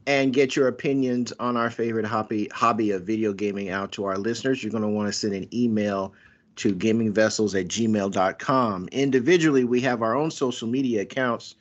and 0.06 0.32
get 0.32 0.56
your 0.56 0.68
opinions 0.68 1.32
on 1.38 1.56
our 1.56 1.70
favorite 1.70 2.04
hobby 2.04 2.48
hobby 2.52 2.90
of 2.90 3.04
video 3.04 3.32
gaming 3.32 3.70
out 3.70 3.92
to 3.92 4.04
our 4.04 4.18
listeners, 4.18 4.62
you're 4.62 4.72
going 4.72 4.82
to 4.82 4.88
want 4.88 5.09
to 5.09 5.12
send 5.12 5.32
an 5.32 5.48
email 5.54 6.12
to 6.56 6.74
gamingvessels 6.74 7.59
at 7.59 7.68
gmail.com. 7.68 8.88
Individually, 8.92 9.64
we 9.64 9.80
have 9.80 10.02
our 10.02 10.14
own 10.14 10.30
social 10.30 10.68
media 10.68 11.02
accounts. 11.02 11.54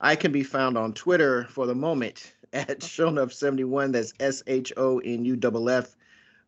I 0.00 0.16
can 0.16 0.32
be 0.32 0.42
found 0.42 0.76
on 0.76 0.94
Twitter 0.94 1.44
for 1.44 1.66
the 1.66 1.74
moment 1.74 2.32
at 2.52 2.80
Shonuff71. 2.80 3.92
That's 3.92 4.14
S 4.20 4.42
H 4.46 4.72
O 4.76 4.98
N 5.00 5.24
U 5.24 5.38
F 5.42 5.68
F 5.68 5.95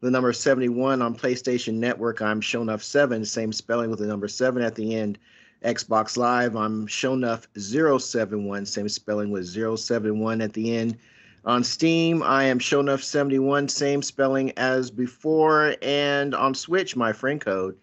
the 0.01 0.11
number 0.11 0.33
71 0.33 1.03
on 1.03 1.15
PlayStation 1.17 1.75
Network. 1.75 2.23
I'm 2.23 2.41
Shonuff 2.41 2.83
7, 2.83 3.25
same 3.25 3.53
spelling 3.53 3.91
with 3.91 3.99
the 3.99 4.07
number 4.07 4.29
7 4.29 4.63
at 4.63 4.75
the 4.75 4.95
end. 4.95 5.19
Xbox 5.65 6.17
Live, 6.17 6.55
I'm 6.55 6.87
Shonuff 6.87 7.47
071, 7.57 8.65
same 8.65 8.89
spelling 8.89 9.31
with 9.31 9.47
071 9.47 10.41
at 10.41 10.53
the 10.53 10.77
end. 10.77 10.97
On 11.45 11.65
Steam, 11.65 12.23
I 12.23 12.45
am 12.45 12.61
Shonuff 12.61 13.03
71, 13.03 13.69
same 13.69 14.03
spelling 14.03 14.53
as 14.57 14.91
before. 14.91 15.75
And 15.83 16.35
on 16.35 16.55
Switch, 16.55 16.95
my 16.95 17.13
friend 17.13 17.41
code 17.41 17.77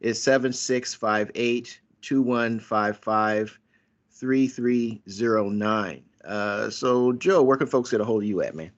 is 0.00 0.22
7658 0.22 1.80
2155 2.00 3.58
3309. 4.10 6.02
Uh, 6.24 6.70
so, 6.70 7.12
Joe, 7.12 7.42
where 7.42 7.56
can 7.56 7.66
folks 7.66 7.90
get 7.90 8.00
a 8.00 8.04
hold 8.04 8.22
of 8.22 8.28
you 8.28 8.40
at, 8.42 8.54
man? 8.54 8.70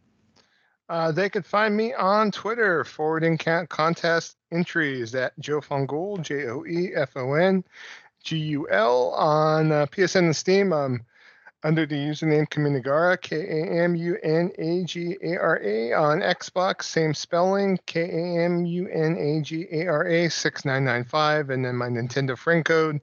Uh, 0.91 1.13
they 1.13 1.31
could 1.31 1.47
find 1.47 1.77
me 1.77 1.95
on 1.95 2.33
Twitter, 2.33 2.83
forwarding 2.83 3.39
contest 3.39 4.37
entries 4.51 5.15
at 5.15 5.39
Joe 5.39 5.61
Fongul, 5.61 6.21
J 6.21 6.49
O 6.49 6.65
E 6.67 6.91
F 6.97 7.17
O 7.17 7.35
N 7.35 7.63
G 8.25 8.37
U 8.39 8.69
L, 8.69 9.11
on 9.11 9.71
uh, 9.71 9.87
PSN 9.87 10.19
and 10.19 10.37
Steam. 10.37 10.73
Um, 10.73 11.03
under 11.63 11.87
the 11.87 11.95
username 11.95 12.49
Kamunagara, 12.49 13.21
K 13.21 13.37
A 13.37 13.85
M 13.85 13.95
U 13.95 14.17
N 14.25 14.51
A 14.59 14.83
G 14.83 15.17
A 15.23 15.37
R 15.37 15.61
A. 15.63 15.93
On 15.93 16.19
Xbox, 16.19 16.85
same 16.85 17.15
spelling, 17.15 17.79
K 17.87 18.01
A 18.03 18.45
M 18.45 18.65
U 18.67 18.89
N 18.89 19.17
A 19.17 19.43
G 19.43 19.69
A 19.71 19.87
R 19.87 20.09
A 20.09 20.29
6995. 20.29 21.51
And 21.51 21.65
then 21.65 21.77
my 21.77 21.89
Nintendo 21.89 22.37
friend 22.37 22.65
code, 22.65 23.01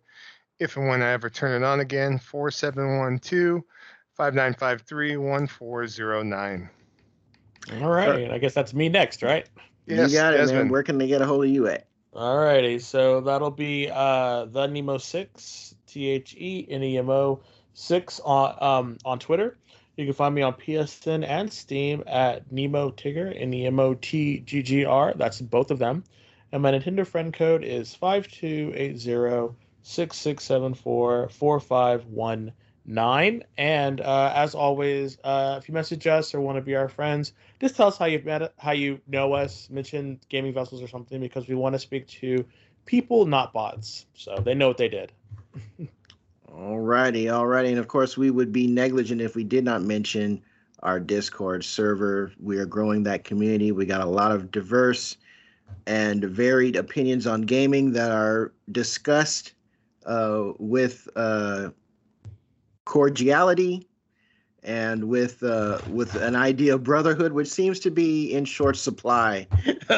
if 0.60 0.76
and 0.76 0.90
when 0.90 1.02
I 1.02 1.12
ever 1.12 1.30
turn 1.30 1.62
it 1.62 1.66
on 1.66 1.80
again, 1.80 2.20
4712 2.20 3.62
5953 4.18 5.16
1409. 5.16 6.70
All 7.82 7.90
right. 7.90 8.32
I 8.32 8.38
guess 8.38 8.54
that's 8.54 8.74
me 8.74 8.90
next, 8.90 9.24
right? 9.24 9.48
Yes, 9.86 10.12
you 10.12 10.18
got 10.18 10.34
it, 10.34 10.38
Desmond. 10.38 10.66
man. 10.66 10.72
Where 10.72 10.84
can 10.84 10.98
they 10.98 11.08
get 11.08 11.22
a 11.22 11.26
hold 11.26 11.46
of 11.46 11.50
you 11.50 11.68
at? 11.68 11.88
All 12.14 12.38
righty. 12.38 12.80
So 12.80 13.22
that'll 13.22 13.52
be 13.52 13.90
uh, 13.94 14.46
the 14.46 14.68
Nemo 14.68 14.98
six 14.98 15.76
T 15.86 16.08
H 16.08 16.36
E 16.38 16.66
N 16.70 16.84
E 16.84 16.98
M 16.98 17.10
O 17.10 17.42
six 17.74 18.20
on 18.22 18.56
um 18.62 18.98
on 19.06 19.20
Twitter. 19.20 19.58
You 19.98 20.06
can 20.06 20.14
find 20.14 20.36
me 20.36 20.42
on 20.42 20.54
PSN 20.54 21.28
and 21.28 21.52
Steam 21.52 22.04
at 22.08 22.52
Nemo 22.52 22.92
Tigger 22.92 23.34
N 23.36 23.54
E 23.54 23.66
M 23.66 23.80
O 23.80 23.94
T 23.94 24.40
G 24.40 24.62
G 24.62 24.86
R. 24.86 25.14
That's 25.16 25.42
both 25.42 25.72
of 25.72 25.80
them. 25.80 26.04
And 26.52 26.64
my 26.64 26.72
Nintendo 26.72 27.06
friend 27.06 27.34
code 27.34 27.64
is 27.64 27.94
five 27.94 28.28
two 28.28 28.74
eight 28.76 28.98
zero 28.98 29.56
six 29.84 30.18
six 30.18 30.44
seven 30.44 30.74
four 30.74 31.30
four 31.30 31.60
five 31.60 32.06
one 32.06 32.52
nine. 32.88 33.44
And 33.58 34.02
uh, 34.02 34.32
as 34.34 34.56
always, 34.56 35.18
uh, 35.24 35.60
if 35.62 35.68
you 35.68 35.74
message 35.74 36.08
us 36.08 36.34
or 36.34 36.42
want 36.42 36.58
to 36.58 36.62
be 36.62 36.76
our 36.76 36.90
friends, 36.90 37.34
just 37.60 37.76
tell 37.76 37.88
us 37.88 37.98
how 37.98 38.06
you 38.06 38.22
met, 38.26 38.54
how 38.58 38.72
you 38.72 39.00
know 39.08 39.34
us. 39.34 39.70
Mention 39.70 40.20
gaming 40.30 40.54
vessels 40.54 40.82
or 40.82 40.88
something 40.88 41.20
because 41.20 41.48
we 41.48 41.56
want 41.56 41.74
to 41.74 41.80
speak 41.80 42.08
to 42.08 42.46
people, 42.86 43.26
not 43.26 43.54
bots. 43.54 44.06
So 44.16 44.38
they 44.44 44.56
know 44.56 44.70
what 44.70 44.78
they 44.78 44.88
did. 44.88 45.12
alrighty, 46.52 47.26
alrighty, 47.26 47.70
and 47.70 47.80
of 47.80 47.88
course 47.88 48.18
we 48.18 48.32
would 48.32 48.52
be 48.52 48.66
negligent 48.66 49.22
if 49.22 49.36
we 49.36 49.44
did 49.44 49.64
not 49.64 49.82
mention 49.84 50.42
our 50.84 51.00
Discord 51.00 51.64
server. 51.64 52.32
We 52.40 52.58
are 52.58 52.66
growing 52.66 53.04
that 53.04 53.24
community. 53.24 53.72
We 53.72 53.86
got 53.86 54.02
a 54.02 54.10
lot 54.10 54.32
of 54.32 54.52
diverse 54.52 55.18
and 55.86 56.24
varied 56.24 56.76
opinions 56.76 57.28
on 57.28 57.42
gaming 57.42 57.92
that 57.94 58.12
are 58.12 58.54
discussed 58.72 59.54
uh, 60.06 60.52
with 60.60 61.08
uh, 61.16 61.70
cordiality 62.88 63.86
and 64.64 65.04
with 65.04 65.44
uh, 65.44 65.80
with 65.90 66.16
an 66.16 66.36
idea 66.36 66.74
of 66.74 66.84
brotherhood, 66.84 67.34
which 67.34 67.50
seems 67.50 67.80
to 67.82 67.92
be 67.92 68.34
in 68.34 68.46
short 68.46 68.78
supply 68.78 69.46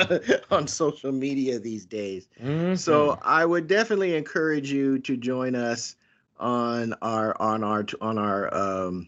on 0.51 0.67
social 0.67 1.11
media 1.11 1.59
these 1.59 1.85
days. 1.85 2.27
Mm-hmm. 2.41 2.75
So 2.75 3.19
I 3.21 3.45
would 3.45 3.67
definitely 3.67 4.15
encourage 4.15 4.71
you 4.71 4.99
to 4.99 5.15
join 5.15 5.55
us 5.55 5.95
on 6.39 6.93
our 7.01 7.39
on 7.39 7.63
our 7.63 7.85
on 8.01 8.17
our 8.17 8.53
um, 8.53 9.07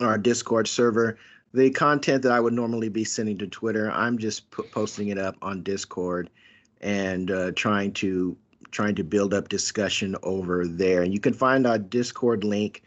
our 0.00 0.16
Discord 0.16 0.66
server. 0.66 1.18
The 1.52 1.70
content 1.70 2.22
that 2.22 2.32
I 2.32 2.40
would 2.40 2.52
normally 2.54 2.88
be 2.88 3.04
sending 3.04 3.38
to 3.38 3.46
Twitter, 3.46 3.90
I'm 3.90 4.18
just 4.18 4.50
p- 4.50 4.62
posting 4.70 5.08
it 5.08 5.18
up 5.18 5.36
on 5.40 5.62
Discord 5.62 6.30
and 6.80 7.30
uh, 7.30 7.52
trying 7.52 7.92
to 7.94 8.36
trying 8.70 8.94
to 8.96 9.04
build 9.04 9.34
up 9.34 9.48
discussion 9.48 10.16
over 10.22 10.66
there. 10.66 11.02
And 11.02 11.12
you 11.12 11.20
can 11.20 11.34
find 11.34 11.66
our 11.66 11.78
Discord 11.78 12.44
link 12.44 12.82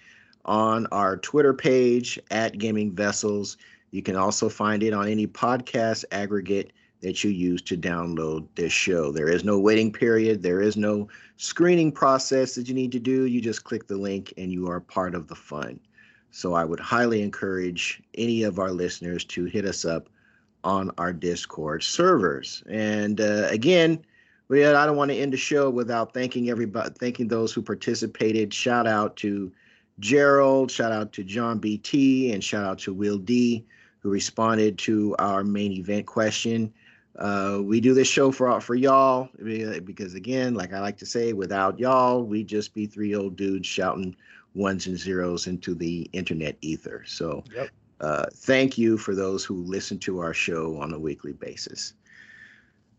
on 0.46 0.88
our 0.88 1.18
Twitter 1.18 1.54
page 1.54 2.20
at 2.32 2.58
Gaming 2.58 2.92
Vessels. 2.92 3.58
You 3.92 4.02
can 4.02 4.16
also 4.16 4.50
find 4.50 4.84
it 4.84 4.94
on 4.94 5.08
any 5.08 5.28
podcast 5.28 6.06
aggregate 6.12 6.74
that 7.02 7.24
you 7.24 7.32
use 7.32 7.62
to 7.64 7.78
download 7.78 8.48
this 8.56 8.72
show. 8.72 9.12
There 9.12 9.30
is 9.30 9.44
no 9.44 9.60
waiting 9.60 9.92
period, 9.92 10.44
there 10.44 10.62
is 10.62 10.78
no 10.78 11.08
screening 11.38 11.92
process 11.92 12.56
that 12.56 12.68
you 12.68 12.76
need 12.76 12.92
to 12.92 13.00
do. 13.00 13.26
You 13.26 13.42
just 13.42 13.64
click 13.64 13.88
the 13.88 13.98
link 13.98 14.34
and 14.38 14.52
you 14.52 14.70
are 14.70 14.80
part 14.80 15.16
of 15.16 15.28
the 15.28 15.36
fun. 15.36 15.80
So 16.30 16.54
I 16.54 16.64
would 16.64 16.80
highly 16.80 17.22
encourage 17.22 18.02
any 18.16 18.44
of 18.44 18.60
our 18.60 18.72
listeners 18.72 19.26
to 19.26 19.46
hit 19.46 19.66
us 19.66 19.84
up 19.84 20.08
on 20.64 20.92
our 20.98 21.12
Discord 21.12 21.84
servers. 21.84 22.64
And 22.70 23.20
uh, 23.20 23.48
again, 23.50 24.06
we, 24.52 24.66
I 24.66 24.86
don't 24.86 24.98
want 24.98 25.10
to 25.12 25.18
end 25.18 25.32
the 25.32 25.38
show 25.38 25.70
without 25.70 26.14
thanking 26.14 26.50
everybody, 26.50 26.94
thanking 27.00 27.30
those 27.30 27.54
who 27.54 27.62
participated. 27.62 28.54
Shout 28.54 28.86
out 28.86 29.16
to 29.18 29.50
Gerald, 30.00 30.70
shout 30.70 30.92
out 30.92 31.14
to 31.14 31.24
John 31.24 31.58
BT, 31.58 32.34
and 32.34 32.44
shout 32.44 32.66
out 32.66 32.78
to 32.80 32.94
Will 32.94 33.18
D, 33.18 33.66
who 34.00 34.10
responded 34.10 34.78
to 34.80 35.16
our 35.20 35.46
main 35.46 35.72
event 35.72 36.06
question. 36.06 36.74
Uh, 37.18 37.60
we 37.64 37.80
do 37.80 37.94
this 37.94 38.10
show 38.10 38.30
for 38.30 38.60
for 38.60 38.76
y'all 38.76 39.30
because, 39.86 40.16
again, 40.16 40.54
like 40.54 40.74
I 40.74 40.82
like 40.82 40.98
to 40.98 41.06
say, 41.06 41.32
without 41.32 41.80
y'all, 41.80 42.22
we 42.22 42.44
just 42.44 42.74
be 42.74 42.86
three 42.86 43.16
old 43.16 43.38
dudes 43.38 43.68
shouting 43.68 44.14
ones 44.54 44.86
and 44.86 44.98
zeros 44.98 45.48
into 45.48 45.74
the 45.74 46.10
internet 46.12 46.58
ether. 46.60 47.06
So, 47.08 47.46
yep. 47.56 47.70
uh, 48.02 48.26
thank 48.34 48.78
you 48.78 48.98
for 48.98 49.16
those 49.16 49.46
who 49.46 49.64
listen 49.64 49.98
to 50.00 50.20
our 50.20 50.34
show 50.34 50.76
on 50.82 50.92
a 50.92 51.00
weekly 51.00 51.32
basis. 51.32 51.94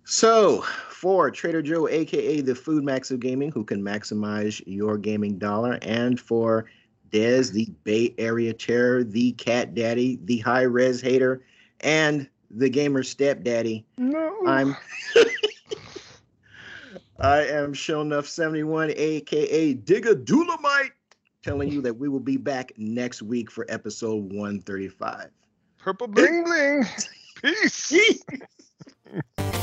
So, 0.04 0.62
for 0.88 1.30
Trader 1.30 1.62
Joe, 1.62 1.88
aka 1.88 2.40
the 2.40 2.54
Food 2.54 2.84
Max 2.84 3.10
of 3.10 3.20
Gaming, 3.20 3.50
who 3.50 3.64
can 3.64 3.82
maximize 3.82 4.62
your 4.66 4.98
gaming 4.98 5.38
dollar, 5.38 5.78
and 5.82 6.20
for 6.20 6.66
Dez, 7.10 7.52
the 7.52 7.66
Bay 7.84 8.14
Area 8.18 8.52
Terror, 8.52 9.04
the 9.04 9.32
Cat 9.32 9.74
Daddy, 9.74 10.18
the 10.24 10.38
High 10.38 10.62
Res 10.62 11.00
Hater, 11.00 11.44
and 11.80 12.28
the 12.50 12.68
Gamer 12.68 13.02
Stepdaddy. 13.02 13.84
No. 13.96 14.34
I'm 14.46 14.76
I 17.18 17.44
am 17.44 17.72
Shonuff71, 17.72 18.94
aka 18.96 19.74
Digger 19.74 20.14
Dulamite, 20.16 20.90
telling 21.42 21.70
you 21.70 21.80
that 21.82 21.96
we 21.96 22.08
will 22.08 22.20
be 22.20 22.36
back 22.36 22.72
next 22.76 23.22
week 23.22 23.50
for 23.50 23.64
episode 23.68 24.32
135. 24.32 25.30
Purple 25.78 26.08
bling 26.08 26.44
bling. 26.44 26.84
Peace. 27.42 28.24